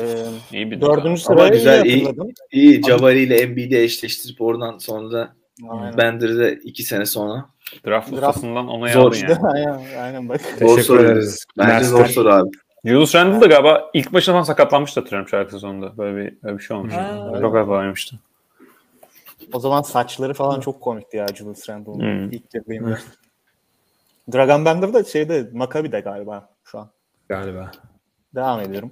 iyi 0.51 0.71
bir 0.71 0.81
dördüncü 0.81 1.07
Ama 1.07 1.17
sıraya 1.17 1.47
güzel, 1.47 1.85
iyi 1.85 2.07
iyi. 2.51 2.83
Jabari 2.83 3.19
ile 3.19 3.41
Embiid'i 3.41 3.77
eşleştirip 3.77 4.41
oradan 4.41 4.77
sonra 4.77 5.11
da 5.11 5.33
Aynen. 5.69 5.97
Bender'i 5.97 6.37
de 6.37 6.53
iki 6.63 6.83
sene 6.83 7.05
sonra. 7.05 7.45
Draft 7.87 8.13
ustasından 8.13 8.67
ona 8.67 8.87
Zor 8.93 9.15
yani. 9.15 9.37
aynen, 9.53 9.79
aynen 9.99 10.29
bak. 10.29 10.41
Zor 10.59 10.79
soru. 10.79 11.21
Bence 11.57 11.85
zor 11.85 12.05
soru 12.05 12.33
abi. 12.33 12.49
Julius 12.85 13.15
Randle 13.15 13.41
da 13.41 13.45
galiba 13.45 13.89
ilk 13.93 14.13
başına 14.13 14.33
falan 14.33 14.43
sakatlanmıştı 14.43 14.99
hatırlıyorum 14.99 15.29
şarkı 15.29 15.59
sonunda. 15.59 15.97
Böyle 15.97 16.17
bir, 16.17 16.43
böyle 16.43 16.57
bir 16.57 16.63
şey 16.63 16.77
olmuş. 16.77 16.93
Ha. 16.93 17.37
Çok 17.41 17.55
hafiflemişti. 17.55 18.15
O 19.53 19.59
zaman 19.59 19.81
saçları 19.81 20.33
falan 20.33 20.59
çok 20.59 20.81
komikti 20.81 21.17
ya 21.17 21.27
Julius 21.35 21.69
Randle'ın 21.69 21.99
Hmm. 21.99 22.31
ilk 22.31 22.49
girdiğimde. 22.51 22.97
Dragon 24.33 24.65
Bender 24.65 24.93
de 24.93 25.03
şeyde 25.03 25.49
Maccabi'de 25.53 25.99
galiba 25.99 26.49
şu 26.63 26.79
an. 26.79 26.89
Galiba. 27.29 27.71
Devam 28.35 28.59
ediyorum. 28.59 28.91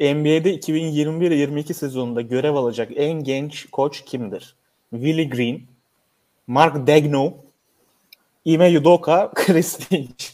NBA'de 0.00 0.54
2021-22 0.54 1.74
sezonunda 1.74 2.20
görev 2.20 2.54
alacak 2.54 2.90
en 2.96 3.12
genç 3.12 3.66
koç 3.70 4.04
kimdir? 4.04 4.56
Willie 4.90 5.28
Green, 5.28 5.60
Mark 6.46 6.86
Daigneault, 6.86 7.34
Ime 8.44 8.78
Udoka, 8.78 9.30
Chris 9.34 9.78
Finch. 9.78 10.24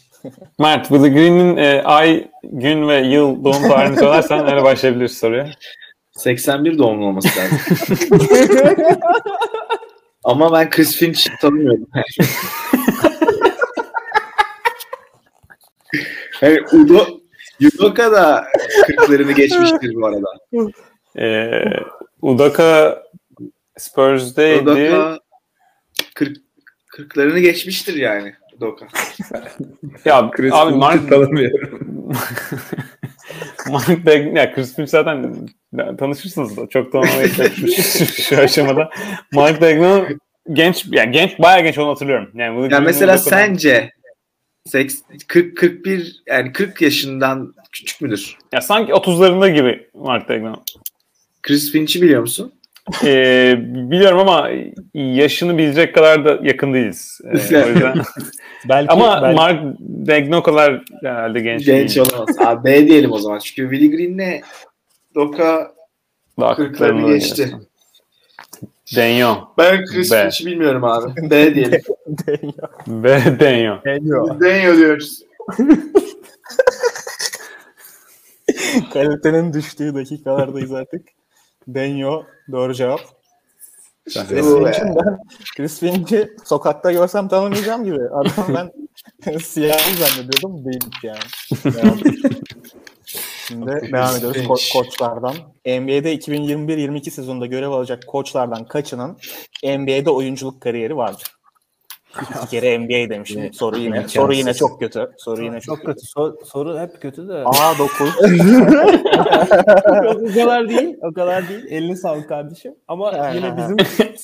Mert, 0.58 0.88
Willie 0.88 1.08
Green'in 1.08 1.56
e, 1.56 1.82
ay, 1.82 2.30
gün 2.42 2.88
ve 2.88 3.00
yıl 3.00 3.44
doğum 3.44 3.62
tarihini 3.62 3.96
söylersen 3.98 4.50
öyle 4.50 4.64
başlayabiliriz 4.64 5.18
soruya. 5.18 5.50
81 6.12 6.78
doğumlu 6.78 7.06
olması 7.06 7.28
lazım. 7.38 7.58
Ama 10.24 10.52
ben 10.52 10.70
Chris 10.70 10.96
Finch 10.96 11.26
tanımıyorum. 11.40 11.86
Yani 16.42 16.60
Udo, 16.72 17.06
Udoka 17.74 18.12
da 18.12 18.46
40'larını 18.88 19.32
geçmiştir 19.32 19.94
bu 19.94 20.06
arada. 20.06 20.26
E, 21.18 21.50
Udoka 22.22 23.02
Spurs'deydi. 23.76 24.62
Udoka 24.62 25.20
40 26.14 26.36
40'larını 26.96 27.38
geçmiştir 27.38 27.94
yani 27.94 28.34
Udoka. 28.56 28.86
Ya 30.04 30.30
Chris 30.30 30.52
abi 30.52 30.74
Mark, 30.74 31.08
tanımıyorum. 31.08 32.08
Mark 33.70 34.06
Dag 34.06 34.36
ya 34.36 34.54
Chris 34.54 34.76
Finch 34.76 34.88
zaten 34.88 35.34
tanışırsınız 35.98 36.56
da 36.56 36.68
çok 36.68 36.94
yok 36.94 37.06
şu, 37.66 38.06
şu, 38.06 38.38
aşamada. 38.38 38.90
Mark 39.32 39.60
Daigneault 39.60 40.08
genç 40.52 40.86
yani 40.90 41.12
genç 41.12 41.38
bayağı 41.38 41.62
genç 41.62 41.78
olduğunu 41.78 41.92
hatırlıyorum. 41.92 42.30
Yani, 42.34 42.56
Willie 42.56 42.74
Ya 42.74 42.80
mesela 42.80 43.14
Udoka'dan- 43.14 43.28
sence 44.68 44.94
40 45.28 45.56
41 45.58 46.22
yani 46.26 46.52
40 46.52 46.82
yaşından 46.82 47.54
küçük 47.72 48.00
müdür? 48.00 48.36
ya 48.52 48.60
sanki 48.60 48.92
30'larında 48.92 49.54
gibi 49.54 49.86
Mark 49.94 50.28
Daigneault. 50.28 50.70
Chris 51.42 51.72
Finch'i 51.72 52.02
biliyor 52.02 52.20
musun? 52.20 52.52
Ee, 53.04 53.54
biliyorum 53.60 54.18
ama 54.18 54.50
yaşını 54.94 55.58
bilecek 55.58 55.94
kadar 55.94 56.24
da 56.24 56.38
yakın 56.42 56.74
değiliz. 56.74 57.20
Ee, 57.24 57.28
o 57.28 57.32
yüzden. 57.68 57.94
Belki, 58.68 58.90
ama 58.90 59.22
belki 59.22 59.36
Mark 59.36 59.62
Daigneault 60.06 60.44
kadar 60.44 60.82
herhalde 61.02 61.40
genç, 61.40 61.64
Genç 61.66 61.96
değil. 61.96 62.06
olamaz. 62.12 62.36
Abi 62.38 62.64
B 62.64 62.86
diyelim 62.86 63.12
o 63.12 63.18
zaman. 63.18 63.38
Çünkü 63.38 63.70
Willie 63.76 63.96
Green'le 63.96 64.40
Doka 65.14 65.72
Daha 66.40 66.52
40'larını 66.52 66.56
kırklarını 66.56 67.08
geçti. 67.14 67.42
oynuyor. 67.42 67.60
Daigneault. 68.96 69.38
Ben 69.58 69.84
Chris 69.84 70.12
B. 70.12 70.22
Finch'i 70.22 70.46
bilmiyorum 70.46 70.84
abi. 70.84 71.30
B 71.30 71.54
diyelim. 71.54 71.80
Ve 72.88 73.40
Daigneault. 73.40 73.84
geliyor. 73.84 74.40
Deniyor 74.40 74.76
diyoruz. 74.76 75.22
Kalitenin 78.92 79.52
düştüğü 79.52 79.94
dakikalardayız 79.94 80.72
artık. 80.72 81.08
Denyo 81.68 82.22
doğru 82.52 82.74
cevap. 82.74 83.00
Chris. 84.04 84.28
Finch'in 84.28 84.96
ben 84.96 85.18
Chris 85.56 85.80
Finch'i 85.80 86.28
sokakta 86.44 86.92
görsem 86.92 87.28
tanımayacağım 87.28 87.84
gibi. 87.84 88.00
Adam 88.12 88.54
ben 88.54 88.70
siyahi 89.38 89.96
zannediyordum. 89.96 90.64
Değilmiş 90.64 90.98
yani. 91.02 91.18
Şimdi 93.48 93.66
devam 93.92 94.16
ediyoruz 94.16 94.36
ko- 94.42 94.72
koçlardan. 94.78 95.34
NBA'de 95.66 96.14
2021-22 96.14 97.10
sezonunda 97.10 97.46
görev 97.46 97.70
alacak 97.70 98.06
koçlardan 98.06 98.64
kaçının 98.64 99.16
NBA'de 99.64 100.10
oyunculuk 100.10 100.60
kariyeri 100.60 100.96
vardır? 100.96 101.22
İki 102.42 102.48
kere 102.50 102.78
NBA 102.78 103.10
demişim. 103.14 103.42
Yine 103.42 103.52
Soru 103.52 103.76
yine 103.76 103.86
imkansız. 103.86 104.12
soru 104.12 104.32
yine 104.34 104.54
çok 104.54 104.80
kötü. 104.80 105.10
Soru 105.18 105.44
yine 105.44 105.60
çok 105.60 105.76
Çok 105.76 105.86
kötü. 105.86 106.06
Sor- 106.06 106.36
soru 106.46 106.78
hep 106.78 107.02
kötü 107.02 107.28
de. 107.28 107.32
A9 107.32 107.88
o 110.30 110.34
kadar 110.34 110.68
değil. 110.68 110.96
O 111.02 111.12
kadar 111.12 111.48
değil. 111.48 111.64
Elini 111.68 111.96
sağlık 111.96 112.28
kardeşim. 112.28 112.74
Ama 112.88 113.12
Ha, 113.12 113.30
yine 113.34 113.48
ha, 113.48 113.56
bizim 113.56 113.76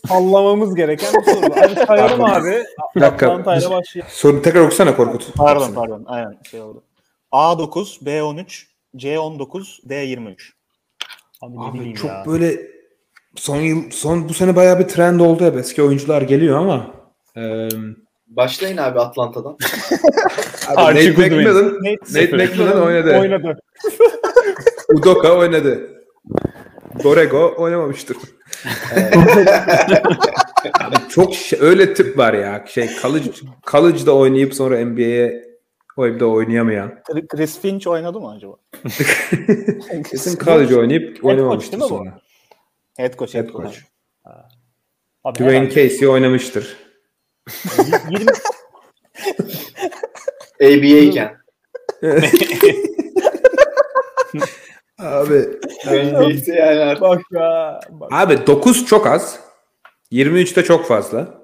sallamamız 0.09 0.75
gereken 0.75 1.15
bir 1.15 1.33
soru. 1.33 1.51
Hadi 1.61 1.87
sayalım 1.87 2.25
abi. 2.25 2.65
Bir 2.97 3.01
dakika. 3.01 3.43
Soru 4.09 4.43
tekrar 4.43 4.61
okusana 4.61 4.97
Korkut. 4.97 5.35
Pardon 5.37 5.73
pardon. 5.75 6.05
Aynen 6.07 6.39
şey 6.51 6.61
oldu. 6.61 6.83
A9, 7.33 8.05
B13, 8.05 8.65
C19, 8.97 9.87
D23. 9.89 10.37
Abi 11.43 11.57
ne 11.57 11.61
Abi 11.81 11.95
çok 11.95 12.11
ya. 12.11 12.25
böyle 12.27 12.61
son 13.37 13.57
yıl 13.61 13.91
son 13.91 14.29
bu 14.29 14.35
sene 14.35 14.57
bayağı 14.57 14.79
bir 14.79 14.85
trend 14.89 15.21
oldu 15.21 15.45
hep 15.45 15.57
eski 15.57 15.83
oyuncular 15.83 16.23
geliyor 16.23 16.59
ama 16.59 16.95
eee 17.37 17.69
Başlayın 18.27 18.77
abi 18.77 19.01
Atlanta'dan. 19.01 19.57
abi 20.77 20.95
Nate. 20.95 21.11
McMillan, 21.11 21.79
Nate 21.85 22.37
McMillan 22.37 22.83
oynadı. 22.83 23.19
Oynadı. 23.21 23.59
Udoka 24.95 25.33
oynadı. 25.39 25.91
Borrego 27.05 27.55
oynamamıştır. 27.59 28.17
Abi 30.81 30.95
çok 31.09 31.35
şey- 31.35 31.59
öyle 31.63 31.95
tip 31.95 32.19
var 32.19 32.35
ya. 32.35 32.65
Şey 32.69 32.91
college, 33.03 33.31
college'da 33.71 34.15
oynayıp 34.17 34.55
sonra 34.55 34.85
NBA'ye 34.85 35.45
o 35.97 36.07
evde 36.07 36.25
oynayamayan. 36.25 36.95
Chris- 37.09 37.61
Finch 37.61 37.87
oynadı 37.87 38.21
mı 38.21 38.31
acaba? 38.31 38.57
Kesin 40.11 40.39
college 40.45 40.77
oynayıp 40.77 41.25
oynamamıştır 41.25 41.73
değil 41.73 41.83
mi 41.83 41.91
bu? 41.91 41.99
sonra. 41.99 42.21
Head 42.97 43.19
coach, 43.19 43.35
Head 43.35 43.49
coach. 43.49 43.77
Abi 45.25 45.39
Dwayne 45.39 45.71
Casey 45.71 46.09
oynamıştır. 46.09 46.77
20 48.11 48.27
ABA 50.61 50.99
iken. 50.99 51.37
Abi 54.99 55.39
NBA'de 55.87 56.53
yani 56.53 56.81
artık. 56.81 57.03
bak 57.03 57.23
ya. 57.33 57.81
Bak. 57.91 58.09
abi 58.13 58.47
9 58.47 58.87
çok 58.87 59.07
az. 59.07 59.41
23 60.11 60.57
de 60.57 60.65
çok 60.65 60.87
fazla. 60.87 61.44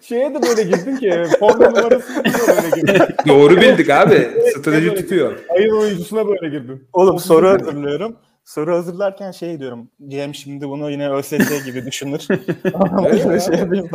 Şeye 0.00 0.34
de 0.34 0.42
böyle 0.42 0.62
girdin 0.62 0.96
ki 0.96 1.24
forma 1.38 1.70
numarasına 1.70 2.24
böyle 2.24 2.80
girdin. 2.80 3.02
Doğru 3.28 3.56
bildik 3.56 3.90
abi. 3.90 4.30
Strateji 4.56 4.94
tutuyor. 4.94 5.38
Ayın 5.48 5.70
oyuncusuna 5.76 6.28
böyle 6.28 6.48
girdin. 6.58 6.88
Oğlum 6.92 7.18
soru 7.18 7.48
hazırlıyorum. 7.48 8.16
Soru 8.44 8.74
hazırlarken 8.74 9.30
şey 9.30 9.60
diyorum. 9.60 9.90
Cem 10.08 10.34
şimdi 10.34 10.68
bunu 10.68 10.90
yine 10.90 11.10
ÖSS 11.10 11.64
gibi 11.64 11.86
düşünür. 11.86 12.20
Şey 13.40 13.58
yapayım. 13.58 13.88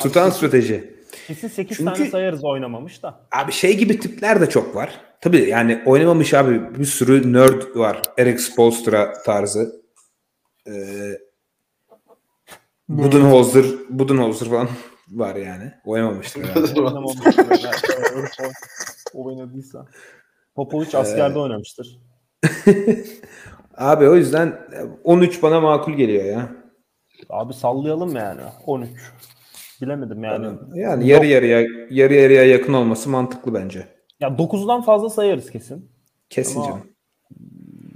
Tutan 0.00 0.30
strateji. 0.30 0.94
Kesin 1.26 1.48
8 1.48 1.76
Çünkü- 1.76 1.92
tane 1.94 2.10
sayarız 2.10 2.44
oynamamış 2.44 3.02
da. 3.02 3.20
Abi 3.32 3.52
şey 3.52 3.76
gibi 3.76 4.00
tipler 4.00 4.40
de 4.40 4.48
çok 4.48 4.76
var. 4.76 5.00
Tabii 5.20 5.48
yani 5.48 5.82
oynamamış 5.86 6.34
abi 6.34 6.78
bir 6.78 6.84
sürü 6.84 7.32
nerd 7.32 7.62
var. 7.74 8.02
Eric 8.18 8.38
Spoelstra 8.38 9.12
tarzı. 9.22 9.80
Ee, 10.66 10.72
Budenholzer, 12.98 13.64
Budenholzer 13.90 14.48
falan 14.48 14.68
var 15.10 15.36
yani. 15.36 15.72
Oynamamıştır 15.84 16.44
herhalde. 16.44 16.80
Oynamamıştır. 16.80 17.36
Oynadıysa. 19.14 19.86
Popovic 20.54 20.98
askerde 20.98 21.38
oynamıştır. 21.38 21.98
abi 23.76 24.08
o 24.08 24.14
yüzden 24.16 24.60
13 25.04 25.42
bana 25.42 25.60
makul 25.60 25.92
geliyor 25.92 26.24
ya. 26.24 26.48
Abi 27.30 27.54
sallayalım 27.54 28.16
yani. 28.16 28.40
13. 28.66 28.90
Bilemedim 29.82 30.24
yani. 30.24 30.46
Yani 30.74 31.08
yarı 31.08 31.26
yarıya 31.26 31.60
yarı 31.90 32.14
yarıya 32.14 32.44
yakın 32.44 32.72
olması 32.72 33.10
mantıklı 33.10 33.54
bence. 33.54 33.86
Ya 34.20 34.28
9'dan 34.28 34.82
fazla 34.82 35.10
sayarız 35.10 35.50
kesin. 35.50 35.90
Kesin 36.30 36.60
Ama- 36.60 36.66
canım. 36.68 36.82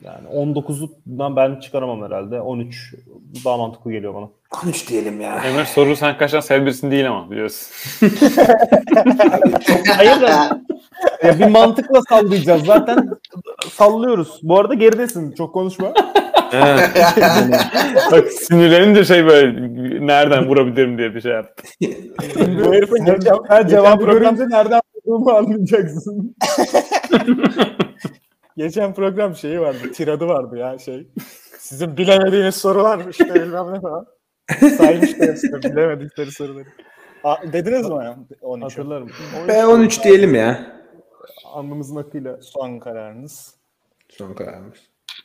Yani 0.05 0.29
19'dan 0.29 1.37
ben 1.37 1.61
çıkaramam 1.61 2.03
herhalde. 2.03 2.41
13 2.41 2.95
daha 3.45 3.57
mantıklı 3.57 3.93
geliyor 3.93 4.15
bana. 4.15 4.31
13 4.65 4.89
diyelim 4.89 5.21
ya. 5.21 5.35
Emre 5.45 5.65
soru 5.65 5.97
sen 5.97 6.19
kaçtan 6.19 6.41
sayabilirsin 6.41 6.91
değil 6.91 7.09
ama 7.09 7.31
biliyorsun. 7.31 7.69
Hayır 9.97 10.21
da 10.21 10.61
ya 11.25 11.39
bir 11.39 11.47
mantıkla 11.47 12.03
sallayacağız. 12.09 12.65
Zaten 12.65 13.09
sallıyoruz. 13.73 14.41
Bu 14.43 14.61
arada 14.61 14.75
geridesin. 14.75 15.33
Çok 15.33 15.55
konuşma. 15.55 15.93
Bak 18.13 18.33
sinirlenince 18.33 19.05
şey 19.05 19.27
böyle 19.27 19.53
nereden 20.07 20.49
vurabilirim 20.49 20.99
diye 20.99 21.15
bir 21.15 21.21
şey 21.21 21.33
yaptı. 21.33 21.63
Bu 22.39 22.75
herifin 22.75 23.07
Her 23.49 23.69
cevabı 23.69 24.05
görünce 24.05 24.49
nereden 24.49 24.81
bulduğumu 24.95 25.31
anlayacaksın. 25.31 26.37
geçen 28.57 28.95
program 28.95 29.37
şeyi 29.37 29.61
vardı. 29.61 29.93
Tiradı 29.95 30.27
vardı 30.27 30.59
ya 30.59 30.79
şey. 30.79 31.09
Sizin 31.59 31.97
bilemediğiniz 31.97 32.55
sorular 32.55 33.01
işte 33.11 33.35
bilmem 33.35 33.75
ne 33.75 33.81
falan. 33.81 34.07
Saymış 34.79 35.21
da 35.21 35.25
hepsini 35.25 35.63
bilemedikleri 35.63 36.31
soruları. 36.33 36.67
A, 37.25 37.53
dediniz 37.53 37.89
mi 37.89 37.95
ya? 38.05 38.19
13'ü. 38.43 38.63
Hatırlarım. 38.63 39.09
B13 39.49 40.05
diyelim 40.05 40.35
ya. 40.35 40.81
Alnımızın 41.45 41.97
akıyla. 41.97 42.39
Son 42.43 42.79
kararınız. 42.79 43.55
Son 44.09 44.35
kararımız. 44.35 44.79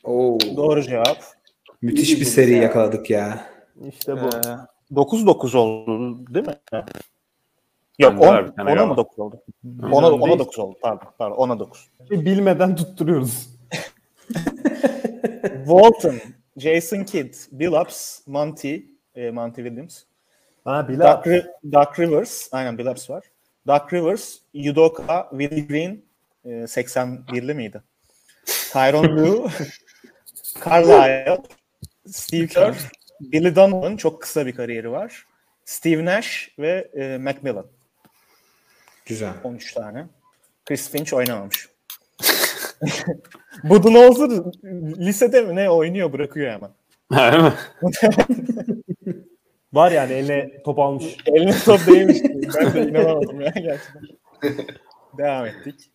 Oo, 0.04 0.38
Doğru 0.56 0.82
cevap. 0.82 1.18
müthiş 1.82 2.20
bir 2.20 2.24
seri 2.24 2.52
yakaladık 2.54 3.10
ya. 3.10 3.46
İşte 3.88 4.16
bu. 4.16 4.26
Ee, 4.26 4.94
9-9 4.94 5.56
oldu 5.56 6.18
değil 6.34 6.46
mi? 6.46 6.54
Yok 7.98 8.12
Bende 8.12 8.26
var 8.26 8.42
10, 8.42 8.46
bir 8.48 8.52
tane 8.56 8.70
10'a 8.70 8.74
galiba. 8.74 8.86
mı 8.86 8.96
9 8.96 9.18
oldu? 9.18 9.36
10'a 9.64 10.12
Bilmem 10.12 10.20
10'a 10.20 10.26
değil. 10.26 10.38
9 10.38 10.58
oldu. 10.58 10.76
Pardon, 10.82 11.08
pardon 11.18 11.36
10'a 11.36 11.58
9. 11.58 11.90
Bilmeden 12.10 12.76
tutturuyoruz. 12.76 13.48
Walton, 15.66 16.14
Jason 16.56 17.04
Kidd, 17.04 17.34
Billups, 17.52 18.26
Monty, 18.26 18.76
e, 19.14 19.30
Monty 19.30 19.62
Williams, 19.62 20.02
Ha 20.64 20.88
Bilal. 20.88 21.22
Ri- 21.22 21.46
Doug 21.72 21.98
Rivers, 21.98 22.48
aynen 22.52 22.78
Billups 22.78 23.10
var. 23.10 23.24
Doug 23.66 23.92
Rivers, 23.92 24.38
Udoka, 24.54 25.28
Willie 25.30 25.66
Green, 25.66 26.04
e, 26.44 26.48
81'li 26.48 27.54
miydi? 27.54 27.82
Tyron 28.72 29.04
Lue, 29.16 29.50
Carlisle, 30.64 31.42
Steve 32.06 32.46
Kerr, 32.46 32.74
Billy 33.20 33.56
Donovan 33.56 33.96
çok 33.96 34.22
kısa 34.22 34.46
bir 34.46 34.54
kariyeri 34.54 34.90
var. 34.90 35.26
Steve 35.64 36.04
Nash 36.04 36.54
ve 36.58 36.90
e, 36.94 37.18
Macmillan. 37.18 37.66
Güzel. 39.06 39.32
13 39.44 39.72
tane. 39.74 40.06
Chris 40.64 40.90
Finch 40.90 41.14
oynamamış. 41.14 41.68
Budenholzer 43.64 44.28
lisede 44.98 45.42
mi 45.42 45.56
ne 45.56 45.70
oynuyor 45.70 46.12
bırakıyor 46.12 46.52
hemen. 46.52 46.70
Öyle 47.10 47.38
mi? 47.42 47.52
Var 49.72 49.92
yani 49.92 50.12
eline 50.12 50.62
top 50.64 50.78
almış. 50.78 51.16
Eline 51.26 51.58
top 51.64 51.86
değmiş. 51.86 52.18
Ben 52.56 52.74
de 52.74 52.82
inanamadım 52.82 53.40
ya 53.40 53.52
gerçekten. 53.56 54.02
Devam 55.18 55.46
ettik. 55.46 55.90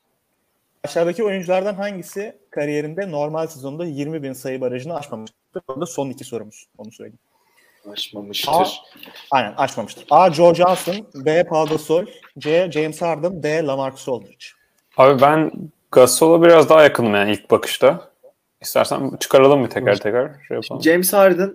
Aşağıdaki 0.83 1.23
oyunculardan 1.23 1.73
hangisi 1.73 2.37
kariyerinde 2.49 3.11
normal 3.11 3.47
sezonda 3.47 3.85
20 3.85 4.23
bin 4.23 4.33
sayı 4.33 4.61
barajını 4.61 4.95
aşmamıştır? 4.95 5.61
Orada 5.67 5.85
son 5.85 6.09
iki 6.09 6.23
sorumuz. 6.23 6.65
Onu 6.77 6.91
söyleyeyim. 6.91 7.19
Açmamıştır. 7.91 8.51
Aa. 8.51 8.65
Aynen 9.31 9.53
aşmamıştır. 9.57 10.05
A. 10.09 10.33
Joe 10.33 10.53
Johnson, 10.53 11.07
B. 11.15 11.43
Paul 11.43 11.67
Gasol, 11.67 12.05
C. 12.37 12.71
James 12.71 13.01
Harden, 13.01 13.43
D. 13.43 13.63
Lamarcus 13.63 14.09
Aldridge. 14.09 14.45
Abi 14.97 15.21
ben 15.21 15.51
Gasol'a 15.91 16.41
biraz 16.41 16.69
daha 16.69 16.83
yakınım 16.83 17.15
yani 17.15 17.31
ilk 17.31 17.51
bakışta. 17.51 18.11
İstersen 18.65 19.11
çıkaralım 19.19 19.59
mı 19.59 19.69
teker 19.69 19.97
teker? 19.99 20.31
Şey 20.47 20.55
yapalım. 20.55 20.83
James 20.83 21.13
Harden 21.13 21.53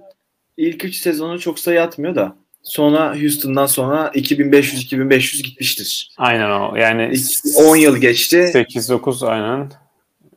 ilk 0.56 0.84
3 0.84 0.96
sezonu 0.96 1.38
çok 1.40 1.58
sayı 1.58 1.82
atmıyor 1.82 2.14
da 2.14 2.36
sonra 2.62 3.20
Houston'dan 3.20 3.66
sonra 3.66 4.10
2500-2500 4.14 5.42
gitmiştir. 5.42 6.10
Aynen 6.18 6.50
o. 6.50 6.76
Yani 6.76 7.10
İlk 7.12 7.56
10 7.58 7.76
yıl 7.76 7.96
geçti. 7.96 8.36
8-9 8.54 9.26
aynen. 9.26 9.58
Yok 9.58 9.70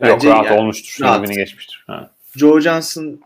Bence 0.01 0.29
rahat 0.29 0.45
yani- 0.45 0.59
olmuştur. 0.59 1.03
rahat. 1.05 1.27
20'ni 1.29 1.35
geçmiştir. 1.35 1.83
Ha, 1.87 2.09
Joe 2.35 2.59
Johnson 2.59 3.21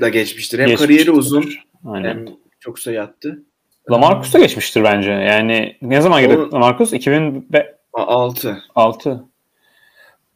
da 0.00 0.08
geçmiştir. 0.08 0.58
Hem 0.58 0.66
Geçmiştir. 0.66 0.86
kariyeri 0.88 1.10
uzun 1.10 1.50
aynen. 1.86 2.08
hem 2.08 2.26
çok 2.60 2.78
sayı 2.78 3.02
attı. 3.02 3.42
Lamarcus 3.90 4.34
da 4.34 4.38
geçmiştir 4.38 4.84
bence. 4.84 5.10
Yani 5.10 5.76
ne 5.82 6.00
zaman 6.00 6.20
girdi. 6.22 6.36
Lamarcus? 6.52 6.92
2006. 6.92 8.62
6. 8.74 9.24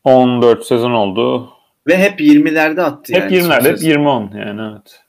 14 0.05 0.67
sezon 0.67 0.91
oldu. 0.91 1.51
Ve 1.87 1.99
hep 1.99 2.21
20'lerde 2.21 2.83
attı 2.83 3.13
Hep 3.13 3.33
yani. 3.33 3.35
20'lerde, 3.37 3.69
hep 3.69 3.79
son 3.79 3.87
20-10 3.89 4.39
yani 4.47 4.73
evet. 4.73 5.01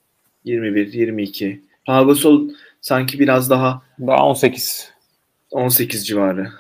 21, 0.44 0.94
22. 0.94 1.62
Pau 1.86 2.08
Gasol 2.08 2.50
sanki 2.82 3.20
biraz 3.20 3.50
daha 3.50 3.82
Daha 4.08 4.26
18. 4.26 4.92
18 5.52 6.08
civarı. 6.08 6.52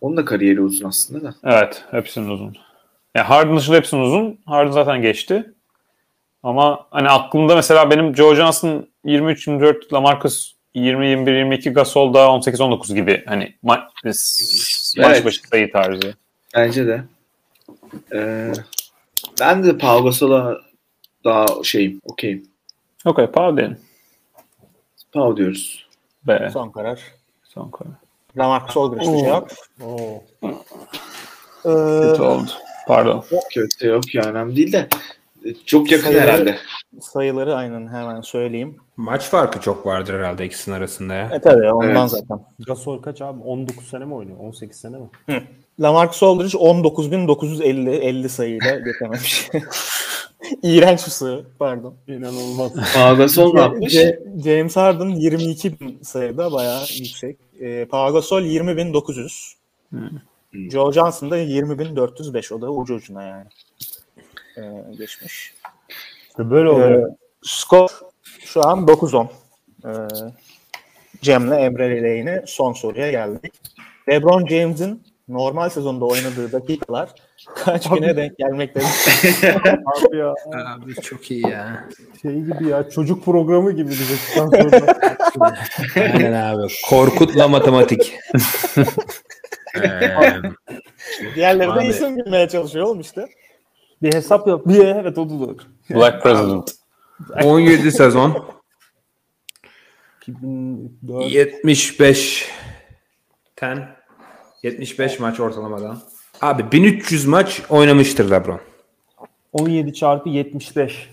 Onun 0.00 0.16
da 0.16 0.24
kariyeri 0.24 0.60
uzun 0.60 0.88
aslında 0.88 1.24
da. 1.24 1.34
Evet, 1.44 1.84
hepsinin 1.90 2.28
uzun. 2.28 2.56
Yani 3.14 3.26
Harden 3.26 3.56
dışında 3.56 3.76
hepsinin 3.76 4.00
uzun. 4.00 4.38
Harden 4.46 4.70
zaten 4.70 5.02
geçti. 5.02 5.52
Ama 6.42 6.86
hani 6.90 7.08
aklımda 7.08 7.54
mesela 7.56 7.90
benim 7.90 8.16
Joe 8.16 8.34
Johnson 8.34 8.86
23-24, 9.04 9.92
Lamarcus 9.94 10.52
20-21-22, 10.74 11.72
Gasol 11.72 12.14
da 12.14 12.18
18-19 12.18 12.94
gibi 12.94 13.22
hani 13.26 13.54
ma- 13.64 13.84
maç 14.04 14.16
Evet. 14.98 15.24
başı 15.24 15.40
sayı 15.48 15.72
tarzı. 15.72 16.14
Bence 16.56 16.86
de. 16.86 17.02
Ee, 18.12 18.52
ben 19.40 19.64
de 19.64 19.78
Pau 19.78 20.04
Gasol'a 20.04 20.60
daha 21.24 21.46
şeyim, 21.64 22.00
okeyim. 22.04 22.46
Okey, 23.04 23.26
pardon. 23.26 23.76
Pau 25.12 25.36
diyoruz. 25.36 25.86
Be, 26.26 26.50
Son 26.52 26.70
karar. 26.70 27.00
son 27.44 27.70
karar. 27.70 27.92
Lamarcus 28.36 28.76
Aldridge'di 28.76 29.18
cevap. 29.18 29.52
Oo. 29.82 30.22
Ee, 31.64 32.00
Kötü 32.02 32.22
oldu. 32.22 32.50
Pardon. 32.86 33.24
Kötü 33.52 33.86
yok 33.86 34.14
ya 34.14 34.22
önemli 34.22 34.56
değil 34.56 34.72
de 34.72 34.88
çok 35.66 35.90
yakın 35.92 36.04
Sayıları- 36.06 36.20
herhalde. 36.20 36.56
sayıları 37.00 37.54
aynen 37.54 37.88
hemen 37.88 38.20
söyleyeyim. 38.20 38.76
Maç 38.96 39.22
farkı 39.28 39.60
çok 39.60 39.86
vardır 39.86 40.14
herhalde 40.14 40.44
ikisinin 40.46 40.76
arasında 40.76 41.14
ya. 41.14 41.28
E 41.32 41.40
tabii 41.40 41.72
ondan 41.72 41.96
Evet. 41.96 42.10
zaten. 42.10 42.38
Gasol 42.66 43.02
kaç 43.02 43.22
abi? 43.22 43.40
19 43.42 43.88
sene 43.88 44.04
mi 44.04 44.14
oynuyor? 44.14 44.38
18 44.40 44.76
sene 44.76 44.96
mi? 44.96 45.08
Lamarcus 45.80 46.22
Aldridge 46.22 46.58
19.950 46.58 47.90
50 47.90 48.28
sayıyla 48.28 48.78
geçememiş. 48.78 49.48
İğrenç 50.62 51.06
bir 51.06 51.10
sayı. 51.10 51.44
Pardon. 51.58 51.94
İnanılmaz. 52.08 52.72
Pau 52.94 53.16
Gasol 53.16 53.54
ne 53.54 53.60
yapmış? 53.60 53.96
James 54.44 54.76
Harden 54.76 55.06
22.000 55.10 56.04
sayıda 56.04 56.52
bayağı 56.52 56.82
yüksek. 56.98 57.38
E, 57.60 57.84
Pau 57.84 58.12
Gasol 58.12 58.42
20.900. 58.42 59.54
Joe 60.70 60.92
Johnson 60.92 61.30
da 61.30 61.38
20.405. 61.38 62.54
O 62.54 62.60
da 62.60 62.72
ucu 62.72 62.94
ucuna 62.94 63.22
yani. 63.22 63.44
E, 64.56 64.62
geçmiş. 64.98 65.54
İşte 66.28 66.50
böyle 66.50 66.68
oluyor. 66.68 67.08
E, 67.08 67.16
skor 67.42 67.88
şu 68.44 68.66
an 68.68 68.78
9-10. 68.86 69.26
E, 69.84 69.90
Cem'le 71.22 71.50
Emre 71.52 71.98
ile 71.98 72.08
yine 72.08 72.42
son 72.46 72.72
soruya 72.72 73.10
geldik. 73.10 73.52
LeBron 74.08 74.46
James'in 74.46 75.02
normal 75.28 75.68
sezonda 75.68 76.04
oynadığı 76.04 76.52
dakikalar 76.52 77.08
kaç 77.54 77.88
güne 77.90 78.16
denk 78.16 78.38
gelmektedir? 78.38 78.86
Abi 79.86 80.16
ya 80.16 80.34
Abi 80.74 80.94
çok 80.94 81.30
iyi 81.30 81.46
ya. 81.48 81.84
şey 82.22 82.32
gibi 82.40 82.68
ya 82.68 82.90
çocuk 82.90 83.24
programı 83.24 83.72
gibi 83.72 83.90
diyecekten 83.90 84.48
sonra. 84.48 84.98
Aynen 85.96 86.32
abi. 86.32 86.72
Korkutla 86.88 87.48
matematik. 87.48 88.14
Ee, 89.76 90.16
Diğerleri 91.34 91.68
de 91.68 91.72
Abi. 91.72 91.86
isim 91.86 92.16
bilmeye 92.16 92.48
çalışıyor 92.48 92.86
oğlum 92.86 93.00
işte. 93.00 93.28
Bir 94.02 94.12
hesap 94.14 94.48
yap. 94.48 94.62
Bir 94.66 94.78
evet 94.86 95.18
o 95.18 95.30
da 95.30 95.40
doğru. 95.40 95.56
Black 95.90 96.22
President. 96.22 96.70
17 97.44 97.92
sezon. 97.92 98.44
2004 100.22 101.32
75 101.32 102.50
ten 103.56 103.88
75 104.62 105.20
maç 105.20 105.40
ortalamadan. 105.40 105.98
Abi 106.40 106.72
1300 106.72 107.26
maç 107.26 107.62
oynamıştır 107.68 108.30
LeBron. 108.30 108.60
17 109.52 109.94
çarpı 109.94 110.28
75. 110.28 111.10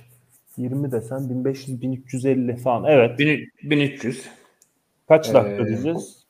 20 0.58 0.92
desen 0.92 1.30
1500 1.30 1.82
1350 1.82 2.58
falan. 2.58 2.84
Evet. 2.92 3.20
1000 3.20 3.50
1300. 3.64 4.24
Kaç 5.08 5.34
dakika 5.34 5.64
Ee, 5.64 5.68
diyeceğiz? 5.68 6.26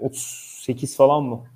38 0.00 0.96
falan 0.96 1.24
mı? 1.24 1.46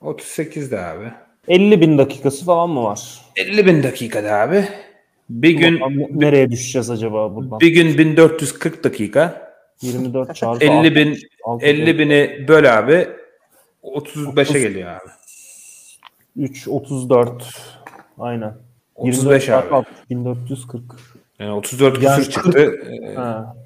38 0.00 0.70
de 0.70 0.80
abi. 0.80 1.12
50 1.48 1.80
bin 1.80 1.98
dakikası 1.98 2.44
falan 2.44 2.70
mı 2.70 2.82
var? 2.84 3.20
50 3.36 3.66
bin 3.66 3.82
dakikada 3.82 4.34
abi. 4.34 4.64
Bir 5.30 5.50
gün 5.50 5.80
Bakalım 5.80 6.20
nereye 6.20 6.50
düşeceğiz 6.50 6.90
acaba 6.90 7.34
buradan? 7.36 7.60
bir 7.60 7.68
gün 7.68 7.98
1440 7.98 8.84
dakika. 8.84 9.52
24 9.82 10.34
çarpı 10.36 10.64
50 10.64 10.94
bin 10.94 11.18
6, 11.44 11.66
50 11.66 11.98
bini 11.98 12.44
böl 12.48 12.78
abi. 12.78 13.08
35'e 13.82 14.60
geliyor 14.60 14.90
abi. 14.90 15.10
3 16.36 16.68
34. 16.68 17.50
Aynen. 18.18 18.54
35 18.94 19.44
çarpı 19.46 19.74
abi. 19.74 19.86
6, 19.86 19.90
1440. 20.10 20.82
Yani 21.38 21.52
34 21.52 22.02
Yani 22.02 22.16
küsür 22.18 22.32
çıktı. 22.32 22.74
Ee, 23.02 23.14
Ha. 23.14 23.56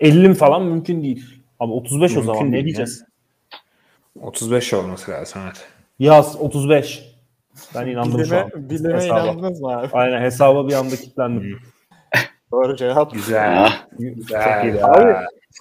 50 0.00 0.34
falan 0.34 0.62
mümkün 0.64 1.02
değil. 1.02 1.24
Abi 1.60 1.72
35 1.72 2.12
o 2.12 2.14
Mümkün 2.14 2.32
zaman 2.32 2.52
ne 2.52 2.64
diyeceğiz? 2.64 3.04
35 4.20 4.72
olması 4.74 5.10
lazım 5.10 5.42
evet. 5.44 5.68
Yaz 6.02 6.36
35. 6.40 7.02
Ben 7.74 7.86
inandım 7.86 8.24
şu 8.24 8.38
an. 8.38 8.50
Bilime, 8.50 8.70
bilime 8.70 8.94
Hesaba. 8.94 9.20
inandınız 9.20 9.60
mı 9.60 9.68
abi? 9.78 9.88
Aynen 9.92 10.22
hesaba 10.22 10.68
bir 10.68 10.72
anda 10.72 10.96
kilitlendim. 10.96 11.58
Doğru 12.52 12.76
cevap. 12.76 13.12
Güzel. 13.12 13.72
Güzel. 13.98 14.84
Abi 14.84 15.14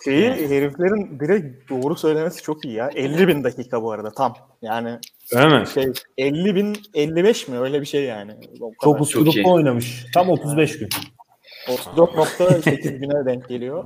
şeyi 0.05 0.29
heriflerin 0.49 1.19
direkt 1.19 1.69
doğru 1.69 1.95
söylemesi 1.95 2.41
çok 2.43 2.65
iyi 2.65 2.73
ya. 2.73 2.89
50 2.95 3.27
bin 3.27 3.43
dakika 3.43 3.81
bu 3.83 3.91
arada 3.91 4.11
tam. 4.11 4.35
Yani 4.61 4.99
Öyle 5.33 5.59
mi? 5.59 5.67
şey 5.67 5.91
50 6.17 6.55
bin 6.55 6.77
55 6.93 7.47
mi 7.47 7.59
öyle 7.59 7.81
bir 7.81 7.85
şey 7.85 8.03
yani. 8.03 8.31
Çok 8.83 8.97
iyi. 8.97 9.01
usturuplu 9.01 9.53
oynamış. 9.53 10.05
Tam 10.13 10.29
35 10.29 10.79
gün. 10.79 10.89
34.8 11.67 12.97
güne 12.97 13.25
denk 13.25 13.49
geliyor. 13.49 13.83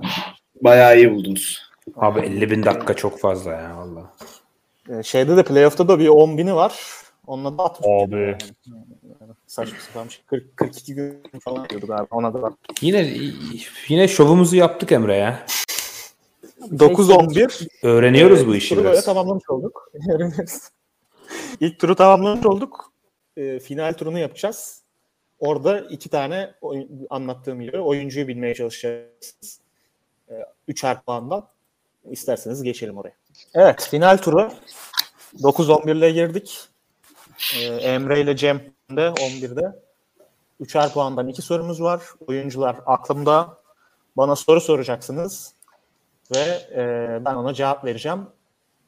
bayağı 0.62 0.98
iyi 0.98 1.12
buldunuz. 1.12 1.62
Abi 1.96 2.20
50 2.20 2.52
bin 2.52 2.64
dakika 2.64 2.94
çok 2.94 3.20
fazla 3.20 3.52
ya 3.52 3.78
valla. 3.78 4.14
Ee, 4.90 5.04
Şeyde 5.04 5.38
de 5.38 5.44
playoff'ta 5.44 5.88
da 5.88 6.00
bir 6.00 6.08
10 6.08 6.38
bini 6.38 6.56
var. 6.56 6.80
Onunla 7.28 7.58
da 7.58 7.64
60 7.64 7.88
Abi. 7.88 8.38
saçma 9.48 9.78
sapan 9.80 10.08
bir 10.08 10.12
şey. 10.14 10.24
40, 10.26 10.58
42 10.58 10.96
gün 10.96 11.24
falan 11.44 11.70
diyordu 11.70 11.88
galiba. 11.88 12.08
Ona 12.12 12.34
da 12.34 12.42
var. 12.42 12.54
Yine 12.82 13.14
yine 13.88 14.08
şovumuzu 14.08 14.56
yaptık 14.56 14.92
Emre 14.92 15.16
ya. 15.16 15.46
9-11. 16.72 17.68
Öğreniyoruz 17.84 18.42
Ee, 18.42 18.48
bu 18.48 18.56
işi 18.56 18.70
turu 18.70 18.84
böyle 18.84 18.94
biraz. 18.94 19.06
tamamlamış 19.06 19.50
olduk. 19.50 19.92
Öğreniriz. 20.16 20.72
İlk 21.60 21.80
turu 21.80 21.96
tamamlamış 21.96 22.46
olduk. 22.46 22.92
e, 23.38 23.60
final 23.60 23.94
turunu 23.94 24.20
yapacağız. 24.20 24.82
Orada 25.40 25.80
iki 25.80 26.10
tane 26.10 26.54
oyun, 26.62 27.08
anlattığım 27.10 27.62
gibi 27.62 27.80
oyuncuyu 27.80 28.28
bilmeye 28.28 28.56
çalışacaksınız. 28.56 29.60
E, 30.30 30.34
üçer 30.68 31.02
puandan. 31.02 31.48
İsterseniz 32.12 32.64
geçelim 32.64 32.98
oraya. 32.98 33.14
Evet 33.54 33.88
final 33.92 34.18
turu 34.18 34.52
9-11 35.36 35.98
ile 35.98 36.12
girdik. 36.12 36.68
E, 37.60 37.66
Emre 37.66 38.22
ile 38.22 38.38
Cem 38.38 38.62
de 38.92 39.02
11'de. 39.02 39.80
Üçer 40.60 40.94
puandan 40.94 41.28
iki 41.28 41.42
sorumuz 41.42 41.82
var. 41.82 42.02
Oyuncular 42.28 42.76
aklımda. 42.86 43.58
Bana 44.18 44.36
soru 44.36 44.62
soracaksınız. 44.62 45.54
Ve 46.36 46.60
e, 46.76 47.26
ben 47.26 47.36
ona 47.36 47.54
cevap 47.54 47.86
vereceğim. 47.86 48.28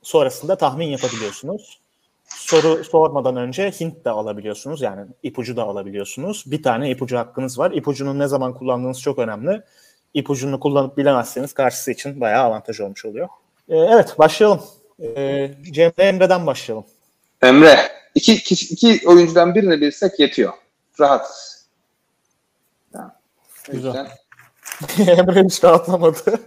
Sonrasında 0.02 0.58
tahmin 0.58 0.88
yapabiliyorsunuz. 0.88 1.80
Soru 2.26 2.84
sormadan 2.84 3.36
önce 3.36 3.72
hint 3.72 4.06
de 4.06 4.10
alabiliyorsunuz. 4.10 4.82
Yani 4.82 5.08
ipucu 5.24 5.56
da 5.56 5.64
alabiliyorsunuz. 5.64 6.44
Bir 6.48 6.64
tane 6.64 6.92
ipucu 6.92 7.18
hakkınız 7.18 7.60
var. 7.60 7.72
İpucunu 7.72 8.20
ne 8.20 8.28
zaman 8.28 8.54
kullandığınız 8.54 9.02
çok 9.02 9.20
önemli. 9.20 9.62
İpucunu 10.14 10.60
kullanıp 10.60 10.98
bilemezseniz 10.98 11.54
karşısı 11.54 11.92
için 11.92 12.22
bayağı 12.22 12.44
avantaj 12.44 12.80
olmuş 12.80 13.06
oluyor. 13.06 13.28
E, 13.70 13.78
evet 13.78 14.20
başlayalım. 14.20 14.62
E, 15.00 15.52
Cemre 15.72 16.04
Emre'den 16.04 16.46
başlayalım. 16.48 16.86
Emre, 17.42 17.80
iki, 18.16 18.34
iki, 18.34 18.74
iki 18.74 19.08
oyuncudan 19.08 19.56
birini 19.56 19.82
bilsek 19.82 20.20
yetiyor. 20.20 20.54
Rahat. 21.00 21.54
Güzel. 23.72 24.08
Emre 25.08 25.44
hiç 25.44 25.64
rahatlamadı. 25.64 26.20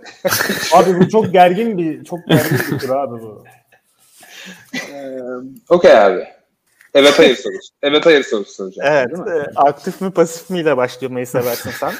Abi 0.74 1.00
bu 1.00 1.08
çok 1.08 1.32
gergin 1.32 1.78
bir 1.78 2.04
çok 2.04 2.26
gergin 2.28 2.58
bir 2.58 2.78
tur 2.78 2.88
abi 2.90 3.22
bu. 3.22 3.44
Ee, 4.74 5.18
Okey 5.68 5.98
abi. 5.98 6.24
Evet 6.94 7.18
hayır 7.18 7.36
sorusu. 7.36 7.72
Evet 7.82 8.06
hayır 8.06 8.22
sorusu 8.22 8.52
soracağım. 8.52 8.88
evet. 8.92 9.10
Değil 9.10 9.38
mi? 9.38 9.44
e, 9.46 9.54
aktif 9.56 10.00
mi 10.00 10.10
pasif 10.10 10.50
miyle 10.50 10.76
başlamayı 10.76 11.26
seversin 11.26 11.70
sen. 11.70 11.92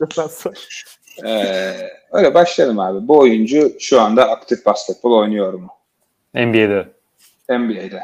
Lütfen 0.00 0.26
sor. 0.30 0.84
Ee, 1.26 1.90
öyle 2.12 2.34
başlayalım 2.34 2.78
abi. 2.78 3.08
Bu 3.08 3.18
oyuncu 3.18 3.72
şu 3.80 4.00
anda 4.00 4.30
aktif 4.30 4.66
basketbol 4.66 5.18
oynuyor 5.18 5.52
mu? 5.52 5.68
NBA'de. 6.34 6.88
NBA'de. 7.48 8.02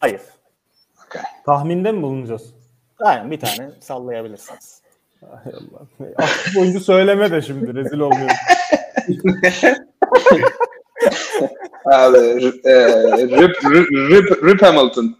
Hayır. 0.00 0.20
Okay. 1.06 1.22
Tahminde 1.46 1.92
mi 1.92 2.02
bulunacağız? 2.02 2.54
Aynen 3.00 3.30
bir 3.30 3.40
tane 3.40 3.70
sallayabilirsiniz. 3.80 4.82
Ay 5.22 5.52
Allah. 5.52 5.80
Aktif 6.16 6.56
oyuncu 6.56 6.80
söyleme 6.80 7.30
de 7.30 7.42
şimdi 7.42 7.74
rezil 7.74 7.98
olmuyor. 7.98 8.30
Abi, 11.84 12.16
e, 12.64 12.72
Rip, 13.16 13.64
Rip, 13.64 13.90
Rip, 13.92 14.44
Rip 14.44 14.62
Hamilton. 14.62 15.16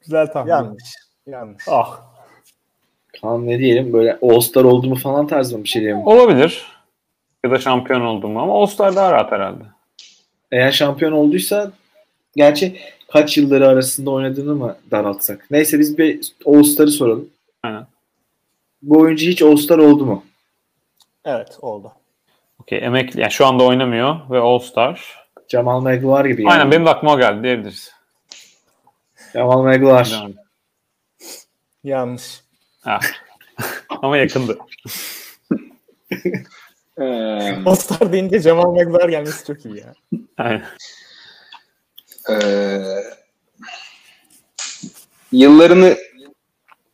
Güzel 0.00 0.26
tahmin. 0.32 0.50
Yanlış. 0.50 0.94
Yanlış. 1.26 1.64
Ah. 1.68 2.11
Kaan 3.22 3.46
ne 3.46 3.58
diyelim 3.58 3.92
böyle 3.92 4.18
All-Star 4.22 4.64
oldu 4.64 4.88
mu 4.88 4.94
falan 4.94 5.26
tarzı 5.26 5.58
mı 5.58 5.64
bir 5.64 5.68
şey 5.68 5.82
diyelim. 5.82 6.06
Olabilir. 6.06 6.66
Ya 7.44 7.50
da 7.50 7.58
şampiyon 7.58 8.00
oldum 8.00 8.36
ama 8.36 8.52
All-Star 8.52 8.96
daha 8.96 9.12
rahat 9.12 9.32
herhalde. 9.32 9.64
Eğer 10.52 10.72
şampiyon 10.72 11.12
olduysa 11.12 11.72
gerçi 12.36 12.78
kaç 13.12 13.36
yılları 13.38 13.68
arasında 13.68 14.10
oynadığını 14.10 14.54
mı 14.54 14.76
daraltsak? 14.90 15.46
Neyse 15.50 15.78
biz 15.78 15.98
bir 15.98 16.32
All-Star'ı 16.46 16.90
soralım. 16.90 17.28
Aynen. 17.62 17.86
Bu 18.82 19.00
oyuncu 19.00 19.26
hiç 19.26 19.42
All-Star 19.42 19.78
oldu 19.78 20.06
mu? 20.06 20.24
Evet 21.24 21.58
oldu. 21.60 21.92
Okey 22.62 22.78
emekli. 22.78 23.20
Yani 23.20 23.32
şu 23.32 23.46
anda 23.46 23.64
oynamıyor 23.64 24.16
ve 24.30 24.38
All-Star. 24.38 25.22
Jamal 25.48 25.80
Maglar 25.80 26.24
gibi 26.24 26.42
yani. 26.42 26.52
Aynen 26.52 26.70
benim 26.70 26.86
de 26.86 26.90
aklıma 26.90 27.14
geldi 27.14 27.42
diyebiliriz. 27.42 27.92
Jamal 29.32 29.62
Maglar. 29.62 30.26
Yanlış. 31.84 32.40
Ama 33.88 34.16
yakındı. 34.16 34.58
Ee, 36.98 37.04
All-Star 37.66 38.12
deyince 38.12 38.40
Cemal 38.40 38.72
Megdar 38.72 39.08
gelmesi 39.08 39.46
çok 39.46 39.64
iyi 39.64 39.78
ya. 39.78 39.94
Aynen. 40.38 40.64
e, 42.30 42.36
yıllarını 45.32 45.96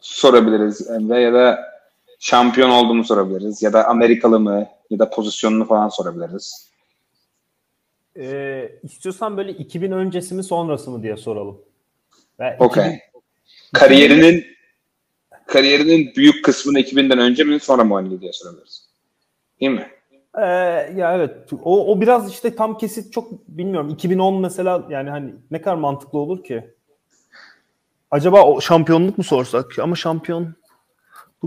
sorabiliriz 0.00 0.90
Emre 0.90 1.20
ya 1.20 1.34
da 1.34 1.68
şampiyon 2.18 2.70
oldu 2.70 2.94
mu 2.94 3.04
sorabiliriz 3.04 3.62
ya 3.62 3.72
da 3.72 3.88
Amerikalı 3.88 4.40
mı 4.40 4.66
ya 4.90 4.98
da 4.98 5.10
pozisyonunu 5.10 5.64
falan 5.64 5.88
sorabiliriz. 5.88 6.68
Ee, 8.16 8.72
istiyorsan 8.82 9.36
böyle 9.36 9.52
2000 9.52 9.92
öncesi 9.92 10.34
mi 10.34 10.44
sonrası 10.44 10.90
mı 10.90 11.02
diye 11.02 11.16
soralım. 11.16 11.60
Ve 12.40 12.56
Okey. 12.58 13.00
Kariyerinin 13.72 14.57
kariyerinin 15.48 16.12
büyük 16.16 16.44
kısmını 16.44 16.80
2000'den 16.80 17.18
önce 17.18 17.44
mi 17.44 17.60
sonra 17.60 17.84
mı 17.84 17.94
oynadı 17.94 18.20
diye 18.20 18.32
sorabiliriz. 18.32 18.88
Değil 19.60 19.72
mi? 19.72 19.86
Ee, 20.38 20.46
ya 20.96 21.16
evet. 21.16 21.30
O, 21.64 21.92
o 21.92 22.00
biraz 22.00 22.30
işte 22.30 22.56
tam 22.56 22.78
kesit 22.78 23.12
çok 23.12 23.48
bilmiyorum. 23.48 23.88
2010 23.90 24.40
mesela 24.40 24.86
yani 24.90 25.10
hani 25.10 25.34
ne 25.50 25.60
kadar 25.60 25.76
mantıklı 25.76 26.18
olur 26.18 26.44
ki? 26.44 26.64
Acaba 28.10 28.44
o 28.44 28.60
şampiyonluk 28.60 29.18
mu 29.18 29.24
sorsak? 29.24 29.78
Ama 29.78 29.96
şampiyonluk 29.96 30.54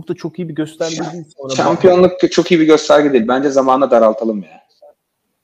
da 0.07 0.13
çok 0.13 0.39
iyi 0.39 0.49
bir 0.49 0.55
gösterge 0.55 0.95
değil 1.13 1.25
sonra. 1.37 1.55
Şampiyonluk 1.55 2.31
çok 2.31 2.51
iyi 2.51 2.59
bir 2.59 2.65
gösterge 2.65 3.13
değil. 3.13 3.27
Bence 3.27 3.49
zamanla 3.49 3.91
daraltalım 3.91 4.43
ya. 4.43 4.61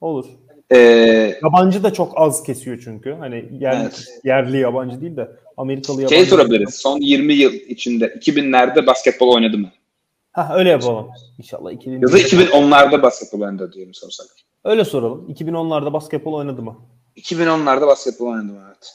Olur. 0.00 0.26
Ee, 0.72 0.78
Yabancı 1.42 1.82
da 1.82 1.92
çok 1.92 2.12
az 2.16 2.42
kesiyor 2.42 2.80
çünkü. 2.84 3.12
Hani 3.12 3.48
yer, 3.60 3.80
Evet. 3.80 4.06
yerli 4.24 4.58
yabancı 4.58 5.00
değil 5.00 5.16
de 5.16 5.28
Amerikalı 5.58 6.02
yabancı. 6.02 6.14
şey 6.14 6.26
sorabiliriz. 6.26 6.74
Son 6.74 7.00
20 7.00 7.34
yıl 7.34 7.52
içinde 7.52 8.06
2000'lerde 8.06 8.86
basketbol 8.86 9.34
oynadı 9.34 9.58
mı? 9.58 9.70
Ha 10.32 10.52
öyle 10.54 10.70
yapalım. 10.70 11.08
İnşallah 11.38 11.72
2000. 11.72 12.00
Ya 12.00 12.12
da 12.12 12.18
2010'larda 12.18 13.02
basketbol 13.02 13.40
oynadı 13.40 13.72
diye 13.72 13.86
mi 13.86 13.94
sorsak? 13.94 14.26
Öyle 14.64 14.84
soralım. 14.84 15.30
2010'larda 15.30 15.92
basketbol 15.92 16.32
oynadı 16.32 16.62
mı? 16.62 16.76
2010'larda 17.16 17.86
basketbol 17.86 18.26
oynadı 18.26 18.52
mı? 18.52 18.60
Evet. 18.66 18.94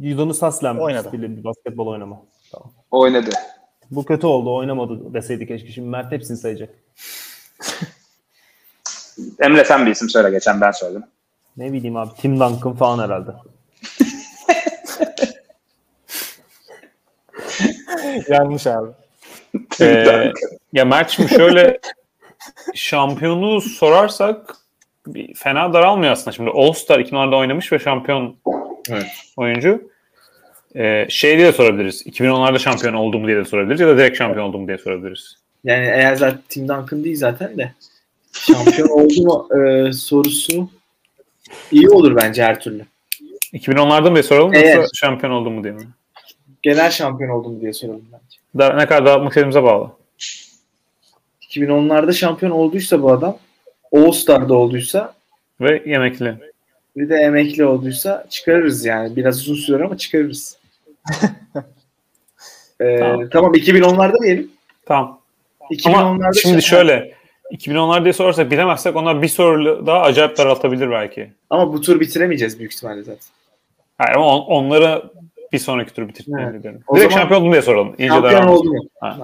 Yudonis 0.00 0.42
Haslem 0.42 0.80
Oynadı. 0.80 1.12
bir 1.12 1.44
basketbol 1.44 1.86
oynama. 1.86 2.22
Tamam. 2.52 2.72
Oynadı. 2.90 3.30
Bu 3.90 4.04
kötü 4.04 4.26
oldu. 4.26 4.54
Oynamadı 4.54 5.14
deseydi 5.14 5.46
keşke. 5.46 5.72
Şimdi 5.72 5.88
Mert 5.88 6.12
hepsini 6.12 6.36
sayacak. 6.36 6.74
Emre 9.40 9.64
sen 9.64 9.86
bir 9.86 9.90
isim 9.90 10.08
söyle. 10.08 10.30
Geçen 10.30 10.60
ben 10.60 10.70
söyledim. 10.70 11.04
Ne 11.56 11.72
bileyim 11.72 11.96
abi. 11.96 12.10
Tim 12.20 12.40
Duncan 12.40 12.76
falan 12.76 12.98
herhalde. 13.04 13.30
Yanlış 18.28 18.66
abi. 18.66 18.88
Ee, 19.80 20.32
ya 20.72 20.84
Mert 20.84 21.10
şimdi 21.10 21.34
şöyle 21.34 21.80
şampiyonu 22.74 23.60
sorarsak 23.60 24.56
bir 25.06 25.34
fena 25.34 25.72
daralmıyor 25.72 26.12
aslında. 26.12 26.32
Şimdi 26.32 26.50
All-Star 26.50 27.00
2010'larda 27.00 27.36
oynamış 27.36 27.72
ve 27.72 27.78
şampiyon 27.78 28.36
Evet. 28.90 29.06
oyuncu. 29.36 29.90
Ee, 30.76 31.06
şey 31.08 31.36
diye 31.38 31.46
de 31.46 31.52
sorabiliriz. 31.52 32.06
2010'larda 32.06 32.58
şampiyon 32.58 32.94
oldu 32.94 33.18
mu 33.18 33.26
diye 33.26 33.36
de 33.36 33.44
sorabiliriz. 33.44 33.80
Ya 33.80 33.88
da 33.88 33.96
direkt 33.98 34.18
şampiyon 34.18 34.48
oldu 34.48 34.58
mu 34.58 34.66
diye 34.68 34.78
sorabiliriz. 34.78 35.36
Yani 35.64 35.86
eğer 35.86 36.14
zaten 36.16 36.40
Tim 36.48 36.68
Duncan 36.68 37.04
değil 37.04 37.16
zaten 37.16 37.58
de 37.58 37.72
şampiyon 38.32 38.88
oldu 38.88 39.22
mu 39.22 39.48
e, 39.60 39.92
sorusu 39.92 40.70
iyi 41.72 41.88
olur 41.90 42.16
bence 42.16 42.42
her 42.42 42.60
türlü. 42.60 42.84
2010'larda 43.52 44.08
mı 44.08 44.14
diye 44.14 44.22
soralım 44.22 44.54
Evet. 44.54 44.76
yoksa 44.76 44.90
şampiyon 44.94 45.32
oldu 45.32 45.50
mu 45.50 45.64
diye 45.64 45.72
mi? 45.72 45.82
Genel 46.68 46.90
şampiyon 46.90 47.30
oldu 47.30 47.48
mu 47.48 47.60
diye 47.60 47.72
soralım 47.72 48.04
bence. 48.12 48.38
Da, 48.58 48.76
ne 48.76 48.86
kadar 48.86 49.06
dağıtmak 49.06 49.28
istediğimize 49.30 49.62
bağlı. 49.62 49.90
2010'larda 51.50 52.12
şampiyon 52.12 52.52
olduysa 52.52 53.02
bu 53.02 53.12
adam 53.12 53.36
All 53.92 54.12
Star'da 54.12 54.54
olduysa 54.54 55.14
Ve 55.60 55.82
yemekli. 55.86 56.34
bir 56.96 57.08
de 57.08 57.16
emekli 57.16 57.64
olduysa 57.64 58.26
çıkarırız 58.30 58.84
yani. 58.84 59.16
Biraz 59.16 59.40
uzun 59.40 59.54
sürer 59.54 59.80
ama 59.80 59.96
çıkarırız. 59.96 60.58
Ee, 62.80 62.98
Tamam. 62.98 63.28
tamam. 63.28 63.54
2010'larda 63.54 64.22
diyelim. 64.22 64.50
Tamam. 64.86 65.20
2010'larda 65.70 65.94
Ama 66.24 66.32
şimdi 66.32 66.62
şöyle 66.62 67.14
2010'lar 67.52 68.04
diye 68.04 68.12
sorarsak 68.12 68.50
bilemezsek 68.50 68.96
onlar 68.96 69.22
bir 69.22 69.28
soru 69.28 69.86
daha 69.86 70.00
acayip 70.02 70.38
daraltabilir 70.38 70.90
belki. 70.90 71.30
Ama 71.50 71.72
bu 71.72 71.80
tur 71.80 72.00
bitiremeyeceğiz 72.00 72.58
büyük 72.58 72.72
ihtimalle 72.74 73.02
zaten. 73.02 73.20
Hayır 73.98 74.16
ama 74.16 74.26
on- 74.36 74.46
onları 74.46 75.02
bir 75.52 75.58
sonraki 75.58 75.94
tur 75.94 76.08
bitirmeyi 76.08 76.46
Evet. 76.50 76.62
diyorum. 76.62 76.80
O 76.86 76.96
Direkt 76.96 77.12
zaman- 77.12 77.20
şampiyon 77.22 77.42
oldu 77.42 77.52
diye 77.52 77.62
soralım. 77.62 77.94
İyice 77.98 78.14
Şampiyon 78.14 78.46
oldu 78.46 78.72
mu? 78.72 78.82
Ha. 79.00 79.18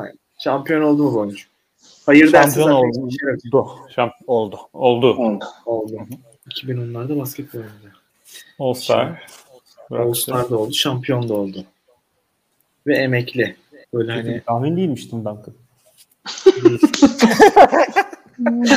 Şampiyon 0.44 0.82
oldu 0.82 1.02
mu 1.02 1.14
bu 1.14 1.18
oyuncu? 1.18 1.44
Hayır 2.06 2.30
Şampiyon 2.30 2.70
oldu. 2.70 3.10
şey. 3.10 3.52
Do. 3.52 3.68
Şamp- 3.96 4.12
Oldu. 4.26 4.58
oldu. 4.72 5.14
Oldu. 5.16 5.44
Oldu. 5.66 5.92
2010'larda 6.50 7.18
basketbol 7.20 7.58
oynadı. 7.58 7.92
All 8.58 8.74
Star. 8.74 9.26
All 9.90 10.12
Star'da 10.12 10.58
oldu. 10.58 10.72
Şampiyon 10.74 11.28
da 11.28 11.34
oldu. 11.34 11.64
Ve 12.86 12.96
emekli. 12.96 13.56
Böyle 13.94 14.12
hani 14.12 14.42
Tahmin 14.46 14.76
değilmiş 14.76 15.06
Tim 15.06 15.18
Duncan. 15.18 15.54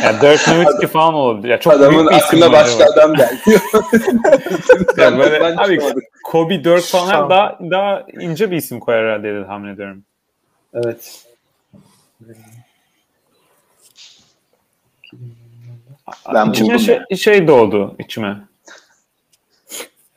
Ya 0.03 0.21
Dirk 0.21 0.47
Nowitzki 0.47 0.87
falan 0.87 1.13
olabilir. 1.13 1.49
Ya 1.49 1.59
çok 1.59 1.73
Adamın 1.73 2.07
büyük 2.07 2.23
aklına 2.23 2.45
var 2.45 2.51
başka 2.51 2.83
acaba. 2.83 3.01
adam 3.01 3.15
geldi. 3.15 3.37
Ya 4.97 5.17
böyle, 5.17 5.45
abi. 5.57 5.79
Kobe, 6.23 6.63
Dirk 6.63 6.83
falan 6.83 7.29
daha, 7.29 7.59
daha 7.71 8.05
ince 8.19 8.51
bir 8.51 8.57
isim 8.57 8.79
koyar 8.79 9.05
herhalde 9.05 9.23
diye 9.33 9.45
tahmin 9.45 9.73
ediyorum. 9.73 10.03
Evet. 10.73 11.25
Ben 16.33 16.49
İçime 16.49 16.79
şey, 16.79 16.99
şey 17.17 17.47
doğdu 17.47 17.95
içime. 17.99 18.37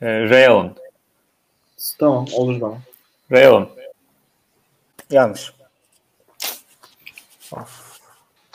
Ee, 0.03 0.31
Ray 0.31 0.47
Allen. 0.47 0.75
Tamam 1.99 2.27
olur 2.33 2.61
bana. 2.61 2.79
Ray 3.33 3.47
Allen. 3.47 3.67
Yanlış. 5.11 5.53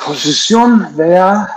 Pozisyon 0.05 0.85
veya 0.97 1.47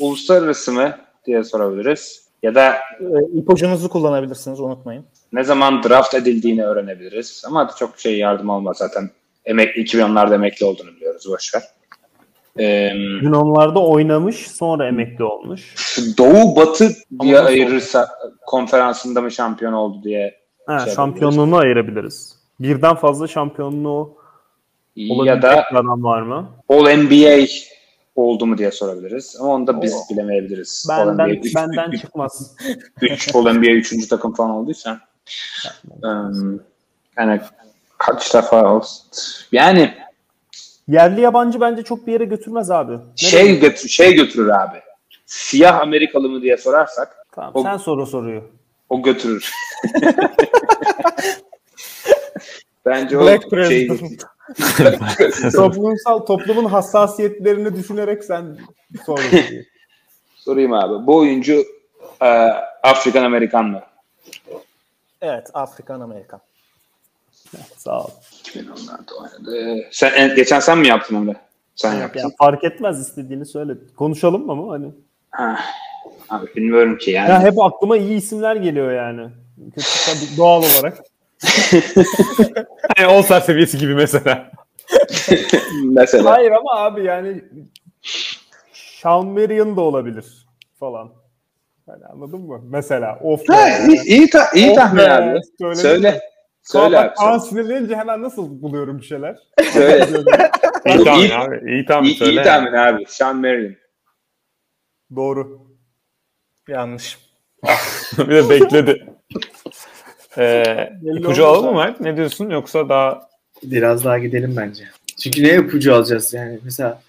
uluslararası 0.00 0.72
mı 0.72 0.96
diye 1.26 1.44
sorabiliriz. 1.44 2.28
Ya 2.42 2.54
da 2.54 2.72
Ee, 3.00 3.38
ipucunuzu 3.38 3.88
kullanabilirsiniz 3.88 4.60
unutmayın. 4.60 5.04
ne 5.32 5.44
zaman 5.44 5.82
draft 5.82 6.14
edildiğini 6.14 6.64
öğrenebiliriz. 6.66 7.42
Ama 7.46 7.70
çok 7.78 7.98
şey 7.98 8.18
yardım 8.18 8.50
olmaz 8.50 8.76
zaten. 8.76 9.10
Emekli 9.44 9.82
2010'larda 9.82 10.34
emekli 10.34 10.66
olduğunu 10.66 10.90
biliyoruz. 10.96 11.24
Boşver. 11.28 11.62
Ee, 12.58 12.90
Dün 13.22 13.32
onlarda 13.32 13.78
oynamış 13.80 14.36
sonra 14.50 14.88
emekli 14.88 15.24
olmuş. 15.24 15.74
Doğu 16.18 16.56
Batı 16.56 16.88
diye 17.20 17.38
ayırırsa 17.40 18.08
konferansında 18.46 19.20
mı 19.20 19.30
şampiyon 19.30 19.72
oldu 19.72 20.02
diye 20.04 20.38
Ha, 20.66 20.78
Şey 20.78 20.94
şampiyonluğunu 20.94 21.56
ayırabiliriz. 21.56 22.36
Birden 22.60 22.94
fazla 22.94 23.26
şampiyonluğu 23.26 24.17
ya 25.06 25.14
olabilecek 25.14 25.42
da 25.42 25.64
bir 25.70 25.76
adam 25.76 26.04
var 26.04 26.22
mı? 26.22 26.50
All 26.68 26.96
NBA 26.96 27.46
oldu 28.16 28.46
mu 28.46 28.58
diye 28.58 28.70
sorabiliriz. 28.70 29.36
Ama 29.40 29.50
onu 29.52 29.66
da 29.66 29.82
biz 29.82 29.96
bilemeyebiliriz. 30.10 30.86
All 30.90 31.08
Benden 31.08 31.28
NBA 31.28 31.34
üç- 31.34 31.54
benden 31.54 31.90
üç- 31.90 32.00
çıkmaz. 32.00 32.56
3 33.02 33.34
All 33.34 33.52
NBA 33.52 33.70
3. 33.70 34.08
takım 34.08 34.34
falan 34.34 34.50
olduysa. 34.50 35.00
Um, 36.02 36.60
yani 37.18 37.40
kaç 37.98 38.34
defa 38.34 38.74
olsun. 38.74 39.06
Yani 39.52 39.94
Yerli 40.88 41.20
yabancı 41.20 41.60
bence 41.60 41.82
çok 41.82 42.06
bir 42.06 42.12
yere 42.12 42.24
götürmez 42.24 42.70
abi. 42.70 42.92
Nereye 42.92 43.06
şey 43.16 43.60
götür, 43.60 43.88
şey 43.88 44.14
götürür 44.14 44.48
abi. 44.48 44.78
Siyah 45.26 45.80
Amerikalı 45.80 46.28
mı 46.28 46.42
diye 46.42 46.56
sorarsak 46.56 47.16
Tamam, 47.32 47.50
o- 47.54 47.62
sen 47.62 47.76
soru 47.76 48.06
soruyor. 48.06 48.42
o 48.88 49.02
götürür. 49.02 49.52
Bence 52.86 53.18
Black 53.20 53.52
o 53.52 53.64
şey. 53.64 53.88
Toplumsal 55.54 56.18
toplumun 56.18 56.64
hassasiyetlerini 56.64 57.76
düşünerek 57.76 58.24
sen 58.24 58.58
soruyor. 59.06 59.30
sorayım 60.36 60.72
abi. 60.72 61.06
Bu 61.06 61.16
oyuncu 61.16 61.64
e, 62.22 62.26
Afrikan 62.82 63.24
Amerikan 63.24 63.64
mı? 63.64 63.82
Evet 65.22 65.50
Afrikan 65.54 66.00
Amerikan. 66.00 66.40
Sağ 67.76 68.00
ol. 68.04 68.10
2010'larda 68.44 69.14
oynadı. 69.22 69.84
Sen, 69.92 70.12
en- 70.12 70.34
geçen 70.34 70.60
sen 70.60 70.78
mi 70.78 70.88
yaptın 70.88 71.16
Emre? 71.16 71.36
Sen 71.74 71.92
Ya 71.94 71.98
yaptın. 72.00 72.32
fark 72.38 72.64
etmez 72.64 73.00
istediğini 73.00 73.46
söyle. 73.46 73.72
Konuşalım 73.96 74.46
mı 74.46 74.52
ama 74.52 74.72
hani. 74.72 74.92
Ha, 75.30 75.58
Abi 76.28 76.46
bilmiyorum 76.56 76.98
ki 76.98 77.10
yani. 77.10 77.30
Ya 77.30 77.40
hep 77.40 77.58
aklıma 77.62 77.96
iyi 77.96 78.16
isimler 78.18 78.56
geliyor 78.56 78.92
yani. 78.92 79.30
Kötü 79.74 80.36
doğal 80.36 80.62
olarak. 80.62 80.98
Hani 82.96 83.06
All-Star 83.06 83.40
seviyesi 83.40 83.78
gibi 83.78 83.94
mesela. 83.94 84.50
Mesela. 85.84 86.30
Hayır 86.30 86.50
ama 86.50 86.70
abi 86.76 87.04
yani 87.04 87.44
Sean 88.72 89.26
Marion 89.26 89.76
da 89.76 89.80
olabilir 89.80 90.46
falan. 90.80 91.12
Yani 91.88 92.04
anladın 92.04 92.40
mı? 92.40 92.60
Mesela 92.64 93.18
of. 93.22 93.48
Ha, 93.48 93.66
be. 93.66 93.92
iyi, 93.92 94.00
iyi, 94.02 94.30
ta- 94.30 94.50
iyi 94.54 94.74
tahmin 94.74 95.02
abi. 95.02 95.40
Söyle. 95.74 96.20
Söyle 96.62 96.96
Bak, 96.96 97.04
abi. 97.10 97.14
Kaan 97.14 97.38
sinirlenince 97.38 97.96
hemen 97.96 98.22
nasıl 98.22 98.62
buluyorum 98.62 98.98
bir 98.98 99.04
şeyler. 99.04 99.36
Söyle. 99.72 100.06
İyi 100.86 101.04
tahmin 101.04 101.22
İyi- 101.22 101.34
abi. 101.34 101.72
İyi 101.72 101.86
tahmin 101.86 102.08
iyi, 102.08 102.16
söyle. 102.16 102.40
iyi 102.40 102.44
tahmin 102.44 102.72
abi. 102.72 103.04
Sean 103.08 103.36
Marion. 103.36 103.74
Doğru. 105.16 105.60
Yanlış. 106.68 107.18
bir 108.18 108.28
de 108.34 108.50
bekledi. 108.50 109.06
Ee, 110.38 110.92
ipucu 111.16 111.46
alalım 111.46 111.74
mı 111.74 111.80
Mert? 111.80 112.00
Ne 112.00 112.16
diyorsun? 112.16 112.50
Yoksa 112.50 112.88
daha 112.88 113.28
Biraz 113.62 114.04
daha 114.04 114.18
gidelim 114.18 114.54
bence. 114.56 114.84
Çünkü 115.22 115.44
ne 115.44 115.54
ipucu 115.54 115.94
alacağız 115.94 116.34
yani? 116.34 116.58
Mesela 116.64 117.00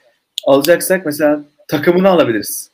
alacaksak 0.45 1.05
mesela 1.05 1.39
takımını 1.67 2.09
alabiliriz. 2.09 2.69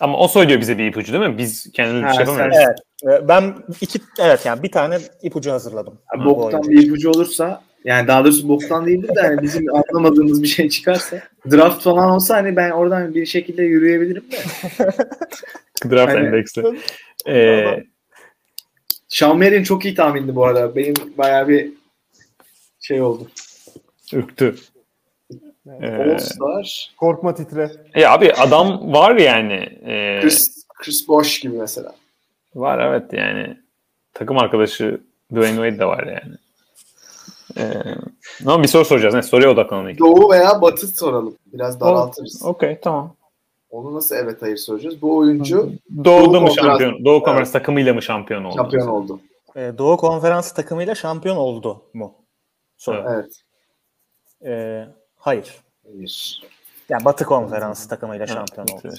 ama 0.00 0.18
o 0.18 0.28
söylüyor 0.28 0.60
bize 0.60 0.78
bir 0.78 0.86
ipucu 0.86 1.12
değil 1.12 1.24
mi? 1.30 1.38
Biz 1.38 1.72
kendimiz 1.72 2.02
bir 2.02 2.08
şey 2.08 2.26
sen- 2.26 2.32
yapamıyoruz. 2.32 2.56
Evet. 3.04 3.22
Ee, 3.22 3.28
Ben 3.28 3.54
iki 3.80 3.98
evet 4.20 4.46
yani 4.46 4.62
bir 4.62 4.70
tane 4.70 4.98
ipucu 5.22 5.50
hazırladım. 5.52 5.94
Ha, 6.06 6.24
boktan 6.24 6.62
bir 6.62 6.86
ipucu 6.86 7.10
olursa 7.10 7.62
yani 7.84 8.08
daha 8.08 8.24
doğrusu 8.24 8.48
boktan 8.48 8.86
değildir 8.86 9.14
de 9.16 9.20
hani 9.20 9.42
bizim 9.42 9.66
anlamadığımız 9.74 10.42
bir 10.42 10.48
şey 10.48 10.68
çıkarsa 10.68 11.20
draft 11.50 11.82
falan 11.82 12.10
olsa 12.10 12.36
hani 12.36 12.56
ben 12.56 12.70
oradan 12.70 13.14
bir 13.14 13.26
şekilde 13.26 13.62
yürüyebilirim 13.62 14.24
de. 14.32 14.36
Draft 15.90 16.12
Hani- 16.12 16.26
endeksi. 16.26 16.62
Ee, 17.26 17.84
Sean 19.10 19.38
Marion 19.38 19.62
çok 19.62 19.84
iyi 19.84 19.94
tahmindi 19.94 20.36
bu 20.36 20.44
arada. 20.44 20.76
Benim 20.76 20.94
bayağı 21.18 21.48
bir 21.48 21.72
şey 22.80 23.02
oldu. 23.02 23.28
ürktü. 24.12 24.56
Ee, 25.82 25.86
All-Star. 25.86 26.94
Korkma 26.96 27.34
titre. 27.34 27.70
ya 27.94 28.12
abi 28.12 28.32
adam 28.32 28.92
var 28.92 29.16
yani. 29.16 29.54
Ee, 29.86 30.20
Chris, 30.22 30.64
Chris 30.78 31.08
Bosh 31.08 31.40
gibi 31.40 31.56
mesela. 31.56 31.92
var 32.54 32.78
evet 32.78 33.12
yani. 33.12 33.56
Takım 34.14 34.38
arkadaşı 34.38 35.00
Dwayne 35.32 35.54
Wade 35.56 35.78
de 35.78 35.84
var 35.84 36.06
yani. 36.06 36.34
Ee, 37.58 37.82
ama 38.46 38.62
bir 38.62 38.68
soru 38.68 38.84
soracağız. 38.84 39.14
Ne? 39.14 39.22
Soruya 39.22 39.50
odaklanalım. 39.50 39.98
Doğu 39.98 40.30
veya 40.32 40.62
Batı 40.62 40.86
soralım. 40.86 41.36
Biraz 41.52 41.80
daraltırız. 41.80 42.42
Okey 42.44 42.78
tamam. 42.82 43.14
Onu 43.70 43.94
nasıl 43.94 44.16
evet 44.16 44.42
hayır 44.42 44.56
soracağız. 44.56 45.02
Bu 45.02 45.16
oyuncu 45.16 45.72
Doğu'da 46.04 46.32
Doğu 46.34 46.40
mı 46.40 46.50
şampiyon? 46.50 47.04
Doğu 47.04 47.22
Konferans 47.22 47.48
Evet. 47.48 47.52
takımıyla 47.52 47.94
mı 47.94 48.02
şampiyon 48.02 48.44
oldu? 48.44 48.56
şampiyon 48.56 48.86
oldu. 48.88 49.20
Ee, 49.56 49.72
Doğu 49.78 49.96
Konferans 49.96 50.52
takımıyla 50.54 50.94
şampiyon 50.94 51.36
oldu 51.36 51.82
mu? 51.94 52.14
Soru. 52.76 53.04
Evet. 53.08 53.32
Ee, 54.44 54.84
hayır. 55.16 55.54
Hayır. 55.86 56.42
Yani 56.88 57.04
Batı 57.04 57.24
Konferans 57.24 57.88
takımıyla 57.88 58.28
Ha, 58.28 58.32
şampiyon 58.32 58.66
oldu. 58.66 58.94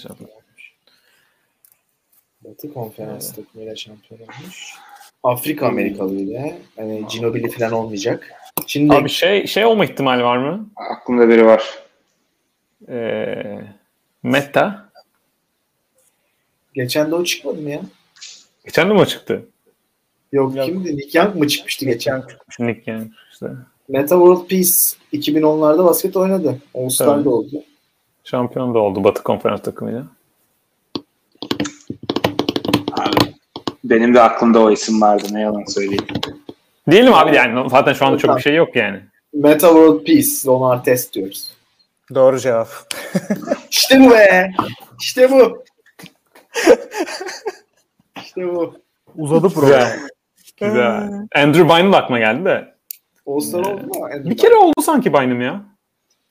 Batı 2.44 2.74
konferans 2.74 3.36
takımıyla 3.36 3.76
şampiyon 3.76 4.22
olmuş. 4.22 4.74
Afrika 5.24 5.68
Amerikalıydı. 5.68 6.40
Hani 6.76 7.08
Ginobili 7.08 7.50
falan 7.52 7.72
olmayacak. 7.72 8.32
Şimdi 8.68 8.96
Abi 8.96 9.10
şey 9.10 9.48
şey 9.48 9.66
olma 9.66 9.86
ihtimali 9.86 10.24
var 10.24 10.38
mı? 10.38 10.70
Aklımda 10.76 11.30
biri 11.30 11.46
var. 11.46 11.80
Ee, 12.90 13.62
Meta. 14.24 14.90
geçen 16.74 17.12
de 17.12 17.16
o 17.16 17.24
çıkmadı 17.24 17.62
mı 17.62 17.70
ya? 17.70 17.82
Geçen 18.66 18.90
de 18.90 18.94
mi 18.94 19.00
o 19.00 19.06
çıktı? 19.06 19.46
Yok, 20.32 20.56
Yok. 20.56 20.66
kimdi? 20.66 20.98
Nick 20.98 21.20
Young 21.20 21.36
mı 21.36 21.48
çıkmıştı 21.48 21.86
geçen? 21.86 22.24
Şimdi 22.56 22.84
yani 22.86 23.12
işte 23.32 23.46
Meta 23.90 24.16
World 24.16 24.48
Peace 24.48 24.72
2010'larda 25.14 25.86
basket 25.86 26.18
oynadı. 26.18 26.58
All-Star 26.76 27.26
da 27.26 27.30
oldu. 27.30 27.64
şampiyon 28.24 28.74
da 28.74 28.80
oldu 28.80 29.04
Batı 29.04 29.24
Konferans 29.24 29.62
takımıyla. 29.62 30.04
Abi, 32.92 33.18
benim 33.84 34.14
de 34.14 34.22
aklımda 34.22 34.60
o 34.60 34.72
isim 34.72 35.02
vardı. 35.02 35.28
Ne 35.32 35.42
yalan 35.42 35.64
söyleyeyim. 35.66 36.08
Diyelim 36.92 37.14
abi 37.14 37.36
yani 37.36 37.70
zaten 37.70 37.94
şu 37.94 38.06
anda 38.06 38.18
çok 38.18 38.38
bir 38.38 38.42
şey 38.42 38.56
yok 38.56 38.76
yani. 38.76 39.00
Meta 39.34 39.68
World 39.68 40.04
Peace, 40.06 40.30
Ron 40.46 40.72
Artest 40.72 41.14
diyoruz. 41.14 41.54
Doğru 42.16 42.40
cevap. 42.40 42.68
İşte 43.82 44.00
bu 44.00 44.12
be! 44.12 44.52
İşte 45.02 45.32
bu! 45.32 45.64
işte 48.24 48.48
bu. 48.56 48.74
Uzadı 49.18 49.50
program. 49.50 49.80
Güzel. 49.80 50.00
Güzel. 50.60 51.28
Andrew 51.36 51.70
Bynum 51.70 51.94
aklıma 51.94 52.20
geldi 52.20 52.46
de. 52.46 52.76
All-Star 53.28 53.60
Ee, 53.66 53.68
oldu 53.74 53.82
mu? 53.84 54.30
Bir 54.30 54.38
kere 54.38 54.56
oldu 54.56 54.82
sanki 54.82 55.14
Bynum 55.14 55.42
ya. 55.42 55.66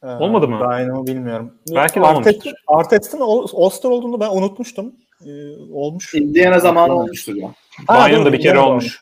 Ee, 0.02 0.06
Olmadı 0.06 0.48
mı? 0.48 0.58
Dynamo 0.58 1.06
bilmiyorum. 1.06 1.54
Belki 1.74 2.00
de 2.00 2.04
Artet- 2.04 2.16
olmamıştır. 2.16 2.54
Artet'in 2.66 3.20
All- 3.20 3.46
All-Star 3.54 3.90
olduğunu 3.90 4.20
ben 4.20 4.30
unutmuştum. 4.30 4.94
Ee, 5.26 5.30
olmuş. 5.72 6.14
Indiana 6.14 6.58
zamanı 6.58 6.94
olmuştur 6.94 7.34
ya. 7.34 7.48
Doğru, 7.88 8.24
da 8.24 8.32
bir 8.32 8.40
kere 8.40 8.58
olmuş. 8.58 9.00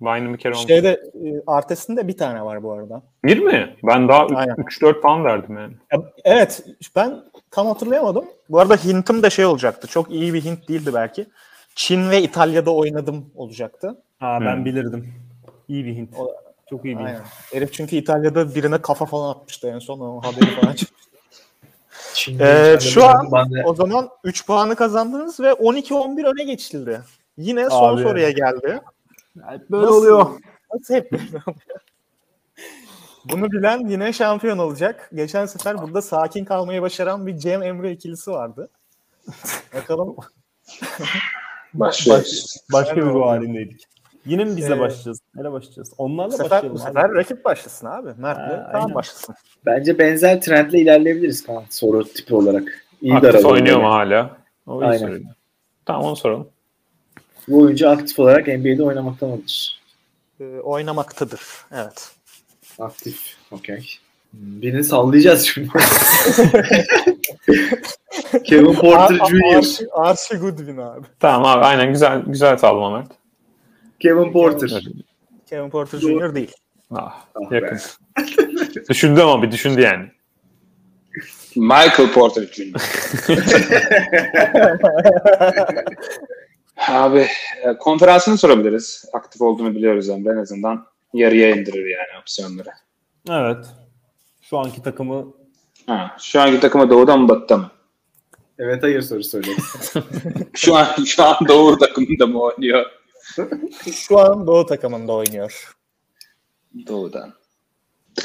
Bynum 0.00 0.32
bir 0.34 0.38
kere 0.38 0.54
olmuş. 0.54 0.66
Şeyde 0.66 0.88
e, 0.90 1.28
Artest'in 1.46 1.96
de 1.96 2.08
bir 2.08 2.16
tane 2.16 2.44
var 2.44 2.62
bu 2.62 2.72
arada. 2.72 3.02
Bir 3.24 3.38
mi? 3.38 3.76
Ben 3.82 4.08
daha 4.08 4.26
Aynen. 4.26 4.54
3-4 4.54 5.00
falan 5.02 5.24
derdim 5.24 5.58
yani. 5.58 5.72
Ya, 5.92 6.02
evet 6.24 6.64
ben 6.96 7.22
tam 7.50 7.66
hatırlayamadım. 7.66 8.24
Bu 8.50 8.60
arada 8.60 8.76
hintim 8.76 9.22
de 9.22 9.30
şey 9.30 9.44
olacaktı. 9.46 9.86
Çok 9.86 10.10
iyi 10.10 10.34
bir 10.34 10.44
hint 10.44 10.68
değildi 10.68 10.90
belki. 10.94 11.26
Çin 11.74 12.10
ve 12.10 12.22
İtalya'da 12.22 12.74
oynadım 12.74 13.30
olacaktı. 13.34 14.02
Ha 14.20 14.38
ben 14.40 14.56
Hmm. 14.56 14.64
bilirdim. 14.64 15.14
İyi 15.68 15.84
bir 15.84 15.94
hint. 15.94 16.10
O- 16.18 16.34
Çok 16.70 16.84
iyi 16.84 16.94
bir 16.94 17.00
hint. 17.00 17.08
Aynen. 17.08 17.20
Herif 17.52 17.72
çünkü 17.72 17.96
İtalya'da 17.96 18.54
birine 18.54 18.78
kafa 18.82 19.04
falan 19.06 19.30
atmıştı 19.30 19.68
en 19.68 19.78
son. 19.78 20.00
O 20.00 20.20
haberi 20.20 20.50
falan 20.60 20.72
çıkmıştı. 20.74 21.10
Ee, 22.40 22.76
şu 22.80 23.04
an 23.04 23.30
de- 23.50 23.62
o 23.64 23.74
zaman 23.74 24.08
3 24.24 24.46
puanı 24.46 24.76
kazandınız 24.76 25.40
ve 25.40 25.50
12-11 25.52 26.24
öne 26.26 26.44
geçildi. 26.44 27.00
Yine 27.38 27.70
son 27.70 27.94
Abi. 27.96 28.02
soruya 28.02 28.30
geldi. 28.30 28.80
Böyle 29.70 29.86
Nasıl? 29.86 29.96
oluyor. 29.98 30.26
Nasıl 30.74 30.94
hep 30.94 31.12
böyle 31.12 31.22
oluyor? 31.46 31.80
Bunu 33.24 33.52
bilen 33.52 33.86
yine 33.88 34.12
şampiyon 34.12 34.58
olacak. 34.58 35.10
Geçen 35.14 35.46
sefer 35.46 35.78
burada 35.82 36.02
sakin 36.02 36.44
kalmayı 36.44 36.82
başaran 36.82 37.26
bir 37.26 37.38
Cem 37.38 37.62
Emre 37.62 37.92
ikilisi 37.92 38.30
vardı. 38.30 38.68
Bakalım 39.74 40.16
Başlıyoruz. 41.74 42.56
Başka 42.72 42.96
bir 42.96 43.02
ruh 43.02 43.26
halindeydik. 43.26 43.84
Yine 44.26 44.44
mi 44.44 44.56
bizle 44.56 44.74
Ee, 44.74 44.80
başlayacağız? 44.80 45.20
Neyle 45.34 45.52
başlayacağız? 45.52 45.92
bu 45.98 46.02
Onlarla 46.02 46.30
sefer, 46.30 46.50
başlayalım. 46.50 46.78
bu 46.78 46.82
abi. 46.82 46.88
sefer 46.88 47.14
rakip 47.14 47.44
başlasın 47.44 47.86
abi. 47.86 48.10
Mert'le 48.18 48.72
Kaan 48.72 48.94
başlasın. 48.94 49.34
Bence 49.66 49.98
benzer 49.98 50.40
trendle 50.40 50.78
ilerleyebiliriz 50.78 51.46
Kaan 51.46 51.64
soru 51.70 52.04
tipi 52.04 52.34
olarak. 52.34 52.86
İyi 53.02 53.14
Aktif 53.14 53.46
oynuyor 53.46 53.80
mu 53.80 53.92
hala? 53.92 54.36
O 54.66 54.82
iyi 54.82 54.84
Aynen. 54.84 54.98
soru. 54.98 55.18
Tamam 55.86 56.02
onu 56.04 56.16
soralım. 56.16 56.48
Bu 57.48 57.60
oyuncu 57.62 57.90
aktif 57.90 58.18
olarak 58.18 58.46
NBA'de 58.48 58.82
oynamakta 58.82 59.26
mıdır? 59.26 59.80
Ee, 60.40 60.44
oynamaktadır. 60.44 61.40
Evet. 61.72 62.10
Aktif. 62.78 63.36
Okey. 63.50 63.88
Birini 64.32 64.84
sallayacağız 64.84 65.44
şimdi. 65.46 65.68
Kevin 68.44 68.74
Porter 68.74 69.18
Ar- 69.20 69.28
Jr. 69.28 69.56
Archie, 69.56 69.86
Archie 69.92 70.38
Goodwin 70.38 70.76
abi. 70.76 71.06
Tamam 71.20 71.58
abi 71.58 71.64
aynen 71.64 71.92
güzel 71.92 72.22
güzel 72.26 72.56
sallama 72.58 72.98
Mert. 72.98 73.10
Kevin 74.00 74.32
Porter. 74.32 74.82
Kevin 75.50 75.70
Porter 75.70 75.98
Jr. 75.98 76.34
değil. 76.34 76.52
Ah, 76.94 77.24
Ah 77.34 77.52
yakın. 77.52 77.78
düşündü 78.88 79.20
ama 79.20 79.42
bir 79.42 79.50
düşündü 79.52 79.80
yani. 79.80 80.10
Michael 81.56 82.12
Porter 82.12 82.42
Jr. 82.42 82.72
Abi 86.88 87.26
e, 87.62 87.78
konferansını 87.78 88.38
sorabiliriz. 88.38 89.04
Aktif 89.12 89.42
olduğunu 89.42 89.74
biliyoruz 89.74 90.08
Emre 90.08 90.32
en 90.32 90.36
azından. 90.36 90.86
Yarıya 91.12 91.50
indirir 91.56 91.86
yani 91.86 92.20
opsiyonları. 92.22 92.70
Evet. 93.30 93.66
Şu 94.42 94.58
anki 94.58 94.82
takımı 94.82 95.32
Ha, 95.86 96.16
şu 96.20 96.40
anki 96.40 96.60
takımı 96.60 96.90
doğuda 96.90 97.16
mı 97.16 97.28
batıda 97.28 97.56
mı? 97.56 97.70
Evet 98.58 98.82
hayır 98.82 99.02
soru 99.02 99.24
söyle. 99.24 99.50
Şu 100.54 100.76
an 100.76 101.04
şu 101.04 101.24
an 101.24 101.36
doğu 101.48 101.78
takımında 101.78 102.26
mı 102.26 102.40
oynuyor? 102.42 102.86
Şu 103.92 104.18
an 104.18 104.46
Doğu 104.46 104.66
takımında 104.66 105.12
oynuyor. 105.12 105.76
Doğudan. 106.86 107.34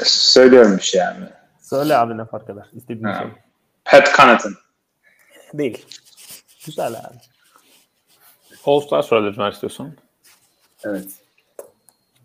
Söylüyorum 0.04 0.76
bir 0.76 0.82
şey 0.82 1.00
yani. 1.00 1.24
söyle 1.60 1.96
abi 1.96 2.18
ne 2.18 2.24
fark 2.24 2.50
eder. 2.50 2.66
İstediğin 2.72 3.12
şey. 3.14 3.26
Pat 3.84 4.16
Connaughton. 4.16 4.54
Değil. 5.54 5.86
Güzel 6.66 6.94
abi. 6.94 7.16
All 8.66 8.80
Star 8.80 9.02
sorabiliriz 9.02 9.38
Mert 9.38 9.54
istiyorsan. 9.54 9.92
evet. 10.84 11.04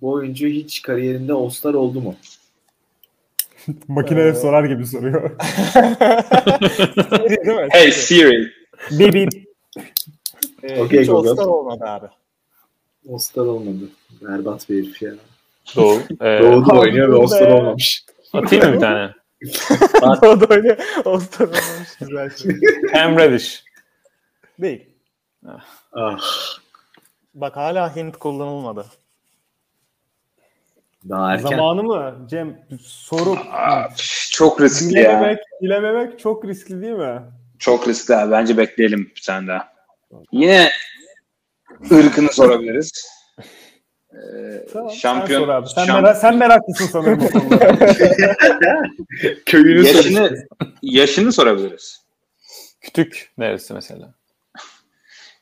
Bu 0.01 0.11
oyuncu 0.11 0.47
hiç 0.47 0.81
kariyerinde 0.81 1.33
All-Star 1.33 1.73
oldu 1.73 2.01
mu? 2.01 2.15
Makineye 3.87 4.33
sorar 4.33 4.63
gibi 4.63 4.87
soruyor. 4.87 5.31
Değil 7.29 7.57
mi? 7.57 7.67
Hey 7.71 7.91
Siri. 7.91 8.51
Bip 8.91 9.13
bip. 9.13 9.29
Ee, 10.63 10.81
Okey, 10.81 11.01
hiç 11.01 11.07
Google. 11.07 11.29
All-Star 11.29 11.45
olmadı 11.45 11.83
abi. 11.85 12.07
All-Star 13.11 13.45
olmadı. 13.45 13.89
Berbat 14.21 14.69
bir 14.69 14.83
herif 14.83 15.01
ya. 15.01 15.11
Doğu. 15.75 15.99
Ee, 16.21 16.39
Doğu'da 16.41 16.79
oynuyor 16.79 17.09
ve 17.13 17.15
All-Star 17.15 17.51
olmamış. 17.51 18.05
atayım 18.33 18.65
mı 18.65 18.73
bir 18.73 18.79
tane? 18.79 19.11
Doğu'da 20.23 20.45
oynuyor. 20.55 20.77
All-Star 21.05 21.45
olmamış. 21.47 21.97
Güzel 21.99 22.29
şey. 22.29 22.51
Cam 22.93 23.17
Reddish. 23.17 23.63
Değil. 24.61 24.85
Ah. 25.93 26.19
Bak 27.33 27.55
hala 27.55 27.95
hint 27.95 28.17
kullanılmadı. 28.17 28.85
Daha 31.09 31.33
erken. 31.33 31.49
Zamanı 31.49 31.83
mı? 31.83 32.27
Cem 32.29 32.65
sorup 32.81 33.37
Aa, 33.51 33.89
çok 34.31 34.61
riskli 34.61 34.99
ya. 34.99 35.03
bilememek, 35.03 35.39
bilememek 35.61 36.19
çok 36.19 36.45
riskli 36.45 36.81
değil 36.81 36.93
mi? 36.93 37.21
Çok 37.59 37.87
riskli 37.87 38.15
abi. 38.15 38.31
Bence 38.31 38.57
bekleyelim 38.57 39.11
bir 39.15 39.21
tane 39.21 39.47
daha. 39.47 39.73
Yine 40.31 40.71
ırkını 41.91 42.33
sorabiliriz. 42.33 42.91
Ee, 44.13 44.65
Tamam, 44.73 44.91
şampiyon, 44.91 45.39
sen 45.39 45.45
sor 45.45 45.53
abi. 45.53 45.69
Sen, 45.69 45.85
şamp- 45.85 46.01
merak, 46.01 46.17
sen 46.17 46.37
meraklısın 46.37 46.85
sanırım 46.85 47.19
bu 47.19 47.29
konuda. 47.29 47.77
Köyünü 49.45 49.87
yaşını, 49.87 50.47
yaşını 50.81 51.31
sorabiliriz. 51.31 52.05
Kütük 52.81 53.31
neresi 53.37 53.73
mesela? 53.73 54.13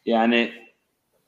Yani 0.05 0.51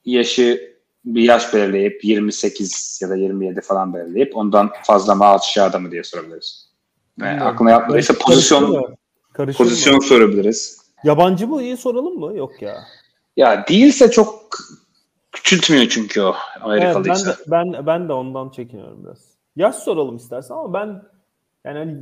yaşı 0.05 0.77
bir 1.05 1.23
yaş 1.23 1.53
belirleyip 1.53 2.03
28 2.05 2.99
ya 3.01 3.09
da 3.09 3.15
27 3.15 3.61
falan 3.61 3.93
belirleyip 3.93 4.37
ondan 4.37 4.71
fazla 4.83 5.15
mı 5.15 5.25
aşağıda 5.25 5.79
mı 5.79 5.91
diye 5.91 6.03
sorabiliriz. 6.03 6.67
Yani 7.21 7.43
aklına 7.43 7.71
yatmadıysa 7.71 8.13
pozisyon 8.13 8.69
mı? 8.69 8.95
Karıştı 9.33 9.63
pozisyon 9.63 9.95
mı? 9.95 10.01
sorabiliriz. 10.01 10.77
Yabancı 11.03 11.47
mı? 11.47 11.63
İyi 11.63 11.77
soralım 11.77 12.19
mı? 12.19 12.37
Yok 12.37 12.61
ya. 12.61 12.83
Ya 13.37 13.67
değilse 13.67 14.11
çok 14.11 14.49
küçültmüyor 15.31 15.87
çünkü 15.89 16.21
o 16.21 16.27
Evet, 16.27 16.37
ben, 16.61 16.65
Amerikalıysa. 16.65 17.31
de, 17.31 17.35
ben, 17.47 17.85
ben 17.85 18.09
de 18.09 18.13
ondan 18.13 18.49
çekiniyorum 18.49 19.03
biraz. 19.03 19.19
Yaş 19.55 19.75
soralım 19.75 20.15
istersen 20.15 20.55
ama 20.55 20.73
ben 20.73 21.01
yani 21.65 21.77
hani 21.77 21.97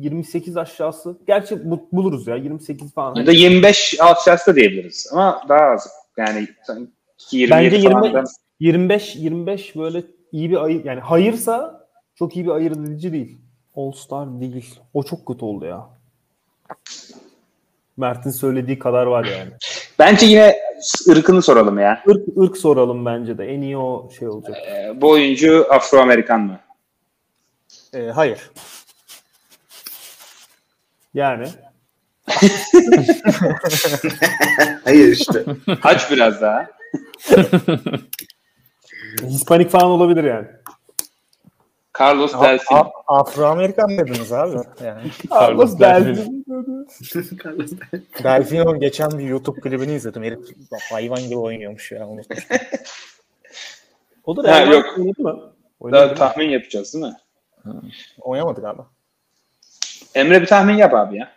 28 0.00 0.56
aşağısı. 0.56 1.18
Gerçi 1.26 1.70
bu- 1.70 1.88
buluruz 1.92 2.26
ya 2.26 2.36
28 2.36 2.94
falan. 2.94 3.14
Ya 3.14 3.26
da 3.26 3.32
25 3.32 3.96
alt 4.00 4.26
yaşta 4.26 4.56
diyebiliriz 4.56 5.08
ama 5.12 5.42
daha 5.48 5.60
az. 5.60 5.88
Yani 6.16 6.48
sanki 6.62 6.90
27 7.30 7.74
Bence 7.74 7.88
falan 7.90 8.04
20 8.04 8.14
da- 8.14 8.24
25 8.60 9.16
25 9.16 9.76
böyle 9.76 10.02
iyi 10.32 10.50
bir 10.50 10.64
ayır 10.64 10.84
yani 10.84 11.00
hayırsa 11.00 11.86
çok 12.14 12.36
iyi 12.36 12.46
bir 12.46 12.50
ayırt 12.50 12.76
edici 12.76 13.12
değil. 13.12 13.38
All 13.76 13.92
Star 13.92 14.40
değil. 14.40 14.80
O 14.94 15.02
çok 15.02 15.26
kötü 15.26 15.44
oldu 15.44 15.64
ya. 15.64 15.86
Mert'in 17.96 18.30
söylediği 18.30 18.78
kadar 18.78 19.06
var 19.06 19.24
yani. 19.24 19.50
Bence 19.98 20.26
yine 20.26 20.56
ırkını 21.08 21.42
soralım 21.42 21.78
ya. 21.78 22.02
Irk, 22.06 22.38
ırk 22.38 22.56
soralım 22.56 23.06
bence 23.06 23.38
de. 23.38 23.44
En 23.46 23.60
iyi 23.60 23.76
o 23.78 24.10
şey 24.18 24.28
olacak. 24.28 24.56
Ee, 24.66 25.00
bu 25.00 25.10
oyuncu 25.10 25.66
Afro-Amerikan 25.70 26.40
mı? 26.40 26.60
Ee, 27.94 28.02
hayır. 28.02 28.50
Yani 31.14 31.46
Hayır 34.84 35.08
işte. 35.12 35.44
Aç 35.82 36.10
biraz 36.10 36.40
daha. 36.40 36.66
Hispanik 39.22 39.70
falan 39.70 39.90
olabilir 39.90 40.24
yani. 40.24 40.46
Carlos 42.00 42.32
Delfin. 42.32 42.76
Afro-Amerikan 43.06 43.98
dediniz 43.98 44.32
abi. 44.32 44.56
Yani. 44.84 45.10
Carlos 45.30 45.78
Delfin. 45.78 46.44
Delfino'nun 48.24 48.80
geçen 48.80 49.10
bir 49.18 49.24
YouTube 49.24 49.60
klibini 49.60 49.94
izledim. 49.94 50.22
Herif 50.22 50.38
hayvan 50.92 51.22
gibi 51.22 51.36
oynuyormuş 51.36 51.92
ya. 51.92 52.08
O 54.24 54.36
da 54.36 54.54
Ha, 54.54 54.60
yok. 54.60 54.84
Oynadı 54.98 55.22
mı? 55.22 55.52
Oynadı 55.80 55.96
Daha 55.98 56.02
değil 56.02 56.12
mi? 56.12 56.18
tahmin 56.18 56.48
yapacağız 56.48 56.94
değil 56.94 57.04
mi? 57.04 57.16
Oynamadı 58.20 58.60
galiba. 58.60 58.86
Emre 60.14 60.42
bir 60.42 60.46
tahmin 60.46 60.74
yap 60.74 60.94
abi 60.94 61.16
ya. 61.16 61.32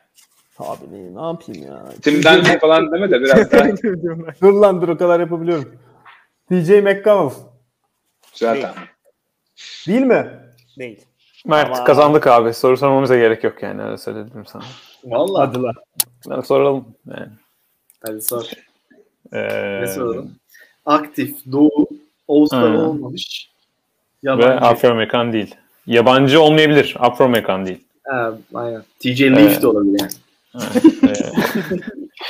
Abi 0.60 0.84
ne, 0.92 1.16
ne 1.22 1.26
yapayım 1.26 1.68
ya? 1.68 1.84
Tim 2.02 2.14
Duncan 2.16 2.60
falan 2.60 2.92
deme 2.92 3.12
de 3.12 3.22
biraz 3.22 3.52
daha 3.52 3.68
Dur 4.42 4.54
lan 4.54 4.82
dur 4.82 4.90
o 4.90 4.98
kadar 4.98 5.20
yapabiliyorum. 5.20 5.76
TJ 6.50 6.70
McConnell. 6.70 7.30
güzel 8.34 8.74
Değil. 9.88 10.02
mi? 10.02 10.28
Değil. 10.80 11.02
Mert 11.46 11.68
Ama- 11.76 11.84
kazandık 11.84 12.28
abi. 12.28 12.54
Soru 12.54 12.78
sormamıza 12.78 13.18
gerek 13.18 13.44
yok 13.44 13.64
yani 13.64 13.84
öyle 13.84 13.98
söyledim 13.98 14.46
sana. 14.46 14.64
Valla. 15.04 15.40
Hadi 15.40 15.62
lan. 15.62 15.74
Yani 16.30 16.44
soralım. 16.46 16.86
Yani. 17.08 17.28
Hadi 18.06 18.22
sor. 18.22 18.44
Ee, 19.34 19.82
Ne 19.82 19.88
soralım? 19.88 20.32
Aktif, 20.86 21.36
Doğu, 21.52 21.88
All-Star 22.30 22.74
Hı. 22.74 22.78
olmamış. 22.78 23.50
ve 24.24 24.30
Yabancı. 24.30 24.48
Afro-Amerikan 24.66 25.34
değil. 25.34 25.56
Yabancı 25.88 26.42
olmayabilir. 26.42 26.96
Afro-Amerikan 27.00 27.66
değil. 27.66 27.84
Ha, 28.08 28.34
aynen. 28.54 28.84
TJ 29.00 29.22
Leaf 29.22 29.40
Evet. 29.40 29.62
de 29.62 29.68
olabilir 29.68 30.00
yani. 30.02 30.12
Ee, 30.56 30.60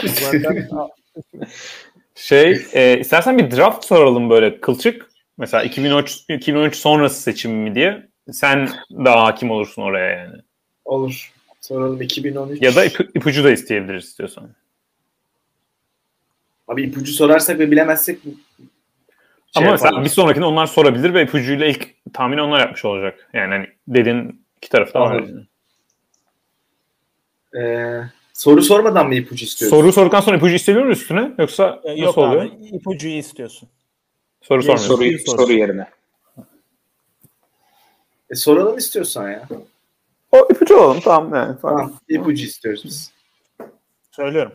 Zaten 0.08 0.70
şey, 2.16 2.62
e, 2.74 3.00
istersen 3.00 3.38
bir 3.38 3.52
draft 3.52 3.86
soralım 3.86 4.30
böyle 4.30 4.62
kılçık. 4.62 5.10
Mesela 5.38 5.64
2013, 5.64 6.24
2013 6.30 6.76
sonrası 6.76 7.22
seçim 7.22 7.52
mi 7.52 7.76
diye. 7.76 8.08
Sen 8.32 8.70
daha 8.92 9.24
hakim 9.24 9.52
olursun 9.52 9.82
oraya 9.82 10.18
yani. 10.18 10.36
Olur. 10.86 11.34
Soralım 11.62 12.02
2013. 12.02 12.62
Ya 12.62 12.76
da 12.76 12.86
ip, 12.86 13.00
ipucu 13.16 13.44
da 13.44 13.52
isteyebiliriz 13.52 14.06
istiyorsan. 14.06 14.50
Abi 16.68 16.84
ipucu 16.84 17.14
sorarsak 17.14 17.60
ve 17.60 17.72
bilemezsek 17.72 18.20
şey 18.24 18.34
Ama 19.56 19.72
mesela 19.72 19.88
yaparlar. 19.88 20.06
bir 20.06 20.10
sonrakini 20.10 20.46
onlar 20.46 20.66
sorabilir 20.66 21.14
ve 21.14 21.24
ipucuyla 21.24 21.66
ilk 21.66 21.88
tahmini 22.14 22.42
onlar 22.42 22.60
yapmış 22.60 22.86
olacak. 22.86 23.30
Yani 23.34 23.54
hani 23.54 23.68
dedin 23.88 24.46
iki 24.58 24.70
tarafta 24.70 25.00
var. 25.00 25.16
Anladım. 25.16 25.48
Ee, 27.58 28.02
Soru 28.34 28.62
sormadan 28.62 29.08
mı 29.08 29.16
ipucu 29.16 29.46
istiyorsun? 29.46 29.78
Soru 29.78 29.94
sorduktan 29.94 30.22
sonra 30.22 30.38
ipucu 30.38 30.54
isteniyor 30.54 30.86
mu 30.86 30.92
üstüne? 30.92 31.32
Yoksa 31.38 31.82
nasıl 31.86 31.98
Yok 31.98 32.18
oluyor? 32.18 32.42
abi 32.46 32.66
ipucuyu 32.66 33.18
istiyorsun. 33.18 33.70
Soru 34.42 34.64
sormuyorsun. 34.64 35.18
Soru, 35.26 35.38
soru 35.38 35.54
yerine. 35.54 35.88
E, 38.30 38.36
soralım 38.36 38.78
istiyorsan 38.78 39.30
ya. 39.32 39.48
O 40.32 40.48
ipucu 40.52 40.76
olalım 40.78 41.00
tamam. 41.04 41.34
Yani, 41.36 41.56
Tamam. 41.62 41.94
ipucu 42.10 42.46
istiyoruz 42.46 42.82
biz. 42.86 43.12
Söylüyorum. 44.12 44.52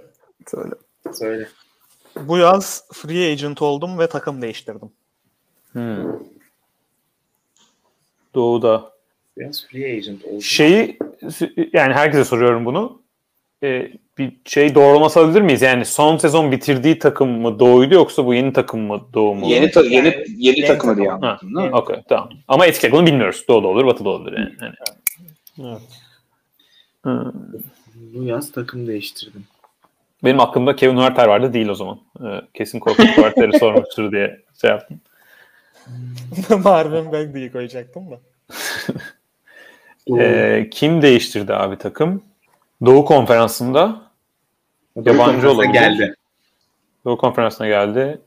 Söyle. 0.50 0.74
Söyle. 1.12 1.48
Bu 2.16 2.38
yaz 2.38 2.84
free 2.92 3.32
agent 3.32 3.62
oldum 3.62 3.98
ve 3.98 4.06
takım 4.06 4.42
değiştirdim. 4.42 4.90
Hmm. 5.72 6.04
Doğu'da. 8.34 8.91
Biraz 9.36 9.66
free 9.66 9.96
agent 9.96 10.24
oldu. 10.24 10.42
Şeyi 10.42 10.98
yani 11.72 11.92
herkese 11.94 12.24
soruyorum 12.24 12.64
bunu. 12.64 13.02
Ee, 13.62 13.92
bir 14.18 14.32
şey 14.44 14.74
doğrulaması 14.74 15.20
alabilir 15.20 15.40
miyiz? 15.40 15.62
Yani 15.62 15.84
son 15.84 16.16
sezon 16.16 16.52
bitirdiği 16.52 16.98
takım 16.98 17.40
mı 17.40 17.58
Doğu'ydu 17.58 17.94
yoksa 17.94 18.26
bu 18.26 18.34
yeni 18.34 18.52
takım 18.52 18.80
mı 18.80 19.06
Doğu 19.14 19.34
mu? 19.34 19.46
Yeni, 19.46 19.70
ta- 19.70 19.82
yeni, 19.82 19.92
yeni, 19.92 20.24
yeni 20.36 20.66
takımı 20.66 20.96
diye 20.96 21.12
anlattın 21.12 21.54
değil 21.56 21.68
mi? 21.68 21.76
okey 21.76 21.96
tamam. 22.08 22.30
Ama 22.48 22.66
etkilek 22.66 22.94
onu 22.94 23.06
bilmiyoruz. 23.06 23.44
Doğu'da 23.48 23.66
olur, 23.66 23.86
Batı'da 23.86 24.08
olur 24.08 24.32
yani. 24.32 24.52
yani. 24.60 24.74
Evet. 25.60 25.82
Hmm. 27.02 27.32
Bu 27.96 28.24
yaz 28.24 28.52
takım 28.52 28.86
değiştirdim. 28.86 29.44
Benim 30.24 30.40
aklımda 30.40 30.76
Kevin 30.76 30.96
Huerter 30.96 31.28
vardı 31.28 31.52
değil 31.52 31.68
o 31.68 31.74
zaman. 31.74 32.00
Ee, 32.20 32.40
kesin 32.54 32.80
Korkut 32.80 33.16
Huerter'i 33.16 33.58
sormuştur 33.58 34.12
diye 34.12 34.40
şey 34.60 34.70
yaptım. 34.70 35.00
Ben 37.12 37.34
de 37.34 37.52
koyacaktım 37.52 38.10
da. 38.10 38.20
Ee, 40.10 40.68
kim 40.70 41.02
değiştirdi 41.02 41.54
abi 41.54 41.78
takım? 41.78 42.22
Doğu 42.84 43.04
Konferansı'nda 43.04 44.02
yabancı 44.96 45.16
Konferansa 45.16 45.48
olabilir. 45.48 45.72
Geldi. 45.72 46.14
Doğu 47.04 47.18
Konferansı'na 47.18 47.66
geldi. 47.68 48.20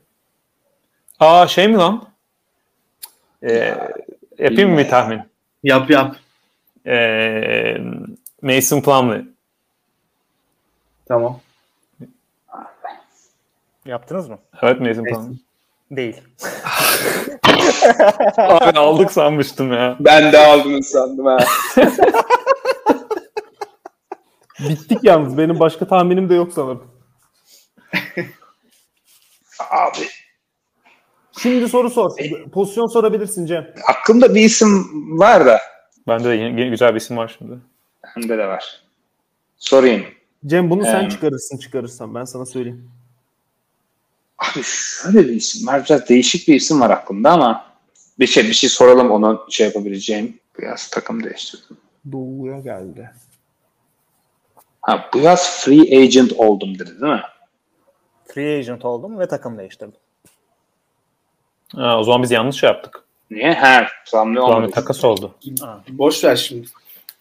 Aa 1.20 1.46
şey 1.46 1.68
mi 1.68 1.76
lan? 1.76 2.08
Ee, 3.42 3.74
yapayım 4.38 4.70
mı 4.70 4.78
bir 4.78 4.88
tahmin? 4.88 5.20
Yap 5.62 5.90
yap. 5.90 6.16
Ee, 6.86 7.76
Mason 8.42 8.80
Plumlee. 8.80 9.24
Tamam. 11.06 11.40
Yaptınız 13.84 14.28
mı? 14.28 14.38
Evet 14.62 14.80
Mason 14.80 15.04
Plumlee. 15.04 15.36
Değil. 15.90 16.22
Abi 18.38 18.78
aldık 18.78 19.12
sanmıştım 19.12 19.72
ya. 19.72 19.96
Ben 20.00 20.32
de 20.32 20.38
aldığını 20.46 20.82
sandım 20.82 21.26
ha. 21.26 21.36
Bittik 24.68 24.98
yalnız. 25.04 25.38
Benim 25.38 25.60
başka 25.60 25.86
tahminim 25.88 26.28
de 26.28 26.34
yok 26.34 26.52
sanırım. 26.52 26.82
Abi 29.70 29.98
Şimdi 31.38 31.68
soru 31.68 31.90
sor. 31.90 32.10
Pozisyon 32.52 32.86
sorabilirsin 32.86 33.46
Cem. 33.46 33.66
aklımda 33.88 34.34
bir 34.34 34.40
isim 34.40 34.68
var 35.18 35.46
da. 35.46 35.60
Bende 36.08 36.28
de 36.28 36.34
yeni, 36.34 36.70
güzel 36.70 36.90
bir 36.94 37.00
isim 37.00 37.16
var 37.16 37.34
şimdi. 37.38 37.58
Bende 38.16 38.38
de 38.38 38.46
var. 38.46 38.82
Sorayım. 39.58 40.04
Cem 40.46 40.70
bunu 40.70 40.84
sen 40.84 41.04
Ee, 41.04 41.10
çıkarırsın 41.10 41.58
çıkarırsan 41.58 42.14
ben 42.14 42.24
sana 42.24 42.46
söyleyeyim. 42.46 42.90
Abi 44.38 44.62
şöyle 44.64 45.18
bir 45.28 45.32
isim 45.34 45.66
var. 45.66 45.84
Biraz 45.84 46.08
değişik 46.08 46.48
bir 46.48 46.54
isim 46.54 46.80
var 46.80 46.90
aklımda 46.90 47.30
ama 47.30 47.66
bir 48.18 48.26
şey 48.26 48.44
bir 48.44 48.52
şey 48.52 48.70
soralım 48.70 49.10
onu 49.10 49.46
şey 49.50 49.66
yapabileceğim. 49.66 50.38
Biraz 50.58 50.90
takım 50.90 51.24
değiştirdim. 51.24 51.76
Doğu'ya 52.12 52.60
geldi. 52.60 53.10
Ha 54.82 55.10
bu 55.14 55.18
yaz 55.18 55.60
free 55.64 55.98
agent 56.02 56.32
oldum 56.32 56.78
dedi 56.78 57.00
değil 57.00 57.12
mi? 57.12 57.22
Free 58.34 58.58
agent 58.58 58.84
oldum 58.84 59.18
ve 59.18 59.28
takım 59.28 59.58
değiştirdim. 59.58 59.94
Ha, 61.76 61.98
o 61.98 62.02
zaman 62.04 62.22
biz 62.22 62.30
yanlış 62.30 62.56
şey 62.56 62.66
yaptık. 62.70 63.02
Niye? 63.30 63.54
Ha, 63.54 63.86
O 64.06 64.10
zaman 64.10 64.36
olmadı. 64.36 64.66
bir 64.68 64.72
takas 64.72 65.04
oldu. 65.04 65.34
Boş 65.88 66.24
ver 66.24 66.36
şimdi. 66.36 66.68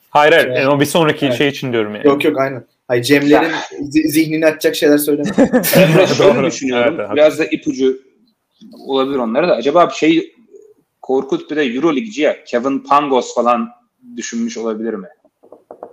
Hayır 0.09 0.33
hayır. 0.33 0.47
Evet. 0.47 0.67
Ama 0.67 0.79
bir 0.79 0.85
sonraki 0.85 1.25
Evet. 1.25 1.37
şey 1.37 1.47
için 1.47 1.73
diyorum 1.73 1.95
yani. 1.95 2.07
Yok 2.07 2.23
yok 2.23 2.39
aynen. 2.39 2.65
Hayır 2.87 3.03
Cemlerin 3.03 3.51
zi- 3.81 4.07
zihnini 4.07 4.45
açacak 4.45 4.75
şeyler 4.75 4.97
söyleme. 4.97 5.29
Emre 5.75 6.07
şöyle 6.07 6.35
Doğru. 6.35 6.45
düşünüyorum. 6.45 6.95
Evet, 6.99 7.09
Biraz 7.15 7.39
da 7.39 7.45
ipucu 7.45 7.97
olabilir 8.87 9.17
onlara 9.17 9.47
da. 9.47 9.55
Acaba 9.55 9.89
bir 9.89 9.93
şey 9.93 10.33
Korkut 11.01 11.51
bir 11.51 11.55
de 11.55 11.63
Euroleague'ci 11.63 12.21
ya. 12.21 12.43
Kevin 12.43 12.79
Pangos 12.79 13.35
falan 13.35 13.69
düşünmüş 14.17 14.57
olabilir 14.57 14.93
mi? 14.93 15.07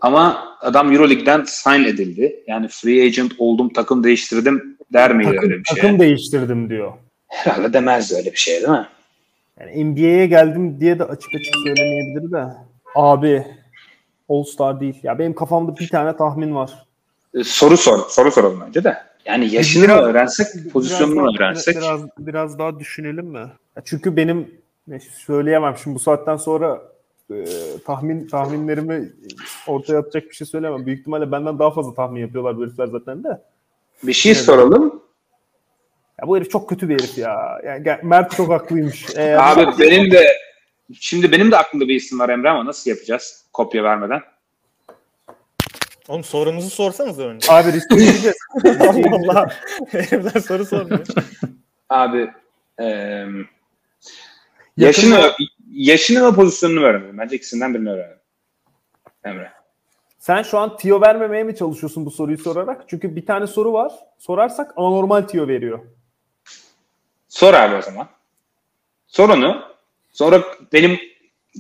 Ama 0.01 0.57
adam 0.61 0.93
Euroleague'den 0.93 1.45
sign 1.47 1.85
edildi. 1.85 2.45
Yani 2.47 2.69
free 2.69 3.03
agent 3.07 3.33
oldum, 3.39 3.69
takım 3.73 4.05
değiştirdim 4.05 4.77
der 4.93 5.15
miydi 5.17 5.29
Takım, 5.31 5.43
öyle 5.45 5.59
bir 5.59 5.65
şey? 5.65 5.77
takım 5.83 5.99
değiştirdim 6.01 6.71
diyor. 6.71 6.93
Herhalde 7.29 7.73
demez 7.73 8.13
öyle 8.13 8.33
bir 8.33 8.37
şey 8.37 8.55
değil 8.55 8.69
mi? 8.69 8.87
Yani 9.61 9.85
NBA'ye 9.85 10.27
geldim 10.27 10.81
diye 10.81 10.99
de 10.99 11.05
açık 11.05 11.31
açık 11.35 11.55
söylemeyebilir 11.67 12.33
de. 12.33 12.45
Abi 12.95 13.45
All 14.29 14.45
Star 14.45 14.81
değil. 14.81 15.01
Ya 15.03 15.19
benim 15.19 15.35
kafamda 15.35 15.77
bir 15.77 15.89
tane 15.89 16.17
tahmin 16.17 16.55
var. 16.55 16.87
Ee, 17.35 17.45
soru 17.45 17.77
sor, 17.77 17.99
soru 18.09 18.31
soralım 18.31 18.61
önce 18.61 18.85
de. 18.85 18.97
Yani 19.25 19.55
yaşını 19.55 19.89
mı 19.89 19.93
öğrensek, 19.93 20.73
pozisyonunu 20.73 21.23
Biraz 21.23 21.41
öğrensek? 21.41 21.77
Biraz, 21.77 22.01
biraz 22.19 22.59
daha 22.59 22.79
düşünelim 22.79 23.27
mi? 23.27 23.47
Ya 23.77 23.83
çünkü 23.85 24.17
benim 24.17 24.55
ne, 24.89 25.01
söyleyemem 25.01 25.77
şimdi 25.83 25.95
bu 25.95 25.99
saatten 25.99 26.37
sonra 26.37 26.83
e, 27.31 27.45
tahmin 27.87 28.29
tahminlerimi 28.29 29.13
ortaya 29.67 29.99
atacak 29.99 30.31
bir 30.31 30.35
şey 30.35 30.47
söylemem. 30.47 30.87
Büyük 30.87 31.01
ihtimalle 31.01 31.33
benden 31.33 31.59
daha 31.59 31.71
fazla 31.71 31.95
tahmin 31.95 32.21
yapıyorlar 32.21 32.57
bu 32.57 32.63
herifler 32.63 32.87
zaten 32.87 33.25
de. 33.25 33.43
Bir 34.03 34.13
şey 34.13 34.35
soralım. 34.35 35.03
Ya 36.21 36.29
bu 36.29 36.37
herif 36.37 36.51
çok 36.51 36.69
kötü 36.69 36.89
bir 36.89 36.95
herif 36.95 37.19
ya. 37.19 37.61
Yani 37.65 37.99
Mert 38.03 38.37
çok 38.37 38.51
haklıymış. 38.51 39.07
Eğer 39.17 39.53
Abi 39.53 39.67
benim 39.81 40.11
de 40.11 40.27
şimdi 41.01 41.33
benim 41.33 41.51
de 41.51 41.57
aklımda 41.57 41.89
bir 41.89 41.95
isim 41.95 42.19
var 42.19 42.29
Emre 42.29 42.51
ama 42.51 42.67
nasıl 42.67 42.91
yapacağız 42.91 43.45
kopya 43.53 43.85
vermeden? 43.85 44.21
Oğlum 46.09 46.25
sorunuzu 46.25 46.71
sorsanız 46.71 47.19
önce. 47.19 47.53
Abi 47.53 47.73
riske 47.73 47.95
gireceğiz. 47.95 48.37
Allah 48.65 49.33
Allah. 49.33 49.49
Herifler 49.91 50.41
soru 50.41 50.65
sormuyor. 50.65 51.07
Abi 51.91 52.31
eee 52.81 53.27
yaşını 54.77 55.33
yaşını 55.71 56.33
ve 56.33 56.35
pozisyonunu 56.37 56.81
öğrenelim. 56.85 57.19
Bence 57.19 57.37
ikisinden 57.37 57.75
birini 57.75 57.91
öğrenelim. 57.91 58.19
Emre. 59.25 59.53
Sen 60.19 60.43
şu 60.43 60.59
an 60.59 60.77
tiyo 60.77 61.01
vermemeye 61.01 61.45
mi 61.45 61.57
çalışıyorsun 61.57 62.07
bu 62.07 62.11
soruyu 62.11 62.39
sorarak? 62.39 62.85
Çünkü 62.89 63.17
bir 63.17 63.27
tane 63.27 63.47
soru 63.47 63.73
var. 63.73 63.93
Sorarsak 64.19 64.73
anormal 64.77 65.23
tiyo 65.23 65.49
veriyor. 65.49 65.81
Sor 67.29 67.55
abi 67.55 67.75
o 67.75 67.83
zaman. 67.83 68.09
Sor 69.07 69.29
onu. 69.29 69.72
Sonra 70.13 70.43
benim 70.73 70.99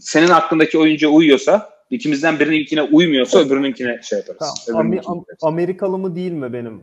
senin 0.00 0.28
aklındaki 0.28 0.78
oyuncu 0.78 1.14
uyuyorsa 1.14 1.70
ikimizden 1.90 2.40
birininkine 2.40 2.82
uymuyorsa 2.82 3.38
öbürününkine 3.38 4.00
şey 4.02 4.18
yaparız. 4.18 4.64
Tamam. 4.66 4.92
Am- 4.92 4.96
yaparız. 4.96 5.38
Amerikalı 5.42 5.98
mı 5.98 6.16
değil 6.16 6.32
mi 6.32 6.52
benim 6.52 6.82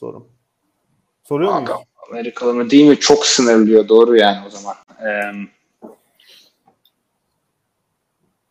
sorum? 0.00 0.28
Soruyor 1.24 1.52
muyum? 1.52 1.64
Kanka, 1.66 1.82
Amerikalı 2.10 2.54
mı 2.54 2.70
değil 2.70 2.86
mi? 2.88 3.00
Çok 3.00 3.26
sınırlıyor. 3.26 3.88
Doğru 3.88 4.16
yani 4.16 4.46
o 4.46 4.50
zaman. 4.50 4.74
Eee, 5.02 5.32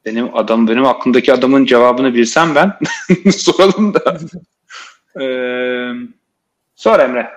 benim 0.06 0.36
adam 0.38 0.68
benim 0.68 0.86
aklımdaki 0.86 1.34
adamın 1.34 1.66
cevabını 1.66 2.14
bilsem 2.14 2.56
ben 2.56 2.74
soralım 3.32 3.94
da. 3.94 4.18
Eee 5.20 5.94
sor 6.76 7.00
Emre. 7.00 7.30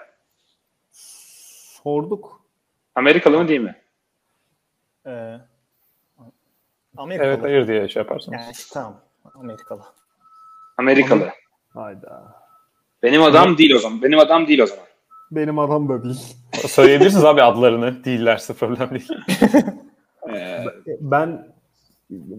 Sorduk. 1.82 2.40
Amerikalı 2.94 3.38
mı 3.38 3.48
değil 3.48 3.60
mi? 3.60 3.76
Ee, 5.06 5.36
Amerikalı. 6.96 7.26
Evet 7.28 7.42
hayır 7.42 7.68
diye 7.68 7.88
şey 7.88 8.00
yaparsın. 8.02 8.32
Yani, 8.32 8.52
tamam. 8.72 9.00
Amerikalı. 9.34 9.82
Amerikalı. 10.76 11.28
Hayda. 11.74 12.34
Benim 13.02 13.22
adam 13.22 13.58
değil 13.58 13.74
o 13.74 13.78
zaman. 13.78 14.02
Benim 14.02 14.18
adam 14.18 14.48
değil 14.48 14.60
o 14.60 14.66
zaman. 14.66 14.84
Benim 15.30 15.58
adam 15.58 15.88
da 15.88 16.04
değil. 16.04 16.20
Söyleyebilirsiniz 16.68 17.24
abi 17.24 17.42
adlarını. 17.42 18.04
Değillerse 18.04 18.54
problem 18.54 18.90
değil. 18.90 19.08
Ee, 20.34 20.64
Ben 21.00 21.54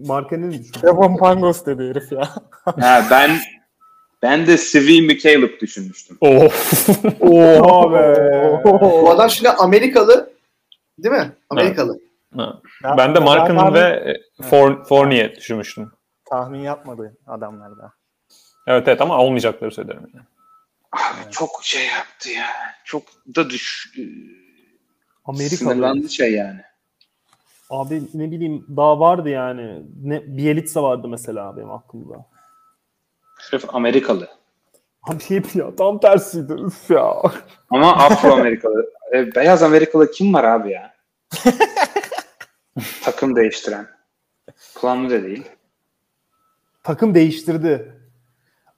markanın 0.06 0.50
düşünüyorum. 0.52 0.82
Devon 0.82 1.16
Pangos 1.16 1.66
dedi 1.66 1.90
herif 1.90 2.12
ya. 2.12 2.28
ha, 2.64 3.04
ben 3.10 3.30
ben 4.22 4.46
de 4.46 4.58
Svi 4.58 5.02
McCaleb 5.02 5.60
düşünmüştüm. 5.60 6.16
of. 6.20 6.88
Oha 7.20 7.92
be. 7.92 8.62
Bu 8.80 9.10
adam 9.10 9.30
şimdi 9.30 9.50
Amerikalı 9.50 10.32
değil 10.98 11.14
mi? 11.14 11.32
Amerikalı. 11.50 11.98
Ben 12.96 13.14
de 13.14 13.18
Mark'ın 13.18 13.74
ve 13.74 13.80
e, 13.80 14.42
For- 14.42 14.84
Fournier 14.84 15.36
düşünmüştüm. 15.36 15.92
tahmin 16.30 16.60
yapmadı 16.60 17.16
adamlar 17.26 17.78
da. 17.78 17.92
Evet 18.66 18.88
evet 18.88 19.00
ama 19.00 19.18
olmayacakları 19.18 19.70
söylerim. 19.70 20.06
Yani. 20.14 20.24
Abi 20.92 21.30
çok 21.30 21.50
şey 21.62 21.86
yaptı 21.86 22.30
ya. 22.30 22.46
Çok 22.84 23.02
da 23.36 23.50
düş 23.50 23.94
Amerikalı. 25.24 25.58
sınırlandı 25.58 26.08
şey 26.08 26.32
yani. 26.32 26.60
Abi 27.70 28.02
ne 28.14 28.30
bileyim 28.30 28.66
daha 28.76 29.00
vardı 29.00 29.28
yani. 29.28 29.82
Ne 30.04 30.22
Bielitsa 30.36 30.82
vardı 30.82 31.08
mesela 31.08 31.56
benim 31.56 31.70
aklımda. 31.70 32.14
Herif 33.50 33.74
Amerikalı. 33.74 34.28
Abi 35.02 35.22
hep 35.28 35.54
ya 35.54 35.76
tam 35.76 36.00
tersiydi. 36.00 36.52
Üf 36.52 36.90
ya. 36.90 37.14
Ama 37.70 37.96
Afro-Amerikalı. 37.96 38.90
E, 39.14 39.34
beyaz 39.34 39.62
Amerikalı 39.62 40.10
kim 40.10 40.34
var 40.34 40.44
abi 40.44 40.70
ya? 40.72 40.94
Takım 43.02 43.36
değiştiren. 43.36 43.88
Planlı 44.80 45.10
da 45.10 45.22
değil. 45.22 45.44
Takım 46.82 47.14
değiştirdi. 47.14 47.96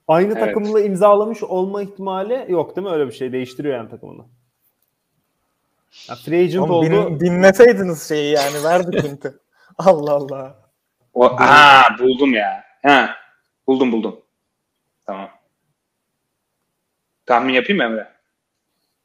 Aynı 0.07 0.33
Evet. 0.33 0.39
takımla 0.45 0.81
imzalamış 0.81 1.43
olma 1.43 1.81
ihtimali 1.81 2.45
yok 2.51 2.75
değil 2.75 2.87
mi? 2.87 2.93
Öyle 2.93 3.07
bir 3.07 3.11
şey 3.11 3.31
değiştiriyor 3.31 3.75
yani 3.77 3.89
takımını. 3.89 4.25
Ya 6.09 6.15
free 6.15 6.43
agent 6.43 6.69
Oğlum, 6.69 6.85
din- 6.91 6.97
oldu. 6.97 7.19
dinleseydiniz 7.19 8.07
şeyi 8.07 8.33
yani 8.33 8.63
verdik 8.63 9.03
hinti. 9.03 9.33
Allah 9.77 10.11
Allah. 10.11 10.69
O, 11.13 11.25
aa 11.25 11.81
buldum 11.99 12.33
ya. 12.33 12.63
Ha, 12.83 13.15
buldum 13.67 13.91
buldum. 13.91 14.21
Tamam. 15.05 15.29
Tahmin 17.25 17.53
yapayım 17.53 17.77
mı 17.77 17.83
Emre? 17.83 18.13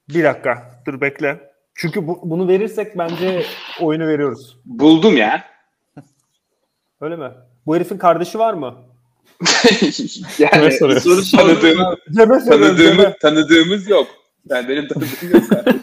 Bir 0.08 0.24
dakika. 0.24 0.82
Dur 0.86 1.00
bekle. 1.00 1.47
Çünkü 1.80 2.06
bu- 2.06 2.20
bunu 2.30 2.48
verirsek 2.48 2.98
bence 2.98 3.46
oyunu 3.80 4.06
veriyoruz. 4.06 4.58
Buldum 4.64 5.16
ya. 5.16 5.44
Öyle 7.00 7.16
mi? 7.16 7.30
Bu 7.66 7.76
herifin 7.76 7.98
kardeşi 7.98 8.38
var 8.38 8.54
mı? 8.54 8.84
yani 10.38 10.72
soru 10.72 11.00
tanıdığım, 11.30 11.96
Cebe 12.16 12.40
soruyorum, 12.40 12.76
Cebe. 12.76 12.96
tanıdığımız, 12.96 13.18
tanıdığımız 13.22 13.88
yok. 13.88 14.08
Yani 14.48 14.68
benim 14.68 14.88
tanıdığım 14.88 15.30
yok. 15.32 15.42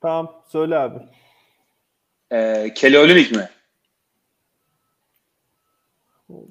Tamam 0.00 0.42
söyle 0.48 0.78
abi. 0.78 0.98
ee, 2.32 2.72
Kelly 2.76 2.98
Olynyk 2.98 3.32
mi? 3.36 3.48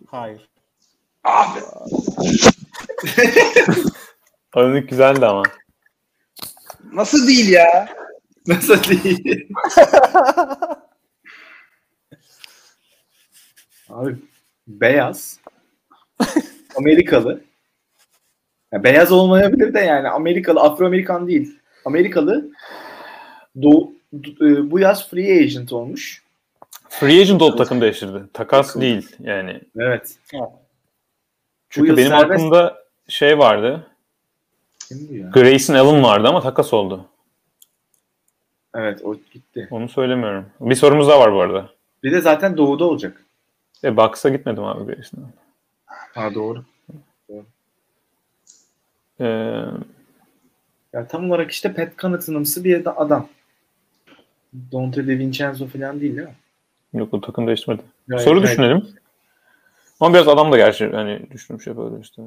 Hayır. 0.07 0.49
Abi. 1.23 1.60
Önlük 4.56 4.90
güzeldi 4.90 5.26
ama. 5.26 5.44
Nasıl 6.91 7.27
değil 7.27 7.49
ya? 7.49 7.89
Nasıl 8.47 8.84
değil? 8.84 9.49
Abi 13.89 14.15
beyaz. 14.68 15.39
Amerikalı. 16.76 17.41
Ya 18.72 18.84
beyaz 18.84 19.11
olmayabilir 19.11 19.73
de 19.73 19.80
yani 19.80 20.09
Amerikalı, 20.09 20.59
Afro-Amerikan 20.59 21.27
değil. 21.27 21.59
Amerikalı. 21.85 22.51
Do, 23.61 23.91
do- 24.13 24.57
e, 24.68 24.72
bu 24.72 24.80
yaz 24.80 25.09
free 25.09 25.39
agent 25.43 25.73
olmuş. 25.73 26.23
Free 26.89 27.22
agent 27.22 27.41
oldu 27.41 27.55
takım 27.55 27.81
değiştirdi. 27.81 28.23
Takas 28.34 28.76
değil 28.76 29.15
yani. 29.19 29.61
Evet. 29.80 30.15
Çünkü 31.69 31.88
yıl 31.89 31.97
benim 31.97 32.11
serbest- 32.11 32.34
aklımda 32.34 32.84
şey 33.07 33.38
vardı. 33.38 33.88
Kim 34.91 35.07
bu 35.09 35.15
ya? 35.15 35.30
Grayson 35.34 35.73
Allen 35.73 36.03
vardı 36.03 36.27
ama 36.27 36.41
takas 36.41 36.73
oldu. 36.73 37.05
Evet 38.76 39.01
o 39.03 39.15
gitti. 39.34 39.68
Onu 39.72 39.89
söylemiyorum. 39.89 40.45
Bir 40.59 40.76
sorumuz 40.76 41.07
daha 41.07 41.19
var 41.19 41.34
bu 41.34 41.41
arada. 41.41 41.69
Bir 42.03 42.11
de 42.11 42.22
zaten 42.22 42.57
doğuda 42.57 42.85
olacak. 42.85 43.26
E 43.84 43.97
Bucks'a 43.97 44.30
gitmedim 44.30 44.63
abi 44.63 44.84
Grayson 44.93 45.18
Allen. 45.22 45.34
Ha 46.13 46.34
doğru. 46.35 46.63
Ee, 49.19 49.63
Ya 50.93 51.07
tam 51.07 51.30
olarak 51.30 51.51
işte 51.51 51.73
Pat 51.73 51.97
Connaughton'ımsı 51.97 52.63
bir 52.63 53.01
adam. 53.03 53.27
Dante 54.72 55.07
DiVincenzo 55.07 55.68
falan 55.68 56.01
değil 56.01 56.18
değil 56.18 56.27
mi? 56.27 56.35
yok 56.93 57.13
o 57.13 57.22
takım 57.22 57.47
değiştirmedi. 57.47 57.81
Gayet- 58.07 58.23
Soru 58.23 58.39
gayet- 58.41 58.51
düşünelim. 58.51 58.88
Ama 59.99 60.13
biraz 60.13 60.27
adam 60.27 60.51
da 60.51 60.57
gerçi 60.57 60.88
hani 60.89 61.31
düşünmüş 61.31 61.68
ya 61.68 61.77
böyle 61.77 61.99
işte. 62.01 62.22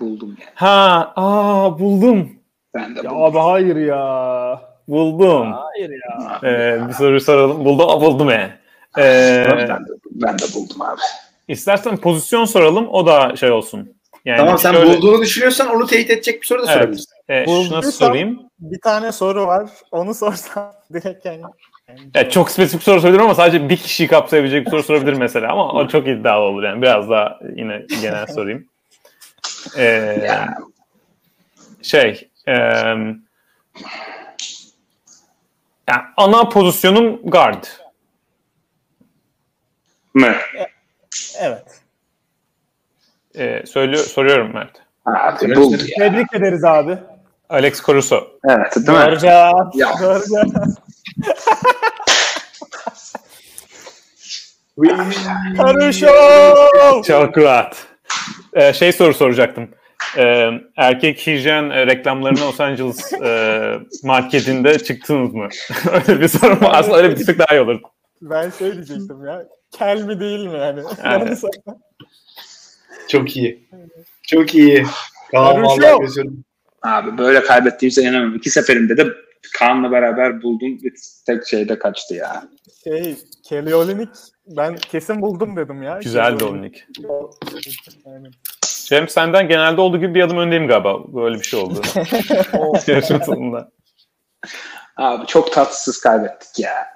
Buldum 0.00 0.36
ya. 0.40 0.46
Ha, 0.54 1.12
aa 1.16 1.78
buldum. 1.78 2.30
Ben 2.74 2.96
de 2.96 3.00
Ya 3.04 3.10
buldum. 3.10 3.22
abi 3.24 3.38
hayır 3.38 3.76
ya. 3.76 4.60
Buldum. 4.88 5.52
Hayır 5.52 5.90
ya. 5.90 6.40
Ee, 6.50 6.88
bir 6.88 6.92
soru 6.92 7.20
soralım. 7.20 7.64
Buldum, 7.64 7.88
aa, 7.90 8.00
buldum 8.00 8.28
he. 8.30 8.50
Ee, 8.98 9.46
ben, 9.50 9.68
de, 9.68 9.76
ben 10.10 10.38
de 10.38 10.42
buldum 10.54 10.82
abi. 10.82 11.00
istersen 11.48 11.96
pozisyon 11.96 12.44
soralım. 12.44 12.88
O 12.88 13.06
da 13.06 13.36
şey 13.36 13.50
olsun. 13.50 13.92
Yani 14.24 14.38
Tamam 14.38 14.58
sen 14.58 14.72
şöyle- 14.72 14.96
bulduğunu 14.96 15.20
düşünüyorsan 15.22 15.68
onu 15.76 15.86
teyit 15.86 16.10
edecek 16.10 16.42
bir 16.42 16.46
soru 16.46 16.62
da 16.62 16.66
Evet. 16.66 16.74
sorabilirsin. 16.82 17.12
E, 17.30 17.44
Bulduysan- 17.46 17.76
nasıl 17.76 17.92
sorayım? 17.92 18.40
Bir 18.60 18.80
tane 18.80 19.12
soru 19.12 19.46
var. 19.46 19.70
Onu 19.92 20.14
sorsam 20.14 20.72
direkt 20.92 21.24
yani. 21.26 21.42
yani 21.88 22.00
Ya 22.14 22.30
çok 22.30 22.50
spesifik 22.50 22.82
soru 22.82 23.00
soruyorum 23.00 23.24
ama 23.24 23.34
sadece 23.34 23.68
bir 23.68 23.76
kişiyi 23.76 24.08
kapsayabilecek 24.08 24.66
bir 24.66 24.70
soru 24.70 24.82
sorabilir 24.82 25.12
mesela 25.12 25.52
ama 25.52 25.72
o 25.72 25.88
çok 25.88 26.08
iddialı 26.08 26.44
olur 26.44 26.62
yani. 26.62 26.82
Biraz 26.82 27.10
daha 27.10 27.38
yine 27.56 27.82
genel 28.02 28.26
sorayım. 28.26 28.66
Ee, 29.76 30.28
şey, 31.82 32.30
e, 32.48 32.52
yani 35.88 36.02
ana 36.16 36.48
pozisyonum 36.48 37.30
guard. 37.30 37.64
Mı? 40.14 40.34
Evet. 41.40 41.80
Ee, 43.34 43.62
söylüyor, 43.66 44.04
soruyorum 44.04 44.54
Mert. 44.54 44.82
Abi 45.06 45.50
ya. 45.50 45.56
Tebrik 45.98 46.34
ederiz 46.34 46.64
abi. 46.64 46.98
Alex 47.48 47.86
Caruso. 47.86 48.28
Evet 48.48 48.76
değil 48.76 48.98
mi? 48.98 49.04
Doğru 49.04 49.18
cevap. 49.18 49.74
Ya. 49.76 49.88
Doğru 50.02 50.22
cevap. 50.28 50.46
Karışo! 55.56 56.06
Çok 57.06 57.38
rahat. 57.38 57.86
Ee, 58.54 58.72
şey 58.72 58.92
soru 58.92 59.14
soracaktım. 59.14 59.68
Ee, 60.16 60.50
erkek 60.76 61.26
hijyen 61.26 61.70
e, 61.70 61.86
reklamlarına 61.86 62.40
Los 62.40 62.60
Angeles 62.60 63.12
e, 63.12 63.78
marketinde 64.04 64.78
çıktınız 64.78 65.34
mı? 65.34 65.48
öyle 66.08 66.20
bir 66.20 66.28
soru 66.28 66.54
mu? 66.60 66.68
Aslında 66.70 66.96
öyle 66.96 67.10
bir 67.10 67.26
tık 67.26 67.38
daha 67.38 67.56
iyi 67.56 67.60
olur. 67.60 67.80
Ben 68.22 68.50
şey 68.50 68.72
diyecektim 68.72 69.24
ya. 69.26 69.46
Kel 69.78 70.02
mi 70.02 70.20
değil 70.20 70.46
mi 70.46 70.58
yani? 70.58 71.36
Sor- 71.36 71.50
Çok 73.08 73.36
iyi. 73.36 73.68
Çok 74.22 74.54
iyi. 74.54 74.86
Kaan 75.30 75.62
vallahi 75.62 76.00
gözürdüm. 76.00 76.44
Abi 76.82 77.18
böyle 77.18 77.42
kaybettiğimize 77.42 78.02
inanamıyorum. 78.02 78.36
İki 78.36 78.50
seferinde 78.50 78.96
de 78.96 79.06
Kaan'la 79.58 79.92
beraber 79.92 80.42
buldum. 80.42 80.78
Bir 80.82 80.92
tek 81.26 81.46
şeyde 81.46 81.78
kaçtı 81.78 82.14
ya. 82.14 82.42
Şey, 82.84 83.16
Kelly 83.52 83.74
Olynyk 83.74 84.08
ben 84.46 84.76
kesin 84.76 85.22
buldum 85.22 85.56
dedim 85.56 85.82
ya. 85.82 85.98
Güzeldi 85.98 86.44
Olinik. 86.44 86.86
Aynen. 88.06 88.30
Cem 88.84 89.08
senden 89.08 89.48
genelde 89.48 89.80
olduğu 89.80 89.98
gibi 90.00 90.14
bir 90.14 90.22
adım 90.22 90.38
öndeyim 90.38 90.68
galiba. 90.68 91.14
Böyle 91.14 91.38
bir 91.38 91.42
şey 91.42 91.60
oldu. 91.60 91.80
Yarışma 92.86 93.18
sonunda. 93.18 93.70
Abi 94.96 95.26
çok 95.26 95.52
tatsız 95.52 96.00
kaybettik 96.00 96.58
ya. 96.58 96.86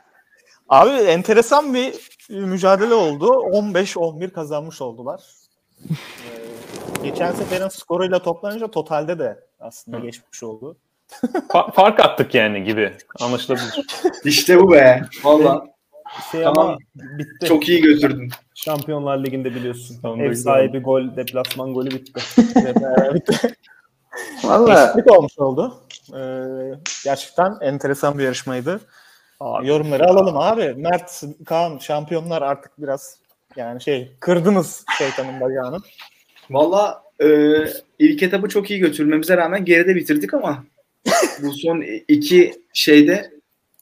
Abi 0.68 0.90
enteresan 0.90 1.74
bir 1.74 1.94
mücadele 2.30 2.94
oldu. 2.94 3.26
15-11 3.26 4.30
kazanmış 4.30 4.82
oldular. 4.82 5.22
Ee, 5.90 5.94
geçen 7.04 7.32
seferin 7.32 7.68
skoruyla 7.68 8.18
toplanınca 8.18 8.70
totalde 8.70 9.18
de 9.18 9.40
aslında 9.60 9.98
geçmiş 9.98 10.42
oldu. 10.42 10.76
Fa- 11.48 11.72
fark 11.72 12.00
attık 12.00 12.34
yani 12.34 12.64
gibi. 12.64 12.96
Anlaşılabilir. 13.20 13.86
İşte 14.24 14.60
bu 14.60 14.72
be. 14.72 15.02
Valla 15.24 15.76
Şey 16.32 16.42
Tamam. 16.42 16.66
ama 16.66 16.78
bitti. 16.94 17.46
çok 17.46 17.68
iyi 17.68 17.82
götürdün. 17.82 18.30
Şampiyonlar 18.54 19.24
Ligi'nde 19.24 19.54
biliyorsun. 19.54 19.98
Tamam, 20.02 20.20
Ev 20.20 20.34
sahibi 20.34 20.78
gol, 20.78 21.16
deplasman 21.16 21.74
golü 21.74 21.90
bitti. 21.90 22.22
Valla. 24.44 24.84
Eşitlik 24.84 25.12
olmuş 25.12 25.38
oldu. 25.38 25.74
Ee, 26.14 26.42
gerçekten 27.04 27.56
enteresan 27.60 28.18
bir 28.18 28.24
yarışmaydı. 28.24 28.80
Abi, 29.40 29.68
Yorumları 29.68 30.06
alalım 30.06 30.36
abi. 30.36 30.74
Mert, 30.76 31.22
Kaan 31.44 31.78
şampiyonlar 31.78 32.42
artık 32.42 32.72
biraz 32.82 33.18
yani 33.56 33.82
şey 33.82 34.12
kırdınız 34.20 34.84
şeytanın 34.98 35.40
bacağını. 35.40 35.78
Valla 36.50 37.02
e, 37.22 37.28
ilk 37.98 38.22
etabı 38.22 38.48
çok 38.48 38.70
iyi 38.70 38.80
götürmemize 38.80 39.36
rağmen 39.36 39.64
geride 39.64 39.96
bitirdik 39.96 40.34
ama 40.34 40.64
bu 41.42 41.52
son 41.52 41.84
iki 42.08 42.52
şeyde 42.72 43.30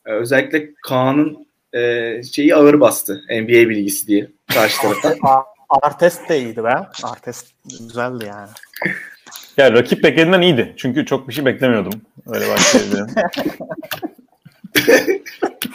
e, 0.06 0.12
özellikle 0.12 0.74
Kaan'ın 0.74 1.43
e, 1.74 2.22
şeyi 2.22 2.54
ağır 2.54 2.80
bastı. 2.80 3.22
NBA 3.30 3.68
bilgisi 3.68 4.06
diye 4.06 4.28
karşı 4.54 4.80
taraftan. 4.80 5.14
Artest 5.82 6.28
de 6.28 6.38
iyiydi 6.38 6.64
be. 6.64 6.74
Artest 7.02 7.46
güzeldi 7.64 8.24
yani. 8.28 8.48
Ya 9.56 9.72
rakip 9.72 10.04
beklediğinden 10.04 10.40
iyiydi. 10.40 10.74
Çünkü 10.76 11.06
çok 11.06 11.28
bir 11.28 11.32
şey 11.34 11.44
beklemiyordum. 11.44 12.02
Öyle 12.26 12.48
başlayabilirim. 12.48 13.06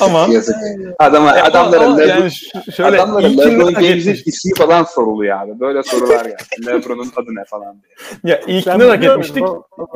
Ama- 0.00 0.26
Yazık. 0.30 0.56
Adama, 0.98 1.36
Ya, 1.36 1.44
adamların 1.44 1.84
ama 1.84 1.96
Lebron, 1.98 2.16
yani 2.18 2.30
şöyle 2.76 2.96
adamların 3.00 3.38
LeBron 3.38 3.72
James'in 3.72 4.22
ismi 4.26 4.54
falan 4.54 4.84
soruluyor 4.84 5.40
abi. 5.40 5.60
Böyle 5.60 5.82
sorular 5.82 6.24
gelsin. 6.24 6.66
LeBron'un 6.66 7.12
adı 7.16 7.34
ne 7.34 7.44
falan 7.44 7.76
diye. 7.82 8.34
Ya 8.34 8.40
ilkini 8.40 8.84
hak 8.84 9.04
etmiştik. 9.04 9.44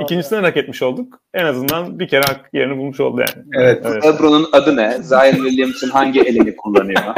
İkincisini 0.00 0.40
hak 0.40 0.56
etmiş 0.56 0.82
olduk. 0.82 1.20
En 1.34 1.44
azından 1.44 1.98
bir 1.98 2.08
kere 2.08 2.20
hak 2.22 2.40
yerini 2.52 2.78
bulmuş 2.78 3.00
oldu 3.00 3.20
yani. 3.20 3.44
Evet. 3.58 3.82
Evet. 3.86 4.04
LeBron'un 4.04 4.48
adı 4.52 4.76
ne? 4.76 4.98
Zion 5.02 5.34
Williamson 5.44 5.88
hangi 5.88 6.20
elini 6.20 6.56
kullanıyor? 6.56 7.02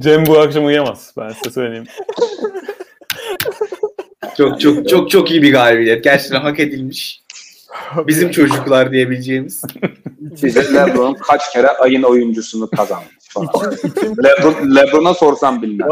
Cem 0.00 0.26
bu 0.26 0.38
akşam 0.38 0.66
uyuyamaz. 0.66 1.12
Ben 1.18 1.28
size 1.28 1.50
söyleyeyim. 1.50 1.84
Çok 4.36 4.60
çok 4.60 4.88
çok 4.88 5.10
çok 5.10 5.30
iyi 5.30 5.42
bir 5.42 5.52
galibiyet. 5.52 6.04
Gerçekten 6.04 6.40
hak 6.40 6.60
edilmiş. 6.60 7.22
Bizim 8.06 8.30
çocuklar 8.30 8.92
diyebileceğimiz. 8.92 9.62
Bize 10.20 10.74
LeBron 10.74 11.14
kaç 11.14 11.52
kere 11.52 11.68
ayın 11.68 12.02
oyuncusunu 12.02 12.70
kazanmış 12.70 13.14
falan. 13.28 13.48
Lebron, 14.24 14.76
LeBron'a 14.76 15.14
sorsam 15.14 15.62
bilmem. 15.62 15.88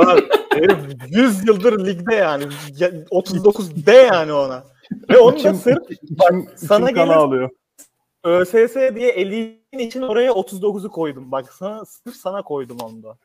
Herif 0.52 0.76
100 1.08 1.48
yıldır 1.48 1.86
ligde 1.86 2.14
yani. 2.14 2.44
Ya- 2.78 2.90
39 3.10 3.86
de 3.86 3.92
yani 3.92 4.32
ona. 4.32 4.64
Ve 5.10 5.18
onu 5.18 5.44
da 5.44 5.54
sırf 5.54 5.90
İçim, 5.90 6.48
sana 6.56 6.90
gelir- 6.90 7.08
alıyor. 7.14 7.50
ÖSS 8.24 8.74
diye 8.94 9.08
elin 9.10 9.58
için 9.78 10.02
oraya 10.02 10.30
39'u 10.32 10.90
koydum. 10.90 11.32
Bak 11.32 11.52
sana, 11.52 11.84
sırf 11.84 12.14
sana 12.16 12.42
koydum 12.42 12.76
onu 12.82 13.02
da. 13.02 13.16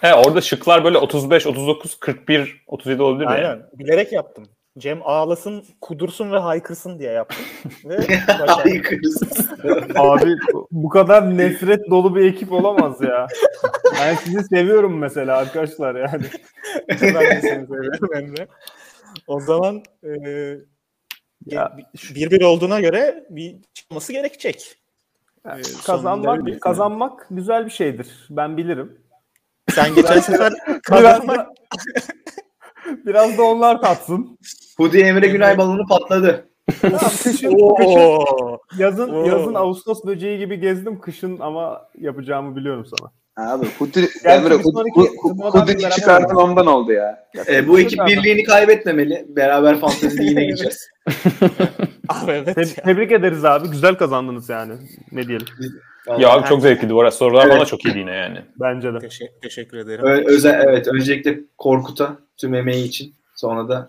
He, 0.00 0.14
orada 0.14 0.40
şıklar 0.40 0.84
böyle 0.84 0.98
35, 0.98 1.46
39, 1.46 1.96
41, 2.00 2.64
37 2.66 3.02
olabilir 3.02 3.26
mi? 3.26 3.32
Aynen. 3.32 3.62
Bilerek 3.78 4.12
yaptım. 4.12 4.44
Cem 4.78 5.00
ağlasın, 5.04 5.64
kudursun 5.80 6.32
ve 6.32 6.38
haykırsın 6.38 6.98
diye 6.98 7.12
yaptım. 7.12 7.44
Ve. 7.84 7.96
Haykırız. 8.46 9.22
Abi 9.94 10.36
bu 10.70 10.88
kadar 10.88 11.38
nefret 11.38 11.90
dolu 11.90 12.16
bir 12.16 12.24
ekip 12.24 12.52
olamaz 12.52 13.00
ya. 13.00 13.26
Ben 14.00 14.14
sizi 14.14 14.44
seviyorum 14.44 14.98
mesela 14.98 15.36
arkadaşlar 15.36 15.94
yani. 15.94 16.24
ben 16.88 17.14
de 17.14 17.40
seni 17.40 17.66
seviyorum 17.66 18.14
Emre. 18.14 18.48
O 19.26 19.40
zaman 19.40 19.82
e, 20.04 20.10
Ya, 21.46 21.76
bir 22.14 22.30
bir 22.30 22.42
olduğuna 22.42 22.80
göre 22.80 23.26
bir 23.30 23.56
çıkması 23.74 24.12
gerekecek. 24.12 24.76
E, 25.46 25.64
sonunda 25.64 25.86
kazanmak 25.86 26.60
kazanmak 26.60 27.26
güzel 27.30 27.66
bir 27.66 27.70
şeydir. 27.70 28.26
Ben 28.30 28.56
bilirim. 28.56 28.98
Sen 29.70 29.94
geçen 29.94 30.20
sefer 30.20 30.52
Biraz 30.66 30.80
kazanmak 30.82 31.48
biraz 33.06 33.38
da 33.38 33.42
onlar 33.42 33.80
tatsın. 33.80 34.38
Hudi 34.78 34.98
Emre 34.98 35.26
Günay 35.28 35.58
balonu 35.58 35.86
patladı. 35.86 36.44
Tamam, 36.80 36.98
kışın, 36.98 37.30
kışın, 37.32 37.52
Oo. 37.60 38.58
yazın, 38.78 39.08
Oo. 39.08 39.26
yazın 39.26 39.54
Ağustos 39.54 40.04
böceği 40.04 40.38
gibi 40.38 40.60
gezdim. 40.60 41.00
Kışın 41.00 41.38
ama 41.40 41.88
yapacağımı 41.98 42.56
biliyorum 42.56 42.86
sana. 42.86 43.10
Abi 43.50 43.66
Hudi, 43.78 44.08
Emre, 44.24 44.50
bir 44.50 44.54
Hudi, 44.54 44.62
sonraki 44.62 45.00
Hudi, 45.00 45.08
turnuvadan 45.22 45.60
Hudi 45.60 45.78
beraber 45.78 45.90
çıkardın 45.90 46.34
ondan 46.34 46.66
oldu 46.66 46.92
ya. 46.92 47.24
Ee, 47.48 47.68
bu 47.68 47.80
ekip 47.80 48.06
birliğini 48.06 48.42
kaybetmemeli. 48.42 49.26
Beraber 49.28 49.80
fantezi 49.80 50.22
yine 50.24 50.44
gideceğiz. 50.46 50.88
Abi 52.08 52.30
evet 52.30 52.54
Te- 52.54 52.82
tebrik 52.82 53.12
ederiz 53.12 53.44
abi. 53.44 53.68
Güzel 53.68 53.94
kazandınız 53.94 54.48
yani. 54.48 54.72
Ne 55.12 55.28
diyelim. 55.28 55.46
Ya 56.18 56.30
abi 56.30 56.48
çok 56.48 56.62
zevkliydi 56.62 56.94
bu 56.94 57.00
arada. 57.00 57.10
Sorular 57.10 57.46
Evet. 57.46 57.56
bana 57.56 57.64
çok 57.64 57.84
iyiydi 57.84 57.98
yine 57.98 58.10
yani. 58.14 58.38
Bence 58.60 58.94
de. 58.94 58.98
Teşekkür, 58.98 59.40
teşekkür 59.42 59.78
ederim. 59.78 60.04
Ö- 60.04 60.24
özel, 60.26 60.64
evet 60.68 60.88
öncelikle 60.88 61.40
Korkut'a 61.58 62.16
tüm 62.36 62.54
emeği 62.54 62.84
için. 62.84 63.14
Sonra 63.34 63.68
da 63.68 63.88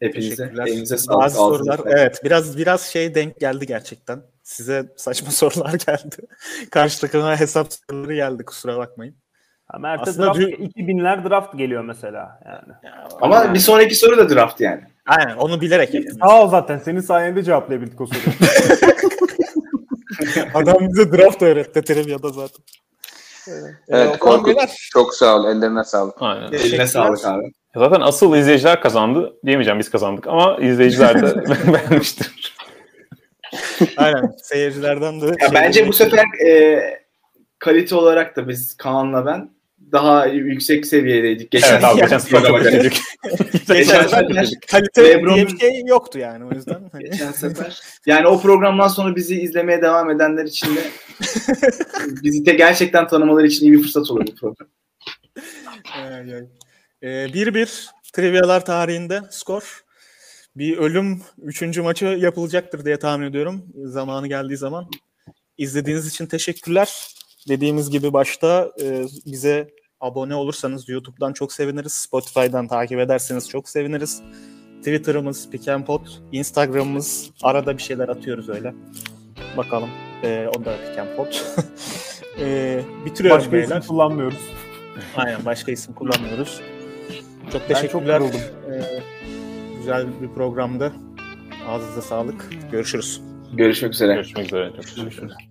hepinize 0.00 0.52
elinize 0.66 0.98
sağlık. 0.98 1.20
Bazı 1.20 1.36
sorular 1.36 1.76
sağlık. 1.76 1.92
evet 1.92 2.20
biraz 2.24 2.58
biraz 2.58 2.82
şey 2.82 3.14
denk 3.14 3.40
geldi 3.40 3.66
gerçekten. 3.66 4.22
Size 4.42 4.92
saçma 4.96 5.30
sorular 5.40 5.72
geldi. 5.72 6.16
Karşı 6.70 7.00
takıma 7.00 7.40
hesap 7.40 7.66
soruları 7.72 8.14
geldi 8.14 8.44
kusura 8.44 8.78
bakmayın. 8.78 9.14
Ha, 9.66 9.78
Mert'e 9.78 10.10
Aslında 10.10 10.26
draft, 10.26 10.38
dü- 10.38 10.72
2000'ler 10.72 11.30
draft 11.30 11.58
geliyor 11.58 11.84
mesela. 11.84 12.40
Yani. 12.46 12.94
Ama 13.20 13.54
bir 13.54 13.58
sonraki 13.58 13.94
soru 13.94 14.16
da 14.16 14.34
draft 14.34 14.60
yani. 14.60 14.80
Aynen 15.06 15.36
onu 15.36 15.60
bilerek 15.60 15.94
yaptım. 15.94 16.18
Sağ 16.22 16.42
ol 16.42 16.48
zaten. 16.48 16.78
Senin 16.78 17.00
sayende 17.00 17.42
cevaplayabildik 17.42 18.00
o 18.00 18.06
soruyu. 18.06 18.22
Adam 20.54 20.76
bize 20.80 21.12
draft 21.12 21.42
öğretti 21.42 21.82
trivia'da 21.82 22.28
zaten. 22.28 22.64
Evet 23.88 24.08
Okan 24.08 24.18
Korkut 24.18 24.56
çok 24.92 25.14
sağ 25.14 25.36
ol. 25.36 25.48
Ellerine 25.48 25.84
sağlık. 25.84 26.14
Aynen. 26.20 26.52
Eline 26.52 26.86
sağlık 26.86 27.24
abi. 27.24 27.52
Zaten 27.76 28.00
asıl 28.00 28.36
izleyiciler 28.36 28.80
kazandı. 28.80 29.32
Diyemeyeceğim 29.46 29.78
biz 29.78 29.90
kazandık 29.90 30.26
ama 30.26 30.56
izleyiciler 30.60 31.22
de 31.22 31.44
beğenmiştir. 31.72 32.54
Aynen 33.96 34.34
seyircilerden 34.42 35.20
de. 35.20 35.26
Ya 35.26 35.32
şey- 35.48 35.54
bence 35.54 35.88
bu 35.88 35.92
sefer 35.92 36.24
e, 36.46 36.80
kalite 37.58 37.94
olarak 37.94 38.36
da 38.36 38.48
biz 38.48 38.76
Kaan'la 38.76 39.26
ben 39.26 39.50
daha 39.92 40.26
yüksek 40.26 40.86
seviyedeydik. 40.86 41.50
Geçen 41.50 41.72
Evet 41.72 41.84
abi 41.84 42.00
geçen 42.00 42.18
sefer 42.18 42.42
çok 42.42 42.62
kötüydük. 42.62 42.96
geçen 43.68 44.02
sefer 44.02 44.26
kalite 44.70 45.02
Lebron- 45.02 45.34
diye 45.34 45.46
bir 45.46 45.58
şey 45.58 45.82
yoktu 45.86 46.18
yani 46.18 46.44
o 46.44 46.50
yüzden. 46.54 46.80
Hani- 46.92 47.04
Geçen 47.04 47.32
sefer. 47.32 47.80
Yani 48.06 48.26
o 48.26 48.40
programdan 48.40 48.88
sonra 48.88 49.16
bizi 49.16 49.40
izlemeye 49.40 49.82
devam 49.82 50.10
edenler 50.10 50.44
için 50.44 50.76
de 50.76 50.80
bizi 52.22 52.46
de 52.46 52.52
gerçekten 52.52 53.06
tanımaları 53.08 53.46
için 53.46 53.66
iyi 53.66 53.72
bir 53.72 53.82
fırsat 53.82 54.10
olur 54.10 54.26
bu 54.26 54.34
program. 54.34 54.68
Ay, 56.06 56.34
ay. 56.34 56.42
Ee, 57.02 57.08
1-1 57.08 57.86
trivialar 58.12 58.64
tarihinde 58.64 59.20
skor. 59.30 59.84
Bir 60.56 60.78
ölüm 60.78 61.22
3. 61.42 61.78
maçı 61.78 62.04
yapılacaktır 62.06 62.84
diye 62.84 62.98
tahmin 62.98 63.26
ediyorum. 63.26 63.64
Zamanı 63.84 64.28
geldiği 64.28 64.56
zaman. 64.56 64.90
İzlediğiniz 65.58 66.06
için 66.06 66.26
teşekkürler. 66.26 67.14
Dediğimiz 67.48 67.90
gibi 67.90 68.12
başta 68.12 68.70
e, 68.82 69.04
bize 69.26 69.70
abone 70.00 70.34
olursanız 70.34 70.88
YouTube'dan 70.88 71.32
çok 71.32 71.52
seviniriz. 71.52 71.92
Spotify'dan 71.92 72.68
takip 72.68 72.98
ederseniz 72.98 73.48
çok 73.48 73.68
seviniriz. 73.68 74.22
Twitter'ımız 74.78 75.50
Pikenpot, 75.50 76.22
Instagram'ımız 76.32 77.30
arada 77.42 77.78
bir 77.78 77.82
şeyler 77.82 78.08
atıyoruz 78.08 78.48
öyle. 78.48 78.74
Bakalım. 79.56 79.90
E, 80.22 80.46
o 80.56 80.64
da 80.64 80.76
Pikenpot. 80.88 81.44
e, 82.40 82.80
bitiriyorum 83.04 83.40
Başka 83.40 83.52
beyler. 83.52 83.76
isim 83.76 83.88
kullanmıyoruz. 83.88 84.40
Aynen 85.16 85.44
başka 85.44 85.72
isim 85.72 85.94
kullanmıyoruz. 85.94 86.60
Çok 87.52 87.52
Ben 87.54 87.58
çok 87.58 87.68
teşekkürler. 87.68 88.20
Ee, 88.20 89.02
güzel 89.78 90.06
bir 90.22 90.28
programdı. 90.28 90.92
Ağzınıza 91.68 92.02
sağlık. 92.02 92.50
Görüşürüz. 92.72 93.22
Görüşmek 93.52 93.92
üzere. 93.92 94.14
Görüşmek 94.14 94.46
üzere. 94.46 94.66
Çok 94.66 94.82
teşekkür 94.82 95.00
ederim. 95.02 95.04
Görüşürüz. 95.04 95.49